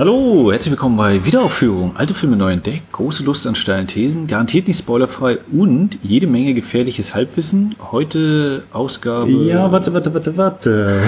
Hallo, 0.00 0.50
herzlich 0.50 0.70
willkommen 0.70 0.96
bei 0.96 1.26
Wiederaufführung. 1.26 1.94
Alte 1.94 2.14
Filme 2.14 2.34
neu 2.34 2.52
entdeckt, 2.52 2.90
große 2.90 3.22
Lust 3.22 3.46
an 3.46 3.54
steilen 3.54 3.86
Thesen, 3.86 4.26
garantiert 4.26 4.66
nicht 4.66 4.78
spoilerfrei 4.78 5.36
und 5.52 5.98
jede 6.02 6.26
Menge 6.26 6.54
gefährliches 6.54 7.14
Halbwissen. 7.14 7.74
Heute 7.92 8.62
Ausgabe. 8.72 9.30
Ja, 9.30 9.70
warte, 9.70 9.92
warte, 9.92 10.14
warte, 10.14 10.36
warte. 10.38 11.02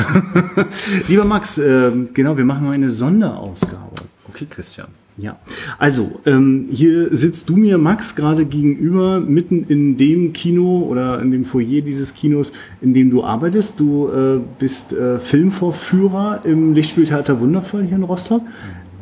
Lieber 1.09 1.25
Max, 1.25 1.57
äh, 1.57 1.91
genau, 2.13 2.37
wir 2.37 2.45
machen 2.45 2.67
mal 2.67 2.73
eine 2.73 2.91
Sonderausgabe. 2.91 3.95
Okay, 4.29 4.45
Christian. 4.45 4.89
Ja, 5.17 5.39
also 5.79 6.21
ähm, 6.27 6.69
hier 6.71 7.15
sitzt 7.17 7.49
du 7.49 7.57
mir, 7.57 7.79
Max, 7.79 8.15
gerade 8.15 8.45
gegenüber, 8.45 9.21
mitten 9.21 9.65
in 9.69 9.97
dem 9.97 10.35
Kino 10.35 10.87
oder 10.89 11.21
in 11.21 11.31
dem 11.31 11.47
Foyer 11.47 11.81
dieses 11.81 12.13
Kinos, 12.13 12.53
in 12.83 12.93
dem 12.93 13.11
du 13.11 13.25
arbeitest. 13.25 13.81
Du 13.81 14.09
äh, 14.09 14.41
bist 14.59 14.93
äh, 14.93 15.19
Filmvorführer 15.19 16.41
im 16.45 16.75
Lichtspieltheater 16.75 17.41
Wundervoll 17.41 17.85
hier 17.85 17.97
in 17.97 18.03
Rostock. 18.03 18.43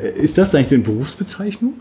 Äh, 0.03 0.21
ist 0.23 0.39
das 0.39 0.55
eigentlich 0.55 0.69
deine 0.69 0.83
Berufsbezeichnung? 0.83 1.75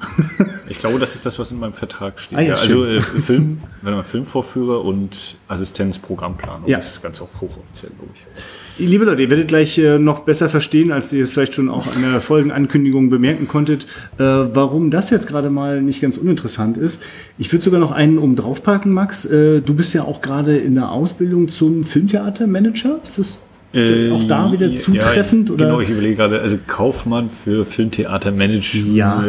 Ich 0.68 0.78
glaube, 0.78 1.00
das 1.00 1.16
ist 1.16 1.26
das, 1.26 1.40
was 1.40 1.52
in 1.52 1.60
meinem 1.60 1.74
Vertrag 1.74 2.20
steht. 2.20 2.38
Ah, 2.38 2.42
ja, 2.42 2.56
also 2.56 2.86
äh, 2.86 3.02
Film, 3.02 3.60
wenn 3.82 3.94
man 3.94 4.04
Filmvorführer 4.04 4.84
und 4.84 5.36
Assistenzprogrammplanung 5.48 6.68
Ja. 6.70 6.78
ist 6.78 7.02
ganz 7.02 7.22
auch 7.22 7.30
hochoffiziell, 7.42 7.92
glaube 7.98 8.12
ich. 8.16 8.88
Liebe 8.88 9.04
Leute, 9.04 9.22
ihr 9.24 9.30
werdet 9.30 9.50
gleich 9.50 9.78
äh, 9.78 10.00
noch 10.00 10.20
besser 10.22 10.48
verstehen, 10.48 10.92
als 10.92 11.12
ihr 11.12 11.24
es 11.24 11.34
vielleicht 11.34 11.54
schon 11.54 11.70
auch 11.70 11.86
an 11.96 12.02
der 12.02 12.22
Folgenankündigung 12.22 13.10
bemerken 13.10 13.48
konntet, 13.48 13.84
äh, 14.18 14.24
warum 14.24 14.90
das 14.90 15.10
jetzt 15.10 15.28
gerade 15.28 15.50
mal 15.50 15.82
nicht 15.82 16.02
ganz 16.02 16.18
uninteressant 16.18 16.78
ist. 16.78 17.02
Ich 17.38 17.52
würde 17.52 17.64
sogar 17.64 17.80
noch 17.80 17.92
einen 17.92 18.18
oben 18.18 18.36
draufpacken, 18.38 18.94
Max. 18.94 19.26
Äh, 19.26 19.62
du 19.62 19.74
bist 19.74 19.94
ja 19.94 20.04
auch 20.04 20.22
gerade 20.22 20.58
in 20.58 20.76
der 20.76 20.92
Ausbildung 20.92 21.50
zum 21.50 21.84
Filmtheatermanager. 21.84 23.00
Ist 23.04 23.18
das 23.20 23.42
auch 23.72 24.24
da 24.24 24.52
wieder 24.52 24.76
zutreffend? 24.76 25.50
Ja, 25.50 25.54
oder? 25.56 25.66
Genau, 25.66 25.80
ich 25.80 25.90
überlege 25.90 26.16
gerade, 26.16 26.42
also 26.42 26.58
Kaufmann 26.66 27.30
für 27.30 27.66
Filmtheatermanagement. 27.66 28.96
Ja. 28.96 29.24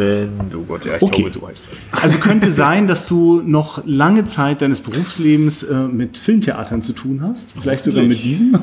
Oh 0.55 0.61
Gott, 0.67 0.85
ja, 0.85 0.95
ich 0.95 1.01
Okay. 1.01 1.21
glaube, 1.21 1.33
so 1.39 1.47
heißt 1.47 1.67
das. 1.71 2.01
Also 2.03 2.17
könnte 2.17 2.51
sein, 2.51 2.87
dass 2.87 3.05
du 3.07 3.41
noch 3.45 3.83
lange 3.85 4.23
Zeit 4.23 4.61
deines 4.61 4.79
Berufslebens 4.79 5.63
äh, 5.63 5.73
mit 5.75 6.17
Filmtheatern 6.17 6.81
zu 6.81 6.93
tun 6.93 7.21
hast, 7.21 7.49
vielleicht 7.61 7.83
sogar 7.83 8.03
mit 8.03 8.23
diesem. 8.23 8.57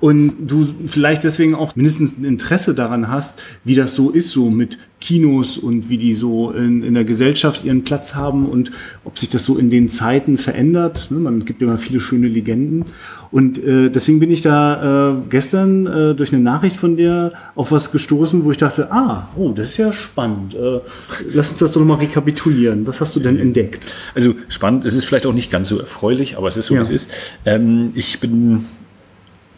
Und 0.00 0.32
du 0.46 0.66
vielleicht 0.86 1.24
deswegen 1.24 1.54
auch 1.54 1.74
mindestens 1.74 2.16
ein 2.16 2.24
Interesse 2.24 2.74
daran 2.74 3.08
hast, 3.08 3.40
wie 3.64 3.74
das 3.74 3.94
so 3.94 4.10
ist, 4.10 4.30
so 4.30 4.50
mit 4.50 4.78
Kinos 5.04 5.58
und 5.58 5.90
wie 5.90 5.98
die 5.98 6.14
so 6.14 6.50
in, 6.50 6.82
in 6.82 6.94
der 6.94 7.04
Gesellschaft 7.04 7.62
ihren 7.62 7.84
Platz 7.84 8.14
haben 8.14 8.46
und 8.46 8.70
ob 9.04 9.18
sich 9.18 9.28
das 9.28 9.44
so 9.44 9.58
in 9.58 9.68
den 9.68 9.90
Zeiten 9.90 10.38
verändert. 10.38 11.08
Ne, 11.10 11.18
Man 11.18 11.44
gibt 11.44 11.60
immer 11.60 11.76
viele 11.76 12.00
schöne 12.00 12.26
Legenden. 12.26 12.86
Und 13.30 13.62
äh, 13.62 13.90
deswegen 13.90 14.18
bin 14.18 14.30
ich 14.30 14.40
da 14.40 15.10
äh, 15.10 15.16
gestern 15.28 15.86
äh, 15.86 16.14
durch 16.14 16.32
eine 16.32 16.40
Nachricht 16.42 16.76
von 16.76 16.96
dir 16.96 17.32
auf 17.54 17.70
was 17.70 17.92
gestoßen, 17.92 18.44
wo 18.44 18.50
ich 18.50 18.56
dachte, 18.56 18.90
ah, 18.92 19.28
oh, 19.36 19.50
das 19.50 19.70
ist 19.70 19.76
ja 19.76 19.92
spannend. 19.92 20.54
Äh, 20.54 20.80
lass 21.34 21.50
uns 21.50 21.58
das 21.58 21.72
doch 21.72 21.80
nochmal 21.80 21.98
rekapitulieren. 21.98 22.86
Was 22.86 23.02
hast 23.02 23.14
du 23.14 23.20
denn 23.20 23.38
entdeckt? 23.38 23.86
Also 24.14 24.34
spannend, 24.48 24.86
es 24.86 24.94
ist 24.94 25.04
vielleicht 25.04 25.26
auch 25.26 25.34
nicht 25.34 25.50
ganz 25.50 25.68
so 25.68 25.78
erfreulich, 25.78 26.38
aber 26.38 26.48
es 26.48 26.56
ist 26.56 26.66
so, 26.66 26.74
Ja. 26.74 26.80
wie 26.80 26.84
es 26.84 26.90
ist. 26.90 27.10
Ähm, 27.44 27.90
ich 27.94 28.20
bin 28.20 28.64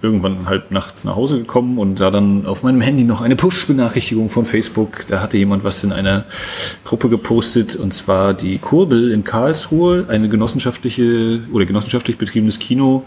irgendwann 0.07 0.47
halb 0.47 0.71
nachts 0.71 1.05
nach 1.05 1.17
Hause 1.17 1.39
gekommen 1.39 1.79
und 1.79 1.99
sah 1.99 2.11
dann 2.11 2.47
auf 2.47 2.63
meinem 2.63 2.81
Handy 2.81 3.05
noch 3.05 3.21
eine 3.21 3.37
Push-Benachrichtigung 3.37 4.31
von 4.31 4.45
Facebook. 4.45 5.07
Da 5.09 5.21
hatte 5.21 5.37
jemand 5.37 5.65
was 5.65 5.83
in 5.85 5.93
einer 5.93 6.25
Gruppe 6.85 7.09
gepostet 7.09 7.77
und 7.77 7.93
zwar 7.93 8.33
die 8.33 8.59
Kurbel 8.59 9.11
in 9.11 9.25
Karlsruhe, 9.25 10.07
eine 10.09 10.29
genossenschaftliche 10.29 11.41
oder 11.53 11.67
genossenschaftlich 11.67 12.17
betriebenes 12.17 12.59
Kino, 12.59 13.05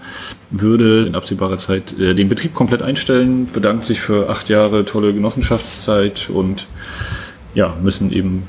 würde 0.52 1.06
in 1.06 1.16
absehbarer 1.16 1.58
Zeit 1.58 1.98
äh, 1.98 2.14
den 2.14 2.30
Betrieb 2.30 2.54
komplett 2.54 2.82
einstellen, 2.82 3.48
bedankt 3.52 3.86
sich 3.86 4.02
für 4.02 4.30
acht 4.30 4.50
Jahre 4.50 4.86
tolle 4.86 5.14
Genossenschaftszeit 5.14 6.30
und 6.30 6.68
ja, 7.54 7.76
müssen 7.82 8.12
eben 8.12 8.44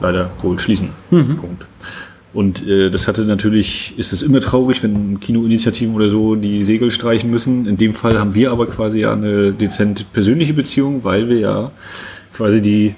leider 0.00 0.30
wohl 0.42 0.58
schließen. 0.58 0.90
Punkt. 1.36 1.66
Und 2.38 2.64
äh, 2.68 2.88
das 2.88 3.08
hatte 3.08 3.22
natürlich, 3.22 3.94
ist 3.98 4.12
es 4.12 4.22
immer 4.22 4.38
traurig, 4.38 4.84
wenn 4.84 5.18
Kinoinitiativen 5.18 5.92
oder 5.92 6.08
so 6.08 6.36
die 6.36 6.62
Segel 6.62 6.92
streichen 6.92 7.30
müssen. 7.30 7.66
In 7.66 7.76
dem 7.76 7.92
Fall 7.92 8.16
haben 8.20 8.36
wir 8.36 8.52
aber 8.52 8.68
quasi 8.68 9.00
ja 9.00 9.12
eine 9.12 9.52
dezent 9.52 10.12
persönliche 10.12 10.54
Beziehung, 10.54 11.02
weil 11.02 11.28
wir 11.28 11.40
ja 11.40 11.72
quasi 12.32 12.62
die 12.62 12.94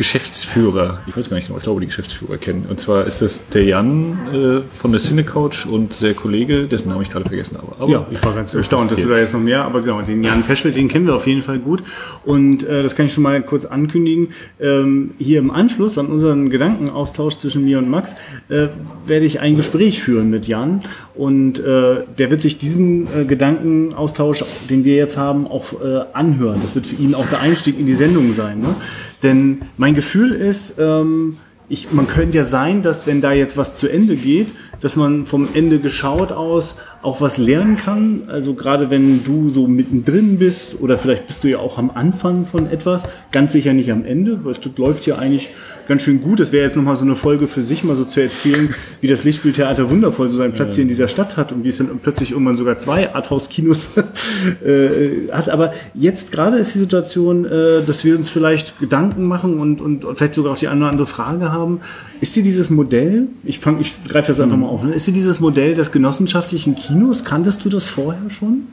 Geschäftsführer, 0.00 1.02
ich 1.06 1.14
weiß 1.14 1.28
gar 1.28 1.36
nicht 1.36 1.48
genau, 1.48 1.58
ich 1.58 1.64
glaube 1.64 1.82
die 1.82 1.86
Geschäftsführer 1.86 2.38
kennen. 2.38 2.64
Und 2.70 2.80
zwar 2.80 3.06
ist 3.06 3.20
das 3.20 3.50
der 3.50 3.64
Jan 3.64 4.18
äh, 4.32 4.62
von 4.62 4.92
der 4.92 4.98
Cinecouch 4.98 5.66
und 5.66 6.00
der 6.00 6.14
Kollege, 6.14 6.66
dessen 6.66 6.88
Namen 6.88 7.02
ich 7.02 7.10
gerade 7.10 7.26
vergessen 7.26 7.58
habe. 7.58 7.72
Aber 7.78 7.92
Ja, 7.92 8.06
ich 8.10 8.24
war 8.24 8.34
ganz 8.34 8.54
erstaunt, 8.54 8.90
dass 8.90 8.98
du 8.98 9.10
da 9.10 9.18
jetzt 9.18 9.34
noch 9.34 9.40
mehr, 9.40 9.62
aber 9.62 9.82
genau, 9.82 10.00
den 10.00 10.24
Jan 10.24 10.42
Peschel, 10.42 10.72
den 10.72 10.88
kennen 10.88 11.04
wir 11.04 11.14
auf 11.14 11.26
jeden 11.26 11.42
Fall 11.42 11.58
gut. 11.58 11.82
Und 12.24 12.62
äh, 12.62 12.82
das 12.82 12.96
kann 12.96 13.04
ich 13.04 13.12
schon 13.12 13.24
mal 13.24 13.42
kurz 13.42 13.66
ankündigen. 13.66 14.28
Ähm, 14.58 15.10
hier 15.18 15.38
im 15.38 15.50
Anschluss 15.50 15.98
an 15.98 16.06
unseren 16.06 16.48
Gedankenaustausch 16.48 17.36
zwischen 17.36 17.66
mir 17.66 17.76
und 17.76 17.90
Max 17.90 18.14
äh, 18.48 18.68
werde 19.04 19.26
ich 19.26 19.40
ein 19.40 19.54
Gespräch 19.58 20.02
führen 20.02 20.30
mit 20.30 20.46
Jan. 20.46 20.80
Und 21.14 21.58
äh, 21.58 22.04
der 22.18 22.30
wird 22.30 22.40
sich 22.40 22.56
diesen 22.56 23.06
äh, 23.14 23.26
Gedankenaustausch, 23.26 24.44
den 24.70 24.86
wir 24.86 24.94
jetzt 24.94 25.18
haben, 25.18 25.46
auch 25.46 25.74
äh, 25.74 26.04
anhören. 26.14 26.58
Das 26.62 26.74
wird 26.74 26.86
für 26.86 27.02
ihn 27.02 27.14
auch 27.14 27.26
der 27.26 27.40
Einstieg 27.40 27.78
in 27.78 27.84
die 27.84 27.94
Sendung 27.94 28.32
sein. 28.32 28.60
Ne? 28.60 28.74
Denn 29.22 29.62
mein 29.76 29.94
Gefühl 29.94 30.32
ist, 30.32 30.74
ähm, 30.78 31.36
ich, 31.68 31.92
man 31.92 32.06
könnte 32.06 32.38
ja 32.38 32.44
sein, 32.44 32.82
dass 32.82 33.06
wenn 33.06 33.20
da 33.20 33.32
jetzt 33.32 33.56
was 33.56 33.74
zu 33.74 33.88
Ende 33.88 34.16
geht, 34.16 34.48
dass 34.80 34.96
man 34.96 35.26
vom 35.26 35.48
Ende 35.54 35.78
geschaut 35.78 36.32
aus 36.32 36.76
auch 37.02 37.20
was 37.20 37.38
lernen 37.38 37.76
kann. 37.76 38.22
Also 38.28 38.54
gerade 38.54 38.90
wenn 38.90 39.24
du 39.24 39.50
so 39.50 39.66
mittendrin 39.66 40.38
bist 40.38 40.80
oder 40.80 40.98
vielleicht 40.98 41.26
bist 41.26 41.44
du 41.44 41.48
ja 41.48 41.58
auch 41.58 41.78
am 41.78 41.90
Anfang 41.90 42.44
von 42.44 42.70
etwas, 42.70 43.04
ganz 43.32 43.52
sicher 43.52 43.72
nicht 43.72 43.90
am 43.90 44.04
Ende, 44.04 44.44
weil 44.44 44.52
das 44.52 44.76
läuft 44.76 45.06
ja 45.06 45.16
eigentlich 45.16 45.50
ganz 45.88 46.02
schön 46.02 46.20
gut. 46.20 46.40
Das 46.40 46.52
wäre 46.52 46.64
jetzt 46.64 46.76
nochmal 46.76 46.96
so 46.96 47.04
eine 47.04 47.16
Folge 47.16 47.48
für 47.48 47.62
sich, 47.62 47.84
mal 47.84 47.96
so 47.96 48.04
zu 48.04 48.20
erzählen, 48.20 48.74
wie 49.00 49.08
das 49.08 49.24
Lichtspieltheater 49.24 49.90
wundervoll 49.90 50.28
so 50.28 50.36
seinen 50.36 50.52
Platz 50.52 50.74
hier 50.74 50.82
in 50.82 50.88
dieser 50.88 51.08
Stadt 51.08 51.36
hat 51.36 51.52
und 51.52 51.64
wie 51.64 51.68
es 51.68 51.78
dann 51.78 51.98
plötzlich 52.02 52.32
irgendwann 52.32 52.56
sogar 52.56 52.78
zwei 52.78 53.14
Arthouse-Kinos 53.14 53.88
äh, 54.64 55.32
hat. 55.32 55.48
Aber 55.48 55.72
jetzt 55.94 56.32
gerade 56.32 56.58
ist 56.58 56.74
die 56.74 56.78
Situation, 56.78 57.46
äh, 57.46 57.82
dass 57.86 58.04
wir 58.04 58.14
uns 58.14 58.28
vielleicht 58.28 58.78
Gedanken 58.78 59.24
machen 59.24 59.58
und, 59.58 59.80
und 59.80 60.04
vielleicht 60.16 60.34
sogar 60.34 60.52
auch 60.52 60.58
die 60.58 60.68
eine 60.68 60.80
oder 60.80 60.90
andere 60.90 61.06
Frage 61.06 61.50
haben. 61.50 61.80
Ist 62.20 62.36
dir 62.36 62.42
dieses 62.42 62.68
Modell, 62.68 63.28
ich 63.44 63.60
fange, 63.60 63.80
ich 63.80 63.96
greife 64.06 64.28
das 64.28 64.40
einfach 64.40 64.56
mal 64.56 64.68
auf, 64.68 64.82
ne? 64.82 64.92
ist 64.92 65.06
dir 65.06 65.12
dieses 65.12 65.40
Modell 65.40 65.74
des 65.74 65.90
genossenschaftlichen 65.90 66.74
Kinos, 66.74 67.24
kanntest 67.24 67.64
du 67.64 67.70
das 67.70 67.84
vorher 67.86 68.28
schon? 68.28 68.68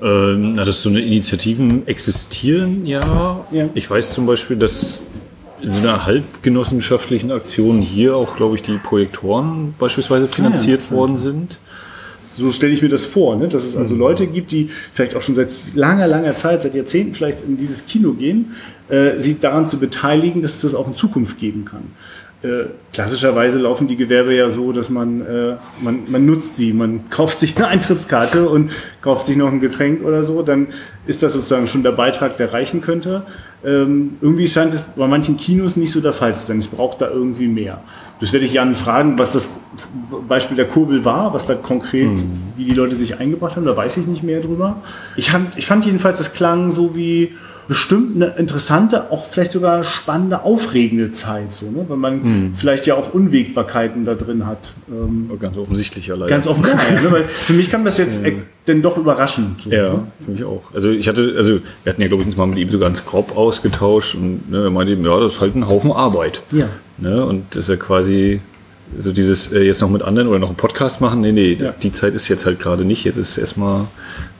Ähm, 0.00 0.54
na, 0.54 0.64
dass 0.64 0.82
so 0.82 0.88
eine 0.88 1.00
Initiativen 1.00 1.86
existieren, 1.88 2.86
ja. 2.86 3.44
Ja. 3.50 3.68
Ich 3.74 3.90
weiß 3.90 4.14
zum 4.14 4.26
Beispiel, 4.26 4.56
dass 4.56 5.00
in 5.60 5.72
so 5.72 5.80
einer 5.80 6.06
halbgenossenschaftlichen 6.06 7.32
Aktion 7.32 7.80
hier 7.80 8.14
auch, 8.14 8.36
glaube 8.36 8.54
ich, 8.54 8.62
die 8.62 8.78
Projektoren 8.78 9.74
beispielsweise 9.76 10.28
finanziert 10.28 10.80
interessant. 10.82 10.96
worden 10.96 11.16
sind. 11.16 11.58
So 12.20 12.52
stelle 12.52 12.72
ich 12.72 12.82
mir 12.82 12.88
das 12.88 13.04
vor, 13.04 13.34
ne? 13.34 13.48
dass 13.48 13.64
es 13.64 13.76
also 13.76 13.96
Leute 13.96 14.28
gibt, 14.28 14.52
die 14.52 14.70
vielleicht 14.92 15.16
auch 15.16 15.22
schon 15.22 15.34
seit 15.34 15.48
langer, 15.74 16.06
langer 16.06 16.36
Zeit, 16.36 16.62
seit 16.62 16.76
Jahrzehnten 16.76 17.14
vielleicht 17.14 17.40
in 17.40 17.56
dieses 17.56 17.86
Kino 17.86 18.12
gehen, 18.12 18.54
äh, 18.88 19.18
sie 19.18 19.40
daran 19.40 19.66
zu 19.66 19.78
beteiligen, 19.78 20.42
dass 20.42 20.54
es 20.54 20.60
das 20.60 20.74
auch 20.76 20.86
in 20.86 20.94
Zukunft 20.94 21.40
geben 21.40 21.64
kann. 21.64 21.82
Äh, 22.40 22.66
klassischerweise 22.92 23.58
laufen 23.58 23.88
die 23.88 23.96
Gewerbe 23.96 24.32
ja 24.32 24.48
so, 24.48 24.70
dass 24.70 24.90
man, 24.90 25.22
äh, 25.22 25.56
man, 25.82 26.02
man 26.08 26.24
nutzt 26.24 26.54
sie, 26.54 26.72
man 26.72 27.10
kauft 27.10 27.40
sich 27.40 27.56
eine 27.56 27.66
Eintrittskarte 27.68 28.48
und 28.48 28.70
kauft 29.02 29.26
sich 29.26 29.36
noch 29.36 29.48
ein 29.50 29.58
Getränk 29.58 30.04
oder 30.04 30.22
so, 30.22 30.42
dann 30.42 30.68
ist 31.04 31.24
das 31.24 31.32
sozusagen 31.32 31.66
schon 31.66 31.82
der 31.82 31.90
Beitrag, 31.90 32.36
der 32.36 32.52
reichen 32.52 32.80
könnte. 32.80 33.24
Ähm, 33.64 34.18
irgendwie 34.20 34.46
scheint 34.46 34.72
es 34.72 34.82
bei 34.82 35.08
manchen 35.08 35.36
Kinos 35.36 35.74
nicht 35.76 35.90
so 35.90 36.00
der 36.00 36.12
Fall 36.12 36.36
zu 36.36 36.46
sein. 36.46 36.60
Es 36.60 36.68
braucht 36.68 37.00
da 37.00 37.10
irgendwie 37.10 37.48
mehr. 37.48 37.82
Das 38.20 38.32
werde 38.32 38.46
ich 38.46 38.52
Jan 38.52 38.76
fragen, 38.76 39.18
was 39.18 39.32
das 39.32 39.58
Beispiel 40.28 40.56
der 40.56 40.66
Kurbel 40.68 41.04
war, 41.04 41.34
was 41.34 41.44
da 41.46 41.54
konkret, 41.56 42.22
wie 42.56 42.64
die 42.66 42.72
Leute 42.74 42.94
sich 42.94 43.18
eingebracht 43.18 43.56
haben, 43.56 43.64
da 43.66 43.76
weiß 43.76 43.96
ich 43.96 44.06
nicht 44.06 44.22
mehr 44.22 44.40
drüber. 44.40 44.76
Ich, 45.16 45.30
fand- 45.32 45.56
ich 45.56 45.66
fand 45.66 45.84
jedenfalls, 45.86 46.18
das 46.18 46.32
klang 46.34 46.70
so 46.70 46.94
wie 46.94 47.32
bestimmt 47.68 48.16
eine 48.16 48.34
interessante, 48.38 49.10
auch 49.12 49.26
vielleicht 49.26 49.52
sogar 49.52 49.84
spannende, 49.84 50.42
aufregende 50.42 51.10
Zeit, 51.10 51.52
so, 51.52 51.66
ne? 51.70 51.84
weil 51.86 51.98
man 51.98 52.52
vielleicht 52.54 52.86
ja 52.86 52.94
auch 52.94 53.12
Unwägbarkeiten 53.12 54.02
da 54.04 54.14
drin 54.14 54.46
hat. 54.46 54.72
Ähm, 54.90 55.30
Ganz 55.38 55.56
offensichtlich 55.58 56.06
ja 56.06 56.14
leider. 56.14 56.30
ganz 56.30 56.46
offenbar, 56.46 56.72
ja, 56.92 57.00
ne? 57.10 57.24
für 57.28 57.52
mich 57.52 57.70
kam 57.70 57.84
das 57.84 57.98
jetzt 57.98 58.24
äh, 58.24 58.38
denn 58.66 58.80
doch 58.82 58.96
überraschend. 58.96 59.62
So, 59.62 59.70
Ja, 59.70 59.92
ne? 59.92 60.06
für 60.24 60.30
mich 60.30 60.44
auch. 60.44 60.62
Also 60.74 60.90
ich 60.90 61.06
hatte, 61.08 61.34
also 61.36 61.60
wir 61.84 61.92
hatten 61.92 62.00
ja, 62.02 62.08
glaube 62.08 62.22
ich, 62.22 62.28
uns 62.28 62.36
mal 62.38 62.46
mit 62.46 62.58
ihm 62.58 62.70
so 62.70 62.78
ganz 62.78 63.04
grob 63.04 63.36
ausgetauscht 63.36 64.14
und 64.14 64.50
ne, 64.50 64.64
er 64.64 64.70
meinte 64.70 64.94
eben, 64.94 65.04
ja, 65.04 65.20
das 65.20 65.34
ist 65.34 65.40
halt 65.40 65.54
ein 65.54 65.68
Haufen 65.68 65.92
Arbeit. 65.92 66.42
Ja. 66.50 66.68
Ne? 66.96 67.24
Und 67.24 67.54
dass 67.54 67.68
er 67.68 67.76
quasi 67.76 68.40
so 68.98 69.12
dieses 69.12 69.52
äh, 69.52 69.60
jetzt 69.60 69.82
noch 69.82 69.90
mit 69.90 70.00
anderen 70.00 70.28
oder 70.28 70.38
noch 70.38 70.48
einen 70.48 70.56
Podcast 70.56 71.02
machen, 71.02 71.20
nee, 71.20 71.32
nee, 71.32 71.52
Ja. 71.60 71.72
die 71.72 71.92
Zeit 71.92 72.14
ist 72.14 72.28
jetzt 72.28 72.46
halt 72.46 72.58
gerade 72.58 72.86
nicht. 72.86 73.04
Jetzt 73.04 73.18
ist 73.18 73.36
erstmal 73.36 73.82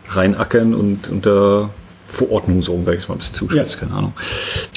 reinackern 0.09 0.75
und 0.75 1.11
unter 1.11 1.71
Verordnungsaugen, 2.11 2.85
sage 2.85 2.97
ich 2.97 3.03
es 3.05 3.09
mal 3.09 3.17
ein 3.17 3.19
bisschen 3.19 3.35
zuspitzt, 3.35 3.75
Ja. 3.75 3.81
keine 3.81 3.93
Ahnung. 3.93 4.13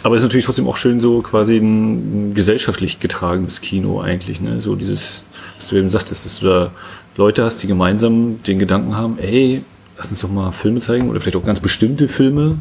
Aber 0.04 0.16
es 0.16 0.22
ist 0.22 0.26
natürlich 0.26 0.46
trotzdem 0.46 0.68
auch 0.68 0.76
schön, 0.76 1.00
so 1.00 1.22
quasi 1.22 1.56
ein, 1.58 2.34
gesellschaftlich 2.34 3.00
getragenes 3.00 3.62
Kino 3.62 4.02
eigentlich, 4.02 4.42
ne? 4.42 4.60
So 4.60 4.76
dieses, 4.76 5.24
was 5.58 5.70
du 5.70 5.78
eben 5.78 5.90
sagtest, 5.90 6.26
dass 6.26 6.40
du 6.42 6.48
da 6.48 6.72
Leute 7.16 7.46
hast, 7.46 7.64
die 7.64 7.68
gemeinsam 7.68 8.44
den 8.44 8.60
Gedanken 8.60 8.98
haben, 8.98 9.18
ey, 9.18 9.64
lass 9.98 10.10
uns 10.10 10.20
doch 10.20 10.30
mal 10.30 10.52
Filme 10.52 10.82
zeigen 10.82 11.10
oder 11.10 11.22
vielleicht 11.22 11.38
auch 11.38 11.46
ganz 11.46 11.62
bestimmte 11.62 12.10
Filme. 12.10 12.58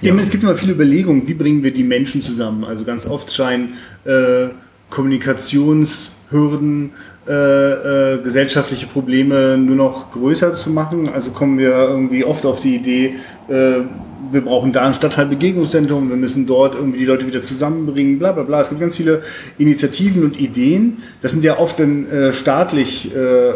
Ja. 0.00 0.14
Es 0.14 0.30
gibt 0.30 0.42
immer 0.44 0.54
viele 0.56 0.72
Überlegungen, 0.72 1.26
wie 1.28 1.34
bringen 1.34 1.62
wir 1.62 1.72
die 1.72 1.82
Menschen 1.84 2.22
zusammen. 2.22 2.64
Also 2.64 2.84
ganz 2.84 3.04
oft 3.04 3.30
scheinen 3.32 3.74
äh, 4.04 4.48
Kommunikationshürden, 4.90 6.92
äh, 7.28 8.14
äh, 8.14 8.22
gesellschaftliche 8.22 8.86
Probleme 8.86 9.58
nur 9.58 9.76
noch 9.76 10.10
größer 10.12 10.54
zu 10.54 10.70
machen. 10.70 11.10
Also 11.10 11.30
kommen 11.30 11.58
wir 11.58 11.72
irgendwie 11.72 12.24
oft 12.24 12.46
auf 12.46 12.60
die 12.60 12.76
Idee, 12.76 13.16
äh, 13.48 13.82
wir 14.30 14.40
brauchen 14.40 14.72
da 14.72 14.86
ein 14.86 14.94
Stadtteilbegegnungszentrum, 14.94 16.08
wir 16.08 16.16
müssen 16.16 16.46
dort 16.46 16.74
irgendwie 16.74 17.00
die 17.00 17.04
Leute 17.04 17.26
wieder 17.26 17.42
zusammenbringen, 17.42 18.18
bla 18.18 18.32
bla 18.32 18.44
bla. 18.44 18.60
Es 18.62 18.70
gibt 18.70 18.80
ganz 18.80 18.96
viele 18.96 19.20
Initiativen 19.58 20.24
und 20.24 20.40
Ideen. 20.40 21.02
Das 21.20 21.32
sind 21.32 21.44
ja 21.44 21.58
oft 21.58 21.78
dann 21.78 22.10
äh, 22.10 22.32
staatlich 22.32 23.14
äh, 23.14 23.50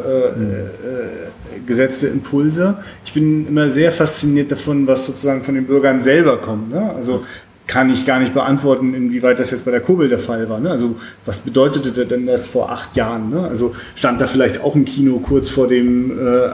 gesetzte 1.66 2.08
Impulse. 2.08 2.76
Ich 3.06 3.14
bin 3.14 3.48
immer 3.48 3.70
sehr 3.70 3.90
fasziniert 3.90 4.52
davon, 4.52 4.86
was 4.86 5.06
sozusagen 5.06 5.44
von 5.44 5.54
den 5.54 5.66
Bürgern 5.66 6.00
selber 6.00 6.36
kommt. 6.38 6.70
Ne? 6.70 6.92
Also 6.94 7.22
kann 7.72 7.88
ich 7.88 8.04
gar 8.04 8.20
nicht 8.20 8.34
beantworten, 8.34 8.92
inwieweit 8.92 9.40
das 9.40 9.50
jetzt 9.50 9.64
bei 9.64 9.70
der 9.70 9.80
Kurbel 9.80 10.10
der 10.10 10.18
Fall 10.18 10.46
war. 10.50 10.60
Ne? 10.60 10.70
Also 10.70 10.96
was 11.24 11.40
bedeutete 11.40 12.04
denn 12.04 12.26
das 12.26 12.46
vor 12.46 12.70
acht 12.70 12.94
Jahren? 12.96 13.30
Ne? 13.30 13.48
Also 13.48 13.74
stand 13.94 14.20
da 14.20 14.26
vielleicht 14.26 14.60
auch 14.60 14.74
ein 14.74 14.84
Kino 14.84 15.20
kurz 15.20 15.48
vor 15.48 15.68
dem 15.68 16.10
äh, 16.10 16.50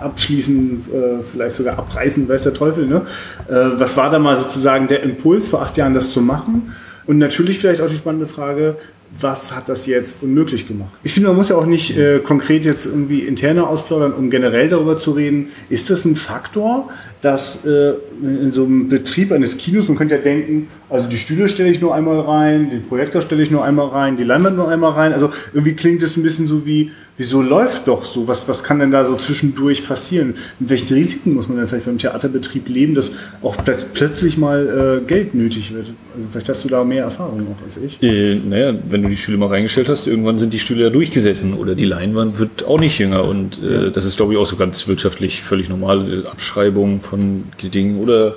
Abschließen, 0.00 0.84
äh, 0.94 1.22
vielleicht 1.30 1.56
sogar 1.56 1.78
Abreißen, 1.78 2.26
weiß 2.26 2.44
der 2.44 2.54
Teufel. 2.54 2.86
Ne? 2.86 3.02
Äh, 3.48 3.52
was 3.78 3.98
war 3.98 4.10
da 4.10 4.18
mal 4.18 4.38
sozusagen 4.38 4.88
der 4.88 5.02
Impuls 5.02 5.46
vor 5.46 5.60
acht 5.60 5.76
Jahren, 5.76 5.92
das 5.92 6.10
zu 6.10 6.22
machen? 6.22 6.72
Und 7.06 7.18
natürlich 7.18 7.58
vielleicht 7.58 7.82
auch 7.82 7.88
die 7.88 7.96
spannende 7.96 8.26
Frage, 8.26 8.76
was 9.18 9.54
hat 9.54 9.68
das 9.68 9.86
jetzt 9.86 10.22
unmöglich 10.22 10.68
gemacht? 10.68 10.92
Ich 11.02 11.12
finde, 11.12 11.28
man 11.28 11.36
muss 11.36 11.48
ja 11.48 11.56
auch 11.56 11.66
nicht 11.66 11.98
äh, 11.98 12.20
konkret 12.20 12.64
jetzt 12.64 12.86
irgendwie 12.86 13.20
interne 13.20 13.66
ausplaudern, 13.66 14.12
um 14.12 14.30
generell 14.30 14.68
darüber 14.68 14.96
zu 14.96 15.10
reden. 15.10 15.48
Ist 15.68 15.90
das 15.90 16.04
ein 16.04 16.16
Faktor, 16.16 16.88
dass 17.22 17.64
äh, 17.66 17.94
in 18.22 18.50
so 18.50 18.64
einem 18.64 18.88
Betrieb 18.88 19.32
eines 19.32 19.56
Kinos, 19.58 19.88
man 19.88 19.96
könnte 19.96 20.14
ja 20.14 20.20
denken, 20.20 20.68
also 20.88 21.08
die 21.08 21.18
Stühle 21.18 21.48
stelle 21.48 21.70
ich 21.70 21.80
nur 21.80 21.94
einmal 21.94 22.20
rein, 22.20 22.70
den 22.70 22.82
Projektor 22.82 23.22
stelle 23.22 23.42
ich 23.42 23.50
nur 23.50 23.64
einmal 23.64 23.88
rein, 23.88 24.16
die 24.16 24.24
Leinwand 24.24 24.56
nur 24.56 24.68
einmal 24.68 24.92
rein. 24.92 25.12
Also 25.12 25.30
irgendwie 25.52 25.74
klingt 25.74 26.02
es 26.02 26.16
ein 26.16 26.22
bisschen 26.22 26.48
so 26.48 26.66
wie, 26.66 26.90
wieso 27.16 27.42
läuft 27.42 27.86
doch 27.86 28.04
so? 28.04 28.26
Was, 28.26 28.48
was 28.48 28.64
kann 28.64 28.80
denn 28.80 28.90
da 28.90 29.04
so 29.04 29.14
zwischendurch 29.14 29.86
passieren? 29.86 30.34
Mit 30.58 30.70
welchen 30.70 30.94
Risiken 30.94 31.34
muss 31.34 31.48
man 31.48 31.58
denn 31.58 31.68
vielleicht 31.68 31.84
beim 31.84 31.98
Theaterbetrieb 31.98 32.68
leben, 32.68 32.94
dass 32.94 33.10
auch 33.42 33.56
plötzlich 33.94 34.38
mal 34.38 35.00
äh, 35.02 35.06
Geld 35.06 35.34
nötig 35.34 35.74
wird? 35.74 35.92
Also 36.16 36.28
vielleicht 36.30 36.48
hast 36.48 36.64
du 36.64 36.68
da 36.68 36.82
mehr 36.82 37.04
Erfahrung 37.04 37.44
noch 37.44 37.62
als 37.64 37.76
ich. 37.76 38.02
Äh, 38.02 38.36
naja, 38.36 38.74
wenn 38.88 39.02
du 39.02 39.10
die 39.10 39.16
Stühle 39.16 39.36
mal 39.36 39.48
reingestellt 39.48 39.88
hast, 39.90 40.06
irgendwann 40.06 40.38
sind 40.38 40.54
die 40.54 40.58
Stühle 40.58 40.84
ja 40.84 40.90
durchgesessen 40.90 41.54
oder 41.54 41.74
die 41.74 41.84
Leinwand 41.84 42.38
wird 42.38 42.64
auch 42.64 42.80
nicht 42.80 42.98
jünger 42.98 43.26
und 43.26 43.62
äh, 43.62 43.90
das 43.90 44.06
ist 44.06 44.16
glaube 44.16 44.32
ich 44.32 44.38
auch 44.38 44.46
so 44.46 44.56
ganz 44.56 44.88
wirtschaftlich 44.88 45.42
völlig 45.42 45.68
normal. 45.68 46.26
Abschreibung 46.26 47.00
von 47.10 47.44
Dingen 47.60 47.98
oder 47.98 48.36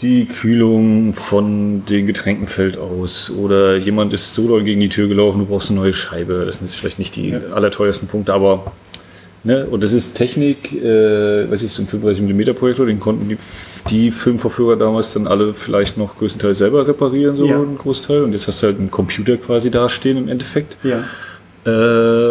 die 0.00 0.26
Kühlung 0.26 1.12
von 1.12 1.84
den 1.84 2.06
Getränken 2.06 2.46
fällt 2.46 2.78
aus 2.78 3.30
oder 3.30 3.76
jemand 3.76 4.14
ist 4.14 4.34
so 4.34 4.48
doll 4.48 4.64
gegen 4.64 4.80
die 4.80 4.88
Tür 4.88 5.08
gelaufen, 5.08 5.40
du 5.40 5.46
brauchst 5.46 5.70
eine 5.70 5.78
neue 5.78 5.92
Scheibe. 5.92 6.44
Das 6.46 6.56
sind 6.56 6.66
jetzt 6.66 6.76
vielleicht 6.76 6.98
nicht 6.98 7.16
die 7.16 7.30
ja. 7.30 7.40
allerteuersten 7.54 8.08
Punkte, 8.08 8.32
aber 8.32 8.72
ne, 9.44 9.66
und 9.66 9.84
das 9.84 9.92
ist 9.92 10.14
Technik, 10.14 10.72
äh, 10.72 11.50
weiß 11.50 11.62
ich, 11.62 11.72
so 11.72 11.82
ein 11.82 11.86
35 11.86 12.24
mm 12.24 12.54
Projektor, 12.54 12.86
den 12.86 12.98
konnten 12.98 13.28
die, 13.28 13.36
die 13.90 14.10
Filmverführer 14.10 14.76
damals 14.76 15.12
dann 15.12 15.26
alle 15.26 15.52
vielleicht 15.52 15.98
noch 15.98 16.16
größtenteils 16.16 16.56
selber 16.56 16.88
reparieren, 16.88 17.36
so 17.36 17.44
ja. 17.44 17.60
ein 17.60 17.76
Großteil. 17.76 18.22
Und 18.22 18.32
jetzt 18.32 18.48
hast 18.48 18.62
du 18.62 18.68
halt 18.68 18.78
einen 18.78 18.90
Computer 18.90 19.36
quasi 19.36 19.70
dastehen 19.70 20.16
im 20.16 20.28
Endeffekt. 20.28 20.78
Ja 20.82 21.04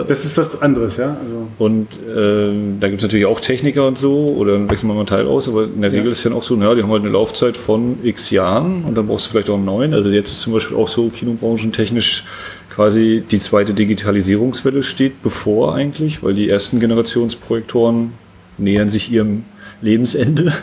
das 0.04 0.26
ist 0.26 0.38
was 0.38 0.62
anderes, 0.62 0.98
ja. 0.98 1.18
Also. 1.22 1.48
Und 1.58 1.88
äh, 2.08 2.52
da 2.80 2.88
gibt 2.90 3.02
es 3.02 3.04
natürlich 3.04 3.26
auch 3.26 3.40
Techniker 3.40 3.88
und 3.88 3.98
so, 3.98 4.36
oder 4.38 4.54
dann 4.54 4.70
wechseln 4.70 4.90
wir 4.90 4.94
mal 4.94 5.02
einen 5.02 5.08
Teil 5.08 5.28
aus, 5.28 5.48
aber 5.48 5.66
in 5.66 5.82
der 5.82 5.92
Regel 5.92 6.06
ja. 6.06 6.12
ist 6.12 6.20
es 6.20 6.24
dann 6.24 6.34
auch 6.34 6.44
so, 6.44 6.56
naja, 6.56 6.76
die 6.76 6.84
haben 6.84 6.92
halt 6.92 7.04
eine 7.04 7.12
Laufzeit 7.12 7.58
von 7.58 8.00
x 8.04 8.30
Jahren 8.30 8.84
und 8.86 8.96
dann 8.96 9.08
brauchst 9.08 9.28
du 9.28 9.32
vielleicht 9.32 9.50
auch 9.50 9.56
einen 9.56 9.66
neuen. 9.66 9.94
Also 9.94 10.10
jetzt 10.10 10.32
ist 10.32 10.42
zum 10.42 10.54
Beispiel 10.54 10.78
auch 10.78 10.88
so 10.88 11.10
kinobranchentechnisch 11.10 12.24
quasi 12.70 13.24
die 13.30 13.40
zweite 13.40 13.74
Digitalisierungswelle 13.74 14.84
steht 14.84 15.22
bevor 15.22 15.76
eigentlich, 15.76 16.24
weil 16.24 16.34
die 16.34 16.50
ersten 16.50 16.80
Generationsprojektoren 16.80 18.14
nähern 18.58 18.90
sich 18.90 19.12
ihrem 19.12 19.46
Lebensende. 19.82 20.54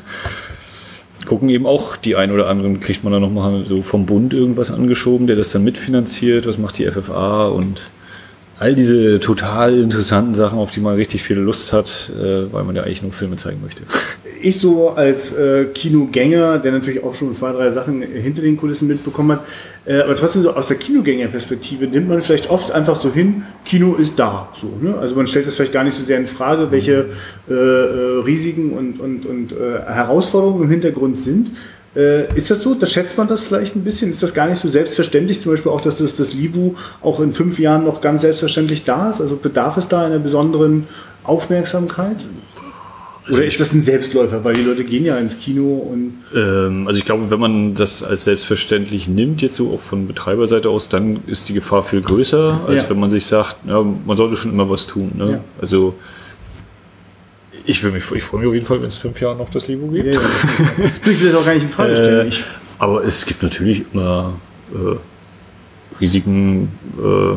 Gucken 1.26 1.48
eben 1.48 1.66
auch 1.66 1.96
die 1.96 2.16
ein 2.16 2.30
oder 2.30 2.48
anderen, 2.48 2.80
kriegt 2.80 3.02
man 3.02 3.12
dann 3.12 3.22
nochmal 3.22 3.66
so 3.66 3.82
vom 3.82 4.06
Bund 4.06 4.32
irgendwas 4.32 4.70
angeschoben, 4.70 5.26
der 5.26 5.36
das 5.36 5.50
dann 5.50 5.64
mitfinanziert, 5.64 6.46
was 6.46 6.56
macht 6.56 6.78
die 6.78 6.86
FFA 6.86 7.48
und 7.48 7.82
all 8.58 8.74
diese 8.74 9.20
total 9.20 9.78
interessanten 9.78 10.34
Sachen, 10.34 10.58
auf 10.58 10.70
die 10.70 10.80
man 10.80 10.94
richtig 10.94 11.22
viel 11.22 11.36
Lust 11.36 11.72
hat, 11.72 12.10
äh, 12.18 12.52
weil 12.52 12.64
man 12.64 12.74
ja 12.74 12.82
eigentlich 12.82 13.02
nur 13.02 13.12
Filme 13.12 13.36
zeigen 13.36 13.60
möchte. 13.62 13.82
Ich 14.38 14.60
so 14.60 14.90
als 14.90 15.32
äh, 15.32 15.64
Kinogänger, 15.64 16.58
der 16.58 16.70
natürlich 16.70 17.02
auch 17.02 17.14
schon 17.14 17.32
zwei, 17.32 17.52
drei 17.52 17.70
Sachen 17.70 18.02
hinter 18.02 18.42
den 18.42 18.58
Kulissen 18.58 18.86
mitbekommen 18.86 19.38
hat, 19.38 19.46
äh, 19.86 20.00
aber 20.00 20.14
trotzdem 20.14 20.42
so 20.42 20.52
aus 20.52 20.68
der 20.68 20.76
Kinogängerperspektive 20.76 21.86
nimmt 21.86 22.08
man 22.08 22.20
vielleicht 22.20 22.50
oft 22.50 22.70
einfach 22.70 22.96
so 22.96 23.10
hin, 23.10 23.44
Kino 23.64 23.94
ist 23.94 24.18
da. 24.18 24.50
So, 24.52 24.76
ne? 24.80 24.96
Also 24.98 25.16
man 25.16 25.26
stellt 25.26 25.46
das 25.46 25.56
vielleicht 25.56 25.72
gar 25.72 25.84
nicht 25.84 25.96
so 25.96 26.04
sehr 26.04 26.18
in 26.18 26.26
Frage, 26.26 26.70
welche 26.70 27.06
äh, 27.48 27.54
äh, 27.54 28.22
Risiken 28.24 28.72
und, 28.72 29.00
und, 29.00 29.24
und 29.24 29.52
äh, 29.52 29.80
Herausforderungen 29.86 30.64
im 30.64 30.70
Hintergrund 30.70 31.18
sind. 31.18 31.52
Äh, 31.96 32.36
ist 32.36 32.50
das 32.50 32.60
so? 32.60 32.74
Da 32.74 32.86
schätzt 32.86 33.16
man 33.16 33.26
das 33.26 33.44
vielleicht 33.44 33.74
ein 33.74 33.82
bisschen? 33.82 34.10
Ist 34.10 34.22
das 34.22 34.34
gar 34.34 34.46
nicht 34.46 34.58
so 34.58 34.68
selbstverständlich? 34.68 35.40
Zum 35.40 35.52
Beispiel 35.52 35.72
auch, 35.72 35.80
dass 35.80 35.96
das, 35.96 36.14
das 36.14 36.34
Livu 36.34 36.74
auch 37.00 37.20
in 37.20 37.32
fünf 37.32 37.58
Jahren 37.58 37.84
noch 37.84 38.00
ganz 38.00 38.20
selbstverständlich 38.20 38.84
da 38.84 39.10
ist? 39.10 39.20
Also 39.20 39.36
bedarf 39.36 39.76
es 39.78 39.88
da 39.88 40.04
einer 40.04 40.18
besonderen 40.18 40.86
Aufmerksamkeit? 41.24 42.26
Oder 43.28 43.44
ist 43.44 43.58
das 43.58 43.72
ein 43.72 43.82
Selbstläufer? 43.82 44.44
Weil 44.44 44.54
die 44.54 44.62
Leute 44.62 44.84
gehen 44.84 45.04
ja 45.04 45.16
ins 45.16 45.38
Kino 45.38 45.78
und. 45.78 46.14
Ähm, 46.34 46.86
also 46.86 46.98
ich 46.98 47.04
glaube, 47.04 47.30
wenn 47.30 47.40
man 47.40 47.74
das 47.74 48.02
als 48.02 48.24
selbstverständlich 48.24 49.08
nimmt, 49.08 49.42
jetzt 49.42 49.56
so 49.56 49.72
auch 49.72 49.80
von 49.80 50.06
Betreiberseite 50.06 50.68
aus, 50.68 50.88
dann 50.88 51.20
ist 51.26 51.48
die 51.48 51.54
Gefahr 51.54 51.82
viel 51.82 52.02
größer, 52.02 52.60
als 52.68 52.82
ja. 52.82 52.90
wenn 52.90 53.00
man 53.00 53.10
sich 53.10 53.26
sagt, 53.26 53.56
ja, 53.66 53.82
man 53.82 54.16
sollte 54.16 54.36
schon 54.36 54.52
immer 54.52 54.70
was 54.70 54.86
tun. 54.86 55.12
Ne? 55.16 55.30
Ja. 55.30 55.40
Also 55.60 55.94
ich, 57.66 57.84
will 57.84 57.92
mich, 57.92 58.10
ich 58.12 58.24
freue 58.24 58.40
mich 58.40 58.48
auf 58.48 58.54
jeden 58.54 58.66
Fall, 58.66 58.80
wenn 58.80 58.88
es 58.88 58.96
fünf 58.96 59.20
Jahre 59.20 59.36
noch 59.36 59.50
das 59.50 59.68
Livo 59.68 59.88
gibt. 59.88 60.14
Ja, 60.14 60.20
ja. 60.20 61.10
ich 61.10 61.20
will 61.20 61.30
das 61.30 61.40
auch 61.40 61.44
gar 61.44 61.54
nicht 61.54 61.64
in 61.64 61.68
Frage 61.68 61.96
stellen. 61.96 62.28
Äh, 62.28 62.34
aber 62.78 63.04
es 63.04 63.26
gibt 63.26 63.42
natürlich 63.42 63.84
immer 63.92 64.34
äh, 64.72 64.96
Risiken, 66.00 66.70
äh, 66.98 67.36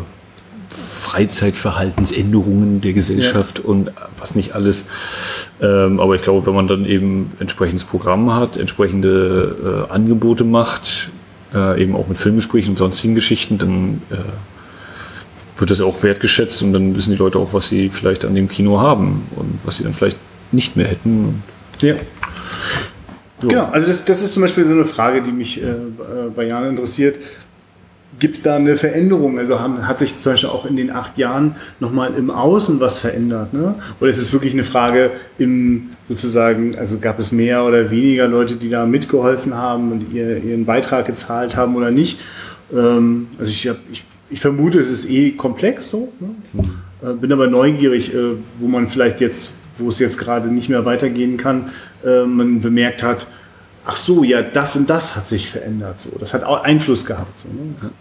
Freizeitverhaltensänderungen 0.72 2.82
der 2.82 2.94
Gesellschaft 2.94 3.60
ja. 3.60 3.66
und 3.66 3.92
was 4.20 4.36
nicht 4.36 4.54
alles. 4.54 4.86
Ähm, 5.62 6.00
aber 6.00 6.16
ich 6.16 6.22
glaube, 6.22 6.46
wenn 6.46 6.54
man 6.54 6.68
dann 6.68 6.86
eben 6.86 7.32
entsprechendes 7.40 7.86
Programm 7.86 8.36
hat, 8.36 8.58
entsprechende 8.58 9.88
äh, 9.90 9.92
Angebote 9.92 10.44
macht, 10.44 11.10
äh, 11.54 11.82
eben 11.82 11.96
auch 11.96 12.08
mit 12.08 12.20
Filmgesprächen 12.20 12.72
und 12.72 12.78
sonstigen 12.78 13.16
Geschichten, 13.16 13.58
dann 13.58 14.04
äh, 14.12 14.18
wird 15.58 15.72
das 15.72 15.82
auch 15.82 16.04
wertgeschätzt 16.04 16.62
und 16.62 16.74
dann 16.74 16.96
wissen 16.96 17.10
die 17.12 17.18
Leute 17.18 17.40
auch, 17.40 17.54
was 17.54 17.68
sie 17.68 17.90
vielleicht 17.90 18.24
an 18.24 18.36
dem 18.36 18.48
Kino 18.48 18.80
haben 18.80 19.28
und 19.36 19.58
was 19.64 19.78
sie 19.78 19.84
dann 19.84 19.94
vielleicht 19.94 20.20
nicht 20.52 20.76
mehr 20.76 20.88
hätten. 20.88 21.44
Ja. 21.82 21.96
So. 23.42 23.48
Genau, 23.48 23.66
also 23.66 23.88
das, 23.88 24.04
das 24.04 24.22
ist 24.22 24.34
zum 24.34 24.42
Beispiel 24.42 24.66
so 24.66 24.74
eine 24.74 24.84
Frage, 24.84 25.22
die 25.22 25.32
mich 25.32 25.62
äh, 25.62 25.66
bei 26.36 26.46
Jan 26.46 26.68
interessiert. 26.68 27.18
Gibt 28.20 28.36
es 28.36 28.42
da 28.42 28.58
eine 28.58 28.76
Veränderung? 28.76 29.40
Also 29.40 29.62
haben, 29.62 29.88
hat 29.88 30.00
sich 30.00 30.20
zum 30.20 30.34
Beispiel 30.34 30.50
auch 30.50 30.66
in 30.66 30.76
den 30.76 30.92
acht 30.92 31.18
Jahren 31.18 31.56
nochmal 31.80 32.14
im 32.16 32.32
Außen 32.32 32.82
was 32.82 33.00
verändert? 33.00 33.54
Ne? 33.54 33.76
Oder 34.02 34.10
ist 34.10 34.18
es 34.18 34.34
wirklich 34.34 34.52
eine 34.52 34.66
Frage 34.66 35.12
im 35.38 35.92
sozusagen, 36.10 36.76
also 36.78 36.98
gab 36.98 37.18
es 37.20 37.32
mehr 37.32 37.64
oder 37.64 37.90
weniger 37.92 38.28
Leute, 38.28 38.58
die 38.58 38.70
da 38.70 38.86
mitgeholfen 38.86 39.54
haben 39.54 39.94
und 39.94 40.14
ihr, 40.14 40.44
ihren 40.44 40.66
Beitrag 40.66 41.06
gezahlt 41.06 41.56
haben 41.56 41.78
oder 41.78 41.92
nicht? 41.92 42.20
Ähm, 42.74 43.28
also 43.38 43.52
ich, 43.52 43.70
hab, 43.70 43.78
ich 43.90 44.04
ich 44.30 44.40
vermute, 44.40 44.80
es 44.80 44.90
ist 44.90 45.10
eh 45.10 45.32
komplex 45.32 45.90
so. 45.90 46.12
Ne? 46.20 46.30
Mhm. 46.54 47.10
Äh, 47.10 47.14
bin 47.14 47.32
aber 47.32 47.48
neugierig, 47.48 48.14
äh, 48.14 48.36
wo 48.60 48.68
man 48.68 48.88
vielleicht 48.88 49.22
jetzt, 49.22 49.54
wo 49.80 49.90
es 49.90 50.00
jetzt 50.00 50.18
gerade 50.18 50.50
nicht 50.50 50.70
mehr 50.70 50.86
weitergehen 50.86 51.38
kann, 51.38 51.72
äh, 52.06 52.24
man 52.24 52.62
bemerkt 52.62 53.04
hat, 53.04 53.28
ach 53.86 53.98
so, 53.98 54.24
ja, 54.24 54.42
das 54.42 54.76
und 54.76 54.90
das 54.90 55.16
hat 55.16 55.28
sich 55.28 55.50
verändert. 55.50 56.00
So. 56.00 56.10
Das 56.20 56.34
hat 56.34 56.44
auch 56.44 56.64
Einfluss 56.64 57.06
gehabt. 57.06 57.40
So, 57.40 57.48
ne? 57.48 57.92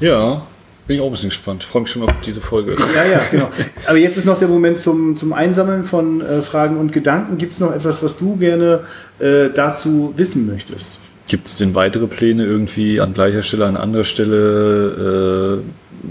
Ja, 0.00 0.42
bin 0.86 0.96
ich 0.96 1.02
auch 1.02 1.06
ein 1.06 1.12
bisschen 1.12 1.28
gespannt. 1.28 1.62
Freue 1.62 1.82
mich 1.82 1.90
schon 1.90 2.02
auf 2.02 2.12
diese 2.26 2.40
Folge. 2.40 2.76
Ja, 2.94 3.04
ja, 3.04 3.20
genau. 3.30 3.48
Aber 3.86 3.98
jetzt 3.98 4.16
ist 4.16 4.24
noch 4.24 4.38
der 4.38 4.48
Moment 4.48 4.78
zum, 4.78 5.16
zum 5.16 5.32
Einsammeln 5.32 5.84
von 5.84 6.20
äh, 6.20 6.42
Fragen 6.42 6.76
und 6.76 6.92
Gedanken. 6.92 7.38
Gibt 7.38 7.52
es 7.52 7.60
noch 7.60 7.72
etwas, 7.72 8.02
was 8.02 8.16
du 8.16 8.36
gerne 8.36 8.80
äh, 9.20 9.48
dazu 9.54 10.12
wissen 10.16 10.46
möchtest? 10.46 10.98
Gibt 11.28 11.46
es 11.46 11.56
denn 11.56 11.74
weitere 11.76 12.08
Pläne, 12.08 12.44
irgendwie 12.44 13.00
an 13.00 13.14
gleicher 13.14 13.42
Stelle, 13.42 13.66
an 13.66 13.76
anderer 13.76 14.04
Stelle 14.04 15.62
äh, 15.62 16.06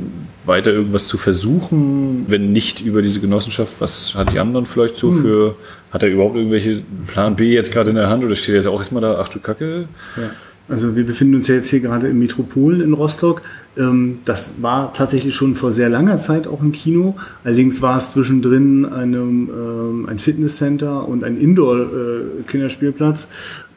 weiter 0.51 0.72
irgendwas 0.72 1.08
zu 1.08 1.17
versuchen? 1.17 2.25
Wenn 2.27 2.51
nicht 2.51 2.81
über 2.81 3.01
diese 3.01 3.20
Genossenschaft, 3.20 3.81
was 3.81 4.13
hat 4.15 4.31
die 4.34 4.39
anderen 4.39 4.65
vielleicht 4.65 4.98
so 4.98 5.10
hm. 5.10 5.17
für, 5.22 5.55
hat 5.91 6.03
er 6.03 6.10
überhaupt 6.10 6.36
irgendwelche 6.36 6.84
Plan 7.08 7.36
B 7.36 7.53
jetzt 7.53 7.72
gerade 7.72 7.89
in 7.89 7.96
der 7.96 8.10
Hand 8.10 8.24
oder 8.24 8.36
steht 8.36 8.50
er 8.50 8.55
jetzt 8.55 8.67
auch 8.67 8.79
erstmal 8.79 9.01
da, 9.01 9.17
ach 9.20 9.29
du 9.29 9.39
Kacke? 9.39 9.88
Ja. 10.17 10.29
Also 10.70 10.96
wir 10.96 11.05
befinden 11.05 11.36
uns 11.36 11.48
ja 11.48 11.55
jetzt 11.55 11.70
hier 11.70 11.81
gerade 11.81 12.08
im 12.08 12.20
Metropol 12.20 12.81
in 12.81 12.93
Rostock. 12.93 13.41
Ähm, 13.77 14.20
das 14.25 14.53
war 14.62 14.93
tatsächlich 14.93 15.36
schon 15.36 15.55
vor 15.55 15.72
sehr 15.72 15.89
langer 15.89 16.20
Zeit 16.20 16.48
auch 16.48 16.62
ein 16.62 16.72
Kino. 16.72 17.15
Allerdings 17.43 17.81
war 17.81 17.98
es 17.98 18.12
zwischendrin 18.12 18.86
einem, 18.86 19.50
ähm, 19.50 20.10
ein 20.10 20.20
Fitnesscenter 20.20 21.08
und 21.08 21.24
ein 21.24 21.39
Indoor-Kinderspielplatz. 21.39 23.27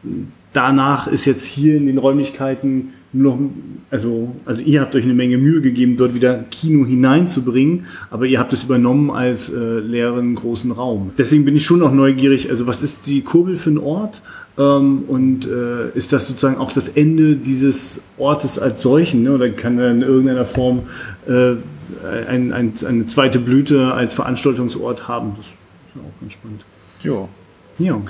Äh, 0.04 0.08
danach 0.52 1.06
ist 1.08 1.24
jetzt 1.24 1.44
hier 1.44 1.76
in 1.76 1.86
den 1.86 1.98
Räumlichkeiten 1.98 2.90
noch, 3.14 3.38
also, 3.90 4.34
also 4.44 4.62
ihr 4.62 4.80
habt 4.80 4.94
euch 4.94 5.04
eine 5.04 5.14
Menge 5.14 5.38
Mühe 5.38 5.60
gegeben, 5.60 5.96
dort 5.96 6.14
wieder 6.14 6.44
Kino 6.50 6.84
hineinzubringen, 6.84 7.86
aber 8.10 8.26
ihr 8.26 8.38
habt 8.38 8.52
es 8.52 8.64
übernommen 8.64 9.10
als 9.10 9.48
äh, 9.48 9.78
leeren 9.78 10.34
großen 10.34 10.72
Raum. 10.72 11.12
Deswegen 11.16 11.44
bin 11.44 11.56
ich 11.56 11.64
schon 11.64 11.82
auch 11.82 11.92
neugierig, 11.92 12.50
also 12.50 12.66
was 12.66 12.82
ist 12.82 13.06
die 13.06 13.22
Kurbel 13.22 13.56
für 13.56 13.70
ein 13.70 13.78
Ort? 13.78 14.20
Ähm, 14.56 15.04
und 15.08 15.46
äh, 15.46 15.90
ist 15.94 16.12
das 16.12 16.28
sozusagen 16.28 16.58
auch 16.58 16.72
das 16.72 16.88
Ende 16.88 17.36
dieses 17.36 18.02
Ortes 18.18 18.58
als 18.58 18.82
solchen? 18.82 19.22
Ne? 19.24 19.32
Oder 19.32 19.50
kann 19.50 19.78
er 19.78 19.90
in 19.90 20.02
irgendeiner 20.02 20.44
Form 20.44 20.84
äh, 21.26 21.54
ein, 22.28 22.52
ein, 22.52 22.72
eine 22.86 23.06
zweite 23.06 23.38
Blüte 23.40 23.92
als 23.94 24.14
Veranstaltungsort 24.14 25.08
haben? 25.08 25.34
Das 25.36 25.46
ist 25.46 25.54
auch 25.96 26.20
ganz 26.20 26.32
spannend. 26.32 26.64
Ja. 27.02 27.28
Ja. 27.78 28.00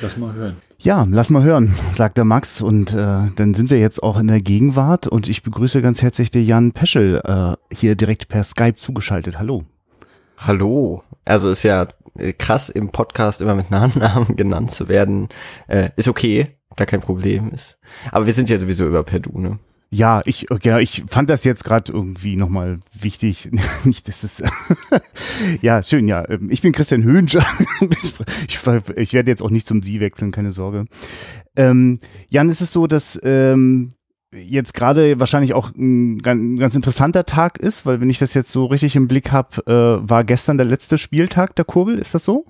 Lass 0.00 0.16
mal 0.16 0.32
hören. 0.34 0.56
Ja, 0.82 1.06
lass 1.10 1.28
mal 1.28 1.42
hören, 1.42 1.74
sagt 1.94 2.16
der 2.16 2.24
Max. 2.24 2.62
Und 2.62 2.94
äh, 2.94 3.26
dann 3.36 3.52
sind 3.52 3.68
wir 3.68 3.78
jetzt 3.78 4.02
auch 4.02 4.18
in 4.18 4.28
der 4.28 4.40
Gegenwart 4.40 5.06
und 5.06 5.28
ich 5.28 5.42
begrüße 5.42 5.82
ganz 5.82 6.00
herzlich 6.00 6.30
den 6.30 6.46
Jan 6.46 6.72
Peschel 6.72 7.20
äh, 7.22 7.74
hier 7.74 7.96
direkt 7.96 8.28
per 8.28 8.42
Skype 8.42 8.76
zugeschaltet. 8.76 9.38
Hallo. 9.38 9.64
Hallo. 10.38 11.02
Also 11.26 11.50
ist 11.50 11.64
ja 11.64 11.86
äh, 12.18 12.32
krass 12.32 12.70
im 12.70 12.88
Podcast 12.92 13.42
immer 13.42 13.54
mit 13.54 13.70
Nachnamen 13.70 14.36
genannt 14.36 14.70
zu 14.70 14.88
werden. 14.88 15.28
Äh, 15.68 15.90
ist 15.96 16.08
okay, 16.08 16.56
gar 16.76 16.86
kein 16.86 17.02
Problem 17.02 17.50
ist. 17.52 17.78
Aber 18.10 18.24
wir 18.24 18.32
sind 18.32 18.48
ja 18.48 18.56
sowieso 18.56 18.86
über 18.86 19.02
per 19.02 19.20
Du, 19.20 19.38
ne? 19.38 19.58
Ja, 19.92 20.20
ich, 20.24 20.46
genau, 20.48 20.78
ich 20.78 21.02
fand 21.08 21.28
das 21.30 21.42
jetzt 21.42 21.64
gerade 21.64 21.92
irgendwie 21.92 22.36
nochmal 22.36 22.78
wichtig. 22.92 23.50
Nicht, 23.84 24.06
dass 24.06 24.22
es. 24.22 24.40
ja, 25.62 25.82
schön, 25.82 26.06
ja. 26.06 26.28
Ähm, 26.28 26.48
ich 26.50 26.62
bin 26.62 26.72
Christian 26.72 27.02
Höhnscher. 27.02 27.44
ich, 28.46 28.60
ich 28.96 29.12
werde 29.12 29.30
jetzt 29.30 29.42
auch 29.42 29.50
nicht 29.50 29.66
zum 29.66 29.82
Sie 29.82 30.00
wechseln, 30.00 30.30
keine 30.30 30.52
Sorge. 30.52 30.84
Ähm, 31.56 31.98
Jan, 32.28 32.50
ist 32.50 32.60
es 32.60 32.72
so, 32.72 32.86
dass 32.86 33.18
ähm, 33.24 33.94
jetzt 34.32 34.74
gerade 34.74 35.18
wahrscheinlich 35.18 35.54
auch 35.54 35.74
ein 35.74 36.18
ganz, 36.18 36.76
interessanter 36.76 37.26
Tag 37.26 37.58
ist, 37.58 37.84
weil 37.84 38.00
wenn 38.00 38.10
ich 38.10 38.20
das 38.20 38.32
jetzt 38.34 38.52
so 38.52 38.66
richtig 38.66 38.94
im 38.94 39.08
Blick 39.08 39.32
habe, 39.32 39.66
äh, 39.66 40.08
war 40.08 40.22
gestern 40.22 40.56
der 40.56 40.68
letzte 40.68 40.98
Spieltag 40.98 41.56
der 41.56 41.64
Kurbel, 41.64 41.98
ist 41.98 42.14
das 42.14 42.24
so? 42.24 42.44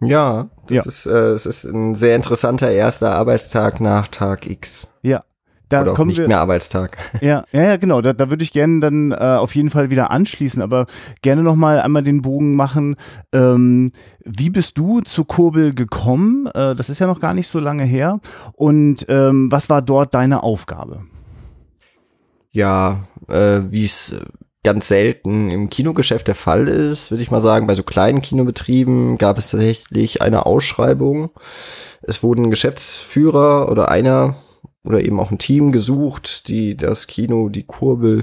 Ja, 0.00 0.48
das 0.68 0.74
ja. 0.74 0.82
ist, 0.82 1.06
äh, 1.06 1.32
es 1.32 1.44
ist 1.44 1.64
ein 1.64 1.94
sehr 1.96 2.16
interessanter 2.16 2.70
erster 2.70 3.14
Arbeitstag 3.14 3.80
nach 3.80 4.08
Tag 4.08 4.46
X. 4.46 4.88
Ja, 5.02 5.22
da 5.72 5.82
Oder 5.82 5.92
auch 5.92 6.04
nicht 6.04 6.18
wir, 6.18 6.28
mehr 6.28 6.40
Arbeitstag. 6.40 6.98
Ja, 7.20 7.44
ja, 7.52 7.62
ja 7.62 7.76
genau. 7.76 8.00
Da, 8.00 8.12
da 8.12 8.30
würde 8.30 8.42
ich 8.42 8.52
gerne 8.52 8.80
dann 8.80 9.12
äh, 9.12 9.14
auf 9.14 9.54
jeden 9.54 9.70
Fall 9.70 9.90
wieder 9.90 10.10
anschließen, 10.10 10.60
aber 10.60 10.86
gerne 11.22 11.42
nochmal 11.42 11.80
einmal 11.80 12.02
den 12.02 12.22
Bogen 12.22 12.56
machen. 12.56 12.96
Ähm, 13.32 13.92
wie 14.24 14.50
bist 14.50 14.78
du 14.78 15.00
zu 15.00 15.24
Kurbel 15.24 15.74
gekommen? 15.74 16.46
Äh, 16.46 16.74
das 16.74 16.90
ist 16.90 16.98
ja 16.98 17.06
noch 17.06 17.20
gar 17.20 17.34
nicht 17.34 17.48
so 17.48 17.58
lange 17.58 17.84
her. 17.84 18.20
Und 18.52 19.06
ähm, 19.08 19.50
was 19.50 19.70
war 19.70 19.82
dort 19.82 20.14
deine 20.14 20.42
Aufgabe? 20.42 21.04
Ja, 22.50 23.04
äh, 23.28 23.60
wie 23.70 23.84
es 23.84 24.14
ganz 24.64 24.88
selten 24.88 25.50
im 25.50 25.70
Kinogeschäft 25.70 26.28
der 26.28 26.34
Fall 26.34 26.68
ist, 26.68 27.10
würde 27.10 27.22
ich 27.22 27.30
mal 27.30 27.40
sagen, 27.40 27.66
bei 27.66 27.74
so 27.74 27.82
kleinen 27.82 28.22
Kinobetrieben 28.22 29.18
gab 29.18 29.38
es 29.38 29.50
tatsächlich 29.50 30.22
eine 30.22 30.46
Ausschreibung. 30.46 31.30
Es 32.02 32.22
wurden 32.22 32.50
Geschäftsführer 32.50 33.70
oder 33.70 33.88
einer 33.88 34.36
oder 34.84 35.00
eben 35.00 35.20
auch 35.20 35.30
ein 35.30 35.38
Team 35.38 35.72
gesucht, 35.72 36.48
die 36.48 36.76
das 36.76 37.06
Kino, 37.06 37.48
die 37.48 37.62
Kurbel 37.64 38.22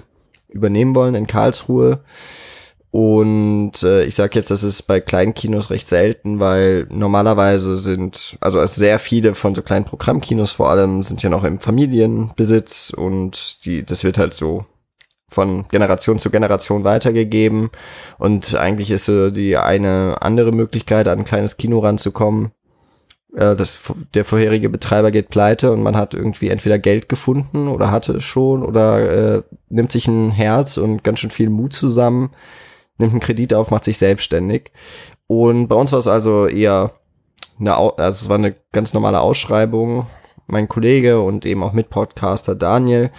übernehmen 0.50 0.96
wollen 0.96 1.16
in 1.16 1.28
Karlsruhe. 1.28 2.02
Und 2.92 3.84
äh, 3.84 4.04
ich 4.06 4.16
sage 4.16 4.40
jetzt, 4.40 4.50
das 4.50 4.64
ist 4.64 4.84
bei 4.84 5.00
kleinen 5.00 5.36
Kinos 5.36 5.70
recht 5.70 5.88
selten, 5.88 6.40
weil 6.40 6.88
normalerweise 6.90 7.78
sind, 7.78 8.38
also 8.42 8.66
sehr 8.66 8.98
viele 8.98 9.36
von 9.36 9.54
so 9.54 9.62
kleinen 9.62 9.86
Programmkinos 9.86 10.54
vor 10.54 10.72
allem 10.72 11.04
sind 11.04 11.22
ja 11.22 11.30
noch 11.30 11.44
im 11.44 11.60
Familienbesitz 11.60 12.92
und 12.96 13.64
die, 13.66 13.86
das 13.86 14.04
wird 14.04 14.18
halt 14.18 14.34
so 14.34 14.66
von 15.30 15.68
Generation 15.70 16.18
zu 16.18 16.32
Generation 16.32 16.84
weitergegeben. 16.84 17.70
Und 18.18 18.56
eigentlich 18.56 18.90
ist 18.90 19.06
so 19.06 19.30
die 19.30 19.58
eine 19.58 20.18
andere 20.22 20.52
Möglichkeit, 20.52 21.08
an 21.08 21.20
ein 21.20 21.26
kleines 21.26 21.58
Kino 21.58 21.80
ranzukommen, 21.80 22.52
das, 23.34 23.80
der 24.16 24.26
vorherige 24.26 24.70
Betreiber 24.70 25.12
geht 25.12 25.30
pleite 25.30 25.72
und 25.72 25.84
man 25.84 25.96
hat 25.96 26.14
irgendwie 26.14 26.50
entweder 26.50 26.80
Geld 26.80 27.10
gefunden 27.10 27.68
oder 27.68 27.92
hatte 27.92 28.14
es 28.14 28.24
schon 28.24 28.64
oder 28.64 29.38
äh, 29.38 29.44
nimmt 29.70 29.92
sich 29.92 30.08
ein 30.08 30.32
Herz 30.32 30.78
und 30.78 31.04
ganz 31.04 31.20
schön 31.20 31.30
viel 31.30 31.50
Mut 31.50 31.74
zusammen, 31.74 32.32
nimmt 32.98 33.12
einen 33.12 33.20
Kredit 33.20 33.54
auf, 33.54 33.70
macht 33.70 33.84
sich 33.84 33.98
selbstständig. 33.98 34.72
Und 35.28 35.68
bei 35.68 35.76
uns 35.76 35.92
war 35.92 36.00
es 36.00 36.08
also 36.08 36.48
eher 36.48 36.92
eine, 37.60 37.76
also 37.76 37.94
es 37.98 38.30
war 38.30 38.38
eine 38.38 38.56
ganz 38.72 38.94
normale 38.94 39.22
Ausschreibung. 39.22 40.08
Mein 40.48 40.68
Kollege 40.68 41.22
und 41.22 41.46
eben 41.46 41.62
auch 41.62 41.74
Mitpodcaster 41.74 42.56
Daniel 42.56 43.12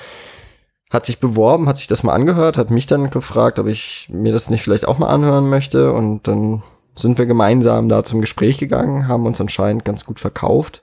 hat 0.90 1.04
sich 1.04 1.20
beworben, 1.20 1.68
hat 1.68 1.76
sich 1.76 1.86
das 1.86 2.02
mal 2.02 2.14
angehört, 2.14 2.56
hat 2.56 2.70
mich 2.70 2.86
dann 2.86 3.10
gefragt, 3.10 3.60
ob 3.60 3.68
ich 3.68 4.08
mir 4.10 4.32
das 4.32 4.50
nicht 4.50 4.62
vielleicht 4.62 4.88
auch 4.88 4.98
mal 4.98 5.06
anhören 5.06 5.48
möchte 5.48 5.92
und 5.92 6.26
dann 6.26 6.64
sind 6.96 7.18
wir 7.18 7.26
gemeinsam 7.26 7.88
da 7.88 8.04
zum 8.04 8.20
Gespräch 8.20 8.58
gegangen, 8.58 9.08
haben 9.08 9.26
uns 9.26 9.40
anscheinend 9.40 9.84
ganz 9.84 10.04
gut 10.04 10.20
verkauft 10.20 10.82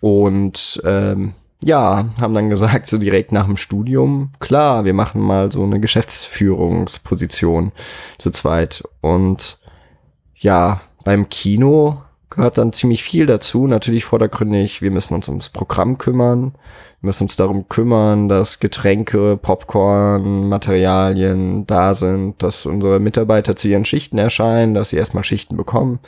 und 0.00 0.82
ähm, 0.84 1.32
ja, 1.64 2.04
haben 2.20 2.34
dann 2.34 2.50
gesagt, 2.50 2.86
so 2.86 2.98
direkt 2.98 3.32
nach 3.32 3.46
dem 3.46 3.56
Studium, 3.56 4.32
klar, 4.38 4.84
wir 4.84 4.92
machen 4.92 5.20
mal 5.20 5.50
so 5.50 5.62
eine 5.62 5.80
Geschäftsführungsposition 5.80 7.72
zu 8.18 8.30
zweit. 8.30 8.84
Und 9.00 9.58
ja, 10.34 10.82
beim 11.04 11.30
Kino 11.30 12.02
gehört 12.28 12.58
dann 12.58 12.74
ziemlich 12.74 13.02
viel 13.02 13.24
dazu. 13.24 13.66
Natürlich 13.66 14.04
vordergründig, 14.04 14.82
wir 14.82 14.90
müssen 14.90 15.14
uns 15.14 15.28
ums 15.28 15.48
Programm 15.48 15.96
kümmern 15.96 16.52
müssen 17.04 17.24
uns 17.24 17.36
darum 17.36 17.68
kümmern, 17.68 18.28
dass 18.28 18.58
Getränke, 18.58 19.36
Popcorn, 19.36 20.48
Materialien 20.48 21.66
da 21.66 21.94
sind, 21.94 22.42
dass 22.42 22.66
unsere 22.66 22.98
Mitarbeiter 22.98 23.54
zu 23.56 23.68
ihren 23.68 23.84
Schichten 23.84 24.18
erscheinen, 24.18 24.74
dass 24.74 24.88
sie 24.88 24.96
erstmal 24.96 25.24
Schichten 25.24 25.56
bekommen, 25.56 26.00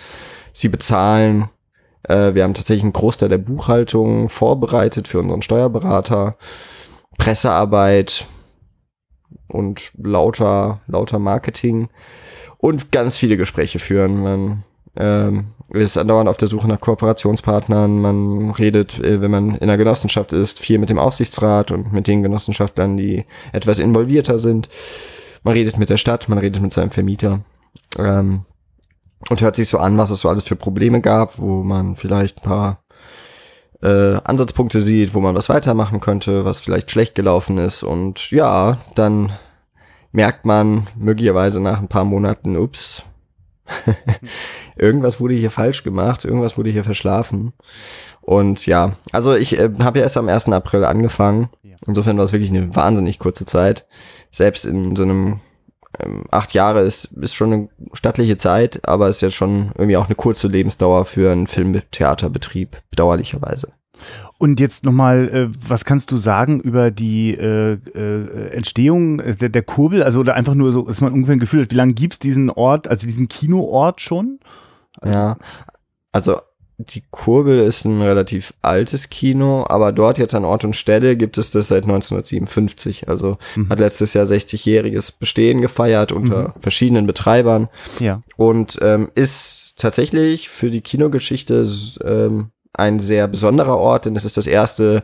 sie 0.53 0.69
bezahlen. 0.69 1.49
Äh, 2.03 2.35
wir 2.35 2.43
haben 2.43 2.55
tatsächlich 2.55 2.85
einen 2.85 2.93
Großteil 2.93 3.29
der 3.29 3.39
Buchhaltung 3.39 4.29
vorbereitet 4.29 5.07
für 5.07 5.21
unseren 5.21 5.43
Steuerberater, 5.43 6.37
Pressearbeit 7.19 8.27
und 9.49 9.93
lauter, 10.03 10.81
lauter 10.87 11.19
Marketing 11.19 11.89
und 12.59 12.91
ganz 12.91 13.17
viele 13.17 13.37
Gespräche 13.37 13.79
führen. 13.79 14.23
Man 14.23 14.65
ähm, 14.97 15.53
ist 15.71 15.99
andauernd 15.99 16.29
auf 16.29 16.37
der 16.37 16.49
Suche 16.49 16.69
nach 16.69 16.81
Kooperationspartnern. 16.81 18.01
Man 18.01 18.51
redet, 18.51 18.99
äh, 19.01 19.21
wenn 19.21 19.31
man 19.31 19.51
in 19.51 19.63
einer 19.63 19.77
Genossenschaft 19.77 20.33
ist, 20.33 20.61
viel 20.61 20.79
mit 20.79 20.91
dem 20.91 20.99
Aufsichtsrat 20.99 21.71
und 21.71 21.93
mit 21.93 22.07
den 22.07 22.23
Genossenschaftlern, 22.23 22.97
die 22.97 23.25
etwas 23.53 23.79
involvierter 23.79 24.39
sind. 24.39 24.69
Man 25.43 25.55
redet 25.55 25.79
mit 25.79 25.89
der 25.89 25.97
Stadt, 25.97 26.29
man 26.29 26.39
redet 26.39 26.63
mit 26.63 26.73
seinem 26.73 26.91
Vermieter. 26.91 27.41
Ähm, 27.99 28.45
und 29.29 29.41
hört 29.41 29.57
sich 29.57 29.69
so 29.69 29.79
an, 29.79 29.99
was 29.99 30.11
es 30.11 30.21
so 30.21 30.29
alles 30.29 30.45
für 30.45 30.57
Probleme 30.57 31.01
gab, 31.01 31.39
wo 31.39 31.63
man 31.63 31.97
vielleicht 31.97 32.39
ein 32.39 32.43
paar 32.43 32.85
äh, 33.83 34.19
Ansatzpunkte 34.25 34.81
sieht, 34.81 35.15
wo 35.15 35.21
man 35.21 35.35
was 35.35 35.49
weitermachen 35.49 36.01
könnte, 36.01 36.45
was 36.45 36.61
vielleicht 36.61 36.91
schlecht 36.91 37.15
gelaufen 37.15 37.59
ist. 37.59 37.83
Und 37.83 38.31
ja, 38.31 38.79
dann 38.95 39.33
merkt 40.13 40.45
man 40.45 40.87
möglicherweise 40.97 41.61
nach 41.61 41.81
ein 41.81 41.89
paar 41.89 42.05
Monaten, 42.05 42.57
ups, 42.57 43.03
irgendwas 44.77 45.21
wurde 45.21 45.35
hier 45.35 45.51
falsch 45.51 45.83
gemacht, 45.83 46.25
irgendwas 46.25 46.57
wurde 46.57 46.71
hier 46.71 46.85
verschlafen. 46.85 47.53
Und 48.21 48.67
ja, 48.67 48.93
also 49.13 49.35
ich 49.35 49.59
äh, 49.59 49.71
habe 49.81 49.99
ja 49.99 50.05
erst 50.05 50.17
am 50.17 50.29
1. 50.29 50.49
April 50.49 50.85
angefangen. 50.85 51.49
Insofern 51.87 52.17
war 52.19 52.25
es 52.25 52.33
wirklich 52.33 52.51
eine 52.51 52.75
wahnsinnig 52.75 53.19
kurze 53.19 53.45
Zeit. 53.45 53.87
Selbst 54.31 54.65
in 54.65 54.97
so 54.97 55.03
einem 55.03 55.41
ähm, 56.01 56.25
acht 56.31 56.53
Jahre 56.55 56.81
ist, 56.81 57.07
ist 57.21 57.35
schon 57.35 57.53
eine 57.53 57.69
stattliche 57.93 58.37
Zeit, 58.37 58.87
aber 58.89 59.09
ist 59.09 59.23
jetzt 59.23 59.37
schon 59.37 59.73
irgendwie 59.77 59.97
auch 59.97 60.07
eine 60.07 60.15
kurze 60.15 60.49
Lebensdauer 60.49 61.05
für 61.05 61.31
einen 61.31 61.47
Filmtheaterbetrieb, 61.47 62.79
bedauerlicherweise. 62.91 63.69
Und 64.39 64.61
jetzt 64.61 64.85
nochmal, 64.85 65.29
äh, 65.29 65.49
was 65.69 65.85
kannst 65.85 66.11
du 66.11 66.17
sagen 66.17 66.61
über 66.61 66.91
die 66.91 67.35
äh, 67.35 67.75
äh, 67.95 68.51
Entstehung 68.51 69.19
der, 69.19 69.49
der 69.49 69.63
Kurbel? 69.63 70.03
Also 70.03 70.21
oder 70.21 70.35
einfach 70.35 70.55
nur 70.55 70.73
so, 70.73 70.83
dass 70.83 71.01
man 71.01 71.13
ungefähr 71.13 71.37
ein 71.37 71.41
Gefühl 71.41 71.63
hat, 71.63 71.71
wie 71.71 71.77
lange 71.77 71.95
gibt's 71.95 72.19
diesen 72.19 72.51
Ort, 72.51 72.89
also 72.89 73.07
diesen 73.07 73.29
Kinoort 73.29 74.01
schon? 74.01 74.41
Also, 75.01 75.19
ja, 75.19 75.37
also 76.13 76.41
die 76.79 77.03
Kurbel 77.11 77.59
ist 77.61 77.85
ein 77.87 78.03
relativ 78.03 78.53
altes 78.61 79.09
Kino, 79.09 79.65
aber 79.69 79.93
dort 79.93 80.19
jetzt 80.19 80.35
an 80.35 80.45
Ort 80.45 80.65
und 80.65 80.77
Stelle 80.77 81.17
gibt 81.17 81.39
es 81.39 81.51
das 81.51 81.69
seit 81.69 81.85
1957. 81.85 83.09
Also 83.09 83.39
mhm. 83.55 83.71
hat 83.71 83.81
letztes 83.81 84.13
Jahr 84.13 84.27
60-jähriges 84.27 85.13
Bestehen 85.19 85.63
gefeiert 85.63 86.13
unter 86.13 86.49
mhm. 86.49 86.61
verschiedenen 86.61 87.07
Betreibern. 87.07 87.69
Ja. 87.99 88.23
Und 88.37 88.79
ähm, 88.83 89.11
ist 89.15 89.79
tatsächlich 89.79 90.51
für 90.51 90.71
die 90.71 90.83
Kinogeschichte 90.83 91.67
ähm, 92.05 92.51
ein 92.77 92.99
sehr 92.99 93.27
besonderer 93.29 93.79
Ort, 93.79 94.07
denn 94.07 94.17
es 94.17 94.25
ist 94.25 94.37
das 94.37 94.47
erste, 94.47 95.03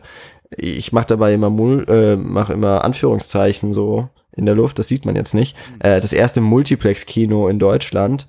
ich 0.55 0.91
mache 0.91 1.07
dabei 1.07 1.33
immer 1.33 1.49
Mul 1.49 1.85
äh, 1.89 2.15
mache 2.15 2.53
immer 2.53 2.83
Anführungszeichen 2.83 3.73
so 3.73 4.09
in 4.35 4.45
der 4.45 4.55
Luft, 4.55 4.79
das 4.79 4.87
sieht 4.87 5.05
man 5.05 5.15
jetzt 5.15 5.33
nicht, 5.33 5.55
äh, 5.79 5.99
das 5.99 6.13
erste 6.13 6.41
Multiplex-Kino 6.41 7.47
in 7.47 7.59
Deutschland, 7.59 8.27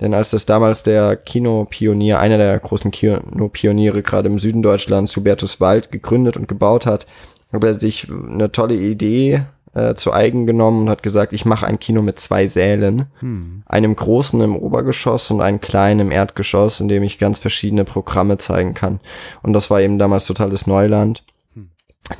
Denn 0.00 0.12
als 0.12 0.30
das 0.30 0.44
damals 0.44 0.82
der 0.82 1.16
Kinopionier, 1.16 2.18
einer 2.18 2.36
der 2.36 2.58
großen 2.58 2.90
Kinopioniere 2.90 4.02
gerade 4.02 4.28
im 4.28 4.38
Süden 4.38 4.62
Deutschlands, 4.62 5.16
Hubertus 5.16 5.60
Wald, 5.60 5.90
gegründet 5.90 6.36
und 6.36 6.48
gebaut 6.48 6.84
hat, 6.84 7.06
hat 7.52 7.64
er 7.64 7.80
sich 7.80 8.06
eine 8.10 8.52
tolle 8.52 8.74
Idee 8.74 9.46
äh, 9.76 9.94
zu 9.94 10.12
eigen 10.12 10.46
genommen 10.46 10.82
und 10.82 10.90
hat 10.90 11.02
gesagt, 11.02 11.34
ich 11.34 11.44
mache 11.44 11.66
ein 11.66 11.78
Kino 11.78 12.00
mit 12.00 12.18
zwei 12.18 12.46
Sälen, 12.48 13.06
hm. 13.20 13.62
einem 13.66 13.94
großen 13.94 14.40
im 14.40 14.56
Obergeschoss 14.56 15.30
und 15.30 15.42
einem 15.42 15.60
kleinen 15.60 16.00
im 16.00 16.10
Erdgeschoss, 16.10 16.80
in 16.80 16.88
dem 16.88 17.02
ich 17.02 17.18
ganz 17.18 17.38
verschiedene 17.38 17.84
Programme 17.84 18.38
zeigen 18.38 18.72
kann. 18.72 19.00
Und 19.42 19.52
das 19.52 19.70
war 19.70 19.82
eben 19.82 19.98
damals 19.98 20.24
totales 20.24 20.66
Neuland. 20.66 21.24
Hm. 21.52 21.68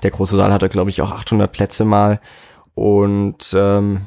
Der 0.03 0.11
große 0.11 0.37
Saal 0.37 0.53
hatte, 0.53 0.69
glaube 0.69 0.91
ich, 0.91 1.01
auch 1.01 1.11
800 1.11 1.51
Plätze 1.51 1.87
mal. 1.87 2.21
Und 2.75 3.55
ähm, 3.57 4.03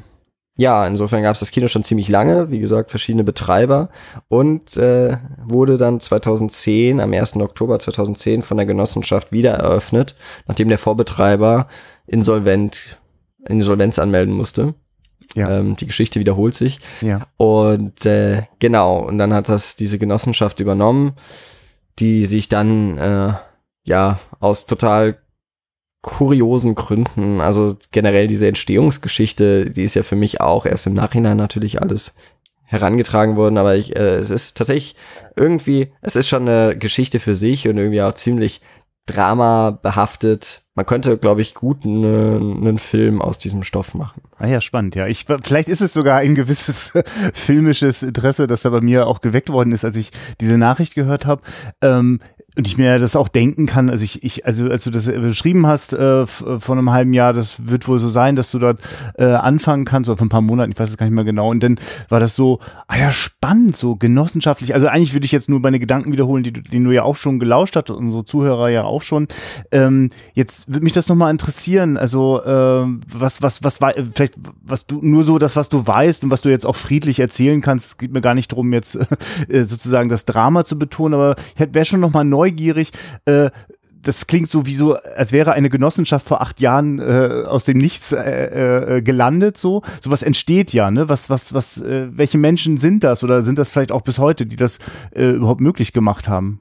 ja, 0.56 0.86
insofern 0.86 1.22
gab 1.22 1.34
es 1.34 1.40
das 1.40 1.50
Kino 1.50 1.66
schon 1.66 1.82
ziemlich 1.82 2.08
lange, 2.08 2.50
wie 2.52 2.60
gesagt, 2.60 2.90
verschiedene 2.90 3.24
Betreiber 3.24 3.88
und 4.28 4.76
äh, 4.76 5.16
wurde 5.44 5.76
dann 5.76 5.98
2010, 5.98 7.00
am 7.00 7.12
1. 7.12 7.36
Oktober 7.36 7.80
2010 7.80 8.42
von 8.42 8.58
der 8.58 8.66
Genossenschaft 8.66 9.32
wieder 9.32 9.52
eröffnet, 9.52 10.14
nachdem 10.46 10.68
der 10.68 10.78
Vorbetreiber 10.78 11.66
insolvent, 12.06 13.00
Insolvenz 13.48 13.98
anmelden 13.98 14.34
musste. 14.34 14.74
Ja. 15.34 15.58
Ähm, 15.58 15.76
die 15.76 15.86
Geschichte 15.86 16.18
wiederholt 16.18 16.54
sich. 16.54 16.80
Ja. 17.00 17.26
Und 17.36 18.04
äh, 18.04 18.42
genau, 18.58 18.98
und 19.06 19.18
dann 19.18 19.32
hat 19.32 19.48
das 19.48 19.76
diese 19.76 19.98
Genossenschaft 19.98 20.60
übernommen, 20.60 21.12
die 21.98 22.26
sich 22.26 22.48
dann 22.48 22.98
äh, 22.98 23.34
ja 23.84 24.18
aus 24.40 24.66
total 24.66 25.18
kuriosen 26.02 26.74
Gründen, 26.74 27.40
also 27.40 27.76
generell 27.90 28.26
diese 28.26 28.48
Entstehungsgeschichte, 28.48 29.70
die 29.70 29.84
ist 29.84 29.94
ja 29.94 30.02
für 30.02 30.16
mich 30.16 30.40
auch 30.40 30.64
erst 30.64 30.86
im 30.86 30.94
Nachhinein 30.94 31.36
natürlich 31.36 31.82
alles 31.82 32.14
herangetragen 32.64 33.36
worden, 33.36 33.58
aber 33.58 33.76
ich, 33.76 33.96
äh, 33.96 34.16
es 34.16 34.30
ist 34.30 34.56
tatsächlich 34.56 34.96
irgendwie, 35.36 35.92
es 36.00 36.16
ist 36.16 36.28
schon 36.28 36.48
eine 36.48 36.76
Geschichte 36.78 37.18
für 37.18 37.34
sich 37.34 37.68
und 37.68 37.76
irgendwie 37.76 38.00
auch 38.00 38.14
ziemlich 38.14 38.62
Drama 39.06 39.70
behaftet. 39.70 40.62
Man 40.74 40.86
könnte, 40.86 41.18
glaube 41.18 41.42
ich, 41.42 41.54
gut 41.54 41.84
einen, 41.84 42.58
einen 42.58 42.78
Film 42.78 43.20
aus 43.20 43.38
diesem 43.38 43.64
Stoff 43.64 43.94
machen. 43.94 44.22
Ah 44.38 44.46
ja, 44.46 44.60
spannend, 44.60 44.94
ja. 44.94 45.06
Ich, 45.06 45.26
vielleicht 45.42 45.68
ist 45.68 45.80
es 45.80 45.92
sogar 45.92 46.18
ein 46.18 46.34
gewisses 46.34 46.92
filmisches 47.34 48.02
Interesse, 48.02 48.46
das 48.46 48.62
da 48.62 48.70
bei 48.70 48.80
mir 48.80 49.06
auch 49.06 49.20
geweckt 49.20 49.50
worden 49.50 49.72
ist, 49.72 49.84
als 49.84 49.96
ich 49.96 50.10
diese 50.40 50.58
Nachricht 50.58 50.94
gehört 50.94 51.26
habe. 51.26 51.42
Ähm, 51.82 52.20
und 52.56 52.66
ich 52.66 52.78
mir 52.78 52.98
das 52.98 53.14
auch 53.14 53.28
denken 53.28 53.66
kann, 53.66 53.90
also 53.90 54.04
ich, 54.04 54.24
ich 54.24 54.44
also 54.44 54.68
als 54.68 54.84
du 54.84 54.90
das 54.90 55.06
beschrieben 55.06 55.66
hast 55.66 55.92
äh, 55.92 56.26
vor 56.26 56.60
einem 56.70 56.90
halben 56.90 57.12
Jahr, 57.12 57.32
das 57.32 57.68
wird 57.68 57.86
wohl 57.86 57.98
so 57.98 58.08
sein, 58.08 58.34
dass 58.34 58.50
du 58.50 58.58
dort 58.58 58.80
äh, 59.16 59.24
anfangen 59.24 59.84
kannst, 59.84 60.10
oder 60.10 60.16
vor 60.16 60.26
ein 60.26 60.30
paar 60.30 60.40
Monaten, 60.40 60.72
ich 60.72 60.78
weiß 60.78 60.90
es 60.90 60.96
gar 60.96 61.06
nicht 61.06 61.14
mehr 61.14 61.24
genau, 61.24 61.50
und 61.50 61.62
dann 61.62 61.78
war 62.08 62.18
das 62.18 62.34
so, 62.34 62.58
ah 62.88 62.98
ja, 62.98 63.12
spannend, 63.12 63.76
so 63.76 63.94
genossenschaftlich, 63.94 64.74
also 64.74 64.88
eigentlich 64.88 65.12
würde 65.12 65.26
ich 65.26 65.32
jetzt 65.32 65.48
nur 65.48 65.60
meine 65.60 65.78
Gedanken 65.78 66.12
wiederholen, 66.12 66.42
die, 66.42 66.52
die 66.52 66.82
du 66.82 66.90
ja 66.90 67.04
auch 67.04 67.16
schon 67.16 67.38
gelauscht 67.38 67.76
hast, 67.76 67.90
unsere 67.90 68.24
Zuhörer 68.24 68.68
ja 68.68 68.82
auch 68.82 69.02
schon. 69.02 69.28
Ähm, 69.70 70.10
jetzt 70.34 70.68
würde 70.68 70.82
mich 70.82 70.92
das 70.92 71.08
nochmal 71.08 71.30
interessieren, 71.30 71.96
also 71.96 72.42
äh, 72.42 72.86
was, 73.14 73.42
was, 73.42 73.62
was 73.62 73.80
war, 73.80 73.94
vielleicht, 74.12 74.34
was 74.62 74.86
du, 74.86 74.98
nur 75.02 75.22
so 75.22 75.38
das, 75.38 75.54
was 75.54 75.68
du 75.68 75.86
weißt 75.86 76.24
und 76.24 76.30
was 76.30 76.42
du 76.42 76.48
jetzt 76.48 76.66
auch 76.66 76.76
friedlich 76.76 77.20
erzählen 77.20 77.60
kannst, 77.60 77.86
es 77.86 77.98
geht 77.98 78.12
mir 78.12 78.20
gar 78.20 78.34
nicht 78.34 78.50
darum, 78.50 78.72
jetzt 78.72 78.98
äh, 79.48 79.64
sozusagen 79.64 80.08
das 80.08 80.24
Drama 80.24 80.64
zu 80.64 80.78
betonen, 80.78 81.14
aber 81.14 81.36
ich 81.56 81.72
wäre 81.72 81.84
schon 81.84 82.00
nochmal 82.00 82.24
neu 82.24 82.39
neugierig. 82.40 82.92
Äh, 83.24 83.50
das 84.02 84.26
klingt 84.26 84.48
so 84.48 84.64
wie 84.64 84.74
so, 84.74 84.94
als 84.94 85.32
wäre 85.32 85.52
eine 85.52 85.68
Genossenschaft 85.68 86.26
vor 86.26 86.40
acht 86.40 86.60
Jahren 86.60 87.00
äh, 87.00 87.44
aus 87.46 87.66
dem 87.66 87.76
Nichts 87.76 88.12
äh, 88.12 88.96
äh, 88.96 89.02
gelandet. 89.02 89.58
So, 89.58 89.82
sowas 90.00 90.22
entsteht 90.22 90.72
ja. 90.72 90.90
Ne, 90.90 91.08
was, 91.08 91.28
was, 91.28 91.52
was? 91.52 91.80
Äh, 91.80 92.08
welche 92.10 92.38
Menschen 92.38 92.78
sind 92.78 93.04
das 93.04 93.22
oder 93.22 93.42
sind 93.42 93.58
das 93.58 93.70
vielleicht 93.70 93.92
auch 93.92 94.02
bis 94.02 94.18
heute, 94.18 94.46
die 94.46 94.56
das 94.56 94.78
äh, 95.14 95.30
überhaupt 95.30 95.60
möglich 95.60 95.92
gemacht 95.92 96.28
haben? 96.28 96.60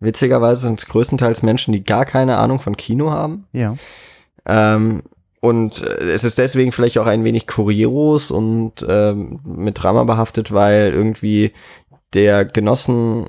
Witzigerweise 0.00 0.66
sind 0.66 0.80
es 0.80 0.86
größtenteils 0.86 1.42
Menschen, 1.42 1.72
die 1.72 1.82
gar 1.82 2.04
keine 2.04 2.36
Ahnung 2.36 2.60
von 2.60 2.76
Kino 2.76 3.10
haben. 3.10 3.46
Ja. 3.52 3.74
Ähm, 4.44 5.02
und 5.40 5.82
äh, 5.82 6.10
es 6.10 6.24
ist 6.24 6.38
deswegen 6.38 6.72
vielleicht 6.72 6.98
auch 6.98 7.06
ein 7.06 7.24
wenig 7.24 7.46
kurios 7.46 8.30
und 8.30 8.84
ähm, 8.88 9.40
mit 9.44 9.82
Drama 9.82 10.04
behaftet, 10.04 10.52
weil 10.52 10.92
irgendwie 10.92 11.52
der 12.14 12.44
Genossen, 12.44 13.26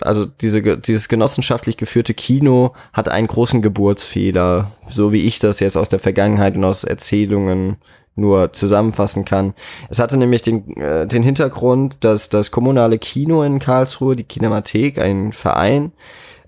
also 0.00 0.24
diese, 0.24 0.78
dieses 0.78 1.08
genossenschaftlich 1.08 1.76
geführte 1.76 2.14
Kino 2.14 2.72
hat 2.92 3.10
einen 3.10 3.26
großen 3.26 3.60
Geburtsfehler, 3.60 4.72
so 4.88 5.12
wie 5.12 5.22
ich 5.22 5.38
das 5.38 5.60
jetzt 5.60 5.76
aus 5.76 5.88
der 5.88 5.98
Vergangenheit 5.98 6.56
und 6.56 6.64
aus 6.64 6.84
Erzählungen 6.84 7.76
nur 8.14 8.54
zusammenfassen 8.54 9.26
kann. 9.26 9.52
Es 9.90 9.98
hatte 9.98 10.16
nämlich 10.16 10.40
den, 10.40 10.74
äh, 10.78 11.06
den 11.06 11.22
Hintergrund, 11.22 11.98
dass 12.00 12.30
das 12.30 12.50
kommunale 12.50 12.98
Kino 12.98 13.42
in 13.42 13.58
Karlsruhe, 13.58 14.16
die 14.16 14.24
Kinemathek, 14.24 14.98
ein 14.98 15.34
Verein, 15.34 15.92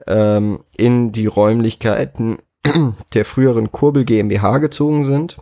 ähm, 0.06 0.60
in 0.76 1.12
die 1.12 1.26
Räumlichkeiten 1.26 2.38
der 3.14 3.26
früheren 3.26 3.70
Kurbel 3.70 4.06
GmbH 4.06 4.58
gezogen 4.58 5.04
sind 5.04 5.36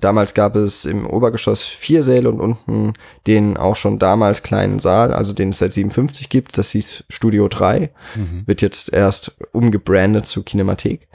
Damals 0.00 0.34
gab 0.34 0.56
es 0.56 0.86
im 0.86 1.06
Obergeschoss 1.06 1.62
vier 1.62 2.02
Säle 2.02 2.28
und 2.30 2.40
unten 2.40 2.94
den 3.26 3.56
auch 3.56 3.76
schon 3.76 3.98
damals 3.98 4.42
kleinen 4.42 4.78
Saal, 4.78 5.12
also 5.12 5.32
den 5.32 5.50
es 5.50 5.58
seit 5.58 5.72
57 5.72 6.28
gibt. 6.28 6.58
Das 6.58 6.70
hieß 6.70 7.04
Studio 7.08 7.48
3. 7.48 7.90
Mhm. 8.14 8.42
Wird 8.46 8.62
jetzt 8.62 8.92
erst 8.92 9.36
umgebrandet 9.52 10.26
zu 10.26 10.42
Kinemathek. 10.42 11.06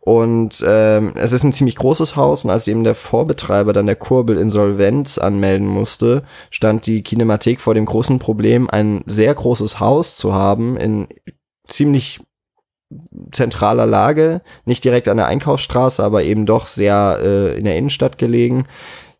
Und 0.00 0.64
ähm, 0.66 1.12
es 1.16 1.32
ist 1.32 1.42
ein 1.42 1.52
ziemlich 1.52 1.76
großes 1.76 2.16
Haus 2.16 2.44
und 2.44 2.50
als 2.50 2.68
eben 2.68 2.84
der 2.84 2.94
Vorbetreiber 2.94 3.72
dann 3.72 3.86
der 3.86 3.96
Kurbel 3.96 4.38
Insolvenz 4.38 5.18
anmelden 5.18 5.66
musste, 5.66 6.22
stand 6.50 6.86
die 6.86 7.02
Kinemathek 7.02 7.60
vor 7.60 7.74
dem 7.74 7.84
großen 7.84 8.18
Problem, 8.18 8.70
ein 8.70 9.02
sehr 9.06 9.34
großes 9.34 9.80
Haus 9.80 10.16
zu 10.16 10.32
haben 10.32 10.76
in 10.76 11.08
ziemlich 11.66 12.20
zentraler 13.32 13.86
Lage, 13.86 14.40
nicht 14.64 14.84
direkt 14.84 15.08
an 15.08 15.18
der 15.18 15.26
Einkaufsstraße, 15.26 16.02
aber 16.02 16.24
eben 16.24 16.46
doch 16.46 16.66
sehr 16.66 17.18
äh, 17.22 17.58
in 17.58 17.64
der 17.64 17.76
Innenstadt 17.76 18.18
gelegen, 18.18 18.64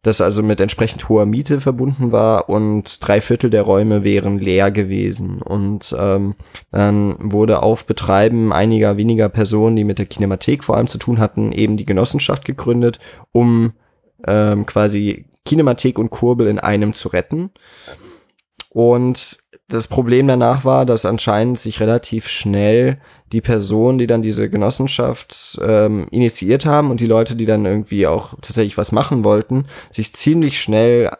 das 0.02 0.20
also 0.20 0.42
mit 0.42 0.60
entsprechend 0.60 1.08
hoher 1.08 1.26
Miete 1.26 1.60
verbunden 1.60 2.12
war 2.12 2.48
und 2.48 3.06
drei 3.06 3.20
Viertel 3.20 3.50
der 3.50 3.62
Räume 3.62 4.04
wären 4.04 4.38
leer 4.38 4.70
gewesen. 4.70 5.42
Und 5.42 5.94
ähm, 5.98 6.34
dann 6.70 7.16
wurde 7.20 7.62
auf 7.62 7.84
Betreiben 7.84 8.52
einiger 8.52 8.96
weniger 8.96 9.28
Personen, 9.28 9.76
die 9.76 9.84
mit 9.84 9.98
der 9.98 10.06
Kinemathek 10.06 10.64
vor 10.64 10.76
allem 10.76 10.88
zu 10.88 10.98
tun 10.98 11.18
hatten, 11.18 11.52
eben 11.52 11.76
die 11.76 11.86
Genossenschaft 11.86 12.44
gegründet, 12.44 13.00
um 13.32 13.72
ähm, 14.26 14.66
quasi 14.66 15.26
Kinemathek 15.44 15.98
und 15.98 16.10
Kurbel 16.10 16.46
in 16.46 16.58
einem 16.58 16.92
zu 16.92 17.08
retten. 17.08 17.50
Und 18.70 19.38
das 19.68 19.86
Problem 19.86 20.26
danach 20.26 20.64
war, 20.64 20.86
dass 20.86 21.04
anscheinend 21.04 21.58
sich 21.58 21.80
relativ 21.80 22.28
schnell 22.28 22.98
die 23.32 23.42
Personen, 23.42 23.98
die 23.98 24.06
dann 24.06 24.22
diese 24.22 24.48
Genossenschaft 24.48 25.60
ähm, 25.62 26.06
initiiert 26.10 26.64
haben 26.64 26.90
und 26.90 27.00
die 27.00 27.06
Leute, 27.06 27.36
die 27.36 27.44
dann 27.44 27.66
irgendwie 27.66 28.06
auch 28.06 28.34
tatsächlich 28.40 28.78
was 28.78 28.92
machen 28.92 29.24
wollten, 29.24 29.66
sich 29.92 30.14
ziemlich 30.14 30.60
schnell 30.60 31.10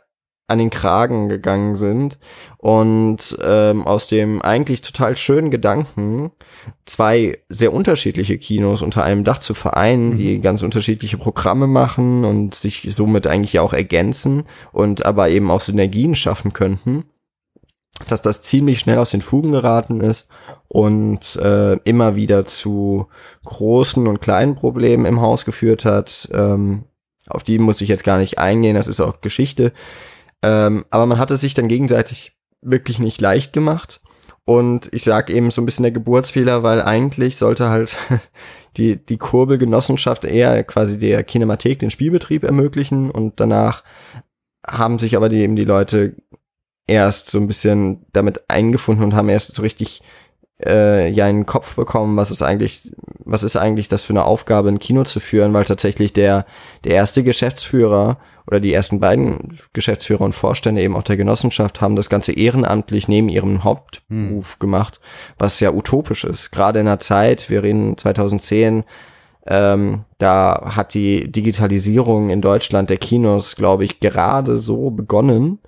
an 0.50 0.58
den 0.58 0.70
Kragen 0.70 1.28
gegangen 1.28 1.76
sind 1.76 2.18
und 2.56 3.36
ähm, 3.44 3.86
aus 3.86 4.08
dem 4.08 4.40
eigentlich 4.40 4.80
total 4.80 5.14
schönen 5.18 5.50
Gedanken, 5.50 6.30
zwei 6.86 7.40
sehr 7.50 7.74
unterschiedliche 7.74 8.38
Kinos 8.38 8.80
unter 8.80 9.04
einem 9.04 9.24
Dach 9.24 9.40
zu 9.40 9.52
vereinen, 9.52 10.12
mhm. 10.12 10.16
die 10.16 10.40
ganz 10.40 10.62
unterschiedliche 10.62 11.18
Programme 11.18 11.66
machen 11.66 12.24
und 12.24 12.54
sich 12.54 12.86
somit 12.88 13.26
eigentlich 13.26 13.58
auch 13.58 13.74
ergänzen 13.74 14.44
und 14.72 15.04
aber 15.04 15.28
eben 15.28 15.50
auch 15.50 15.60
Synergien 15.60 16.14
schaffen 16.14 16.54
könnten 16.54 17.04
dass 18.06 18.22
das 18.22 18.42
ziemlich 18.42 18.78
schnell 18.78 18.98
aus 18.98 19.10
den 19.10 19.22
Fugen 19.22 19.52
geraten 19.52 20.00
ist 20.00 20.28
und 20.68 21.36
äh, 21.36 21.74
immer 21.84 22.16
wieder 22.16 22.46
zu 22.46 23.08
großen 23.44 24.06
und 24.06 24.20
kleinen 24.20 24.54
Problemen 24.54 25.04
im 25.04 25.20
Haus 25.20 25.44
geführt 25.44 25.84
hat. 25.84 26.28
Ähm, 26.32 26.84
auf 27.26 27.42
die 27.42 27.58
muss 27.58 27.80
ich 27.80 27.88
jetzt 27.88 28.04
gar 28.04 28.18
nicht 28.18 28.38
eingehen, 28.38 28.76
das 28.76 28.86
ist 28.86 29.00
auch 29.00 29.20
Geschichte. 29.20 29.72
Ähm, 30.42 30.84
aber 30.90 31.06
man 31.06 31.18
hatte 31.18 31.36
sich 31.36 31.54
dann 31.54 31.68
gegenseitig 31.68 32.36
wirklich 32.62 32.98
nicht 32.98 33.20
leicht 33.20 33.52
gemacht. 33.52 34.00
Und 34.44 34.88
ich 34.94 35.04
sag 35.04 35.28
eben 35.28 35.50
so 35.50 35.60
ein 35.60 35.66
bisschen 35.66 35.82
der 35.82 35.92
Geburtsfehler, 35.92 36.62
weil 36.62 36.80
eigentlich 36.80 37.36
sollte 37.36 37.68
halt 37.68 37.98
die, 38.78 38.96
die 38.96 39.18
Kurbelgenossenschaft 39.18 40.24
eher 40.24 40.64
quasi 40.64 40.96
der 40.96 41.22
Kinemathek 41.22 41.78
den 41.80 41.90
Spielbetrieb 41.90 42.44
ermöglichen 42.44 43.10
und 43.10 43.40
danach 43.40 43.82
haben 44.66 44.98
sich 44.98 45.16
aber 45.16 45.28
die, 45.28 45.40
eben 45.40 45.56
die 45.56 45.64
Leute 45.64 46.16
erst 46.88 47.30
so 47.30 47.38
ein 47.38 47.46
bisschen 47.46 48.04
damit 48.12 48.42
eingefunden 48.48 49.04
und 49.04 49.14
haben 49.14 49.28
erst 49.28 49.54
so 49.54 49.62
richtig 49.62 50.02
äh, 50.64 51.10
ja 51.10 51.26
einen 51.26 51.46
Kopf 51.46 51.76
bekommen, 51.76 52.16
was 52.16 52.30
ist 52.30 52.42
eigentlich, 52.42 52.90
was 53.24 53.42
ist 53.42 53.56
eigentlich 53.56 53.88
das 53.88 54.02
für 54.02 54.12
eine 54.12 54.24
Aufgabe, 54.24 54.68
ein 54.68 54.80
Kino 54.80 55.04
zu 55.04 55.20
führen, 55.20 55.52
weil 55.52 55.64
tatsächlich 55.64 56.12
der, 56.12 56.46
der 56.84 56.94
erste 56.94 57.22
Geschäftsführer 57.22 58.18
oder 58.46 58.60
die 58.60 58.72
ersten 58.72 58.98
beiden 58.98 59.56
Geschäftsführer 59.72 60.22
und 60.22 60.34
Vorstände 60.34 60.82
eben 60.82 60.96
auch 60.96 61.02
der 61.02 61.18
Genossenschaft 61.18 61.80
haben 61.80 61.96
das 61.96 62.08
Ganze 62.08 62.32
ehrenamtlich 62.32 63.06
neben 63.06 63.28
ihrem 63.28 63.62
Hauptberuf 63.62 64.52
hm. 64.52 64.58
gemacht, 64.58 65.00
was 65.38 65.60
ja 65.60 65.70
utopisch 65.70 66.24
ist. 66.24 66.50
Gerade 66.50 66.80
in 66.80 66.86
der 66.86 66.98
Zeit, 66.98 67.50
wir 67.50 67.62
reden 67.62 67.98
2010, 67.98 68.84
ähm, 69.46 70.04
da 70.16 70.72
hat 70.76 70.94
die 70.94 71.30
Digitalisierung 71.30 72.30
in 72.30 72.40
Deutschland 72.40 72.90
der 72.90 72.96
Kinos, 72.96 73.54
glaube 73.54 73.84
ich, 73.84 74.00
gerade 74.00 74.56
so 74.58 74.90
begonnen 74.90 75.58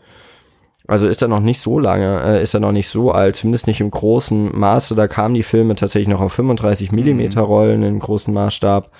Also 0.90 1.06
ist 1.06 1.22
er 1.22 1.28
noch 1.28 1.38
nicht 1.38 1.60
so 1.60 1.78
lange, 1.78 2.20
äh, 2.24 2.42
ist 2.42 2.52
er 2.52 2.58
noch 2.58 2.72
nicht 2.72 2.88
so 2.88 3.12
alt, 3.12 3.36
zumindest 3.36 3.68
nicht 3.68 3.80
im 3.80 3.92
großen 3.92 4.58
Maße. 4.58 4.96
Da 4.96 5.06
kamen 5.06 5.36
die 5.36 5.44
Filme 5.44 5.76
tatsächlich 5.76 6.08
noch 6.08 6.20
auf 6.20 6.32
35 6.32 6.90
Millimeter 6.90 7.42
Rollen 7.42 7.84
im 7.84 8.00
großen 8.00 8.34
Maßstab. 8.34 8.90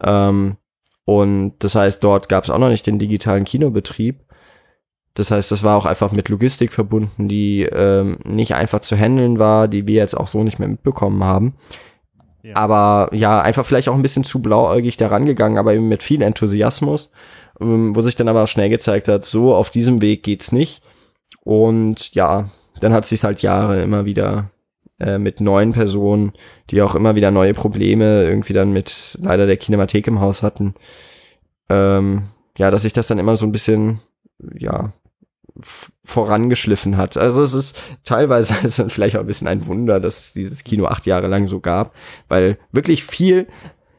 Ähm, 0.00 0.58
und 1.04 1.54
das 1.58 1.74
heißt, 1.74 2.04
dort 2.04 2.28
gab 2.28 2.44
es 2.44 2.50
auch 2.50 2.58
noch 2.58 2.68
nicht 2.68 2.86
den 2.86 3.00
digitalen 3.00 3.44
Kinobetrieb. 3.44 4.20
Das 5.14 5.32
heißt, 5.32 5.50
das 5.50 5.64
war 5.64 5.76
auch 5.76 5.86
einfach 5.86 6.12
mit 6.12 6.28
Logistik 6.28 6.72
verbunden, 6.72 7.26
die 7.26 7.62
ähm, 7.64 8.18
nicht 8.22 8.54
einfach 8.54 8.78
zu 8.78 8.94
handeln 8.94 9.40
war, 9.40 9.66
die 9.66 9.88
wir 9.88 9.96
jetzt 9.96 10.16
auch 10.16 10.28
so 10.28 10.44
nicht 10.44 10.60
mehr 10.60 10.68
mitbekommen 10.68 11.24
haben. 11.24 11.54
Ja. 12.44 12.54
Aber 12.54 13.08
ja, 13.12 13.40
einfach 13.40 13.66
vielleicht 13.66 13.88
auch 13.88 13.96
ein 13.96 14.02
bisschen 14.02 14.22
zu 14.22 14.40
blauäugig 14.40 14.98
daran 14.98 15.26
gegangen, 15.26 15.58
aber 15.58 15.74
eben 15.74 15.88
mit 15.88 16.04
viel 16.04 16.22
Enthusiasmus, 16.22 17.10
ähm, 17.60 17.96
wo 17.96 18.02
sich 18.02 18.14
dann 18.14 18.28
aber 18.28 18.44
auch 18.44 18.48
schnell 18.48 18.70
gezeigt 18.70 19.08
hat, 19.08 19.24
so 19.24 19.52
auf 19.56 19.68
diesem 19.70 20.00
Weg 20.00 20.22
geht's 20.22 20.52
nicht. 20.52 20.80
Und 21.44 22.14
ja, 22.14 22.48
dann 22.80 22.92
hat 22.92 23.06
sich 23.06 23.22
halt 23.22 23.42
Jahre 23.42 23.82
immer 23.82 24.04
wieder 24.04 24.50
äh, 24.98 25.18
mit 25.18 25.40
neuen 25.40 25.72
Personen, 25.72 26.32
die 26.70 26.82
auch 26.82 26.94
immer 26.94 27.14
wieder 27.14 27.30
neue 27.30 27.54
Probleme 27.54 28.24
irgendwie 28.24 28.52
dann 28.52 28.72
mit 28.72 29.18
leider 29.20 29.46
der 29.46 29.56
Kinemathek 29.56 30.06
im 30.06 30.20
Haus 30.20 30.42
hatten. 30.42 30.74
Ähm, 31.68 32.24
ja, 32.58 32.70
dass 32.70 32.82
sich 32.82 32.92
das 32.92 33.08
dann 33.08 33.18
immer 33.18 33.36
so 33.36 33.46
ein 33.46 33.52
bisschen, 33.52 34.00
ja, 34.58 34.92
vorangeschliffen 36.02 36.96
hat. 36.96 37.16
Also 37.16 37.42
es 37.42 37.54
ist 37.54 37.78
teilweise 38.02 38.54
es 38.64 38.82
vielleicht 38.88 39.16
auch 39.16 39.20
ein 39.20 39.26
bisschen 39.26 39.46
ein 39.46 39.66
Wunder, 39.66 40.00
dass 40.00 40.18
es 40.18 40.32
dieses 40.32 40.64
Kino 40.64 40.86
acht 40.86 41.06
Jahre 41.06 41.28
lang 41.28 41.46
so 41.48 41.60
gab, 41.60 41.94
weil 42.28 42.58
wirklich 42.72 43.04
viel, 43.04 43.46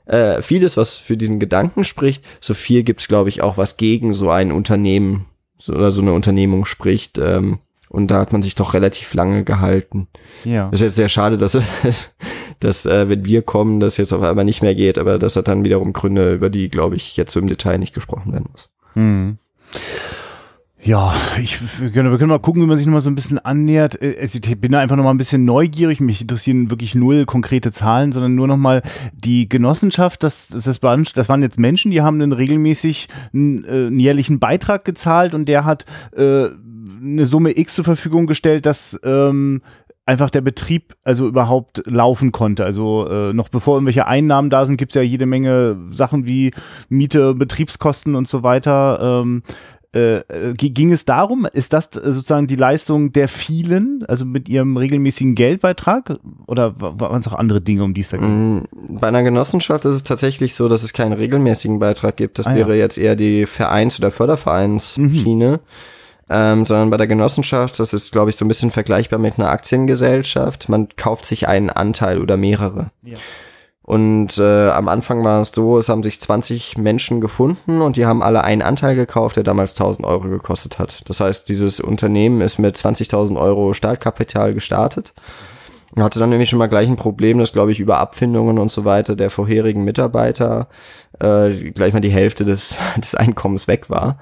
äh, 0.06 0.42
vieles, 0.42 0.76
was 0.76 0.96
für 0.96 1.18
diesen 1.18 1.40
Gedanken 1.40 1.86
spricht, 1.86 2.24
so 2.42 2.54
viel 2.54 2.84
gibt's 2.84 3.08
glaube 3.08 3.30
ich, 3.30 3.42
auch 3.42 3.58
was 3.58 3.78
gegen 3.78 4.14
so 4.14 4.30
ein 4.30 4.52
Unternehmen 4.52 5.28
so, 5.58 5.74
oder 5.74 5.92
so 5.92 6.02
eine 6.02 6.14
Unternehmung 6.14 6.66
spricht. 6.66 7.18
Ähm, 7.18 7.60
und 7.90 8.12
da 8.12 8.20
hat 8.20 8.34
man 8.34 8.42
sich 8.42 8.56
doch 8.56 8.74
relativ 8.74 9.14
lange 9.14 9.44
gehalten. 9.44 10.08
Ja. 10.44 10.70
Das 10.70 10.82
ist 10.82 10.86
jetzt 10.86 10.96
sehr 10.96 11.10
schade, 11.10 11.38
dass, 11.38 11.58
dass 12.60 12.86
äh, 12.86 13.10
wenn 13.10 13.26
wir 13.26 13.42
kommen, 13.42 13.80
das 13.80 13.98
jetzt 13.98 14.12
auf 14.12 14.22
einmal 14.22 14.46
nicht 14.46 14.62
mehr 14.62 14.76
geht, 14.76 14.98
aber 14.98 15.20
das 15.20 15.36
hat 15.36 15.48
dann 15.48 15.64
wiederum 15.64 15.94
Gründe, 15.94 16.34
über 16.34 16.50
die, 16.50 16.70
glaube 16.70 16.96
ich, 16.96 17.16
jetzt 17.16 17.32
so 17.32 17.40
im 17.40 17.48
Detail 17.48 17.78
nicht 17.78 17.94
gesprochen 17.94 18.34
werden 18.34 18.50
muss. 18.52 18.70
Mhm. 18.96 19.38
Ja, 20.86 21.16
ich, 21.42 21.82
wir, 21.82 21.90
können, 21.90 22.12
wir 22.12 22.20
können 22.20 22.30
mal 22.30 22.38
gucken, 22.38 22.62
wie 22.62 22.68
man 22.68 22.78
sich 22.78 22.86
nochmal 22.86 23.02
so 23.02 23.10
ein 23.10 23.16
bisschen 23.16 23.40
annähert. 23.40 24.00
Äh, 24.00 24.24
ich 24.24 24.62
bin 24.62 24.72
da 24.72 24.80
einfach 24.80 24.96
nochmal 24.96 25.16
ein 25.16 25.18
bisschen 25.18 25.44
neugierig. 25.44 26.00
Mich 26.00 26.22
interessieren 26.22 26.70
wirklich 26.70 26.94
null 26.94 27.26
konkrete 27.26 27.72
Zahlen, 27.72 28.12
sondern 28.12 28.36
nur 28.36 28.46
nochmal 28.46 28.84
die 29.12 29.50
Genossenschaft. 29.50 30.22
Das, 30.22 30.48
das, 30.48 30.64
das 30.64 30.84
waren 30.84 31.42
jetzt 31.42 31.58
Menschen, 31.58 31.90
die 31.90 32.04
haben 32.04 32.22
einen 32.22 32.34
regelmäßig 32.34 33.08
einen, 33.34 33.64
äh, 33.64 33.88
einen 33.88 34.00
jährlichen 34.00 34.40
Beitrag 34.40 34.86
gezahlt 34.86 35.34
und 35.34 35.50
der 35.50 35.66
hat 35.66 35.86
äh, 36.16 36.50
eine 37.02 37.26
Summe 37.26 37.58
X 37.58 37.74
zur 37.74 37.84
Verfügung 37.84 38.28
gestellt, 38.28 38.68
dass 38.68 39.00
ähm, 39.04 39.64
einfach 40.06 40.30
der 40.30 40.42
Betrieb 40.42 40.96
also 41.04 41.28
überhaupt 41.28 41.82
laufen 41.86 42.32
konnte. 42.32 42.64
Also 42.64 43.08
äh, 43.10 43.34
noch 43.34 43.50
bevor 43.50 43.76
irgendwelche 43.76 44.06
Einnahmen 44.06 44.50
da 44.50 44.66
sind, 44.66 44.78
gibt's 44.78 44.94
ja 44.94 45.02
jede 45.02 45.26
Menge 45.26 45.78
Sachen 45.92 46.28
wie 46.28 46.52
Miete, 46.90 47.34
Betriebskosten 47.34 48.16
und 48.16 48.28
so 48.28 48.44
weiter. 48.44 49.00
Ähm, 49.02 49.42
äh, 49.96 50.54
ging 50.56 50.92
es 50.92 51.06
darum, 51.06 51.48
ist 51.54 51.72
das 51.72 51.90
sozusagen 51.94 52.48
die 52.48 52.58
Leistung 52.58 53.14
der 53.14 53.30
vielen, 53.30 54.04
also 54.08 54.26
mit 54.26 54.50
ihrem 54.50 54.76
regelmäßigen 54.76 55.36
Geldbeitrag 55.36 56.20
oder 56.48 56.74
waren 56.78 57.22
es 57.22 57.28
auch 57.30 57.34
andere 57.34 57.62
Dinge, 57.62 57.84
um 57.84 57.94
die 57.94 58.02
es 58.02 58.10
da 58.10 58.18
ging? 58.18 58.58
Mm, 58.58 58.68
bei 59.00 59.08
einer 59.08 59.24
Genossenschaft 59.24 59.86
ist 59.86 59.96
es 59.96 60.04
tatsächlich 60.04 60.54
so, 60.54 60.68
dass 60.68 60.84
es 60.84 60.92
keinen 60.92 61.14
regelmäßigen 61.14 61.80
Beitrag 61.80 62.18
gibt. 62.18 62.40
Das 62.40 62.46
ah, 62.46 62.56
wäre 62.56 62.76
ja. 62.76 62.84
jetzt 62.84 62.98
eher 62.98 63.16
die 63.16 63.46
Vereins- 63.46 63.98
oder 63.98 64.12
Fördervereinsschiene. 64.12 65.52
Mhm. 65.52 65.60
Ähm, 66.28 66.66
sondern 66.66 66.90
bei 66.90 66.98
der 66.98 67.06
Genossenschaft, 67.06 67.80
das 67.80 67.94
ist, 67.94 68.12
glaube 68.12 68.32
ich, 68.32 68.36
so 68.36 68.46
ein 68.46 68.48
bisschen 68.48 68.72
vergleichbar 68.72 69.20
mit 69.20 69.38
einer 69.38 69.50
Aktiengesellschaft. 69.50 70.70
Man 70.70 70.90
kauft 70.96 71.24
sich 71.24 71.48
einen 71.48 71.70
Anteil 71.70 72.20
oder 72.20 72.36
mehrere. 72.36 72.90
Ja. 73.04 73.16
Und 73.86 74.40
äh, 74.40 74.70
am 74.72 74.88
Anfang 74.88 75.24
war 75.24 75.42
es 75.42 75.50
so, 75.50 75.78
es 75.78 75.90
haben 75.90 76.02
sich 76.02 76.20
20 76.20 76.76
Menschen 76.80 77.22
gefunden 77.22 77.82
und 77.82 77.98
die 77.98 78.08
haben 78.08 78.24
alle 78.24 78.44
einen 78.44 78.64
Anteil 78.64 78.96
gekauft, 78.96 79.36
der 79.36 79.44
damals 79.44 79.74
1000 79.74 80.08
Euro 80.08 80.28
gekostet 80.28 80.80
hat. 80.80 81.08
Das 81.08 81.20
heißt, 81.20 81.48
dieses 81.50 81.80
Unternehmen 81.80 82.42
ist 82.42 82.58
mit 82.58 82.76
20.000 82.76 83.40
Euro 83.40 83.74
Startkapital 83.74 84.56
gestartet 84.56 85.14
und 85.96 86.02
hatte 86.02 86.18
dann 86.18 86.32
nämlich 86.32 86.50
schon 86.50 86.58
mal 86.58 86.66
gleich 86.66 86.88
ein 86.88 86.96
Problem, 86.96 87.38
dass, 87.38 87.54
glaube 87.54 87.72
ich, 87.72 87.80
über 87.80 88.00
Abfindungen 88.00 88.58
und 88.58 88.72
so 88.72 88.86
weiter 88.86 89.16
der 89.16 89.30
vorherigen 89.30 89.84
Mitarbeiter 89.84 90.68
äh, 91.20 91.52
gleich 91.70 91.94
mal 91.94 92.00
die 92.00 92.10
Hälfte 92.10 92.44
des, 92.44 92.78
des 92.98 93.14
Einkommens 93.14 93.68
weg 93.68 93.92
war 93.92 94.18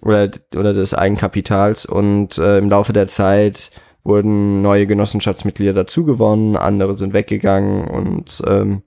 oder, 0.00 0.30
oder 0.56 0.72
des 0.72 0.94
Eigenkapitals 0.94 1.84
und 1.84 2.38
äh, 2.38 2.56
im 2.56 2.70
Laufe 2.70 2.94
der 2.94 3.08
Zeit 3.08 3.72
wurden 4.04 4.62
neue 4.62 4.86
Genossenschaftsmitglieder 4.86 5.74
dazugewonnen, 5.74 6.56
andere 6.56 6.96
sind 6.96 7.12
weggegangen 7.12 7.88
und 7.88 8.42
ähm, 8.46 8.82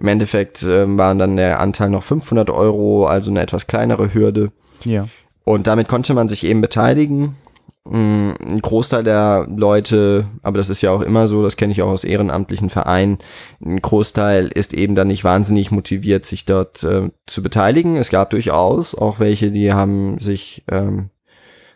im 0.00 0.08
Endeffekt 0.08 0.62
ähm, 0.62 0.98
waren 0.98 1.18
dann 1.18 1.36
der 1.36 1.60
Anteil 1.60 1.90
noch 1.90 2.02
500 2.02 2.50
Euro, 2.50 3.06
also 3.06 3.30
eine 3.30 3.40
etwas 3.40 3.66
kleinere 3.66 4.14
Hürde. 4.14 4.50
Ja. 4.84 5.08
Und 5.44 5.66
damit 5.66 5.88
konnte 5.88 6.14
man 6.14 6.28
sich 6.28 6.44
eben 6.44 6.60
beteiligen. 6.60 7.36
Mm, 7.84 8.30
ein 8.40 8.60
Großteil 8.60 9.04
der 9.04 9.46
Leute, 9.54 10.26
aber 10.42 10.58
das 10.58 10.70
ist 10.70 10.82
ja 10.82 10.90
auch 10.90 11.00
immer 11.00 11.28
so, 11.28 11.42
das 11.42 11.56
kenne 11.56 11.72
ich 11.72 11.82
auch 11.82 11.88
aus 11.88 12.04
ehrenamtlichen 12.04 12.70
Vereinen, 12.70 13.18
ein 13.64 13.80
Großteil 13.80 14.48
ist 14.48 14.74
eben 14.74 14.94
dann 14.94 15.08
nicht 15.08 15.24
wahnsinnig 15.24 15.70
motiviert, 15.70 16.24
sich 16.24 16.44
dort 16.44 16.82
äh, 16.82 17.10
zu 17.26 17.42
beteiligen. 17.42 17.96
Es 17.96 18.10
gab 18.10 18.30
durchaus 18.30 18.94
auch 18.94 19.18
welche, 19.18 19.50
die 19.50 19.72
haben 19.72 20.18
sich, 20.18 20.64
ähm, 20.70 21.10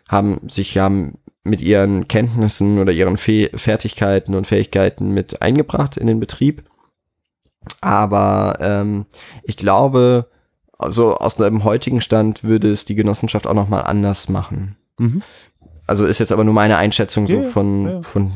haben 0.07 0.41
sich 0.47 0.77
haben 0.77 1.17
mit 1.43 1.61
ihren 1.61 2.07
Kenntnissen 2.07 2.79
oder 2.79 2.91
ihren 2.91 3.17
Fe 3.17 3.49
Fertigkeiten 3.53 4.35
und 4.35 4.47
Fähigkeiten 4.47 5.11
mit 5.11 5.41
eingebracht 5.41 5.97
in 5.97 6.07
den 6.07 6.19
Betrieb. 6.19 6.63
Aber 7.81 8.57
ähm, 8.59 9.05
ich 9.43 9.57
glaube, 9.57 10.27
also 10.77 11.15
aus 11.15 11.39
einem 11.39 11.63
heutigen 11.63 12.01
Stand 12.01 12.43
würde 12.43 12.71
es 12.71 12.85
die 12.85 12.95
Genossenschaft 12.95 13.47
auch 13.47 13.53
nochmal 13.53 13.83
anders 13.83 14.29
machen. 14.29 14.75
Mhm. 14.97 15.21
Also 15.87 16.05
ist 16.05 16.19
jetzt 16.19 16.31
aber 16.31 16.43
nur 16.43 16.53
meine 16.53 16.77
Einschätzung 16.77 17.27
so 17.27 17.41
ja, 17.41 17.43
von, 17.43 17.87
ja. 17.87 18.01
von 18.01 18.31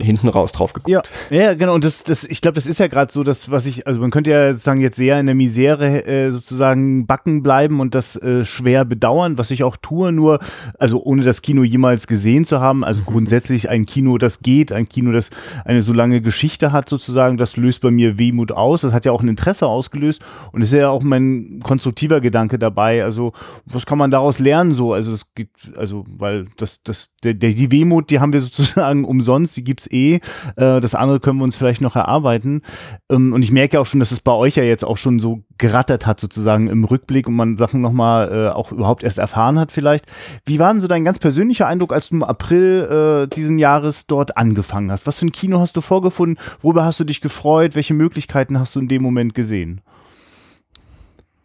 hinten 0.00 0.28
raus 0.28 0.52
drauf 0.52 0.72
geguckt. 0.72 1.10
Ja, 1.30 1.36
ja 1.36 1.54
genau. 1.54 1.74
Und 1.74 1.84
das, 1.84 2.04
das, 2.04 2.24
ich 2.24 2.40
glaube, 2.40 2.54
das 2.54 2.66
ist 2.66 2.78
ja 2.78 2.88
gerade 2.88 3.12
so, 3.12 3.22
das, 3.22 3.50
was 3.50 3.66
ich, 3.66 3.86
also 3.86 4.00
man 4.00 4.10
könnte 4.10 4.30
ja 4.30 4.52
sozusagen 4.52 4.80
jetzt 4.80 4.96
sehr 4.96 5.18
in 5.18 5.26
der 5.26 5.34
Misere 5.34 6.06
äh, 6.06 6.30
sozusagen 6.30 7.06
backen 7.06 7.42
bleiben 7.42 7.80
und 7.80 7.94
das 7.94 8.16
äh, 8.16 8.44
schwer 8.44 8.84
bedauern, 8.84 9.38
was 9.38 9.50
ich 9.50 9.64
auch 9.64 9.76
tue, 9.76 10.12
nur, 10.12 10.40
also 10.78 11.02
ohne 11.02 11.22
das 11.22 11.42
Kino 11.42 11.62
jemals 11.62 12.06
gesehen 12.06 12.44
zu 12.44 12.60
haben. 12.60 12.84
Also 12.84 13.02
grundsätzlich 13.02 13.68
ein 13.68 13.86
Kino, 13.86 14.18
das 14.18 14.40
geht, 14.40 14.72
ein 14.72 14.88
Kino, 14.88 15.12
das 15.12 15.30
eine 15.64 15.82
so 15.82 15.92
lange 15.92 16.20
Geschichte 16.20 16.72
hat, 16.72 16.88
sozusagen, 16.88 17.36
das 17.36 17.56
löst 17.56 17.82
bei 17.82 17.90
mir 17.90 18.18
Wehmut 18.18 18.52
aus. 18.52 18.82
Das 18.82 18.92
hat 18.92 19.04
ja 19.04 19.12
auch 19.12 19.22
ein 19.22 19.28
Interesse 19.28 19.66
ausgelöst 19.66 20.22
und 20.52 20.62
ist 20.62 20.72
ja 20.72 20.90
auch 20.90 21.02
mein 21.02 21.60
konstruktiver 21.62 22.20
Gedanke 22.20 22.58
dabei. 22.58 23.04
Also, 23.04 23.32
was 23.66 23.86
kann 23.86 23.98
man 23.98 24.10
daraus 24.10 24.38
lernen 24.38 24.74
so? 24.74 24.92
Also 24.92 25.12
es 25.12 25.32
gibt, 25.34 25.72
also, 25.76 26.04
weil 26.18 26.46
das, 26.56 26.82
das, 26.82 27.08
der, 27.24 27.34
der, 27.34 27.50
die 27.50 27.70
Wehmut, 27.70 28.10
die 28.10 28.20
haben 28.20 28.32
wir 28.32 28.40
sozusagen 28.40 29.04
umsonst 29.04 29.39
sonst, 29.40 29.56
die 29.56 29.64
gibt's 29.64 29.90
eh. 29.90 30.20
Äh, 30.56 30.80
das 30.80 30.94
andere 30.94 31.20
können 31.20 31.38
wir 31.38 31.44
uns 31.44 31.56
vielleicht 31.56 31.80
noch 31.80 31.96
erarbeiten. 31.96 32.62
Ähm, 33.10 33.32
und 33.32 33.42
ich 33.42 33.50
merke 33.50 33.74
ja 33.74 33.80
auch 33.80 33.86
schon, 33.86 34.00
dass 34.00 34.12
es 34.12 34.20
bei 34.20 34.32
euch 34.32 34.56
ja 34.56 34.62
jetzt 34.62 34.84
auch 34.84 34.96
schon 34.96 35.18
so 35.18 35.42
gerattert 35.58 36.06
hat, 36.06 36.20
sozusagen 36.20 36.68
im 36.68 36.84
Rückblick 36.84 37.26
und 37.26 37.34
man 37.34 37.56
Sachen 37.56 37.80
nochmal 37.80 38.32
äh, 38.32 38.48
auch 38.50 38.72
überhaupt 38.72 39.02
erst 39.02 39.18
erfahren 39.18 39.58
hat 39.58 39.72
vielleicht. 39.72 40.06
Wie 40.44 40.58
war 40.58 40.72
denn 40.72 40.80
so 40.80 40.88
dein 40.88 41.04
ganz 41.04 41.18
persönlicher 41.18 41.66
Eindruck, 41.66 41.92
als 41.92 42.08
du 42.08 42.16
im 42.16 42.22
April 42.22 43.26
äh, 43.28 43.34
diesen 43.34 43.58
Jahres 43.58 44.06
dort 44.06 44.36
angefangen 44.36 44.90
hast? 44.90 45.06
Was 45.06 45.18
für 45.18 45.26
ein 45.26 45.32
Kino 45.32 45.60
hast 45.60 45.76
du 45.76 45.80
vorgefunden? 45.80 46.38
Worüber 46.60 46.84
hast 46.84 47.00
du 47.00 47.04
dich 47.04 47.20
gefreut? 47.20 47.74
Welche 47.74 47.94
Möglichkeiten 47.94 48.58
hast 48.58 48.76
du 48.76 48.80
in 48.80 48.88
dem 48.88 49.02
Moment 49.02 49.34
gesehen? 49.34 49.80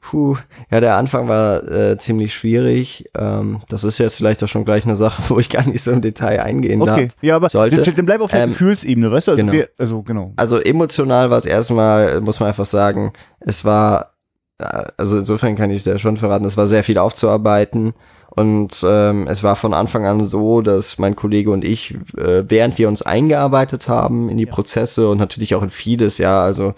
Puh, 0.06 0.38
ja, 0.70 0.82
der 0.82 0.98
Anfang 0.98 1.28
war 1.28 1.64
äh, 1.64 1.98
ziemlich 1.98 2.36
schwierig. 2.36 3.10
Ähm, 3.18 3.62
das 3.70 3.84
ist 3.84 3.98
jetzt 3.98 4.16
vielleicht 4.16 4.44
auch 4.44 4.48
schon 4.48 4.64
gleich 4.64 4.86
eine 4.86 4.96
Sache, 4.96 5.24
wo 5.30 5.40
ich 5.40 5.50
gar 5.50 5.66
nicht 5.66 5.84
so 5.84 5.92
im 5.92 6.02
Detail 6.02 6.44
eingehen 6.44 6.80
okay. 6.80 6.90
darf. 6.90 7.00
Okay, 7.00 7.12
ja, 7.22 7.36
aber 7.36 7.50
sollte. 7.50 7.82
dann 7.92 8.06
bleib 8.06 8.22
auf 8.22 8.30
der 8.30 8.44
ähm, 8.44 8.52
Gefühlsebene, 8.52 9.12
weißt 9.12 9.30
du? 9.30 9.32
Also, 9.32 9.42
genau. 9.42 9.52
Wir, 9.52 9.70
also, 9.80 10.04
genau. 10.04 10.34
Also 10.36 10.60
emotional 10.60 11.32
war 11.32 11.40
es 11.40 11.48
erstmal, 11.48 12.22
muss 12.22 12.40
man 12.40 12.50
einfach 12.50 12.68
sagen, 12.68 13.14
es 13.40 13.66
war, 13.66 14.12
äh, 14.60 14.84
also 14.96 15.18
insofern 15.18 15.56
kann 15.56 15.72
ich 15.72 15.82
dir 15.82 15.98
schon 15.98 16.18
verraten, 16.18 16.46
es 16.46 16.56
war 16.56 16.68
sehr 16.68 16.84
viel 16.84 17.00
aufzuarbeiten. 17.00 17.96
Und 18.30 18.86
ähm, 18.88 19.28
es 19.28 19.42
war 19.42 19.56
von 19.56 19.74
Anfang 19.74 20.06
an 20.06 20.24
so, 20.24 20.62
dass 20.62 21.00
mein 21.00 21.16
Kollege 21.16 21.50
und 21.50 21.66
ich, 21.66 21.96
äh, 22.16 22.44
während 22.48 22.78
wir 22.78 22.90
uns 22.90 23.02
eingearbeitet 23.02 23.88
haben 23.88 24.30
in 24.30 24.38
die 24.38 24.46
ja. 24.46 24.52
Prozesse 24.52 25.10
und 25.10 25.18
natürlich 25.18 25.56
auch 25.56 25.64
in 25.64 25.70
vieles, 25.72 26.20
ja, 26.20 26.44
also 26.44 26.76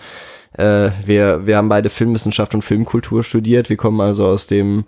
äh, 0.53 0.89
wir, 1.05 1.45
wir 1.45 1.57
haben 1.57 1.69
beide 1.69 1.89
Filmwissenschaft 1.89 2.53
und 2.55 2.63
Filmkultur 2.63 3.23
studiert. 3.23 3.69
Wir 3.69 3.77
kommen 3.77 4.01
also 4.01 4.25
aus 4.25 4.47
dem 4.47 4.85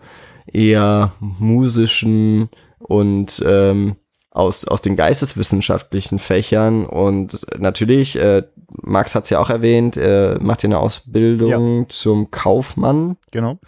eher 0.52 1.12
musischen 1.20 2.50
und 2.80 3.44
ähm, 3.46 3.96
aus, 4.32 4.66
aus 4.66 4.82
den 4.82 4.96
geisteswissenschaftlichen 4.96 6.20
Fächern. 6.20 6.86
Und 6.86 7.40
natürlich, 7.60 8.18
äh, 8.18 8.44
Max 8.82 9.16
hat 9.16 9.26
es 9.26 9.30
ja 9.30 9.40
auch 9.40 9.50
erwähnt, 9.50 9.98
äh, 9.98 10.38
macht 10.40 10.64
ja 10.64 10.68
eine 10.68 10.80
Ausbildung 10.80 11.82
ja. 11.82 11.90
zum 11.90 12.32
Kaufmann. 12.32 13.18
Genau. 13.32 13.60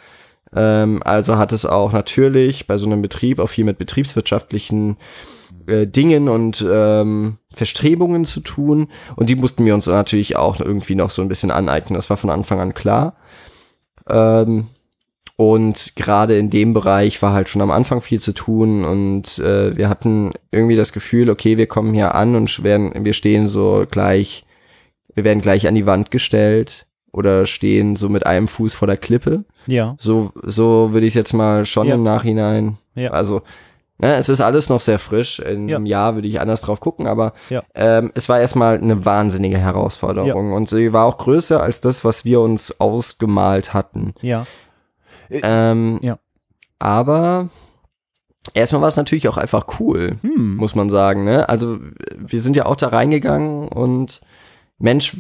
Ähm, 0.56 1.02
also 1.04 1.38
hat 1.38 1.52
es 1.52 1.66
auch 1.66 1.92
natürlich 1.92 2.68
bei 2.68 2.78
so 2.78 2.86
einem 2.86 3.02
Betrieb 3.02 3.40
auch 3.40 3.48
viel 3.48 3.66
mit 3.66 3.78
betriebswirtschaftlichen 3.78 4.98
äh, 5.68 5.86
Dingen 5.88 6.30
und 6.30 6.66
ähm, 6.70 7.38
Verstrebungen 7.54 8.26
zu 8.26 8.40
tun. 8.42 8.88
Und 9.16 9.30
die 9.30 9.36
mussten 9.36 9.66
wir 9.66 9.74
uns 9.74 9.88
natürlich 9.88 10.36
auch 10.38 10.60
irgendwie 10.60 10.96
noch 10.96 11.10
so 11.10 11.22
ein 11.22 11.28
bisschen 11.28 11.52
aneignen. 11.52 11.96
Das 11.96 12.10
war 12.10 12.18
von 12.18 12.30
Anfang 12.30 12.60
an 12.60 12.74
klar. 12.74 13.16
Ähm, 14.10 14.66
und 15.38 15.96
gerade 15.96 16.38
in 16.38 16.50
dem 16.52 16.74
Bereich 16.74 17.22
war 17.22 17.34
halt 17.34 17.50
schon 17.50 17.62
am 17.62 17.72
Anfang 17.72 18.02
viel 18.02 18.20
zu 18.20 18.32
tun 18.32 18.86
und 18.86 19.40
äh, 19.40 19.76
wir 19.76 19.90
hatten 19.90 20.34
irgendwie 20.52 20.76
das 20.76 20.94
Gefühl, 20.94 21.32
okay, 21.32 21.58
wir 21.58 21.66
kommen 21.66 21.94
hier 21.96 22.14
an 22.14 22.36
und 22.36 22.64
werden, 22.64 22.92
wir 23.06 23.14
stehen 23.14 23.48
so 23.48 23.86
gleich, 23.90 24.46
wir 25.16 25.24
werden 25.24 25.42
gleich 25.42 25.68
an 25.68 25.74
die 25.74 25.88
Wand 25.88 26.12
gestellt 26.12 26.86
oder 27.12 27.48
stehen 27.48 27.96
so 27.96 28.08
mit 28.08 28.28
einem 28.28 28.48
Fuß 28.48 28.74
vor 28.76 28.88
der 28.88 28.98
Klippe. 28.98 29.44
Ja. 29.66 29.96
So, 30.00 30.32
so 30.44 30.94
würde 30.94 31.08
ich 31.08 31.16
jetzt 31.16 31.34
mal 31.34 31.66
schon 31.66 31.88
Ja. 31.88 31.96
im 31.96 32.04
Nachhinein. 32.04 32.78
Ja. 32.94 33.10
Also, 33.12 33.42
ne, 34.02 34.16
es 34.16 34.28
ist 34.30 34.42
alles 34.42 34.68
noch 34.70 34.80
sehr 34.82 35.00
frisch. 35.00 35.40
In 35.40 35.70
Ja. 35.70 35.78
einem 35.78 35.86
Jahr 35.86 36.16
würde 36.16 36.28
ich 36.28 36.42
anders 36.42 36.62
drauf 36.62 36.80
gucken, 36.80 37.08
aber 37.08 37.34
Ja. 37.50 37.64
ähm, 37.76 38.12
es 38.16 38.28
war 38.28 38.40
erstmal 38.40 38.78
eine 38.78 39.06
wahnsinnige 39.06 39.58
Herausforderung 39.58 40.54
und 40.54 40.68
sie 40.70 40.92
war 40.92 41.06
auch 41.06 41.18
größer 41.18 41.62
als 41.62 41.80
das, 41.82 42.04
was 42.04 42.26
wir 42.26 42.42
uns 42.42 42.80
ausgemalt 42.82 43.74
hatten. 43.74 44.14
Ja. 44.22 44.46
Ähm, 45.30 46.00
Ja. 46.02 46.20
Aber 46.80 47.50
erstmal 48.56 48.82
war 48.82 48.90
es 48.90 48.96
natürlich 48.98 49.28
auch 49.28 49.38
einfach 49.38 49.66
cool, 49.80 50.18
Hm. 50.22 50.56
muss 50.58 50.74
man 50.76 50.90
sagen. 50.90 51.24
Ne? 51.24 51.48
Also 51.48 51.78
wir 52.18 52.42
sind 52.42 52.56
ja 52.56 52.66
auch 52.66 52.76
da 52.76 52.88
reingegangen 52.90 53.68
und 53.68 54.22
Mensch, 54.80 55.16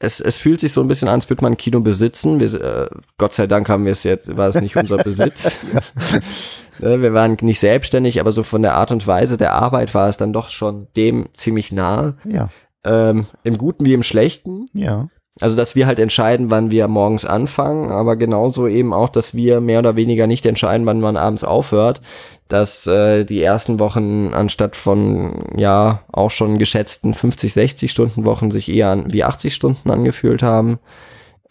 es, 0.00 0.20
es 0.20 0.38
fühlt 0.38 0.60
sich 0.60 0.72
so 0.72 0.80
ein 0.80 0.86
bisschen 0.86 1.08
an, 1.08 1.14
als 1.14 1.28
würde 1.30 1.42
man 1.42 1.54
ein 1.54 1.56
Kino 1.56 1.80
besitzen. 1.80 2.38
Wir, 2.38 2.54
äh, 2.54 2.88
Gott 3.16 3.32
sei 3.32 3.46
Dank 3.48 3.68
haben 3.68 3.84
wir 3.84 3.90
es 3.92 4.04
jetzt, 4.04 4.36
war 4.36 4.48
es 4.48 4.60
nicht 4.60 4.76
unser 4.76 4.98
Besitz. 4.98 5.56
Ne, 6.80 7.02
wir 7.02 7.12
waren 7.12 7.36
nicht 7.40 7.60
selbstständig, 7.60 8.20
aber 8.20 8.32
so 8.32 8.42
von 8.42 8.62
der 8.62 8.74
Art 8.74 8.90
und 8.90 9.06
Weise 9.06 9.36
der 9.36 9.54
Arbeit 9.54 9.94
war 9.94 10.08
es 10.08 10.16
dann 10.16 10.32
doch 10.32 10.48
schon 10.48 10.88
dem 10.96 11.28
ziemlich 11.34 11.72
nahe. 11.72 12.16
Ja. 12.24 12.48
Ähm, 12.84 13.26
Im 13.42 13.58
Guten 13.58 13.84
wie 13.84 13.94
im 13.94 14.02
Schlechten. 14.02 14.66
Ja. 14.72 15.08
Also, 15.40 15.56
dass 15.56 15.76
wir 15.76 15.86
halt 15.86 16.00
entscheiden, 16.00 16.50
wann 16.50 16.70
wir 16.70 16.88
morgens 16.88 17.24
anfangen, 17.24 17.92
aber 17.92 18.16
genauso 18.16 18.66
eben 18.66 18.92
auch, 18.92 19.08
dass 19.08 19.34
wir 19.34 19.60
mehr 19.60 19.78
oder 19.78 19.94
weniger 19.94 20.26
nicht 20.26 20.44
entscheiden, 20.46 20.86
wann 20.86 21.00
man 21.00 21.16
abends 21.16 21.44
aufhört. 21.44 22.00
Dass 22.48 22.86
äh, 22.86 23.24
die 23.24 23.42
ersten 23.42 23.78
Wochen 23.78 24.32
anstatt 24.32 24.74
von, 24.74 25.44
ja, 25.56 26.02
auch 26.10 26.30
schon 26.30 26.58
geschätzten 26.58 27.14
50, 27.14 27.52
60 27.52 27.90
Stunden 27.90 28.24
Wochen 28.24 28.50
sich 28.50 28.72
eher 28.72 28.88
an, 28.88 29.12
wie 29.12 29.22
80 29.22 29.54
Stunden 29.54 29.90
angefühlt 29.90 30.42
haben. 30.42 30.78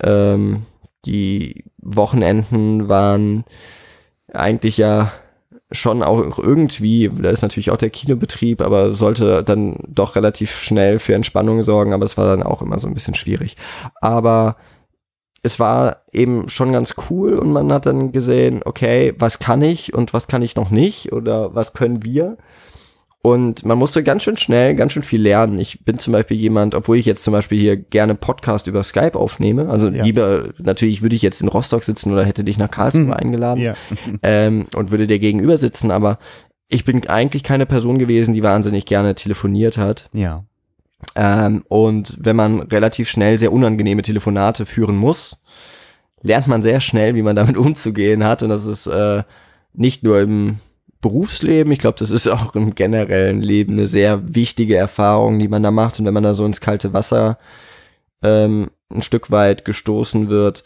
Ähm, 0.03 0.63
die 1.05 1.63
Wochenenden 1.77 2.89
waren 2.89 3.45
eigentlich 4.33 4.77
ja 4.77 5.11
schon 5.71 6.01
auch 6.01 6.39
irgendwie, 6.39 7.09
da 7.09 7.29
ist 7.29 7.41
natürlich 7.41 7.71
auch 7.71 7.77
der 7.77 7.89
Kinobetrieb, 7.89 8.61
aber 8.61 8.95
sollte 8.95 9.43
dann 9.43 9.77
doch 9.87 10.15
relativ 10.15 10.61
schnell 10.61 10.99
für 10.99 11.13
Entspannung 11.13 11.61
sorgen, 11.63 11.93
aber 11.93 12.05
es 12.05 12.17
war 12.17 12.27
dann 12.27 12.43
auch 12.43 12.61
immer 12.61 12.79
so 12.79 12.87
ein 12.87 12.93
bisschen 12.93 13.15
schwierig. 13.15 13.57
Aber 14.01 14.55
es 15.43 15.59
war 15.59 16.03
eben 16.11 16.49
schon 16.49 16.71
ganz 16.71 16.95
cool 17.09 17.35
und 17.35 17.51
man 17.51 17.71
hat 17.71 17.85
dann 17.85 18.11
gesehen, 18.11 18.61
okay, 18.65 19.13
was 19.19 19.39
kann 19.39 19.61
ich 19.61 19.93
und 19.93 20.13
was 20.13 20.27
kann 20.27 20.41
ich 20.41 20.55
noch 20.55 20.69
nicht 20.69 21.11
oder 21.11 21.53
was 21.53 21.73
können 21.73 22.03
wir? 22.03 22.37
Und 23.27 23.65
man 23.65 23.77
musste 23.77 24.03
ganz 24.03 24.23
schön 24.23 24.37
schnell, 24.37 24.73
ganz 24.73 24.93
schön 24.93 25.03
viel 25.03 25.21
lernen. 25.21 25.59
Ich 25.59 25.83
bin 25.83 25.99
zum 25.99 26.13
Beispiel 26.13 26.37
jemand, 26.37 26.75
obwohl 26.75 26.95
ich 26.97 27.05
jetzt 27.05 27.23
zum 27.25 27.33
Beispiel 27.33 27.59
hier 27.59 27.75
gerne 27.75 28.15
Podcast 28.15 28.67
über 28.67 28.83
Skype 28.83 29.15
aufnehme, 29.19 29.67
also 29.69 29.89
Ja. 29.89 30.03
lieber, 30.05 30.53
natürlich 30.59 31.01
würde 31.01 31.17
ich 31.17 31.23
jetzt 31.23 31.41
in 31.41 31.49
Rostock 31.49 31.83
sitzen 31.83 32.13
oder 32.13 32.23
hätte 32.23 32.45
dich 32.45 32.57
nach 32.57 32.71
Karlsruhe 32.71 33.13
eingeladen 33.13 33.61
Ja. 33.61 33.73
ähm, 34.23 34.67
und 34.75 34.91
würde 34.91 35.07
dir 35.07 35.19
gegenüber 35.19 35.57
sitzen, 35.57 35.91
aber 35.91 36.19
ich 36.69 36.85
bin 36.85 37.05
eigentlich 37.09 37.43
keine 37.43 37.65
Person 37.65 37.97
gewesen, 37.97 38.33
die 38.33 38.43
wahnsinnig 38.43 38.85
gerne 38.85 39.13
telefoniert 39.13 39.77
hat. 39.77 40.09
Ja. 40.13 40.45
Ähm, 41.15 41.65
und 41.67 42.17
wenn 42.21 42.37
man 42.37 42.61
relativ 42.61 43.09
schnell 43.09 43.37
sehr 43.39 43.51
unangenehme 43.51 44.03
Telefonate 44.03 44.65
führen 44.65 44.95
muss, 44.95 45.43
lernt 46.21 46.47
man 46.47 46.63
sehr 46.63 46.79
schnell, 46.79 47.13
wie 47.15 47.23
man 47.23 47.35
damit 47.35 47.57
umzugehen 47.65 48.23
hat. 48.23 48.41
Und 48.41 48.49
das 48.49 48.65
ist 48.65 48.87
äh, 48.87 49.23
nicht 49.73 50.03
nur 50.03 50.21
im 50.21 50.59
Berufsleben, 51.01 51.71
ich 51.71 51.79
glaube, 51.79 51.97
das 51.99 52.09
ist 52.09 52.27
auch 52.31 52.55
im 52.55 52.75
generellen 52.75 53.41
Leben 53.41 53.73
eine 53.73 53.87
sehr 53.87 54.35
wichtige 54.35 54.75
Erfahrung, 54.75 55.39
die 55.39 55.47
man 55.47 55.63
da 55.63 55.71
macht. 55.71 55.99
Und 55.99 56.05
wenn 56.05 56.13
man 56.13 56.23
da 56.23 56.33
so 56.33 56.45
ins 56.45 56.61
kalte 56.61 56.93
Wasser 56.93 57.37
ähm, 58.23 58.71
ein 58.89 59.01
Stück 59.01 59.31
weit 59.31 59.65
gestoßen 59.65 60.29
wird, 60.29 60.63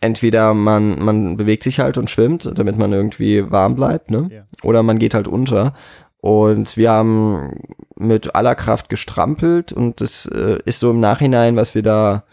entweder 0.00 0.54
man, 0.54 1.02
man 1.02 1.36
bewegt 1.36 1.62
sich 1.62 1.80
halt 1.80 1.98
und 1.98 2.10
schwimmt, 2.10 2.50
damit 2.54 2.78
man 2.78 2.92
irgendwie 2.92 3.50
warm 3.50 3.74
bleibt, 3.74 4.10
ne? 4.10 4.28
Ja. 4.32 4.44
Oder 4.62 4.82
man 4.82 4.98
geht 4.98 5.14
halt 5.14 5.28
unter. 5.28 5.74
Und 6.20 6.76
wir 6.76 6.90
haben 6.90 7.54
mit 7.96 8.34
aller 8.34 8.54
Kraft 8.54 8.88
gestrampelt 8.88 9.72
und 9.72 10.00
das 10.00 10.26
äh, 10.26 10.58
ist 10.64 10.80
so 10.80 10.90
im 10.90 11.00
Nachhinein, 11.00 11.56
was 11.56 11.74
wir 11.74 11.82
da 11.82 12.24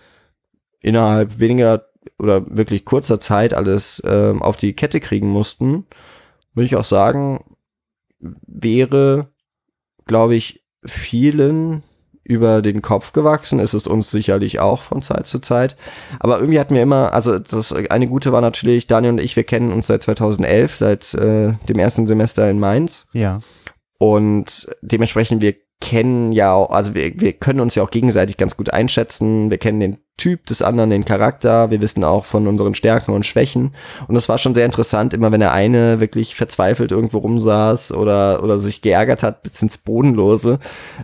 innerhalb 0.79 1.39
weniger 1.39 1.85
oder 2.19 2.43
wirklich 2.47 2.85
kurzer 2.85 3.19
Zeit 3.19 3.53
alles 3.53 4.01
ähm, 4.05 4.41
auf 4.41 4.57
die 4.57 4.73
Kette 4.73 4.99
kriegen 4.99 5.27
mussten, 5.27 5.85
würde 6.55 6.65
ich 6.65 6.75
auch 6.75 6.83
sagen, 6.83 7.43
wäre, 8.19 9.29
glaube 10.05 10.35
ich, 10.35 10.63
vielen 10.85 11.83
über 12.23 12.63
den 12.63 12.81
Kopf 12.81 13.13
gewachsen. 13.13 13.59
Ist 13.59 13.73
es 13.73 13.87
uns 13.87 14.09
sicherlich 14.09 14.59
auch 14.59 14.81
von 14.81 15.01
Zeit 15.01 15.27
zu 15.27 15.39
Zeit. 15.39 15.77
Aber 16.19 16.39
irgendwie 16.39 16.59
hatten 16.59 16.73
wir 16.73 16.81
immer, 16.81 17.13
also 17.13 17.37
das 17.37 17.71
eine 17.71 18.07
gute 18.07 18.31
war 18.31 18.41
natürlich, 18.41 18.87
Daniel 18.87 19.13
und 19.13 19.21
ich, 19.21 19.35
wir 19.35 19.43
kennen 19.43 19.71
uns 19.71 19.87
seit 19.87 20.01
2011, 20.03 20.75
seit 20.75 21.13
äh, 21.13 21.53
dem 21.69 21.79
ersten 21.79 22.07
Semester 22.07 22.49
in 22.49 22.59
Mainz. 22.59 23.07
Ja. 23.13 23.41
Und 23.99 24.67
dementsprechend, 24.81 25.41
wir 25.41 25.55
kennen 25.81 26.31
ja 26.31 26.53
auch, 26.53 26.71
also 26.71 26.95
wir, 26.95 27.19
wir 27.19 27.33
können 27.33 27.59
uns 27.59 27.75
ja 27.75 27.83
auch 27.83 27.91
gegenseitig 27.91 28.37
ganz 28.37 28.57
gut 28.57 28.73
einschätzen. 28.73 29.51
Wir 29.51 29.57
kennen 29.57 29.79
den 29.79 29.97
Typ 30.17 30.45
des 30.45 30.61
anderen, 30.61 30.89
den 30.89 31.03
Charakter. 31.03 31.69
Wir 31.71 31.81
wissen 31.81 32.05
auch 32.05 32.23
von 32.23 32.47
unseren 32.47 32.73
Stärken 32.73 33.11
und 33.11 33.25
Schwächen. 33.25 33.75
Und 34.07 34.15
es 34.15 34.29
war 34.29 34.37
schon 34.37 34.53
sehr 34.53 34.63
interessant, 34.65 35.13
immer 35.13 35.33
wenn 35.33 35.41
der 35.41 35.51
eine 35.51 35.99
wirklich 35.99 36.35
verzweifelt 36.35 36.91
irgendwo 36.91 37.17
rumsaß 37.17 37.91
oder, 37.91 38.41
oder 38.41 38.59
sich 38.59 38.81
geärgert 38.81 39.23
hat 39.23 39.43
bis 39.43 39.61
ins 39.61 39.77
Bodenlose, 39.77 40.59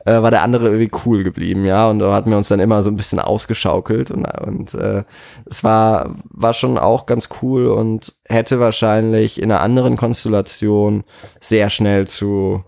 äh, 0.06 0.22
war 0.22 0.32
der 0.32 0.44
andere 0.44 0.68
irgendwie 0.68 0.92
cool 1.06 1.24
geblieben, 1.24 1.66
ja. 1.66 1.90
Und 1.90 2.00
da 2.00 2.14
hatten 2.14 2.30
wir 2.30 2.38
uns 2.38 2.48
dann 2.48 2.62
immer 2.62 2.84
so 2.84 2.90
ein 2.90 2.96
bisschen 2.96 3.20
ausgeschaukelt 3.20 4.12
und, 4.12 4.26
und 4.26 4.74
äh, 4.76 5.04
es 5.50 5.62
war, 5.66 6.16
war 6.30 6.54
schon 6.54 6.78
auch 6.78 7.06
ganz 7.06 7.28
cool 7.42 7.68
und 7.68 8.16
hätte 8.30 8.62
wahrscheinlich 8.62 9.42
in 9.42 9.52
einer 9.52 9.62
anderen 9.62 9.98
Konstellation 9.98 11.04
sehr 11.42 11.70
schnell 11.70 12.08
zu 12.08 12.64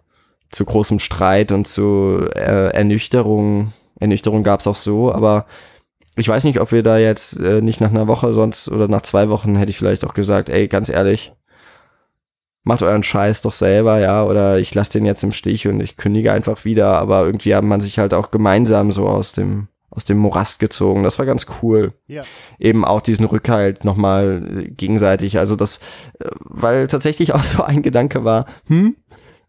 zu 0.54 0.66
großem 0.66 1.00
Streit 1.00 1.52
und 1.52 1.68
zu 1.68 2.26
äh, 2.36 2.70
Ernüchterung. 2.74 3.74
Ernüchterung 4.00 4.44
gab 4.44 4.62
es 4.62 4.68
auch 4.68 4.76
so, 4.76 5.12
aber 5.12 5.46
ich 6.16 6.28
weiß 6.28 6.44
nicht, 6.44 6.60
ob 6.60 6.72
wir 6.72 6.84
da 6.84 6.98
jetzt 6.98 7.40
äh, 7.40 7.62
nicht 7.62 7.82
nach 7.82 7.90
einer 7.90 8.08
Woche 8.08 8.34
sonst 8.34 8.70
oder 8.70 8.88
nach 8.88 9.02
zwei 9.02 9.30
Wochen 9.30 9.56
hätte 9.56 9.72
ich 9.72 9.78
vielleicht 9.78 10.06
auch 10.06 10.14
gesagt, 10.14 10.50
ey, 10.50 10.68
ganz 10.68 10.90
ehrlich, 10.90 11.34
macht 12.64 12.84
euren 12.84 13.04
Scheiß 13.04 13.42
doch 13.42 13.54
selber, 13.54 14.00
ja, 14.00 14.24
oder 14.24 14.60
ich 14.60 14.74
lasse 14.74 14.94
den 14.94 15.06
jetzt 15.06 15.24
im 15.24 15.32
Stich 15.32 15.68
und 15.68 15.82
ich 15.82 15.98
kündige 15.98 16.32
einfach 16.32 16.66
wieder, 16.66 16.98
aber 17.00 17.26
irgendwie 17.26 17.56
hat 17.56 17.64
man 17.64 17.82
sich 17.82 18.00
halt 18.00 18.14
auch 18.14 18.32
gemeinsam 18.32 18.92
so 18.92 19.08
aus 19.08 19.34
dem 19.34 19.68
aus 19.96 20.06
dem 20.06 20.18
Morast 20.18 20.60
gezogen. 20.60 21.04
Das 21.04 21.20
war 21.20 21.28
ganz 21.28 21.46
cool. 21.62 21.94
Ja. 22.08 22.24
Eben 22.58 22.84
auch 22.84 23.00
diesen 23.00 23.26
Rückhalt 23.26 23.86
nochmal 23.86 24.64
äh, 24.66 24.70
gegenseitig. 24.70 25.38
Also 25.38 25.56
das, 25.56 25.78
äh, 26.20 26.30
weil 26.40 26.88
tatsächlich 26.88 27.34
auch 27.36 27.44
so 27.44 27.64
ein 27.64 27.84
Gedanke 27.84 28.24
war, 28.24 28.48
hm, 28.68 28.96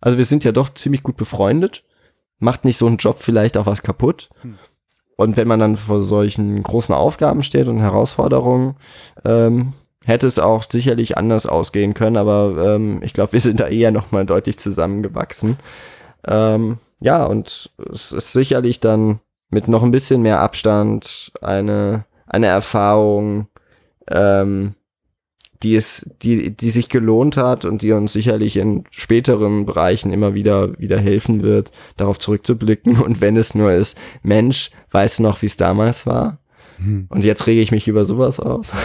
also 0.05 0.19
wir 0.19 0.27
sind 0.27 0.45
ja 0.45 0.53
doch 0.53 0.69
ziemlich 0.75 1.03
gut 1.03 1.17
befreundet. 1.17 1.83
Macht 2.39 2.67
nicht 2.67 2.77
so 2.77 2.87
ein 2.87 2.99
Job 2.99 3.19
vielleicht 3.21 3.57
auch 3.57 3.65
was 3.65 3.83
kaputt? 3.83 4.29
Hm. 4.43 4.59
Und 5.17 5.39
wenn 5.39 5.49
man 5.49 5.61
dann 5.61 5.79
vor 5.79 6.03
solchen 6.03 6.63
großen 6.63 6.95
Aufgaben 6.95 7.43
steht 7.43 7.69
und 7.69 7.81
Herausforderungen, 7.81 8.77
ähm, 9.25 9.73
hätte 10.05 10.27
es 10.27 10.39
auch 10.39 10.65
sicherlich 10.71 11.17
anders 11.17 11.47
ausgehen 11.47 11.95
können, 11.95 12.19
aber 12.19 12.75
ähm, 12.75 13.01
ich 13.03 13.15
glaube, 13.15 13.33
wir 13.33 13.41
sind 13.41 13.61
da 13.61 13.69
eher 13.69 13.93
nochmal 13.93 14.27
deutlich 14.27 14.59
zusammengewachsen. 14.59 15.57
Ähm, 16.27 16.77
ja, 17.01 17.25
und 17.25 17.71
es 17.91 18.13
ist 18.13 18.33
sicherlich 18.33 18.81
dann 18.81 19.21
mit 19.49 19.69
noch 19.69 19.83
ein 19.83 19.91
bisschen 19.91 20.21
mehr 20.21 20.41
Abstand 20.41 21.33
eine, 21.41 22.05
eine 22.27 22.47
Erfahrung, 22.47 23.47
ähm, 24.11 24.75
die 25.63 25.77
es, 25.77 26.11
die, 26.23 26.51
die 26.51 26.71
sich 26.71 26.89
gelohnt 26.89 27.37
hat 27.37 27.65
und 27.65 27.83
die 27.83 27.93
uns 27.93 28.13
sicherlich 28.13 28.57
in 28.57 28.85
späteren 28.91 29.67
Bereichen 29.67 30.13
immer 30.13 30.35
wieder, 30.35 30.79
wieder 30.79 30.99
helfen 30.99 31.43
wird, 31.43 31.71
darauf 31.97 32.19
zurückzublicken. 32.19 33.01
Und 33.01 33.21
wenn 33.21 33.37
es 33.37 33.55
nur 33.55 33.73
ist, 33.73 33.97
Mensch, 34.23 34.71
weißt 34.91 35.21
du 35.21 35.23
noch, 35.23 35.43
wie 35.43 35.47
es 35.47 35.57
damals 35.57 36.07
war? 36.07 36.39
Und 37.09 37.25
jetzt 37.25 37.47
rege 37.47 37.61
ich 37.61 37.71
mich 37.71 37.89
über 37.89 38.05
sowas 38.05 38.41
auf. 38.41 38.73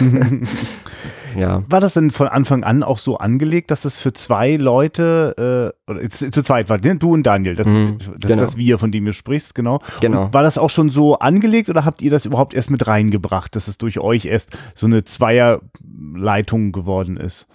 ja. 1.36 1.62
War 1.68 1.80
das 1.80 1.94
denn 1.94 2.10
von 2.10 2.28
Anfang 2.28 2.64
an 2.64 2.82
auch 2.82 2.98
so 2.98 3.18
angelegt, 3.18 3.70
dass 3.70 3.84
es 3.84 3.98
für 3.98 4.12
zwei 4.12 4.56
Leute, 4.56 5.72
äh, 5.88 5.90
oder 5.90 6.08
zu, 6.08 6.30
zu 6.30 6.42
zweit 6.42 6.68
war, 6.68 6.78
ne? 6.78 6.96
du 6.96 7.12
und 7.12 7.24
Daniel, 7.24 7.54
das, 7.54 7.66
Mhm, 7.66 7.98
das, 7.98 8.10
genau. 8.20 8.42
das 8.42 8.56
Wir, 8.56 8.78
von 8.78 8.92
dem 8.92 9.04
du 9.04 9.12
sprichst, 9.12 9.54
genau. 9.54 9.80
Genau. 10.00 10.24
Und 10.26 10.34
war 10.34 10.42
das 10.42 10.58
auch 10.58 10.70
schon 10.70 10.90
so 10.90 11.18
angelegt 11.18 11.68
oder 11.68 11.84
habt 11.84 12.02
ihr 12.02 12.10
das 12.10 12.26
überhaupt 12.26 12.54
erst 12.54 12.70
mit 12.70 12.86
reingebracht, 12.86 13.54
dass 13.56 13.68
es 13.68 13.78
durch 13.78 13.98
euch 13.98 14.24
erst 14.24 14.50
so 14.74 14.86
eine 14.86 15.04
Zweierleitung 15.04 16.72
geworden 16.72 17.16
ist? 17.16 17.46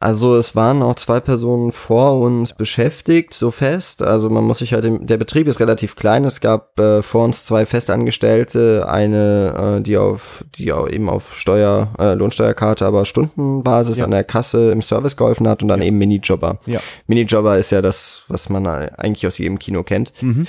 Also 0.00 0.36
es 0.36 0.54
waren 0.54 0.80
auch 0.82 0.94
zwei 0.94 1.18
Personen 1.18 1.72
vor 1.72 2.20
uns 2.20 2.52
beschäftigt, 2.52 3.34
so 3.34 3.50
fest. 3.50 4.00
Also 4.00 4.30
man 4.30 4.44
muss 4.44 4.58
sich 4.58 4.72
halt, 4.72 4.84
im, 4.84 5.06
der 5.06 5.16
Betrieb 5.16 5.48
ist 5.48 5.58
relativ 5.58 5.96
klein. 5.96 6.24
Es 6.24 6.40
gab 6.40 6.78
äh, 6.78 7.02
vor 7.02 7.24
uns 7.24 7.44
zwei 7.44 7.66
Festangestellte, 7.66 8.88
eine, 8.88 9.78
äh, 9.78 9.82
die 9.82 9.96
auf, 9.96 10.44
die 10.54 10.72
auch 10.72 10.88
eben 10.88 11.08
auf 11.08 11.36
Steuer, 11.36 11.88
äh, 11.98 12.14
Lohnsteuerkarte, 12.14 12.86
aber 12.86 13.04
Stundenbasis 13.06 13.98
Ja. 13.98 14.04
an 14.04 14.12
der 14.12 14.22
Kasse 14.22 14.70
im 14.70 14.82
Service 14.82 15.16
geholfen 15.16 15.48
hat 15.48 15.62
und 15.62 15.68
dann 15.68 15.82
eben 15.82 15.98
Minijobber. 15.98 16.58
Ja. 16.66 16.78
Minijobber 17.08 17.58
ist 17.58 17.70
ja 17.70 17.82
das, 17.82 18.22
was 18.28 18.48
man 18.48 18.66
eigentlich 18.68 19.26
aus 19.26 19.38
jedem 19.38 19.58
Kino 19.58 19.82
kennt. 19.82 20.12
Mhm. 20.22 20.46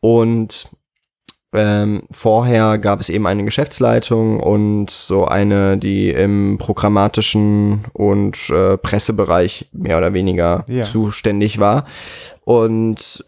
Und 0.00 0.68
ähm, 1.54 2.02
vorher 2.10 2.78
gab 2.78 3.00
es 3.00 3.08
eben 3.10 3.26
eine 3.26 3.44
Geschäftsleitung 3.44 4.40
und 4.40 4.90
so 4.90 5.26
eine, 5.26 5.76
die 5.76 6.10
im 6.10 6.56
programmatischen 6.58 7.84
und 7.92 8.48
äh, 8.50 8.78
Pressebereich 8.78 9.68
mehr 9.72 9.98
oder 9.98 10.14
weniger 10.14 10.64
Ja. 10.68 10.84
zuständig 10.84 11.58
war. 11.58 11.84
Und 12.44 13.24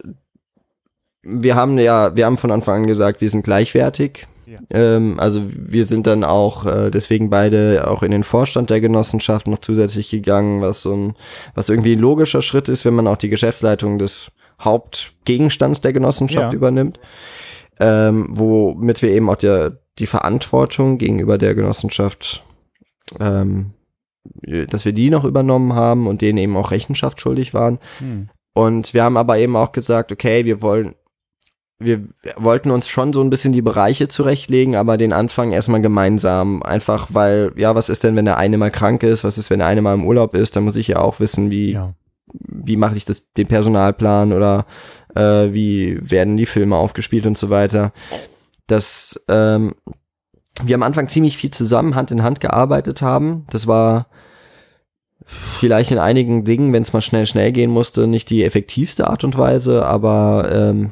wir 1.21 1.55
haben 1.55 1.77
ja, 1.77 2.15
wir 2.15 2.25
haben 2.25 2.37
von 2.37 2.51
Anfang 2.51 2.81
an 2.83 2.87
gesagt, 2.87 3.21
wir 3.21 3.29
sind 3.29 3.43
gleichwertig. 3.43 4.27
Ja. 4.47 4.57
Ähm, 4.69 5.19
also 5.19 5.41
wir 5.47 5.85
sind 5.85 6.05
dann 6.05 6.23
auch 6.23 6.65
äh, 6.67 6.91
deswegen 6.91 7.29
beide 7.31 7.85
auch 7.89 8.03
in 8.03 8.11
den 8.11 8.23
Vorstand 8.23 8.69
der 8.69 8.79
Genossenschaft 8.81 9.47
noch 9.47 9.59
zusätzlich 9.59 10.09
gegangen, 10.11 10.61
was 10.61 10.81
so 10.83 10.93
ein, 10.95 11.15
was 11.55 11.69
irgendwie 11.69 11.93
ein 11.93 11.99
logischer 11.99 12.43
Schritt 12.43 12.69
ist, 12.69 12.85
wenn 12.85 12.93
man 12.93 13.07
auch 13.07 13.17
die 13.17 13.29
Geschäftsleitung 13.29 13.97
des 13.97 14.31
Hauptgegenstands 14.61 15.81
der 15.81 15.93
Genossenschaft 15.93 16.51
Ja. 16.51 16.55
übernimmt, 16.55 16.99
ähm, 17.79 18.27
womit 18.29 19.01
wir 19.01 19.11
eben 19.11 19.29
auch 19.29 19.35
der, 19.35 19.79
die 19.99 20.07
Verantwortung 20.07 20.97
gegenüber 20.97 21.37
der 21.37 21.55
Genossenschaft, 21.55 22.43
ähm, 23.19 23.71
dass 24.69 24.85
wir 24.85 24.93
die 24.93 25.09
noch 25.09 25.23
übernommen 25.23 25.73
haben 25.73 26.07
und 26.07 26.21
denen 26.21 26.37
eben 26.37 26.57
auch 26.57 26.71
Rechenschaft 26.71 27.21
schuldig 27.21 27.53
waren. 27.53 27.79
Hm. 27.99 28.29
Und 28.53 28.93
wir 28.93 29.03
haben 29.03 29.17
aber 29.17 29.37
eben 29.37 29.55
auch 29.55 29.71
gesagt, 29.71 30.11
okay, 30.11 30.45
wir 30.45 30.61
wollen, 30.61 30.95
wir 31.77 32.03
wollten 32.37 32.71
uns 32.71 32.87
schon 32.87 33.11
so 33.11 33.21
ein 33.21 33.29
bisschen 33.29 33.51
die 33.51 33.61
Bereiche 33.61 34.07
zurechtlegen, 34.07 34.75
aber 34.75 34.97
den 34.97 35.11
Anfang 35.11 35.51
erstmal 35.51 35.81
gemeinsam. 35.81 36.63
Einfach 36.63 37.09
weil, 37.11 37.51
ja, 37.57 37.75
was 37.75 37.89
ist 37.89 38.03
denn, 38.03 38.15
wenn 38.15 38.25
der 38.25 38.37
eine 38.37 38.57
mal 38.57 38.71
krank 38.71 39.03
ist? 39.03 39.23
Was 39.25 39.37
ist, 39.37 39.49
wenn 39.49 39.59
der 39.59 39.67
eine 39.67 39.81
mal 39.81 39.93
im 39.93 40.05
Urlaub 40.05 40.33
ist? 40.35 40.55
Da 40.55 40.61
muss 40.61 40.77
ich 40.77 40.87
ja 40.87 40.99
auch 40.99 41.19
wissen, 41.19 41.51
wie, 41.51 41.73
Ja. 41.73 41.93
wie 42.33 42.77
mache 42.77 42.95
ich 42.95 43.03
das, 43.05 43.23
den 43.33 43.47
Personalplan 43.47 44.31
oder 44.31 44.65
äh, 45.15 45.53
wie 45.53 45.97
werden 46.01 46.37
die 46.37 46.45
Filme 46.45 46.75
aufgespielt 46.75 47.25
und 47.25 47.37
so 47.37 47.49
weiter. 47.49 47.91
Das, 48.67 49.23
ähm, 49.29 49.75
wir 50.63 50.75
am 50.75 50.83
Anfang 50.83 51.09
ziemlich 51.09 51.37
viel 51.37 51.51
zusammen 51.51 51.95
Hand 51.95 52.11
in 52.11 52.23
Hand 52.23 52.39
gearbeitet 52.39 53.01
haben. 53.01 53.45
Das 53.49 53.67
war 53.67 54.07
vielleicht 55.25 55.91
in 55.91 55.97
einigen 55.97 56.43
Dingen, 56.43 56.71
wenn 56.71 56.83
es 56.83 56.93
mal 56.93 57.01
schnell, 57.01 57.25
schnell 57.25 57.51
gehen 57.51 57.71
musste, 57.71 58.07
nicht 58.07 58.29
die 58.29 58.43
effektivste 58.43 59.07
Art 59.07 59.23
und 59.23 59.37
Weise, 59.37 59.85
aber 59.85 60.49
ähm, 60.51 60.91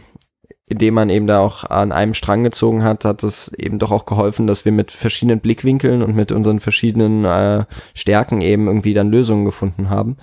indem 0.70 0.96
man 0.96 1.10
eben 1.10 1.28
da 1.28 1.40
auch 1.40 1.66
an 1.66 1.92
einem 1.92 2.14
Strang 2.14 2.44
gezogen 2.44 2.84
hat, 2.84 3.06
hat 3.06 3.24
es 3.24 3.54
eben 3.54 3.80
doch 3.80 3.92
auch 3.92 4.06
geholfen, 4.06 4.48
dass 4.48 4.66
wir 4.66 4.72
mit 4.72 4.92
verschiedenen 4.92 5.40
Blickwinkeln 5.40 6.02
und 6.02 6.16
mit 6.16 6.32
unseren 6.32 6.60
verschiedenen 6.60 7.26
äh, 7.26 7.66
Stärken 7.94 8.42
eben 8.42 8.68
irgendwie 8.68 8.94
dann 8.94 9.12
Lösungen 9.12 9.46
gefunden 9.46 9.90
haben. 9.90 10.18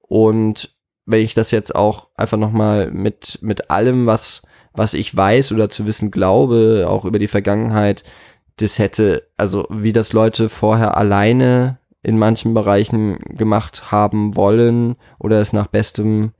Und 0.00 0.75
wenn 1.06 1.20
ich 1.20 1.34
das 1.34 1.50
jetzt 1.52 1.74
auch 1.74 2.08
einfach 2.16 2.36
nochmal 2.36 2.90
mit, 2.90 3.38
mit 3.40 3.70
allem, 3.70 4.06
was, 4.06 4.42
was 4.72 4.94
ich 4.94 5.16
weiß 5.16 5.52
oder 5.52 5.70
zu 5.70 5.86
wissen 5.86 6.10
glaube, 6.10 6.86
auch 6.88 7.04
über 7.04 7.18
die 7.18 7.28
Vergangenheit, 7.28 8.02
das 8.56 8.78
hätte, 8.78 9.22
also 9.36 9.66
wie 9.70 9.92
das 9.92 10.12
Leute 10.12 10.48
vorher 10.48 10.96
alleine 10.96 11.78
in 12.02 12.18
manchen 12.18 12.54
Bereichen 12.54 13.18
gemacht 13.36 13.90
haben 13.90 14.36
wollen 14.36 14.96
oder 15.18 15.40
es 15.40 15.52
nach 15.52 15.66
bestem 15.66 16.32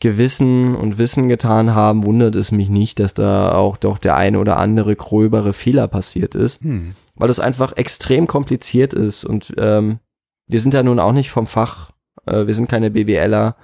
Gewissen 0.00 0.76
und 0.76 0.96
Wissen 0.98 1.28
getan 1.28 1.74
haben, 1.74 2.04
wundert 2.04 2.36
es 2.36 2.52
mich 2.52 2.68
nicht, 2.68 3.00
dass 3.00 3.14
da 3.14 3.52
auch 3.52 3.76
doch 3.76 3.98
der 3.98 4.16
eine 4.16 4.38
oder 4.38 4.56
andere 4.58 4.94
gröbere 4.94 5.52
Fehler 5.52 5.88
passiert 5.88 6.34
ist, 6.34 6.62
Hm. 6.62 6.94
weil 7.16 7.30
es 7.30 7.40
einfach 7.40 7.76
extrem 7.76 8.26
kompliziert 8.28 8.94
ist 8.94 9.24
und 9.24 9.52
ähm, 9.58 9.98
wir 10.46 10.60
sind 10.60 10.72
ja 10.72 10.82
nun 10.82 11.00
auch 11.00 11.12
nicht 11.12 11.30
vom 11.30 11.46
Fach, 11.46 11.90
äh, 12.26 12.46
wir 12.46 12.54
sind 12.54 12.68
keine 12.68 12.90
BWLer. 12.90 13.56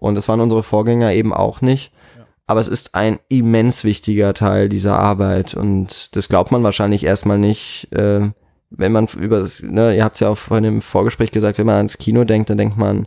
Und 0.00 0.16
das 0.16 0.28
waren 0.28 0.40
unsere 0.40 0.62
Vorgänger 0.62 1.12
eben 1.12 1.32
auch 1.32 1.60
nicht. 1.60 1.92
Ja. 2.16 2.26
Aber 2.46 2.60
es 2.60 2.68
ist 2.68 2.94
ein 2.94 3.20
immens 3.28 3.84
wichtiger 3.84 4.34
Teil 4.34 4.68
dieser 4.68 4.98
Arbeit 4.98 5.54
und 5.54 6.16
das 6.16 6.28
glaubt 6.28 6.50
man 6.50 6.64
wahrscheinlich 6.64 7.04
erstmal 7.04 7.38
nicht, 7.38 7.88
äh, 7.92 8.30
wenn 8.70 8.92
man 8.92 9.06
über 9.18 9.40
das, 9.40 9.62
ne, 9.62 9.96
ihr 9.96 10.04
habt 10.04 10.16
es 10.16 10.20
ja 10.20 10.28
auch 10.28 10.38
vorhin 10.38 10.64
im 10.64 10.82
Vorgespräch 10.82 11.30
gesagt, 11.30 11.58
wenn 11.58 11.66
man 11.66 11.76
ans 11.76 11.98
Kino 11.98 12.24
denkt, 12.24 12.50
dann 12.50 12.58
denkt 12.58 12.76
man, 12.76 13.06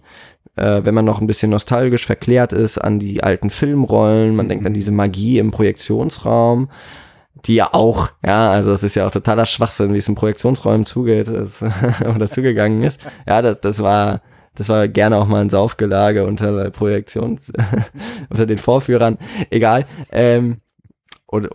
äh, 0.55 0.81
wenn 0.83 0.93
man 0.93 1.05
noch 1.05 1.21
ein 1.21 1.27
bisschen 1.27 1.51
nostalgisch 1.51 2.05
verklärt 2.05 2.53
ist 2.53 2.77
an 2.77 2.99
die 2.99 3.23
alten 3.23 3.49
Filmrollen, 3.49 4.35
man 4.35 4.49
denkt 4.49 4.65
an 4.65 4.73
diese 4.73 4.91
Magie 4.91 5.39
im 5.39 5.51
Projektionsraum, 5.51 6.69
die 7.45 7.55
ja 7.55 7.73
auch, 7.73 8.09
ja, 8.25 8.51
also 8.51 8.71
es 8.71 8.83
ist 8.83 8.95
ja 8.95 9.07
auch 9.07 9.11
totaler 9.11 9.45
Schwachsinn, 9.45 9.93
wie 9.93 9.97
es 9.97 10.07
in 10.07 10.15
Projektionsräumen 10.15 10.85
zugeht 10.85 11.27
es, 11.27 11.61
oder 12.15 12.27
zugegangen 12.27 12.83
ist. 12.83 13.01
Ja, 13.27 13.41
das, 13.41 13.59
das 13.61 13.79
war, 13.81 14.21
das 14.55 14.69
war 14.69 14.87
gerne 14.87 15.17
auch 15.17 15.27
mal 15.27 15.41
ein 15.41 15.49
Saufgelage 15.49 16.25
unter 16.25 16.69
Projektions, 16.71 17.51
unter 18.29 18.45
den 18.45 18.57
Vorführern. 18.57 19.17
Egal. 19.49 19.85
Ähm, 20.11 20.57
und, 21.25 21.49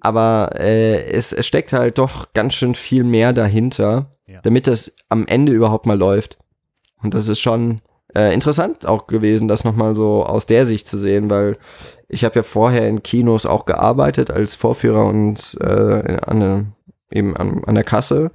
aber 0.00 0.50
äh, 0.58 1.04
es, 1.10 1.32
es 1.32 1.46
steckt 1.46 1.72
halt 1.72 1.98
doch 1.98 2.32
ganz 2.32 2.54
schön 2.54 2.74
viel 2.74 3.04
mehr 3.04 3.32
dahinter, 3.32 4.10
Ja. 4.26 4.40
damit 4.42 4.66
das 4.66 4.92
am 5.08 5.26
Ende 5.26 5.52
überhaupt 5.52 5.86
mal 5.86 5.98
läuft. 5.98 6.38
Und 7.02 7.14
das 7.14 7.28
ist 7.28 7.40
schon 7.40 7.80
äh, 8.14 8.32
interessant 8.32 8.86
auch 8.86 9.06
gewesen, 9.06 9.48
das 9.48 9.64
nochmal 9.64 9.94
so 9.94 10.24
aus 10.24 10.46
der 10.46 10.66
Sicht 10.66 10.86
zu 10.88 10.98
sehen, 10.98 11.30
weil 11.30 11.56
ich 12.08 12.24
habe 12.24 12.36
ja 12.36 12.42
vorher 12.42 12.88
in 12.88 13.02
Kinos 13.02 13.44
auch 13.44 13.66
gearbeitet 13.66 14.30
als 14.30 14.54
Vorführer 14.54 15.04
und 15.04 15.58
äh, 15.60 16.16
an, 16.26 16.40
der- 16.40 16.64
eben 17.10 17.36
an, 17.36 17.62
an 17.64 17.74
der 17.74 17.84
Kasse. 17.84 18.30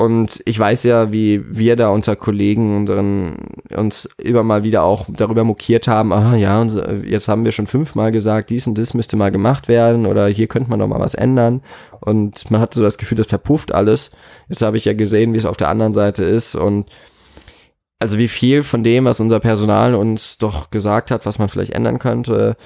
Und 0.00 0.40
ich 0.44 0.56
weiß 0.56 0.84
ja, 0.84 1.10
wie 1.10 1.42
wir 1.48 1.74
da 1.74 1.88
unter 1.88 2.14
Kollegen 2.14 2.76
unseren, 2.76 3.34
uns 3.74 4.08
immer 4.16 4.44
mal 4.44 4.62
wieder 4.62 4.84
auch 4.84 5.06
darüber 5.08 5.42
mokiert 5.42 5.88
haben, 5.88 6.12
ah 6.12 6.36
ja, 6.36 6.68
so, 6.68 6.80
jetzt 6.84 7.26
haben 7.26 7.44
wir 7.44 7.50
schon 7.50 7.66
fünfmal 7.66 8.12
gesagt, 8.12 8.50
dies 8.50 8.68
und 8.68 8.78
das 8.78 8.94
müsste 8.94 9.16
mal 9.16 9.32
gemacht 9.32 9.66
werden 9.66 10.06
oder 10.06 10.28
hier 10.28 10.46
könnte 10.46 10.70
man 10.70 10.78
noch 10.78 10.86
mal 10.86 11.00
was 11.00 11.14
ändern. 11.14 11.62
Und 11.98 12.48
man 12.48 12.60
hat 12.60 12.74
so 12.74 12.82
das 12.82 12.96
Gefühl, 12.96 13.16
das 13.18 13.26
verpufft 13.26 13.74
alles. 13.74 14.12
Jetzt 14.48 14.62
habe 14.62 14.76
ich 14.76 14.84
ja 14.84 14.92
gesehen, 14.92 15.34
wie 15.34 15.38
es 15.38 15.46
auf 15.46 15.56
der 15.56 15.68
anderen 15.68 15.94
Seite 15.94 16.22
ist 16.22 16.54
und 16.54 16.86
also 17.98 18.18
wie 18.18 18.28
viel 18.28 18.62
von 18.62 18.84
dem, 18.84 19.04
was 19.04 19.18
unser 19.18 19.40
Personal 19.40 19.96
uns 19.96 20.38
doch 20.38 20.70
gesagt 20.70 21.10
hat, 21.10 21.26
was 21.26 21.40
man 21.40 21.48
vielleicht 21.48 21.72
ändern 21.72 21.98
könnte, 21.98 22.56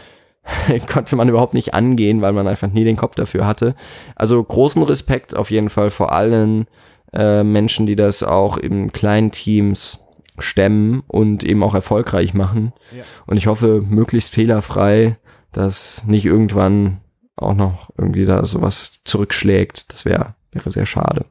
konnte 0.92 1.16
man 1.16 1.30
überhaupt 1.30 1.54
nicht 1.54 1.72
angehen, 1.72 2.20
weil 2.20 2.34
man 2.34 2.46
einfach 2.46 2.68
nie 2.68 2.84
den 2.84 2.98
Kopf 2.98 3.14
dafür 3.14 3.46
hatte. 3.46 3.74
Also 4.16 4.44
großen 4.44 4.82
Respekt 4.82 5.34
auf 5.34 5.50
jeden 5.50 5.70
Fall 5.70 5.88
vor 5.88 6.12
allen 6.12 6.66
äh, 7.12 7.44
Menschen, 7.44 7.86
die 7.86 7.96
das 7.96 8.22
auch 8.22 8.56
in 8.56 8.92
kleinen 8.92 9.30
Teams 9.30 10.00
stemmen 10.38 11.02
und 11.06 11.44
eben 11.44 11.62
auch 11.62 11.74
erfolgreich 11.74 12.34
machen. 12.34 12.72
Ja. 12.96 13.04
Und 13.26 13.36
ich 13.36 13.46
hoffe, 13.46 13.82
möglichst 13.86 14.32
fehlerfrei, 14.32 15.18
dass 15.52 16.04
nicht 16.06 16.24
irgendwann 16.24 17.00
auch 17.36 17.54
noch 17.54 17.90
irgendwie 17.98 18.24
da 18.24 18.44
sowas 18.46 19.00
zurückschlägt. 19.04 19.92
Das 19.92 20.04
wäre 20.04 20.34
wäre 20.52 20.70
sehr 20.70 20.86
schade. 20.86 21.24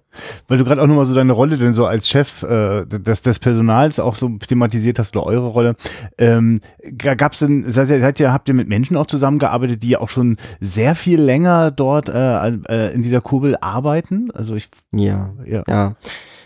Weil 0.48 0.58
du 0.58 0.66
gerade 0.66 0.82
auch 0.82 0.88
nochmal 0.88 1.06
so 1.06 1.14
deine 1.16 1.32
Rolle 1.34 1.58
denn 1.58 1.74
so 1.74 1.86
als 1.86 2.10
Chef 2.10 2.44
äh, 2.44 2.86
des, 2.86 3.22
des 3.22 3.40
Personals 3.40 4.00
auch 4.00 4.16
so 4.16 4.30
thematisiert 4.30 5.00
hast 5.00 5.16
oder 5.16 5.26
eure 5.26 5.48
Rolle. 5.48 5.76
Ähm, 6.18 6.62
Gab 6.98 7.34
es 7.34 7.40
denn, 7.40 7.72
seid 7.72 7.90
ihr, 7.90 8.00
seid 8.00 8.20
ihr, 8.20 8.34
habt 8.34 8.48
ihr 8.50 8.56
mit 8.56 8.68
Menschen 8.68 8.98
auch 8.98 9.06
zusammengearbeitet, 9.06 9.84
die 9.84 9.90
ja 9.90 10.00
auch 10.02 10.10
schon 10.10 10.38
sehr 10.60 10.96
viel 10.96 11.22
länger 11.22 11.72
dort 11.72 12.10
äh, 12.10 12.48
äh, 12.48 12.94
in 12.94 13.04
dieser 13.04 13.22
Kurbel 13.22 13.58
arbeiten? 13.62 14.32
Also 14.32 14.56
ich, 14.56 14.70
Ja. 14.92 15.32
ja. 15.46 15.64
Ja, 15.68 15.96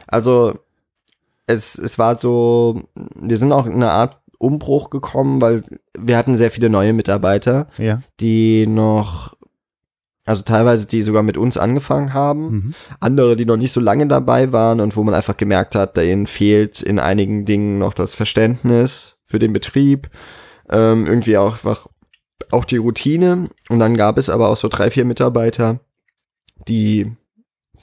also 0.07 0.53
es, 1.47 1.77
es 1.77 1.97
war 1.99 2.19
so, 2.19 2.81
wir 3.15 3.37
sind 3.37 3.51
auch 3.51 3.65
in 3.65 3.73
eine 3.73 3.91
Art 3.91 4.19
Umbruch 4.37 4.89
gekommen, 4.89 5.41
weil 5.41 5.63
wir 5.97 6.17
hatten 6.17 6.35
sehr 6.37 6.51
viele 6.51 6.69
neue 6.69 6.91
Mitarbeiter, 6.93 7.67
Ja. 7.77 8.01
die 8.19 8.67
noch, 8.67 9.33
also 10.25 10.41
teilweise 10.41 10.87
die 10.87 11.01
sogar 11.03 11.23
mit 11.23 11.37
uns 11.37 11.57
angefangen 11.57 12.13
haben, 12.13 12.49
Mhm. 12.51 12.73
andere, 12.99 13.35
die 13.35 13.45
noch 13.45 13.57
nicht 13.57 13.71
so 13.71 13.79
lange 13.79 14.07
dabei 14.07 14.51
waren 14.51 14.79
und 14.81 14.95
wo 14.95 15.03
man 15.03 15.13
einfach 15.13 15.37
gemerkt 15.37 15.75
hat, 15.75 15.97
denen 15.97 16.27
fehlt 16.27 16.81
in 16.81 16.99
einigen 16.99 17.45
Dingen 17.45 17.77
noch 17.77 17.93
das 17.93 18.15
Verständnis 18.15 19.15
für 19.23 19.39
den 19.39 19.53
Betrieb, 19.53 20.09
ähm, 20.69 21.05
irgendwie 21.05 21.37
auch 21.37 21.53
einfach 21.53 21.87
auch 22.51 22.65
die 22.65 22.77
Routine. 22.77 23.49
Und 23.69 23.79
dann 23.79 23.95
gab 23.97 24.17
es 24.17 24.29
aber 24.29 24.49
auch 24.49 24.57
so 24.57 24.67
drei, 24.67 24.91
vier 24.91 25.05
Mitarbeiter, 25.05 25.79
die 26.67 27.11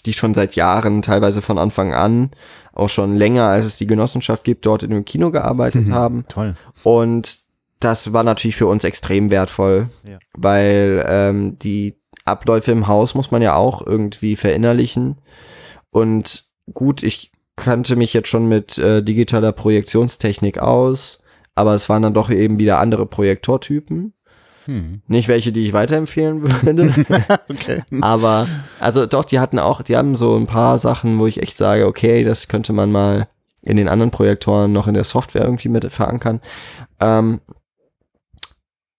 die 0.05 0.13
schon 0.15 0.35
seit 0.35 0.57
Jahren, 0.57 1.01
teilweise 1.01 1.43
von 1.43 1.59
Anfang 1.59 1.95
an, 1.95 2.33
auch 2.73 2.89
schon 2.89 3.15
länger, 3.15 3.45
als 3.45 3.67
es 3.67 3.77
die 3.79 3.87
Genossenschaft 3.87 4.43
gibt, 4.43 4.67
dort 4.67 4.83
in 4.83 4.91
dem 4.91 5.05
Kino 5.05 5.31
gearbeitet 5.31 5.87
Mhm. 5.87 5.95
haben. 5.95 6.25
Toll. 6.27 6.57
Und 6.83 7.39
das 7.79 8.13
war 8.13 8.25
natürlich 8.25 8.57
für 8.57 8.67
uns 8.67 8.83
extrem 8.83 9.31
wertvoll, 9.31 9.89
Ja. 10.03 10.19
weil 10.37 11.05
ähm, 11.09 11.57
die 11.61 11.95
Abläufe 12.25 12.71
im 12.71 12.87
Haus 12.87 13.15
muss 13.15 13.31
man 13.31 13.43
ja 13.43 13.55
auch 13.55 13.85
irgendwie 13.87 14.37
verinnerlichen. 14.37 15.21
Und 15.91 16.45
gut, 16.73 17.03
ich 17.03 17.33
kannte 17.57 17.97
mich 17.97 18.13
jetzt 18.15 18.29
schon 18.29 18.49
mit 18.49 18.79
äh, 18.79 19.03
digitaler 19.03 19.53
Projektionstechnik 19.53 20.59
aus, 20.59 21.19
aber 21.55 21.75
es 21.75 21.89
waren 21.89 22.03
dann 22.03 22.15
doch 22.15 22.31
eben 22.31 22.59
wieder 22.59 22.79
andere 22.79 23.07
Projektortypen. 23.07 24.15
Hm. 24.67 25.03
Nicht 25.09 25.29
welche, 25.29 25.53
die 25.53 25.67
ich 25.67 25.73
weiterempfehlen 25.73 26.43
würde. 26.43 26.95
Okay. 27.49 27.83
Aber, 28.01 28.47
also 28.81 29.07
doch, 29.07 29.25
die 29.25 29.41
hatten 29.41 29.59
auch, 29.59 29.83
die 29.83 29.97
haben 29.97 30.15
so 30.15 30.37
ein 30.37 30.47
paar 30.47 30.79
Sachen, 30.79 31.19
wo 31.19 31.27
ich 31.27 31.43
echt 31.43 31.57
sage, 31.57 31.87
okay, 31.87 32.25
das 32.25 32.49
könnte 32.49 32.73
man 32.73 32.91
mal 32.93 33.29
in 33.61 33.77
den 33.77 33.89
anderen 33.89 34.11
Projektoren 34.11 34.73
noch 34.73 34.89
in 34.89 34.95
der 34.95 35.05
Software 35.05 35.43
irgendwie 35.43 35.69
mit 35.69 35.91
verankern. 35.93 36.41
Ähm, 37.01 37.41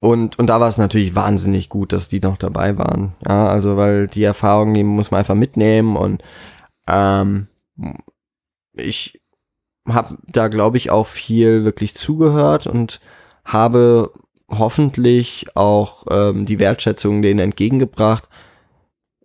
und, 0.04 0.38
und 0.38 0.47
da 0.47 0.60
war 0.60 0.68
es 0.68 0.78
natürlich 0.78 1.16
wahnsinnig 1.16 1.70
gut, 1.70 1.93
dass 1.93 2.10
die 2.10 2.20
noch 2.20 2.36
dabei 2.36 2.78
waren. 2.78 3.16
Ja, 3.26 3.47
also, 3.47 3.78
weil 3.78 4.08
die 4.08 4.24
Erfahrung, 4.24 4.74
die 4.74 4.84
muss 4.84 5.12
man 5.12 5.20
einfach 5.20 5.34
mitnehmen 5.34 5.95
und 5.95 6.22
ähm, 6.89 7.47
ich 8.74 9.22
habe 9.88 10.18
da, 10.28 10.49
glaube 10.49 10.76
ich, 10.76 10.91
auch 10.91 11.08
viel 11.08 11.64
wirklich 11.64 11.95
zugehört 11.95 12.68
und 12.68 12.99
habe 13.45 14.12
hoffentlich 14.49 15.45
auch 15.56 16.06
ähm, 16.12 16.45
die 16.45 16.60
Wertschätzung 16.60 17.22
denen 17.22 17.39
entgegengebracht, 17.39 18.28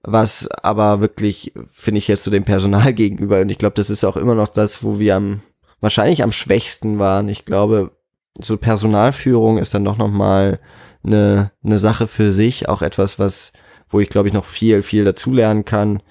was 0.05 0.49
aber 0.63 1.01
wirklich, 1.01 1.55
finde 1.73 1.99
ich 1.99 2.07
jetzt 2.07 2.23
zu 2.23 2.31
dem 2.31 2.45
Personal 2.45 2.93
gegenüber, 2.95 3.41
und 3.41 3.49
ich 3.49 3.59
glaube, 3.59 3.75
das 3.75 3.91
ist 3.91 4.05
auch 4.05 4.17
immer 4.17 4.37
noch 4.37 4.49
das, 4.49 4.85
wo 4.85 5.01
wir 5.01 5.17
am, 5.17 5.41
wahrscheinlich 5.81 6.23
am 6.23 6.31
schwächsten 6.31 7.01
waren. 7.01 7.29
Ich 7.29 7.45
glaube, 7.45 7.98
so 8.39 8.57
Personalführung 8.57 9.59
ist 9.59 9.75
dann 9.75 9.85
doch 9.85 9.97
nochmal 9.97 10.59
eine, 11.05 11.51
eine 11.65 11.79
Sache 11.79 12.07
für 12.07 12.33
sich, 12.33 12.69
auch 12.69 12.83
etwas, 12.83 13.19
was, 13.19 13.53
wo 13.89 14.01
ich 14.01 14.09
glaube 14.09 14.29
ich 14.29 14.35
noch 14.35 14.45
viel, 14.45 14.83
viel 14.83 15.05
dazulernen 15.05 15.65
kann. 15.65 16.03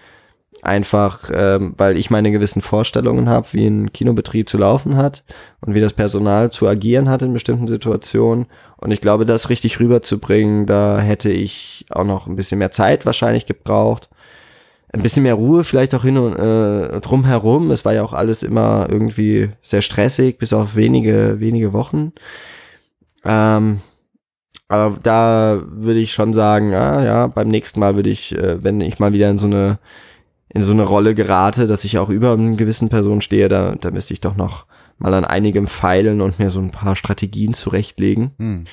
Einfach, 0.64 1.30
ähm, 1.34 1.76
weil 1.78 1.98
ich 1.98 2.10
meine 2.10 2.32
gewissen 2.32 2.64
Vorstellungen 2.64 3.30
habe, 3.30 3.48
wie 3.52 3.68
ein 3.68 3.94
Kinobetrieb 3.94 4.50
zu 4.50 4.58
laufen 4.58 4.98
hat 4.98 5.24
und 5.62 5.76
wie 5.76 5.82
das 5.82 5.94
Personal 5.94 6.52
zu 6.52 6.68
agieren 6.68 7.10
hat 7.10 7.22
in 7.22 7.32
bestimmten 7.32 7.68
Situationen. 7.68 8.48
Und 8.78 8.92
ich 8.92 9.00
glaube, 9.00 9.26
das 9.26 9.50
richtig 9.50 9.80
rüberzubringen, 9.80 10.66
da 10.66 11.00
hätte 11.00 11.30
ich 11.30 11.86
auch 11.90 12.04
noch 12.04 12.26
ein 12.26 12.36
bisschen 12.36 12.58
mehr 12.58 12.72
Zeit 12.72 13.06
wahrscheinlich 13.06 13.46
gebraucht. 13.46 14.10
Ein 14.94 15.02
bisschen 15.02 15.24
mehr 15.24 15.34
Ruhe 15.34 15.64
vielleicht 15.64 15.94
auch 15.96 16.04
hin 16.04 16.18
und 16.18 16.36
äh, 16.36 17.02
drumherum. 17.02 17.72
Es 17.72 17.84
war 17.84 17.94
ja 17.94 18.04
auch 18.04 18.14
alles 18.14 18.42
immer 18.42 18.88
irgendwie 18.90 19.50
sehr 19.62 19.82
stressig, 19.82 20.38
bis 20.38 20.54
auf 20.54 20.76
wenige, 20.76 21.40
wenige 21.40 21.74
Wochen. 21.74 22.14
Ähm, 23.26 23.82
aber 24.70 24.98
da 25.02 25.62
würde 25.70 26.00
ich 26.00 26.14
schon 26.14 26.34
sagen, 26.34 26.74
ah, 26.74 27.04
ja, 27.04 27.28
beim 27.28 27.50
nächsten 27.50 27.80
Mal 27.80 27.96
würde 27.96 28.10
ich, 28.10 28.36
äh, 28.36 28.64
wenn 28.64 28.82
ich 28.82 29.00
mal 29.00 29.14
wieder 29.14 29.30
in 29.30 29.38
so 29.38 29.48
eine 29.48 29.80
in 30.50 30.64
so 30.64 30.72
eine 30.72 30.84
Rolle 30.84 31.14
gerate, 31.14 31.68
dass 31.68 31.84
ich 31.84 31.98
auch 31.98 32.10
über 32.10 32.32
einen 32.32 32.58
gewissen 32.58 32.90
Person 32.90 33.22
stehe, 33.22 33.50
da, 33.50 33.76
da 33.76 33.92
müsste 33.92 34.14
ich 34.14 34.22
doch 34.22 34.36
noch 34.36 34.66
mal 34.98 35.14
an 35.14 35.26
einigem 35.26 35.68
feilen 35.68 36.22
und 36.22 36.40
mir 36.40 36.50
so 36.50 36.60
ein 36.60 36.72
paar 36.72 36.96
Strategien 36.96 37.54
zurechtlegen. 37.54 38.32
Hm. 38.40 38.64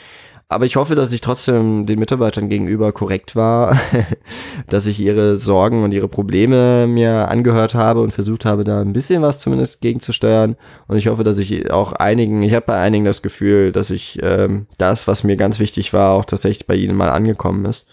Aber 0.55 0.66
ich 0.66 0.76
hoffe, 0.76 0.94
dass 0.94 1.12
ich 1.12 1.20
trotzdem 1.20 1.84
den 1.86 1.98
Mitarbeitern 1.98 2.48
gegenüber 2.48 2.92
korrekt 2.92 3.34
war, 3.36 3.76
dass 4.68 4.86
ich 4.86 5.00
ihre 5.00 5.36
Sorgen 5.38 5.82
und 5.84 5.92
ihre 5.92 6.09
Probleme 6.09 6.86
mir 6.86 7.28
angehört 7.28 7.74
habe 7.74 8.00
und 8.00 8.12
versucht 8.12 8.44
habe, 8.44 8.64
da 8.64 8.80
ein 8.80 8.92
bisschen 8.92 9.20
was 9.22 9.40
zumindest 9.40 9.80
gegenzusteuern. 9.80 10.57
Und 10.86 10.96
ich 10.96 11.09
hoffe, 11.09 11.24
dass 11.24 11.38
ich 11.38 11.70
auch 11.72 11.92
einigen, 11.92 12.42
ich 12.42 12.55
habe 12.55 12.66
bei 12.66 12.78
einigen 12.78 13.05
das 13.05 13.20
Gefühl, 13.22 13.72
dass 13.72 13.90
ich 13.90 14.20
ähm, 14.22 14.66
das, 14.78 15.09
was 15.09 15.24
mir 15.24 15.36
ganz 15.36 15.59
wichtig 15.59 15.92
war, 15.92 16.14
auch 16.14 16.24
tatsächlich 16.24 16.66
bei 16.66 16.76
ihnen 16.76 16.96
mal 16.96 17.11
angekommen 17.11 17.64
ist. 17.66 17.86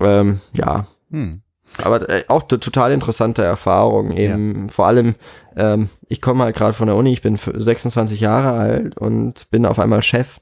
Ähm, 0.00 0.40
ja, 0.52 0.86
Hm. 1.10 1.42
aber 1.82 2.08
äh, 2.10 2.24
auch 2.28 2.44
eine 2.50 2.60
total 2.60 2.92
interessante 2.92 3.42
Erfahrung. 3.42 4.12
Eben 4.12 4.70
vor 4.70 4.86
allem, 4.86 5.14
ähm, 5.56 5.88
ich 6.08 6.20
komme 6.20 6.44
halt 6.44 6.56
gerade 6.56 6.72
von 6.74 6.86
der 6.88 6.96
Uni, 6.96 7.12
ich 7.12 7.22
bin 7.22 7.34
f- 7.34 7.52
26 7.54 8.20
Jahre 8.20 8.52
alt 8.58 8.96
und 8.98 9.48
bin 9.50 9.66
auf 9.66 9.78
einmal 9.78 10.02
Chef. 10.02 10.38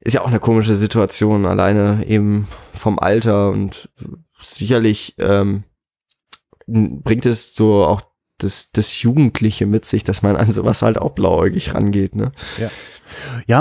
Ist 0.00 0.14
ja 0.14 0.22
auch 0.22 0.28
eine 0.28 0.40
komische 0.40 0.76
Situation, 0.76 1.44
alleine 1.44 2.06
eben 2.06 2.48
vom 2.74 2.98
Alter 2.98 3.50
und 3.50 3.90
sicherlich 4.38 5.14
ähm, 5.18 5.64
bringt 6.66 7.26
es 7.26 7.54
so 7.54 7.84
auch 7.84 8.00
das, 8.38 8.72
das 8.72 9.02
Jugendliche 9.02 9.66
mit 9.66 9.84
sich, 9.84 10.04
dass 10.04 10.22
man 10.22 10.36
an 10.36 10.50
sowas 10.52 10.82
halt 10.82 10.96
auch 10.96 11.10
blauäugig 11.10 11.74
rangeht, 11.74 12.14
ne? 12.14 12.32
Ja, 12.58 12.70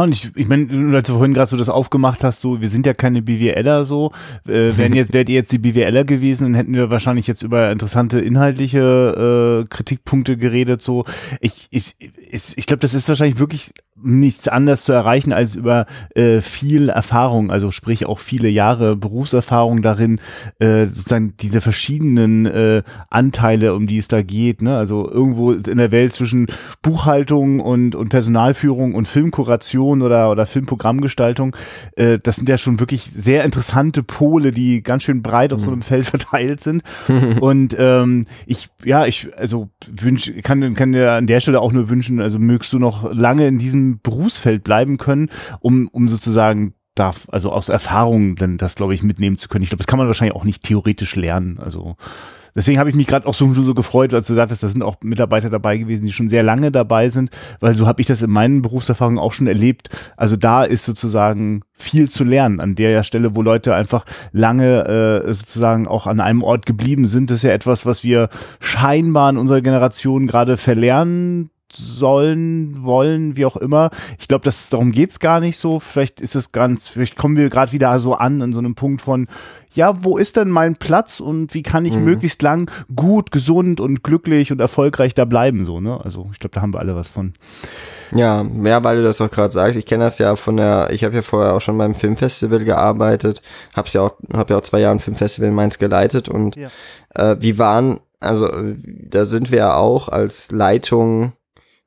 und 0.01 0.11
ich, 0.11 0.31
ich 0.35 0.47
meine, 0.47 0.95
als 0.95 1.07
du 1.07 1.13
vorhin 1.15 1.33
gerade 1.33 1.49
so 1.49 1.57
das 1.57 1.69
aufgemacht 1.69 2.23
hast, 2.23 2.41
so, 2.41 2.61
wir 2.61 2.69
sind 2.69 2.85
ja 2.85 2.93
keine 2.93 3.21
BWLer 3.21 3.85
so, 3.85 4.11
äh, 4.47 4.77
wären 4.77 4.93
jetzt, 4.93 5.13
wärt 5.13 5.29
ihr 5.29 5.35
jetzt 5.35 5.51
die 5.51 5.59
BWLer 5.59 6.05
gewesen, 6.05 6.45
dann 6.45 6.53
hätten 6.55 6.73
wir 6.73 6.91
wahrscheinlich 6.91 7.27
jetzt 7.27 7.43
über 7.43 7.71
interessante 7.71 8.19
inhaltliche 8.19 9.63
äh, 9.63 9.67
Kritikpunkte 9.67 10.37
geredet, 10.37 10.81
so. 10.81 11.05
Ich, 11.41 11.67
ich, 11.71 11.95
ich, 11.99 12.57
ich 12.57 12.65
glaube, 12.65 12.79
das 12.79 12.93
ist 12.93 13.07
wahrscheinlich 13.09 13.39
wirklich 13.39 13.73
nichts 14.03 14.47
anderes 14.47 14.83
zu 14.83 14.93
erreichen 14.93 15.33
als 15.33 15.55
über 15.55 15.85
äh, 16.15 16.41
viel 16.41 16.89
Erfahrung, 16.89 17.51
also 17.51 17.71
sprich 17.71 18.05
auch 18.05 18.19
viele 18.19 18.49
Jahre 18.49 18.95
Berufserfahrung 18.95 19.81
darin, 19.81 20.19
äh, 20.59 20.85
sozusagen 20.85 21.35
diese 21.37 21.61
verschiedenen 21.61 22.45
äh, 22.45 22.83
Anteile, 23.09 23.73
um 23.73 23.87
die 23.87 23.97
es 23.97 24.07
da 24.07 24.21
geht, 24.21 24.61
ne? 24.61 24.77
Also 24.77 25.09
irgendwo 25.09 25.51
in 25.51 25.77
der 25.77 25.91
Welt 25.91 26.13
zwischen 26.13 26.47
Buchhaltung 26.81 27.59
und, 27.59 27.95
und 27.95 28.09
Personalführung 28.09 28.95
und 28.95 29.07
Filmkuration 29.39 30.01
oder, 30.01 30.31
oder 30.31 30.45
Filmprogrammgestaltung, 30.45 31.55
äh, 31.95 32.19
das 32.21 32.35
sind 32.35 32.49
ja 32.49 32.57
schon 32.57 32.79
wirklich 32.79 33.09
sehr 33.15 33.43
interessante 33.45 34.03
Pole, 34.03 34.51
die 34.51 34.83
ganz 34.83 35.03
schön 35.03 35.21
breit 35.21 35.53
auf 35.53 35.61
so 35.61 35.71
einem 35.71 35.81
Feld 35.81 36.05
verteilt 36.07 36.61
sind. 36.61 36.83
und 37.39 37.75
ähm, 37.79 38.25
ich, 38.45 38.69
ja, 38.83 39.05
ich, 39.05 39.29
also 39.37 39.69
wünsch, 39.89 40.31
kann, 40.43 40.73
kann 40.75 40.91
dir 40.91 41.13
an 41.13 41.27
der 41.27 41.39
Stelle 41.39 41.61
auch 41.61 41.71
nur 41.71 41.89
wünschen, 41.89 42.19
also 42.19 42.39
mögst 42.39 42.73
du 42.73 42.79
noch 42.79 43.11
lange 43.13 43.47
in 43.47 43.59
diesem 43.59 43.99
Berufsfeld 44.01 44.63
bleiben 44.63 44.97
können, 44.97 45.29
um, 45.61 45.87
um 45.87 46.09
sozusagen 46.09 46.73
da, 46.95 47.11
also 47.29 47.51
aus 47.51 47.69
Erfahrung 47.69 48.35
dann 48.35 48.57
das, 48.57 48.75
glaube 48.75 48.93
ich, 48.93 49.03
mitnehmen 49.03 49.37
zu 49.37 49.47
können. 49.47 49.63
Ich 49.63 49.69
glaube, 49.69 49.79
das 49.79 49.87
kann 49.87 49.99
man 49.99 50.07
wahrscheinlich 50.07 50.35
auch 50.35 50.43
nicht 50.43 50.63
theoretisch 50.63 51.15
lernen. 51.15 51.57
Also 51.59 51.95
Deswegen 52.55 52.79
habe 52.79 52.89
ich 52.89 52.95
mich 52.95 53.07
gerade 53.07 53.27
auch 53.27 53.33
so, 53.33 53.51
so 53.53 53.73
gefreut, 53.73 54.13
als 54.13 54.27
du 54.27 54.33
sagtest, 54.33 54.63
da 54.63 54.67
sind 54.67 54.83
auch 54.83 54.97
Mitarbeiter 55.01 55.49
dabei 55.49 55.77
gewesen, 55.77 56.05
die 56.05 56.11
schon 56.11 56.29
sehr 56.29 56.43
lange 56.43 56.71
dabei 56.71 57.09
sind, 57.09 57.29
weil 57.59 57.75
so 57.75 57.87
habe 57.87 58.01
ich 58.01 58.07
das 58.07 58.21
in 58.21 58.31
meinen 58.31 58.61
Berufserfahrungen 58.61 59.19
auch 59.19 59.33
schon 59.33 59.47
erlebt. 59.47 59.89
Also 60.17 60.35
da 60.35 60.63
ist 60.63 60.85
sozusagen 60.85 61.61
viel 61.73 62.09
zu 62.09 62.23
lernen 62.23 62.59
an 62.59 62.75
der 62.75 63.03
Stelle, 63.03 63.35
wo 63.35 63.41
Leute 63.41 63.73
einfach 63.73 64.05
lange 64.31 65.23
äh, 65.25 65.33
sozusagen 65.33 65.87
auch 65.87 66.07
an 66.07 66.19
einem 66.19 66.43
Ort 66.43 66.65
geblieben 66.65 67.07
sind. 67.07 67.31
Das 67.31 67.37
ist 67.37 67.43
ja 67.43 67.51
etwas, 67.51 67.85
was 67.85 68.03
wir 68.03 68.29
scheinbar 68.59 69.29
in 69.29 69.37
unserer 69.37 69.61
Generation 69.61 70.27
gerade 70.27 70.57
verlernen 70.57 71.49
sollen, 71.71 72.83
wollen, 72.83 73.35
wie 73.35 73.45
auch 73.45 73.55
immer. 73.55 73.91
Ich 74.19 74.27
glaube, 74.27 74.43
das 74.43 74.69
darum 74.69 74.91
geht's 74.91 75.19
gar 75.19 75.39
nicht 75.39 75.57
so. 75.57 75.79
Vielleicht 75.79 76.19
ist 76.19 76.35
es 76.35 76.51
ganz, 76.51 76.89
vielleicht 76.89 77.15
kommen 77.15 77.37
wir 77.37 77.49
gerade 77.49 77.71
wieder 77.71 77.97
so 77.99 78.15
an 78.15 78.41
an 78.41 78.53
so 78.53 78.59
einem 78.59 78.75
Punkt 78.75 79.01
von, 79.01 79.27
ja, 79.73 80.03
wo 80.03 80.17
ist 80.17 80.35
denn 80.35 80.49
mein 80.49 80.75
Platz 80.75 81.19
und 81.19 81.53
wie 81.53 81.61
kann 81.63 81.85
ich 81.85 81.93
Mhm. 81.95 82.03
möglichst 82.03 82.41
lang 82.41 82.71
gut, 82.95 83.31
gesund 83.31 83.79
und 83.79 84.03
glücklich 84.03 84.51
und 84.51 84.59
erfolgreich 84.59 85.13
da 85.13 85.25
bleiben 85.25 85.65
so, 85.65 85.79
ne? 85.79 85.99
Also, 86.03 86.27
ich 86.33 86.39
glaube, 86.39 86.55
da 86.55 86.61
haben 86.61 86.73
wir 86.73 86.79
alle 86.79 86.95
was 86.95 87.09
von. 87.09 87.33
Ja, 88.11 88.43
ja, 88.63 88.83
weil 88.83 88.97
du 88.97 89.03
das 89.03 89.21
auch 89.21 89.29
gerade 89.29 89.53
sagst. 89.53 89.77
Ich 89.77 89.85
kenne 89.85 90.03
das 90.05 90.17
ja 90.17 90.35
von 90.35 90.57
der, 90.57 90.89
ich 90.91 91.03
habe 91.03 91.15
ja 91.15 91.21
vorher 91.21 91.53
auch 91.53 91.61
schon 91.61 91.77
beim 91.77 91.93
Filmfestival 91.93 92.63
gearbeitet, 92.65 93.41
hab's 93.75 93.93
ja 93.93 94.01
auch, 94.01 94.13
habe 94.33 94.53
ja 94.53 94.57
auch 94.59 94.63
zwei 94.63 94.79
Jahre 94.79 94.95
ein 94.95 94.99
Filmfestival 94.99 95.49
in 95.49 95.55
Mainz 95.55 95.77
geleitet 95.77 96.27
und 96.29 96.55
Ja. 96.55 96.69
äh, 97.13 97.35
wie 97.39 97.59
waren, 97.59 97.99
also 98.19 98.49
da 98.83 99.25
sind 99.25 99.51
wir 99.51 99.59
ja 99.59 99.75
auch 99.75 100.09
als 100.09 100.51
Leitung 100.51 101.33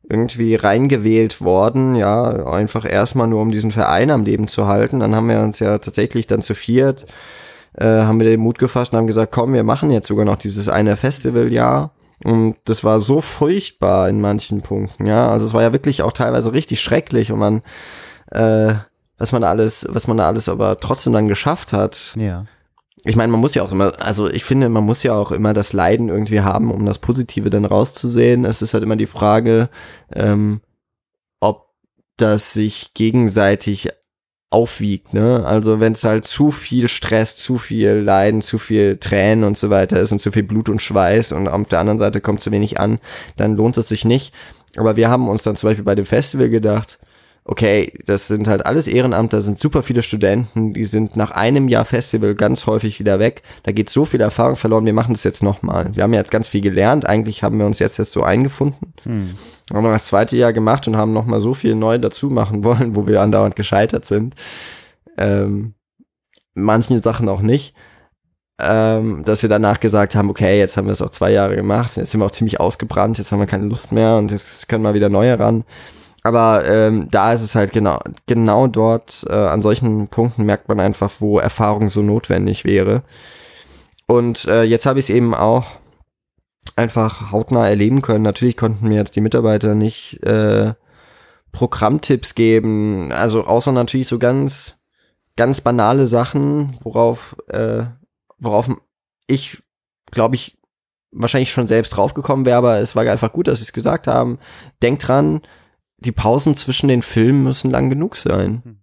irgendwie 0.09 0.55
reingewählt 0.55 1.41
worden, 1.41 1.95
ja, 1.97 2.47
einfach 2.47 2.85
erstmal 2.91 3.27
nur 3.27 3.41
um 3.41 3.51
diesen 3.51 3.73
Verein 3.73 4.11
am 4.11 4.25
Leben 4.25 4.47
zu 4.49 4.67
halten. 4.67 5.01
Dann 5.01 5.15
haben 5.17 5.29
wir 5.29 5.41
uns 5.41 5.59
ja 5.59 5.79
tatsächlich 5.79 6.27
dann 6.27 6.43
zu 6.43 6.55
viert, 6.55 7.07
äh, 7.75 7.85
haben 7.85 8.21
wir 8.21 8.29
den 8.29 8.41
Mut 8.41 8.59
gefasst 8.59 8.93
und 8.93 8.99
haben 8.99 9.07
gesagt, 9.07 9.33
komm, 9.33 9.53
wir 9.55 9.65
machen 9.65 9.91
jetzt 9.91 10.09
sogar 10.09 10.25
noch 10.25 10.37
dieses 10.37 10.69
eine 10.69 10.97
Festivaljahr. 10.97 11.93
Und 12.25 12.57
das 12.65 12.85
war 12.85 13.01
so 13.01 13.21
furchtbar 13.21 14.09
in 14.09 14.21
manchen 14.21 14.63
Punkten, 14.63 15.07
ja. 15.07 15.29
Also 15.29 15.47
es 15.47 15.55
war 15.55 15.63
ja 15.63 15.73
wirklich 15.73 16.03
auch 16.03 16.13
teilweise 16.13 16.53
richtig 16.53 16.81
schrecklich 16.81 17.33
und 17.33 17.39
man, 17.41 17.63
äh, 18.31 18.75
was 19.19 19.33
man 19.33 19.43
alles, 19.43 19.87
was 19.89 20.07
man 20.07 20.19
da 20.19 20.27
alles 20.29 20.49
aber 20.49 20.79
trotzdem 20.79 21.13
dann 21.13 21.29
geschafft 21.29 21.73
hat. 21.73 22.15
Ja. 22.17 22.47
Ich 23.05 23.17
meine, 23.17 23.33
man 23.33 23.41
muss 23.41 23.55
ja 23.55 23.65
auch 23.65 23.73
immer, 23.73 23.93
also 24.01 24.31
ich 24.31 24.45
finde, 24.45 24.69
man 24.69 24.85
muss 24.85 25.03
ja 25.03 25.15
auch 25.15 25.33
immer 25.33 25.53
das 25.55 25.73
Leiden 25.73 26.09
irgendwie 26.09 26.43
haben, 26.43 26.71
um 26.71 26.87
das 26.87 27.01
Positive 27.01 27.51
dann 27.51 27.65
rauszusehen. 27.65 28.45
Es 28.45 28.63
ist 28.63 28.75
halt 28.75 28.85
immer 28.85 28.95
die 28.95 29.07
Frage, 29.07 29.69
ähm, 30.15 30.61
ob 31.41 31.71
das 32.17 32.53
sich 32.53 32.95
gegenseitig 32.95 33.89
aufwiegt. 34.53 35.15
Ne? 35.15 35.45
Also 35.47 35.81
wenn 35.81 35.95
es 35.95 36.05
halt 36.05 36.27
zu 36.27 36.51
viel 36.51 36.89
Stress, 36.89 37.37
zu 37.37 37.59
viel 37.59 37.93
Leiden, 37.93 38.43
zu 38.43 38.59
viel 38.59 38.99
Tränen 38.99 39.45
und 39.45 39.57
so 39.57 39.71
weiter 39.71 39.99
ist 40.01 40.13
und 40.13 40.21
zu 40.21 40.31
viel 40.31 40.43
Blut 40.43 40.69
und 40.69 40.83
Schweiß 40.83 41.33
und 41.33 41.49
auf 41.49 41.69
der 41.69 41.81
anderen 41.81 41.99
Seite 41.99 42.21
kommt 42.21 42.41
zu 42.41 42.53
wenig 42.53 42.79
an, 42.79 42.99
dann 43.37 43.57
lohnt 43.57 43.77
es 43.77 43.89
sich 43.89 44.05
nicht. 44.05 44.33
Aber 44.77 44.97
wir 44.97 45.09
haben 45.09 45.29
uns 45.29 45.43
dann 45.43 45.57
zum 45.57 45.71
Beispiel 45.71 45.85
bei 45.85 45.95
dem 45.95 46.07
Festival 46.07 46.49
gedacht, 46.49 46.99
okay, 47.45 47.93
das 48.07 48.29
sind 48.29 48.47
halt 48.47 48.67
alles 48.67 48.87
Ehrenamter, 48.87 49.41
sind 49.41 49.59
super 49.59 49.83
viele 49.83 50.03
Studenten, 50.03 50.75
die 50.75 50.85
sind 50.85 51.17
nach 51.17 51.33
einem 51.33 51.69
Jahr 51.69 51.85
Festival 51.85 52.35
ganz 52.35 52.67
häufig 52.67 53.01
wieder 53.01 53.19
weg. 53.19 53.43
Da 53.65 53.73
geht 53.73 53.91
so 53.91 54.05
viel 54.05 54.21
Erfahrung 54.21 54.57
verloren, 54.57 54.87
wir 54.87 54.93
machen 54.93 55.15
das 55.15 55.25
jetzt 55.25 55.43
nochmal. 55.43 55.91
Wir 55.95 56.05
haben 56.05 56.15
ja 56.15 56.23
ganz 56.23 56.49
viel 56.49 56.61
gelernt, 56.61 57.05
eigentlich 57.07 57.43
haben 57.43 57.59
wir 57.59 57.67
uns 57.67 57.81
jetzt 57.81 57.99
erst 57.99 58.13
so 58.13 58.23
eingefunden. 58.23 58.95
Hm. 59.03 59.31
Haben 59.73 59.85
wir 59.85 59.93
das 59.93 60.07
zweite 60.07 60.37
Jahr 60.37 60.53
gemacht 60.53 60.87
und 60.87 60.97
haben 60.97 61.13
nochmal 61.13 61.41
so 61.41 61.55
viel 61.55 61.75
neu 61.75 61.99
dazu 61.99 62.31
machen 62.31 62.63
wollen, 62.65 62.95
wo 62.95 63.07
wir 63.07 63.21
andauernd 63.21 63.57
gescheitert 63.57 64.05
sind. 64.05 64.35
Ähm, 65.19 65.75
manchen 66.55 67.03
Sachen 67.03 67.29
auch 67.29 67.41
nicht. 67.41 67.75
Ähm, 68.61 69.25
dass 69.25 69.43
wir 69.43 69.49
danach 69.49 69.81
gesagt 69.81 70.15
haben, 70.15 70.31
okay, 70.31 70.59
jetzt 70.59 70.77
haben 70.77 70.87
wir 70.87 70.93
es 70.93 71.03
auch 71.03 71.11
zwei 71.11 71.33
Jahre 71.33 71.57
gemacht, 71.57 71.97
jetzt 71.97 72.13
sind 72.13 72.21
wir 72.21 72.27
auch 72.27 72.31
ziemlich 72.33 72.61
ausgebrannt, 72.61 73.19
jetzt 73.19 73.33
haben 73.33 73.41
wir 73.41 73.47
keine 73.47 73.65
Lust 73.65 73.91
mehr 73.91 74.17
und 74.17 74.31
jetzt 74.31 74.69
können 74.69 74.85
wir 74.85 74.95
wieder 74.95 75.09
neue 75.09 75.37
ran. 75.37 75.65
Aber 76.23 76.65
ähm, 76.67 77.09
da 77.11 77.33
ist 77.33 77.43
es 77.43 77.55
halt 77.55 77.73
genau, 77.73 77.99
genau 78.27 78.69
dort, 78.69 79.25
äh, 79.29 79.35
an 79.35 79.63
solchen 79.63 80.09
Punkten 80.09 80.45
merkt 80.45 80.69
man 80.69 80.79
einfach, 80.79 81.11
wo 81.19 81.39
Erfahrung 81.39 81.91
so 81.91 82.03
notwendig 82.03 82.65
wäre. 82.65 83.03
Und 84.07 84.47
äh, 84.47 84.63
jetzt 84.63 84.87
habe 84.87 85.01
ich 85.01 85.07
es 85.07 85.15
eben 85.15 85.35
auch 85.35 85.67
einfach 86.77 87.33
hautnah 87.33 87.69
erleben 87.69 88.03
können. 88.03 88.23
Natürlich 88.23 88.57
konnten 88.57 88.89
mir 88.89 88.97
jetzt 88.97 89.17
die 89.17 89.21
Mitarbeiter 89.21 89.75
nicht 89.75 90.23
äh, 90.25 90.75
Programmtipps 91.51 92.35
geben, 92.35 93.13
also 93.13 93.45
außer 93.45 93.73
natürlich 93.73 94.09
so 94.09 94.19
ganz, 94.19 94.79
ganz 95.37 95.61
banale 95.61 96.07
Sachen, 96.07 96.79
worauf, 96.83 97.37
äh, 97.49 97.85
worauf 98.39 98.71
ich, 99.27 99.63
glaube 100.11 100.37
ich, 100.37 100.59
wahrscheinlich 101.11 101.53
schon 101.53 101.67
selbst 101.67 101.91
draufgekommen 101.91 102.47
wäre, 102.47 102.57
aber 102.57 102.79
es 102.79 102.97
war 102.97 103.05
einfach 103.05 103.33
gut, 103.33 103.49
dass 103.49 103.59
sie 103.59 103.65
es 103.65 103.73
gesagt 103.75 104.07
haben. 104.07 104.39
Denkt 104.83 105.07
dran, 105.07 105.43
die 106.03 106.13
Pausen 106.13 106.57
zwischen 106.57 106.89
den 106.89 107.03
Filmen 107.03 107.43
müssen 107.43 107.71
lang 107.71 107.89
genug 107.91 108.17
sein. 108.17 108.63
Hm. 108.65 108.77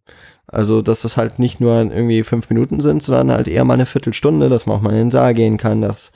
Also, 0.48 0.82
dass 0.82 1.04
das 1.04 1.16
halt 1.16 1.38
nicht 1.38 1.60
nur 1.60 1.76
irgendwie 1.76 2.24
fünf 2.24 2.50
Minuten 2.50 2.82
sind, 2.82 3.04
sondern 3.04 3.32
halt 3.32 3.48
eher 3.48 3.66
mal 3.66 3.76
eine 3.76 3.86
Viertelstunde, 3.86 4.50
dass 4.50 4.66
man 4.66 4.78
auch 4.78 4.82
mal 4.82 4.92
in 4.92 4.98
den 4.98 5.12
Saal 5.12 5.36
gehen 5.36 5.58
kann, 5.58 5.82
dass 5.82 6.12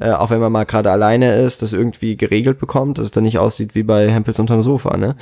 äh, 0.00 0.10
auch 0.10 0.30
wenn 0.30 0.40
man 0.40 0.52
mal 0.52 0.64
gerade 0.64 0.90
alleine 0.90 1.34
ist, 1.34 1.62
das 1.62 1.72
irgendwie 1.72 2.16
geregelt 2.16 2.58
bekommt, 2.58 2.98
dass 2.98 3.06
es 3.06 3.10
dann 3.10 3.24
nicht 3.24 3.38
aussieht 3.38 3.74
wie 3.74 3.82
bei 3.82 4.10
Hempels 4.10 4.38
unterm 4.38 4.62
Sofa, 4.62 4.96
ne? 4.96 5.16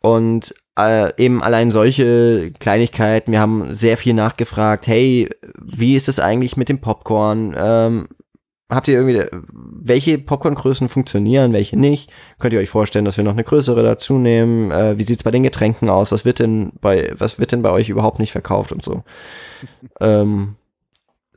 Und 0.00 0.54
äh, 0.78 1.12
eben 1.22 1.42
allein 1.42 1.70
solche 1.70 2.52
Kleinigkeiten, 2.60 3.32
wir 3.32 3.40
haben 3.40 3.74
sehr 3.74 3.96
viel 3.96 4.14
nachgefragt, 4.14 4.86
hey, 4.86 5.28
wie 5.60 5.96
ist 5.96 6.08
es 6.08 6.20
eigentlich 6.20 6.56
mit 6.56 6.68
dem 6.68 6.80
Popcorn? 6.80 7.54
Ähm, 7.58 8.08
habt 8.68 8.88
ihr 8.88 8.94
irgendwie, 8.94 9.24
welche 9.42 10.18
Popcorngrößen 10.18 10.88
funktionieren, 10.88 11.52
welche 11.52 11.78
nicht? 11.78 12.10
Könnt 12.38 12.52
ihr 12.52 12.60
euch 12.60 12.70
vorstellen, 12.70 13.04
dass 13.04 13.16
wir 13.16 13.24
noch 13.24 13.32
eine 13.32 13.44
größere 13.44 13.82
dazu 13.82 14.14
nehmen? 14.18 14.70
Äh, 14.70 14.98
wie 14.98 15.04
sieht's 15.04 15.22
bei 15.22 15.30
den 15.30 15.44
Getränken 15.44 15.88
aus? 15.88 16.12
Was 16.12 16.24
wird 16.24 16.40
denn 16.40 16.72
bei, 16.80 17.12
was 17.16 17.38
wird 17.38 17.52
denn 17.52 17.62
bei 17.62 17.70
euch 17.70 17.88
überhaupt 17.88 18.18
nicht 18.18 18.32
verkauft 18.32 18.72
und 18.72 18.82
so? 18.82 19.04
ähm, 20.00 20.56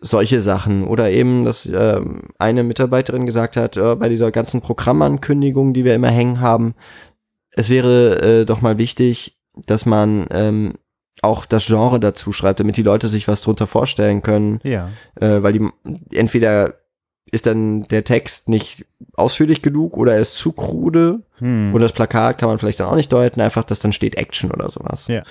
solche 0.01 0.41
Sachen. 0.41 0.87
Oder 0.87 1.11
eben, 1.11 1.45
dass 1.45 1.65
äh, 1.65 2.01
eine 2.37 2.63
Mitarbeiterin 2.63 3.25
gesagt 3.25 3.57
hat, 3.57 3.77
äh, 3.77 3.95
bei 3.95 4.09
dieser 4.09 4.31
ganzen 4.31 4.61
Programmankündigung, 4.61 5.73
die 5.73 5.85
wir 5.85 5.95
immer 5.95 6.09
hängen 6.09 6.41
haben, 6.41 6.73
es 7.51 7.69
wäre 7.69 8.21
äh, 8.21 8.45
doch 8.45 8.61
mal 8.61 8.77
wichtig, 8.77 9.37
dass 9.65 9.85
man 9.85 10.27
ähm, 10.31 10.73
auch 11.21 11.45
das 11.45 11.67
Genre 11.67 11.99
dazu 11.99 12.31
schreibt, 12.31 12.59
damit 12.59 12.77
die 12.77 12.83
Leute 12.83 13.07
sich 13.07 13.27
was 13.27 13.41
drunter 13.41 13.67
vorstellen 13.67 14.21
können. 14.21 14.59
Ja. 14.63 14.89
Äh, 15.15 15.43
weil 15.43 15.53
die 15.53 15.67
entweder 16.13 16.75
ist 17.31 17.45
dann 17.45 17.83
der 17.83 18.03
Text 18.03 18.49
nicht 18.49 18.85
ausführlich 19.15 19.61
genug 19.61 19.97
oder 19.97 20.13
er 20.13 20.21
ist 20.21 20.37
zu 20.37 20.51
krude. 20.51 21.21
Hm. 21.37 21.73
Und 21.73 21.81
das 21.81 21.93
Plakat 21.93 22.37
kann 22.37 22.49
man 22.49 22.59
vielleicht 22.59 22.79
dann 22.79 22.87
auch 22.87 22.95
nicht 22.95 23.11
deuten, 23.11 23.41
einfach, 23.41 23.63
dass 23.63 23.79
dann 23.79 23.93
steht 23.93 24.15
Action 24.15 24.51
oder 24.51 24.69
sowas. 24.69 25.07
Ja. 25.07 25.23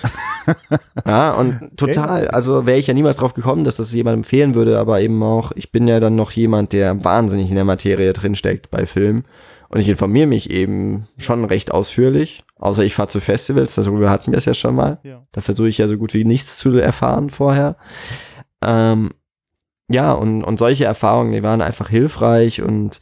ja, 1.05 1.31
und 1.31 1.77
total, 1.77 2.27
also 2.29 2.65
wäre 2.65 2.79
ich 2.79 2.87
ja 2.87 2.93
niemals 2.93 3.17
drauf 3.17 3.33
gekommen, 3.33 3.63
dass 3.63 3.77
das 3.77 3.93
jemand 3.93 4.17
empfehlen 4.17 4.55
würde, 4.55 4.79
aber 4.79 5.01
eben 5.01 5.21
auch, 5.21 5.51
ich 5.55 5.71
bin 5.71 5.87
ja 5.87 5.99
dann 5.99 6.15
noch 6.15 6.31
jemand, 6.31 6.73
der 6.73 7.03
wahnsinnig 7.03 7.49
in 7.49 7.55
der 7.55 7.65
Materie 7.65 8.13
drinsteckt 8.13 8.71
bei 8.71 8.85
Filmen. 8.85 9.25
Und 9.69 9.79
ich 9.79 9.87
informiere 9.87 10.25
mich 10.25 10.49
eben 10.49 11.07
schon 11.17 11.45
recht 11.45 11.71
ausführlich. 11.71 12.43
Außer 12.55 12.83
ich 12.83 12.95
fahre 12.95 13.07
zu 13.07 13.21
Festivals, 13.21 13.75
darüber 13.75 14.09
hatten 14.09 14.31
wir 14.31 14.37
es 14.37 14.45
ja 14.45 14.55
schon 14.55 14.75
mal. 14.75 14.99
Ja. 15.03 15.25
Da 15.31 15.41
versuche 15.41 15.69
ich 15.69 15.77
ja 15.77 15.87
so 15.87 15.97
gut 15.97 16.15
wie 16.15 16.25
nichts 16.25 16.57
zu 16.57 16.75
erfahren 16.75 17.29
vorher. 17.29 17.77
Ähm, 18.65 19.11
ja, 19.89 20.13
und, 20.13 20.43
und 20.43 20.59
solche 20.59 20.85
Erfahrungen, 20.85 21.31
die 21.33 21.43
waren 21.43 21.61
einfach 21.61 21.89
hilfreich 21.89 22.61
und 22.61 22.99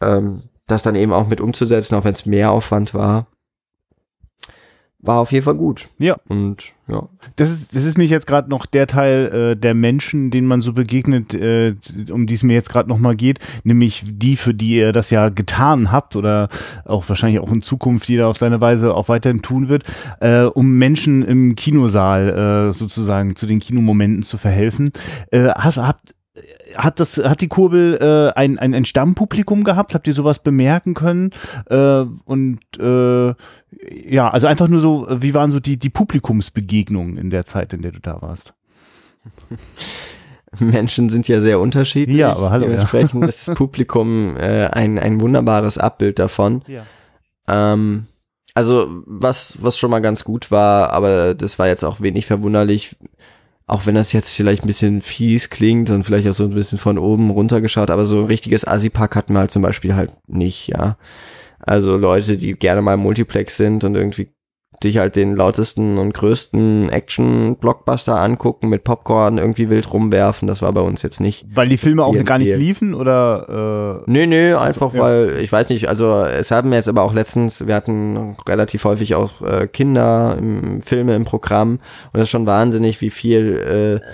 ähm, 0.00 0.44
das 0.66 0.82
dann 0.82 0.94
eben 0.94 1.12
auch 1.12 1.26
mit 1.26 1.40
umzusetzen, 1.40 1.96
auch 1.96 2.04
wenn 2.04 2.14
es 2.14 2.26
mehr 2.26 2.52
Aufwand 2.52 2.94
war, 2.94 3.26
war 5.02 5.18
auf 5.18 5.32
jeden 5.32 5.44
Fall 5.44 5.54
gut. 5.54 5.88
Ja. 5.98 6.16
Und 6.28 6.72
ja. 6.86 7.08
Das 7.36 7.50
ist, 7.50 7.74
das 7.74 7.84
ist 7.84 7.96
mich 7.96 8.10
jetzt 8.10 8.26
gerade 8.26 8.50
noch 8.50 8.66
der 8.66 8.86
Teil 8.86 9.52
äh, 9.52 9.56
der 9.56 9.74
Menschen, 9.74 10.30
denen 10.30 10.46
man 10.46 10.60
so 10.60 10.72
begegnet, 10.72 11.32
äh, 11.32 11.74
um 12.10 12.26
die 12.26 12.34
es 12.34 12.42
mir 12.42 12.52
jetzt 12.52 12.68
gerade 12.68 12.88
nochmal 12.88 13.16
geht, 13.16 13.38
nämlich 13.64 14.04
die, 14.06 14.36
für 14.36 14.52
die 14.52 14.76
ihr 14.76 14.92
das 14.92 15.10
ja 15.10 15.30
getan 15.30 15.90
habt 15.90 16.16
oder 16.16 16.48
auch 16.84 17.08
wahrscheinlich 17.08 17.40
auch 17.40 17.50
in 17.50 17.62
Zukunft 17.62 18.08
jeder 18.08 18.28
auf 18.28 18.36
seine 18.36 18.60
Weise 18.60 18.94
auch 18.94 19.08
weiterhin 19.08 19.42
tun 19.42 19.68
wird, 19.68 19.84
äh, 20.20 20.42
um 20.42 20.76
Menschen 20.76 21.24
im 21.24 21.56
Kinosaal 21.56 22.68
äh, 22.68 22.72
sozusagen 22.72 23.36
zu 23.36 23.46
den 23.46 23.60
Kinomomenten 23.60 24.22
zu 24.22 24.36
verhelfen. 24.36 24.90
Äh, 25.30 25.48
habt, 25.48 25.78
habt 25.78 26.14
hat 26.76 27.00
das, 27.00 27.18
hat 27.18 27.40
die 27.40 27.48
Kurbel 27.48 27.98
äh, 28.00 28.38
ein, 28.38 28.58
ein, 28.58 28.74
ein 28.74 28.84
Stammpublikum 28.84 29.64
gehabt? 29.64 29.94
Habt 29.94 30.06
ihr 30.06 30.12
sowas 30.12 30.40
bemerken 30.40 30.94
können? 30.94 31.30
Äh, 31.66 32.04
und 32.24 32.60
äh, 32.78 33.34
ja, 34.08 34.30
also 34.30 34.46
einfach 34.46 34.68
nur 34.68 34.80
so, 34.80 35.06
wie 35.10 35.34
waren 35.34 35.50
so 35.50 35.60
die, 35.60 35.78
die 35.78 35.90
Publikumsbegegnungen 35.90 37.16
in 37.16 37.30
der 37.30 37.44
Zeit, 37.46 37.72
in 37.72 37.82
der 37.82 37.92
du 37.92 38.00
da 38.00 38.20
warst? 38.22 38.54
Menschen 40.58 41.10
sind 41.10 41.28
ja 41.28 41.40
sehr 41.40 41.60
unterschiedlich. 41.60 42.16
Ja, 42.16 42.32
aber 42.32 42.50
hallo. 42.50 42.66
Dementsprechend 42.66 43.22
ja. 43.22 43.28
ist 43.28 43.48
das 43.48 43.54
Publikum 43.54 44.36
äh, 44.36 44.66
ein, 44.66 44.98
ein 44.98 45.20
wunderbares 45.20 45.78
Abbild 45.78 46.18
davon. 46.18 46.62
Ja. 46.66 46.84
Ähm, 47.48 48.06
also 48.54 48.88
was, 49.06 49.58
was 49.62 49.78
schon 49.78 49.90
mal 49.90 50.00
ganz 50.00 50.24
gut 50.24 50.50
war, 50.50 50.90
aber 50.90 51.34
das 51.34 51.58
war 51.58 51.68
jetzt 51.68 51.84
auch 51.84 52.00
wenig 52.00 52.26
verwunderlich, 52.26 52.96
auch 53.70 53.86
wenn 53.86 53.94
das 53.94 54.12
jetzt 54.12 54.34
vielleicht 54.34 54.64
ein 54.64 54.66
bisschen 54.66 55.00
fies 55.00 55.48
klingt 55.48 55.90
und 55.90 56.02
vielleicht 56.02 56.28
auch 56.28 56.32
so 56.32 56.44
ein 56.44 56.50
bisschen 56.50 56.78
von 56.78 56.98
oben 56.98 57.30
runtergeschaut, 57.30 57.90
aber 57.90 58.04
so 58.04 58.18
ein 58.18 58.24
richtiges 58.24 58.66
Assi-Pack 58.66 59.14
hatten 59.14 59.32
wir 59.34 59.40
halt 59.40 59.52
zum 59.52 59.62
Beispiel 59.62 59.94
halt 59.94 60.10
nicht, 60.26 60.68
ja. 60.68 60.96
Also 61.60 61.96
Leute, 61.96 62.36
die 62.36 62.54
gerne 62.54 62.82
mal 62.82 62.96
Multiplex 62.96 63.56
sind 63.56 63.84
und 63.84 63.94
irgendwie 63.94 64.32
dich 64.82 64.98
halt 64.98 65.16
den 65.16 65.36
lautesten 65.36 65.98
und 65.98 66.14
größten 66.14 66.88
Action-Blockbuster 66.88 68.18
angucken, 68.18 68.68
mit 68.68 68.84
Popcorn 68.84 69.38
irgendwie 69.38 69.68
wild 69.68 69.92
rumwerfen, 69.92 70.48
das 70.48 70.62
war 70.62 70.72
bei 70.72 70.80
uns 70.80 71.02
jetzt 71.02 71.20
nicht. 71.20 71.44
Weil 71.54 71.68
die 71.68 71.76
Filme 71.76 72.04
auch 72.04 72.14
gar 72.24 72.38
nicht 72.38 72.56
liefen 72.56 72.94
oder? 72.94 74.02
Äh, 74.06 74.10
nö, 74.10 74.26
nö, 74.26 74.56
einfach 74.56 74.94
ja. 74.94 75.00
weil, 75.00 75.38
ich 75.40 75.52
weiß 75.52 75.68
nicht, 75.68 75.88
also 75.88 76.22
es 76.24 76.50
haben 76.50 76.72
jetzt 76.72 76.88
aber 76.88 77.02
auch 77.02 77.12
letztens, 77.12 77.66
wir 77.66 77.74
hatten 77.74 78.36
relativ 78.48 78.84
häufig 78.84 79.14
auch 79.14 79.42
äh, 79.42 79.66
Kinder 79.66 80.36
im 80.38 80.80
Filme 80.80 81.14
im 81.14 81.24
Programm 81.24 81.72
und 81.72 82.14
das 82.14 82.22
ist 82.24 82.30
schon 82.30 82.46
wahnsinnig, 82.46 83.00
wie 83.00 83.10
viel, 83.10 84.00
äh, 84.02 84.06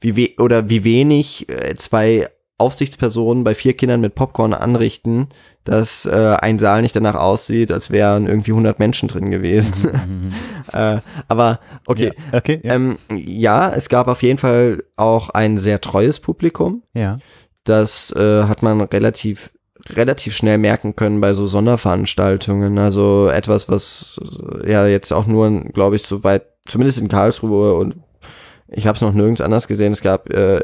wie 0.00 0.16
we 0.16 0.42
oder 0.42 0.68
wie 0.68 0.84
wenig 0.84 1.48
äh, 1.48 1.74
zwei 1.74 2.28
Aufsichtspersonen 2.58 3.42
bei 3.42 3.56
vier 3.56 3.72
Kindern 3.72 4.00
mit 4.00 4.14
Popcorn 4.14 4.54
anrichten, 4.54 5.28
dass 5.64 6.06
äh, 6.06 6.36
ein 6.40 6.58
Saal 6.58 6.82
nicht 6.82 6.96
danach 6.96 7.14
aussieht, 7.14 7.70
als 7.70 7.90
wären 7.90 8.26
irgendwie 8.26 8.50
100 8.52 8.78
Menschen 8.78 9.08
drin 9.08 9.30
gewesen. 9.30 9.74
Mhm, 9.92 10.20
mhm. 10.20 10.32
äh, 10.72 11.00
aber 11.28 11.60
okay. 11.86 12.12
Ja, 12.32 12.38
okay 12.38 12.60
ja. 12.62 12.74
Ähm, 12.74 12.96
ja, 13.10 13.70
es 13.70 13.88
gab 13.88 14.08
auf 14.08 14.22
jeden 14.22 14.38
Fall 14.38 14.82
auch 14.96 15.30
ein 15.30 15.58
sehr 15.58 15.80
treues 15.80 16.18
Publikum. 16.18 16.82
Ja. 16.94 17.18
Das 17.64 18.10
äh, 18.12 18.44
hat 18.44 18.62
man 18.62 18.80
relativ 18.80 19.50
relativ 19.90 20.36
schnell 20.36 20.58
merken 20.58 20.96
können 20.96 21.20
bei 21.20 21.34
so 21.34 21.46
Sonderveranstaltungen. 21.46 22.78
Also 22.78 23.28
etwas, 23.28 23.68
was 23.68 24.20
ja 24.64 24.86
jetzt 24.86 25.12
auch 25.12 25.26
nur, 25.26 25.50
glaube 25.72 25.96
ich, 25.96 26.02
so 26.02 26.24
weit, 26.24 26.46
zumindest 26.66 27.00
in 27.00 27.08
Karlsruhe 27.08 27.74
und 27.74 27.96
ich 28.68 28.86
habe 28.86 28.96
es 28.96 29.02
noch 29.02 29.12
nirgends 29.12 29.40
anders 29.40 29.68
gesehen. 29.68 29.92
Es 29.92 30.00
gab 30.00 30.32
äh, 30.32 30.62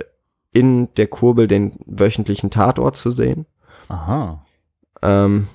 in 0.53 0.89
der 0.95 1.09
Kurbel 1.09 1.47
den 1.47 1.79
wöchentlichen 1.87 2.51
Tatort 2.51 2.97
zu 2.97 3.11
sehen. 3.11 3.47
Aha. 3.89 4.45
Ähm, 5.03 5.49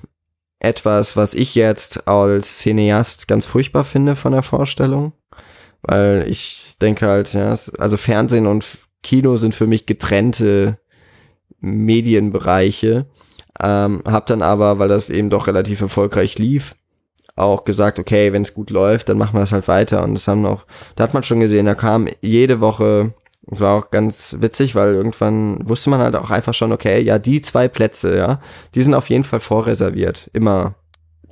etwas, 0.60 1.16
was 1.16 1.34
ich 1.34 1.54
jetzt 1.54 2.08
als 2.08 2.58
Cineast 2.58 3.28
ganz 3.28 3.46
furchtbar 3.46 3.84
finde 3.84 4.16
von 4.16 4.32
der 4.32 4.42
Vorstellung, 4.42 5.12
weil 5.82 6.24
ich 6.28 6.74
denke 6.80 7.06
halt, 7.06 7.34
ja, 7.34 7.54
also 7.78 7.96
Fernsehen 7.96 8.46
und 8.46 8.64
Kino 9.02 9.36
sind 9.36 9.54
für 9.54 9.66
mich 9.66 9.86
getrennte 9.86 10.78
Medienbereiche. 11.60 13.06
Ähm, 13.62 14.02
hab 14.06 14.26
dann 14.26 14.42
aber, 14.42 14.78
weil 14.78 14.88
das 14.88 15.10
eben 15.10 15.30
doch 15.30 15.46
relativ 15.46 15.80
erfolgreich 15.80 16.38
lief, 16.38 16.74
auch 17.36 17.64
gesagt, 17.64 17.98
okay, 17.98 18.32
wenn 18.32 18.42
es 18.42 18.54
gut 18.54 18.70
läuft, 18.70 19.08
dann 19.08 19.18
machen 19.18 19.38
wir 19.38 19.42
es 19.42 19.52
halt 19.52 19.68
weiter. 19.68 20.02
Und 20.02 20.14
das 20.14 20.26
haben 20.28 20.46
auch, 20.46 20.66
da 20.96 21.04
hat 21.04 21.14
man 21.14 21.22
schon 21.22 21.40
gesehen, 21.40 21.66
da 21.66 21.74
kam 21.74 22.08
jede 22.20 22.60
Woche, 22.60 23.12
es 23.50 23.60
war 23.60 23.78
auch 23.78 23.90
ganz 23.90 24.36
witzig, 24.40 24.74
weil 24.74 24.94
irgendwann 24.94 25.68
wusste 25.68 25.90
man 25.90 26.00
halt 26.00 26.16
auch 26.16 26.30
einfach 26.30 26.54
schon, 26.54 26.72
okay, 26.72 27.00
ja, 27.02 27.18
die 27.18 27.40
zwei 27.40 27.68
Plätze, 27.68 28.16
ja, 28.16 28.40
die 28.74 28.82
sind 28.82 28.94
auf 28.94 29.10
jeden 29.10 29.24
Fall 29.24 29.40
vorreserviert. 29.40 30.30
Immer 30.32 30.74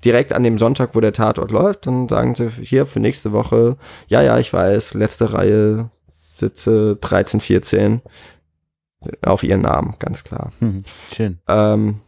direkt 0.04 0.32
an 0.32 0.42
dem 0.42 0.58
Sonntag, 0.58 0.94
wo 0.94 1.00
der 1.00 1.12
Tatort 1.12 1.50
läuft, 1.50 1.86
dann 1.86 2.08
sagen 2.08 2.34
sie 2.34 2.48
hier 2.48 2.86
für 2.86 3.00
nächste 3.00 3.32
Woche, 3.32 3.76
ja, 4.08 4.20
ja, 4.22 4.38
ich 4.38 4.52
weiß, 4.52 4.94
letzte 4.94 5.32
Reihe, 5.32 5.90
Sitze 6.10 6.96
13, 7.00 7.40
14, 7.40 8.02
auf 9.22 9.42
ihren 9.42 9.62
Namen, 9.62 9.94
ganz 9.98 10.24
klar. 10.24 10.52
Hm, 10.58 10.82
schön. 11.14 11.38
Ähm, 11.48 12.00